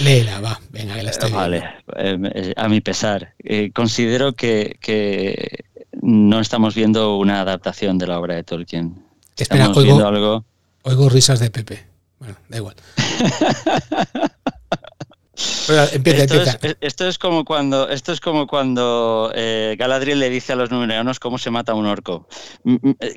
Léela, 0.00 0.40
va, 0.40 0.60
venga, 0.70 0.96
que 0.96 1.02
la 1.04 1.10
estoy 1.10 1.30
Vale, 1.30 1.62
eh, 1.96 2.52
a 2.56 2.68
mi 2.68 2.80
pesar. 2.80 3.34
Eh, 3.38 3.70
considero 3.72 4.32
que, 4.32 4.76
no 6.02 6.40
estamos 6.40 6.74
viendo 6.74 7.16
una 7.16 7.40
adaptación 7.40 7.98
de 7.98 8.06
la 8.08 8.18
obra 8.18 8.34
de 8.34 8.42
Tolkien. 8.42 9.04
Espera, 9.36 9.66
estamos 9.66 9.84
viendo 9.84 10.08
algo. 10.08 10.44
Oigo 10.82 11.08
risas 11.08 11.38
de 11.38 11.50
Pepe. 11.50 11.84
Bueno, 12.18 12.36
da 12.48 12.56
igual. 12.56 12.74
empieza, 15.92 16.24
esto, 16.24 16.34
empieza. 16.34 16.58
Es, 16.62 16.76
esto, 16.80 17.08
Es, 17.08 17.18
como 17.18 17.44
cuando, 17.44 17.88
esto 17.88 18.12
es 18.12 18.20
como 18.20 18.46
cuando 18.46 19.32
eh, 19.34 19.76
Galadriel 19.78 20.18
le 20.18 20.30
dice 20.30 20.52
a 20.52 20.56
los 20.56 20.70
numerianos 20.70 21.18
cómo 21.20 21.38
se 21.38 21.50
mata 21.50 21.74
un 21.74 21.86
orco. 21.86 22.28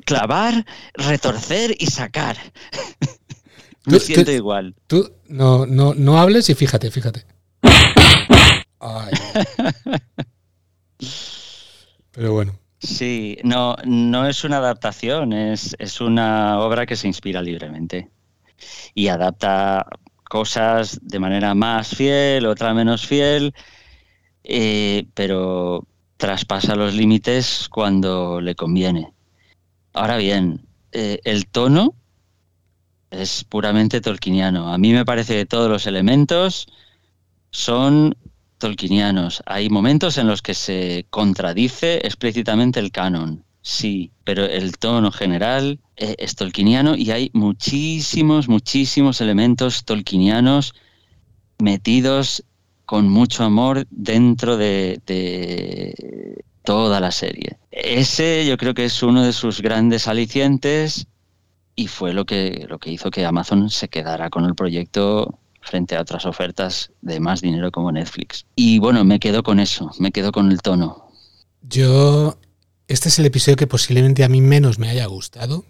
clavar, 0.05 0.65
retorcer 0.93 1.75
y 1.77 1.87
sacar. 1.87 2.37
Me 3.85 3.99
siento 3.99 4.31
igual. 4.31 4.75
Tú 4.87 5.11
no, 5.27 5.65
no, 5.65 5.93
no 5.93 6.17
hables 6.19 6.49
y 6.49 6.55
fíjate, 6.55 6.89
fíjate. 6.89 7.25
Pero 12.11 12.33
bueno. 12.33 12.59
Sí, 12.79 13.37
no, 13.43 13.75
no 13.85 14.27
es 14.27 14.43
una 14.43 14.57
adaptación, 14.57 15.31
es, 15.33 15.75
es 15.79 16.01
una 16.01 16.59
obra 16.59 16.85
que 16.85 16.97
se 16.97 17.07
inspira 17.07 17.41
libremente 17.41 18.09
y 18.93 19.07
adapta 19.07 19.85
cosas 20.33 20.97
de 21.03 21.19
manera 21.19 21.53
más 21.53 21.89
fiel, 21.89 22.47
otra 22.47 22.73
menos 22.73 23.05
fiel, 23.05 23.53
eh, 24.43 25.05
pero 25.13 25.85
traspasa 26.17 26.75
los 26.75 26.95
límites 26.95 27.67
cuando 27.69 28.41
le 28.41 28.55
conviene. 28.55 29.13
Ahora 29.93 30.17
bien, 30.17 30.65
eh, 30.91 31.19
el 31.23 31.45
tono 31.45 31.93
es 33.11 33.43
puramente 33.43 34.01
tolkiniano. 34.01 34.73
A 34.73 34.79
mí 34.79 34.91
me 34.91 35.05
parece 35.05 35.35
que 35.35 35.45
todos 35.45 35.69
los 35.69 35.85
elementos 35.85 36.65
son 37.51 38.17
tolkinianos. 38.57 39.43
Hay 39.45 39.69
momentos 39.69 40.17
en 40.17 40.25
los 40.25 40.41
que 40.41 40.55
se 40.55 41.05
contradice 41.11 41.97
explícitamente 41.97 42.79
el 42.79 42.91
canon, 42.91 43.45
sí, 43.63 44.11
pero 44.23 44.45
el 44.45 44.77
tono 44.77 45.11
general 45.11 45.79
eh, 45.95 46.15
es 46.19 46.35
tolkiniano 46.35 46.95
y 46.95 47.09
hay 47.09 47.31
muchísimos, 47.33 48.47
muchísimos 48.47 49.19
elementos 49.21 49.83
tolkinianos 49.85 50.75
metidos 51.57 52.43
con 52.85 53.09
mucho 53.09 53.43
amor 53.43 53.87
dentro 53.89 54.57
de, 54.57 55.01
de 55.07 56.43
toda 56.63 56.99
la 56.99 57.11
serie. 57.11 57.57
Ese 57.71 58.45
yo 58.45 58.57
creo 58.57 58.75
que 58.75 58.85
es 58.85 59.01
uno 59.01 59.23
de 59.23 59.33
sus 59.33 59.61
grandes 59.61 60.07
alicientes 60.07 61.07
y 61.75 61.87
fue 61.87 62.13
lo 62.13 62.25
que, 62.25 62.65
lo 62.69 62.79
que 62.79 62.91
hizo 62.91 63.09
que 63.09 63.25
Amazon 63.25 63.69
se 63.69 63.87
quedara 63.87 64.29
con 64.29 64.45
el 64.45 64.55
proyecto 64.55 65.39
frente 65.61 65.95
a 65.95 66.01
otras 66.01 66.25
ofertas 66.25 66.91
de 67.01 67.19
más 67.19 67.41
dinero 67.41 67.71
como 67.71 67.91
Netflix. 67.91 68.45
Y 68.55 68.79
bueno, 68.79 69.03
me 69.03 69.19
quedo 69.19 69.43
con 69.43 69.59
eso, 69.59 69.91
me 69.97 70.11
quedo 70.11 70.31
con 70.31 70.51
el 70.51 70.61
tono. 70.61 71.09
Yo, 71.61 72.37
este 72.87 73.09
es 73.09 73.19
el 73.19 73.25
episodio 73.25 73.55
que 73.55 73.67
posiblemente 73.67 74.23
a 74.23 74.29
mí 74.29 74.41
menos 74.41 74.79
me 74.79 74.89
haya 74.89 75.05
gustado, 75.05 75.65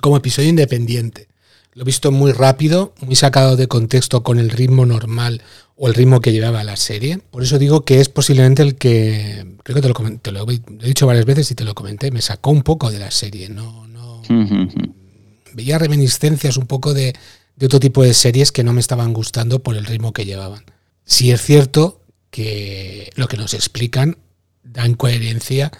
como 0.00 0.16
episodio 0.16 0.48
independiente. 0.48 1.28
Lo 1.74 1.82
he 1.82 1.84
visto 1.84 2.10
muy 2.10 2.32
rápido, 2.32 2.94
muy 3.00 3.14
sacado 3.14 3.56
de 3.56 3.68
contexto 3.68 4.22
con 4.22 4.38
el 4.38 4.50
ritmo 4.50 4.84
normal 4.86 5.42
o 5.76 5.86
el 5.86 5.94
ritmo 5.94 6.20
que 6.20 6.32
llevaba 6.32 6.64
la 6.64 6.76
serie. 6.76 7.20
Por 7.30 7.42
eso 7.42 7.58
digo 7.58 7.84
que 7.84 8.00
es 8.00 8.08
posiblemente 8.08 8.62
el 8.62 8.74
que, 8.74 9.46
creo 9.62 9.76
que 9.76 9.82
te 9.82 9.88
lo, 9.88 9.94
comenté, 9.94 10.32
lo 10.32 10.44
he 10.50 10.86
dicho 10.86 11.06
varias 11.06 11.24
veces 11.24 11.50
y 11.50 11.54
te 11.54 11.64
lo 11.64 11.74
comenté, 11.74 12.10
me 12.10 12.20
sacó 12.20 12.50
un 12.50 12.62
poco 12.62 12.90
de 12.90 12.98
la 12.98 13.10
serie. 13.10 13.48
No, 13.48 13.86
Veía 15.54 15.78
reminiscencias 15.78 16.56
un 16.56 16.66
poco 16.66 16.94
de, 16.94 17.14
otro 17.62 17.80
tipo 17.80 18.02
de 18.02 18.14
series 18.14 18.52
que 18.52 18.64
no 18.64 18.72
me 18.72 18.80
estaban 18.80 19.12
gustando 19.12 19.60
por 19.60 19.76
el 19.76 19.86
ritmo 19.86 20.12
que 20.12 20.24
llevaban. 20.24 20.64
Sí 21.04 21.30
es 21.30 21.42
cierto 21.42 22.02
que 22.30 23.10
lo 23.14 23.28
que 23.28 23.36
nos 23.36 23.54
explican 23.54 24.18
dan 24.62 24.94
coherencia 24.94 25.72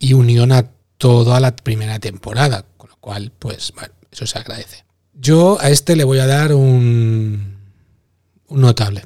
y 0.00 0.14
unión 0.14 0.50
a 0.50 0.68
toda 0.98 1.38
la 1.38 1.54
primera 1.54 2.00
temporada, 2.00 2.64
con 2.76 2.90
lo 2.90 2.96
cual, 2.96 3.30
pues, 3.38 3.72
bueno, 3.76 3.94
eso 4.10 4.26
se 4.26 4.38
agradece. 4.38 4.84
Yo 5.14 5.60
a 5.60 5.70
este 5.70 5.94
le 5.94 6.02
voy 6.02 6.18
a 6.18 6.26
dar 6.26 6.52
un, 6.54 7.58
un 8.48 8.60
notable. 8.60 9.04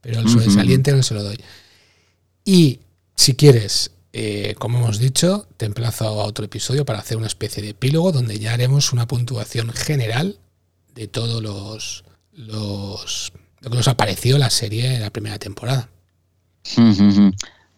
pero 0.00 0.20
el 0.20 0.28
sobresaliente 0.28 0.92
no 0.92 1.02
se 1.02 1.14
lo 1.14 1.22
doy. 1.22 1.38
Y 2.44 2.80
si 3.14 3.34
quieres, 3.34 3.92
eh, 4.12 4.54
como 4.58 4.78
hemos 4.78 4.98
dicho, 4.98 5.46
te 5.56 5.66
emplazo 5.66 6.06
a 6.06 6.10
otro 6.10 6.44
episodio 6.44 6.84
para 6.84 7.00
hacer 7.00 7.16
una 7.16 7.26
especie 7.26 7.62
de 7.62 7.70
epílogo 7.70 8.12
donde 8.12 8.38
ya 8.38 8.54
haremos 8.54 8.92
una 8.92 9.06
puntuación 9.06 9.70
general 9.70 10.38
de 10.94 11.08
todos 11.08 11.42
los, 11.42 12.04
los 12.32 13.32
lo 13.60 13.70
que 13.70 13.76
nos 13.76 13.88
apareció 13.88 14.38
la 14.38 14.50
serie 14.50 14.88
de 14.88 15.00
la 15.00 15.10
primera 15.10 15.38
temporada. 15.38 15.88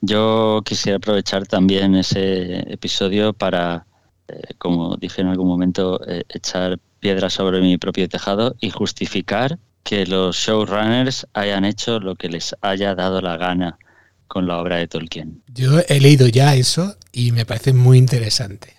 Yo 0.01 0.63
quisiera 0.65 0.99
aprovechar 0.99 1.47
también 1.47 1.95
ese 1.97 2.73
episodio 2.73 3.33
para, 3.33 3.87
eh, 4.29 4.55
como 4.59 4.97
dije 4.97 5.23
en 5.23 5.29
algún 5.29 5.49
momento, 5.49 6.01
eh, 6.07 6.23
echar 6.29 6.79
piedras 7.01 7.35
sobre 7.35 7.61
mi 7.61 7.79
propio 7.79 8.09
tejado 8.09 8.55
y 8.61 8.71
justificar 8.71 9.59
que 9.83 10.07
los 10.07 10.37
showrunners 10.37 11.27
hayan 11.33 11.65
hecho 11.65 11.99
lo 11.99 12.15
que 12.15 12.29
les 12.29 12.55
haya 12.61 12.95
dado 12.95 13.21
la 13.21 13.37
gana 13.37 13.79
con 14.27 14.47
la 14.47 14.59
obra 14.59 14.77
de 14.77 14.87
Tolkien. 14.87 15.43
Yo 15.49 15.81
he 15.89 16.01
leído 16.01 16.29
ya 16.29 16.55
eso 16.55 16.97
y 17.13 17.33
me 17.33 17.47
parece 17.47 17.73
muy 17.73 17.99
interesante. 17.99 18.77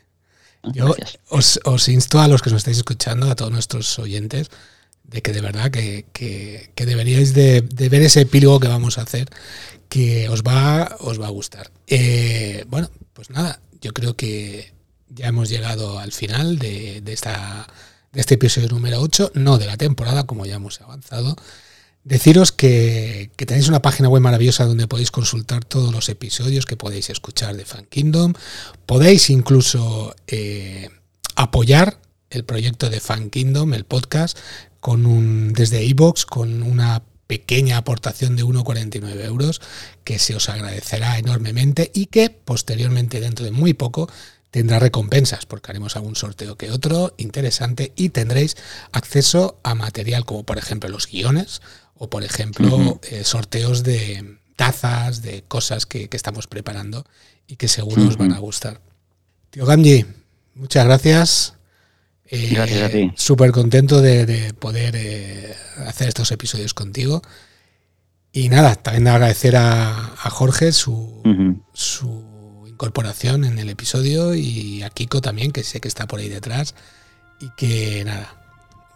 Ah, 0.63 0.69
Yo 0.73 0.95
os, 1.29 1.59
os, 1.63 1.89
insto 1.89 2.19
a 2.19 2.27
los 2.27 2.41
que 2.41 2.51
nos 2.51 2.57
estáis 2.57 2.77
escuchando, 2.77 3.29
a 3.29 3.35
todos 3.35 3.51
nuestros 3.51 3.97
oyentes, 3.97 4.51
de 5.03 5.21
que 5.21 5.33
de 5.33 5.41
verdad 5.41 5.71
que, 5.71 6.05
que, 6.13 6.85
deberíais 6.85 7.33
de, 7.33 7.61
de, 7.61 7.89
ver 7.89 8.03
ese 8.03 8.21
epílogo 8.21 8.59
que 8.59 8.67
vamos 8.67 8.99
a 8.99 9.01
hacer, 9.01 9.27
que 9.90 10.30
os 10.30 10.44
va, 10.44 10.95
os 10.99 11.20
va 11.20 11.28
a 11.28 11.32
gustar. 11.32 11.72
Eh, 11.88 12.64
bueno, 12.68 12.90
pues 13.14 13.30
nada, 13.30 13.60
yo 13.82 13.94
creo 13.94 14.16
que 14.16 14.74
ya 15.10 15.28
hemos 15.28 15.49
llegado 15.49 15.99
al 15.99 16.11
final 16.11 16.60
de, 16.60 17.02
de, 17.02 17.14
esta, 17.14 17.68
de 18.14 18.22
este 18.22 18.36
episodio 18.36 18.70
número 18.70 19.02
8, 19.02 19.32
no 19.34 19.57
de 19.57 19.66
la 19.66 19.78
temporada, 19.78 20.26
como 20.26 20.45
ya 20.45 20.56
hemos 20.56 20.80
avanzado. 20.82 21.36
Deciros 22.03 22.52
que, 22.52 23.32
que, 23.36 23.45
tenéis 23.45 23.68
una 23.68 23.82
página 23.82 24.07
web 24.07 24.22
maravillosa 24.22 24.66
donde 24.66 24.88
podéis 24.88 25.11
consultar 25.11 25.66
todos 25.66 25.91
los 25.91 26.07
episodios 26.07 26.66
que 26.66 26.78
podéis 26.78 27.10
escuchar 27.10 27.57
de 27.57 27.66
Fan 27.66 27.86
Kingdom. 27.90 28.34
Podéis 28.86 29.30
incluso 29.30 30.16
eh, 30.28 30.90
apoyar 31.36 31.99
el 32.30 32.45
proyecto 32.45 32.90
de 32.90 32.99
Fan 32.99 33.30
Kingdom, 33.30 33.74
el 33.74 33.84
podcast, 33.84 34.38
con 34.80 35.06
un, 35.06 35.52
desde 35.53 35.84
iBox 35.84 36.26
con 36.26 36.64
una 36.64 37.03
pequeña 37.30 37.77
aportación 37.77 38.35
de 38.35 38.43
1,49 38.43 39.23
euros 39.23 39.61
que 40.03 40.18
se 40.18 40.35
os 40.35 40.49
agradecerá 40.49 41.19
enormemente 41.19 41.91
y 41.93 42.07
que 42.07 42.31
posteriormente, 42.31 43.22
dentro 43.22 43.45
de 43.45 43.51
muy 43.51 43.76
poco, 43.76 44.10
tendrá 44.49 44.80
recompensas 44.80 45.45
porque 45.45 45.69
haremos 45.72 45.95
algún 45.95 46.15
sorteo 46.15 46.56
que 46.56 46.72
otro 46.72 47.14
interesante 47.18 47.93
y 47.95 48.10
tendréis 48.10 48.57
acceso 48.91 49.60
a 49.61 49.76
material 49.76 50.26
como 50.26 50.43
por 50.43 50.57
ejemplo 50.57 50.89
los 50.89 51.06
guiones 51.06 51.61
o 51.93 52.10
por 52.10 52.23
ejemplo 52.23 52.99
eh, 53.03 53.23
sorteos 53.23 53.84
de 53.84 54.39
tazas, 54.56 55.22
de 55.22 55.43
cosas 55.47 55.85
que, 55.85 56.10
estamos 56.11 56.47
preparando 56.47 57.06
y 57.45 57.57
que 57.57 57.68
seguro 57.68 58.07
os 58.07 58.18
van 58.18 58.34
a 58.34 58.39
gustar. 58.39 58.81
Tío 59.51 59.68
Gamji, 59.68 60.03
muchas 60.56 60.84
gracias. 60.84 61.59
Gracias 62.31 62.84
a 62.84 62.89
ti. 62.89 63.11
Súper 63.15 63.51
contento 63.51 64.01
de, 64.01 64.53
poder 64.60 64.95
eh, 64.95 65.56
hacer 65.88 66.10
estos 66.10 66.31
episodios 66.31 66.73
contigo. 66.73 67.22
Y 68.31 68.49
nada, 68.49 68.76
también 68.76 69.07
agradecer 69.07 69.56
a, 69.56 70.15
Jorge 70.30 70.72
su, 70.72 71.23
su 71.73 72.65
incorporación 72.68 73.43
en 73.43 73.57
el 73.57 73.69
episodio 73.69 74.35
y 74.35 74.84
a 74.84 74.89
Kiko 74.89 75.22
también, 75.22 75.51
que 75.51 75.64
sé 75.64 75.81
que 75.81 75.88
está 75.88 76.06
por 76.07 76.19
ahí 76.19 76.30
detrás. 76.30 76.76
Y 77.41 77.49
que 77.57 78.03
nada, 78.06 78.34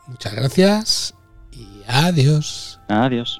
muchas 0.07 0.34
gracias 0.35 1.15
y 1.51 1.68
adiós. 1.88 2.80
Adiós. 2.88 3.39